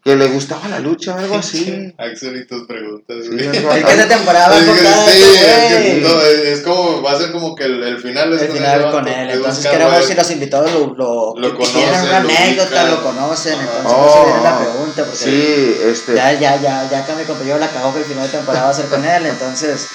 Que 0.05 0.15
le 0.17 0.27
gustaba 0.27 0.69
la 0.69 0.81
lucha, 0.81 1.17
algo 1.19 1.37
así. 1.37 1.95
Axel 1.99 2.37
y 2.37 2.47
tus 2.47 2.67
preguntas, 2.67 3.17
Sí, 3.23 3.37
Es 3.41 3.85
que 3.85 4.05
temporada 4.07 4.49
va 4.51 4.77
cada 4.83 5.07
sí, 5.07 5.23
es, 5.23 5.73
que 5.73 5.79
güey. 5.79 6.01
no, 6.03 6.21
es- 6.21 6.61
como, 6.61 7.01
va 7.03 7.13
a 7.13 7.19
ser 7.19 7.33
como 7.33 7.55
que 7.55 7.65
el, 7.65 7.83
el 7.83 7.99
final 8.03 8.33
es 8.35 8.43
El 8.43 8.49
con 8.49 8.57
final 8.59 8.81
él, 8.85 8.91
con 8.91 9.05
¿no? 9.05 9.11
él. 9.11 9.31
Es 9.31 9.37
Entonces 9.37 9.67
queremos 9.67 9.93
a 9.95 9.97
ver 9.97 10.05
si 10.07 10.15
los 10.15 10.31
invitados 10.31 10.73
lo, 10.73 10.95
lo, 10.95 11.35
Lo 11.39 11.57
tienen 11.57 11.89
una 12.03 12.21
lo 12.21 12.29
anécdota, 12.29 12.69
ubican. 12.69 12.91
lo 12.91 13.03
conocen. 13.03 13.55
Ajá. 13.55 13.63
Entonces 13.79 13.93
por 13.95 14.09
eso 14.09 14.25
viene 14.27 14.43
la 14.43 14.57
Oh, 14.59 14.61
pregunta. 14.61 15.05
Porque 15.05 15.17
Sí, 15.17 15.77
este. 15.87 16.15
ya, 16.15 16.33
ya, 16.39 16.61
ya, 16.61 16.89
ya 16.91 17.07
que 17.07 17.15
mi 17.15 17.25
compañero 17.25 17.59
la 17.59 17.69
cagó 17.71 17.93
que 17.95 18.01
el 18.01 18.05
final 18.05 18.25
de 18.27 18.29
temporada 18.37 18.65
va 18.67 18.71
a 18.71 18.75
ser 18.75 18.87
con 18.87 19.03
él. 19.05 19.25
Entonces, 19.27 19.87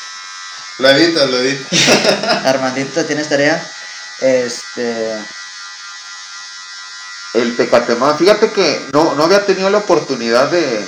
Lo 0.79 0.89
editas, 0.89 1.29
lo 1.29 1.37
editas. 1.39 1.67
Armandito, 2.45 3.05
¿tienes 3.05 3.29
tarea? 3.29 3.63
Este. 4.21 5.17
El 7.33 7.55
Tecatemán, 7.55 8.17
fíjate 8.17 8.49
que 8.51 8.79
no, 8.93 9.13
no 9.15 9.23
había 9.23 9.45
tenido 9.45 9.69
la 9.69 9.77
oportunidad 9.79 10.49
de, 10.49 10.83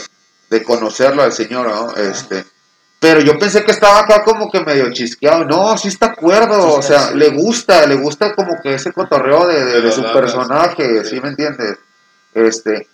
de 0.49 0.63
conocerlo 0.63 1.21
al 1.21 1.31
señor, 1.33 1.67
¿no? 1.67 1.95
Este, 1.95 2.45
pero 2.99 3.19
yo 3.21 3.37
pensé 3.37 3.63
que 3.63 3.71
estaba 3.71 3.99
acá 3.99 4.23
como 4.23 4.49
que 4.51 4.61
medio 4.61 4.91
chisqueado. 4.91 5.45
No, 5.45 5.77
sí 5.77 5.87
está 5.89 6.07
acuerdo, 6.07 6.71
Sí 6.73 6.77
o 6.79 6.81
sea, 6.81 7.11
le 7.11 7.29
gusta, 7.29 7.85
le 7.85 7.95
gusta 7.95 8.33
como 8.33 8.55
que 8.61 8.75
ese 8.75 8.91
cotorreo 8.91 9.45
de, 9.47 9.81
de- 9.81 9.91
su 9.91 10.01
personaje, 10.11 11.03
sí. 11.03 11.11
¿sí 11.11 11.21
me 11.21 11.29
entiendes? 11.29 11.77
Este, 12.33 12.87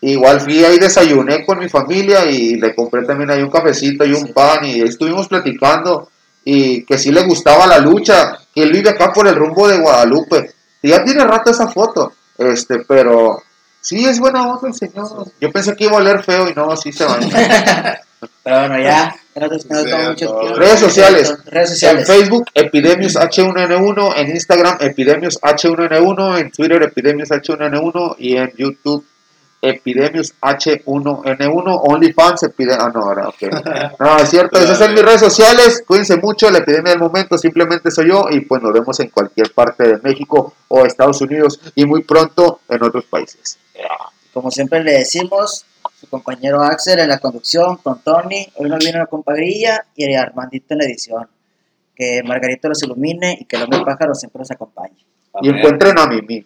igual 0.00 0.40
fui 0.40 0.64
ahí, 0.64 0.78
desayuné 0.78 1.44
con 1.44 1.58
mi 1.58 1.68
familia 1.68 2.24
y 2.26 2.56
le 2.56 2.74
compré 2.74 3.04
también 3.04 3.30
ahí 3.30 3.42
un 3.42 3.50
cafecito 3.50 4.04
y 4.04 4.12
un 4.12 4.26
Sí. 4.26 4.32
pan 4.32 4.64
y 4.64 4.80
estuvimos 4.80 5.26
platicando 5.28 6.08
y 6.44 6.84
que 6.84 6.98
sí 6.98 7.10
le 7.10 7.22
gustaba 7.24 7.66
la 7.66 7.78
lucha, 7.78 8.38
que 8.54 8.62
él 8.62 8.72
vive 8.72 8.90
acá 8.90 9.12
por 9.12 9.26
el 9.26 9.34
rumbo 9.36 9.66
de 9.68 9.78
Guadalupe. 9.78 10.52
Y 10.82 10.88
ya 10.90 11.04
tiene 11.04 11.24
rato 11.24 11.50
esa 11.50 11.68
foto, 11.68 12.12
este, 12.38 12.80
pero 12.80 13.42
sí 13.80 14.04
es 14.04 14.18
buena 14.18 14.48
onda 14.48 14.68
el 14.68 14.74
señor. 14.74 15.26
Yo 15.40 15.50
pensé 15.52 15.74
que 15.76 15.84
iba 15.84 15.94
a 15.94 15.96
oler 15.96 16.22
feo 16.22 16.48
y 16.48 16.54
no, 16.54 16.76
sí 16.76 16.92
se 16.92 17.04
va. 17.04 17.18
Pero 18.44 18.58
bueno, 18.60 18.78
ya. 18.80 19.14
no 19.34 19.48
tomo 19.48 19.58
Sí, 19.58 20.26
mucho. 20.26 20.54
Redes 20.54 20.78
sociales. 20.80 21.34
Redes 21.46 21.70
En 21.70 21.74
sociales. 21.74 22.06
Facebook, 22.06 22.44
Epidemios 22.54 23.16
H1N1, 23.16 24.12
en 24.16 24.30
Instagram, 24.30 24.76
Epidemios 24.80 25.40
H1N1, 25.42 26.38
en 26.38 26.50
Twitter, 26.52 26.82
Epidemios 26.82 27.30
H1N1 27.30 28.14
y 28.18 28.36
en 28.36 28.52
YouTube, 28.56 29.04
Epidemios 29.62 30.34
H1N1, 30.40 31.80
OnlyFans, 31.84 32.42
Epidemios. 32.42 32.84
Ah, 32.84 32.90
no, 32.92 33.02
ahora, 33.02 33.28
ok. 33.28 33.42
No, 34.00 34.18
es 34.18 34.28
cierto, 34.28 34.58
esas 34.58 34.76
son 34.76 34.92
mis 34.92 35.02
redes 35.02 35.20
sociales. 35.20 35.84
Cuídense 35.86 36.16
mucho, 36.16 36.50
la 36.50 36.58
epidemia 36.58 36.90
del 36.90 37.00
momento 37.00 37.38
simplemente 37.38 37.92
soy 37.92 38.08
yo 38.08 38.26
y 38.28 38.40
pues 38.40 38.60
nos 38.60 38.72
vemos 38.72 38.98
en 38.98 39.10
cualquier 39.10 39.52
parte 39.52 39.86
de 39.86 39.98
México 40.02 40.52
o 40.66 40.84
Estados 40.84 41.20
Unidos 41.20 41.60
y 41.76 41.86
muy 41.86 42.02
pronto 42.02 42.60
en 42.68 42.82
otros 42.82 43.04
países. 43.04 43.58
Como 44.32 44.50
siempre 44.50 44.82
le 44.82 44.92
decimos, 44.92 45.64
su 46.00 46.08
compañero 46.08 46.60
Axel 46.62 46.98
en 46.98 47.08
la 47.08 47.18
conducción 47.18 47.76
con 47.76 48.02
Tony. 48.02 48.48
Hoy 48.56 48.68
nos 48.68 48.80
viene 48.80 48.98
la 48.98 49.06
compadrilla 49.06 49.86
y 49.94 50.12
Armandito 50.14 50.74
en 50.74 50.78
la 50.78 50.84
edición. 50.86 51.28
Que 51.94 52.22
Margarito 52.24 52.68
los 52.68 52.82
ilumine 52.82 53.38
y 53.40 53.44
que 53.44 53.56
el 53.56 53.62
hombre 53.62 53.82
pájaro 53.84 54.14
siempre 54.14 54.40
los 54.40 54.50
acompañe. 54.50 54.96
Y 55.40 55.50
encuentren 55.50 55.96
a 55.98 56.06
Mimi. 56.06 56.44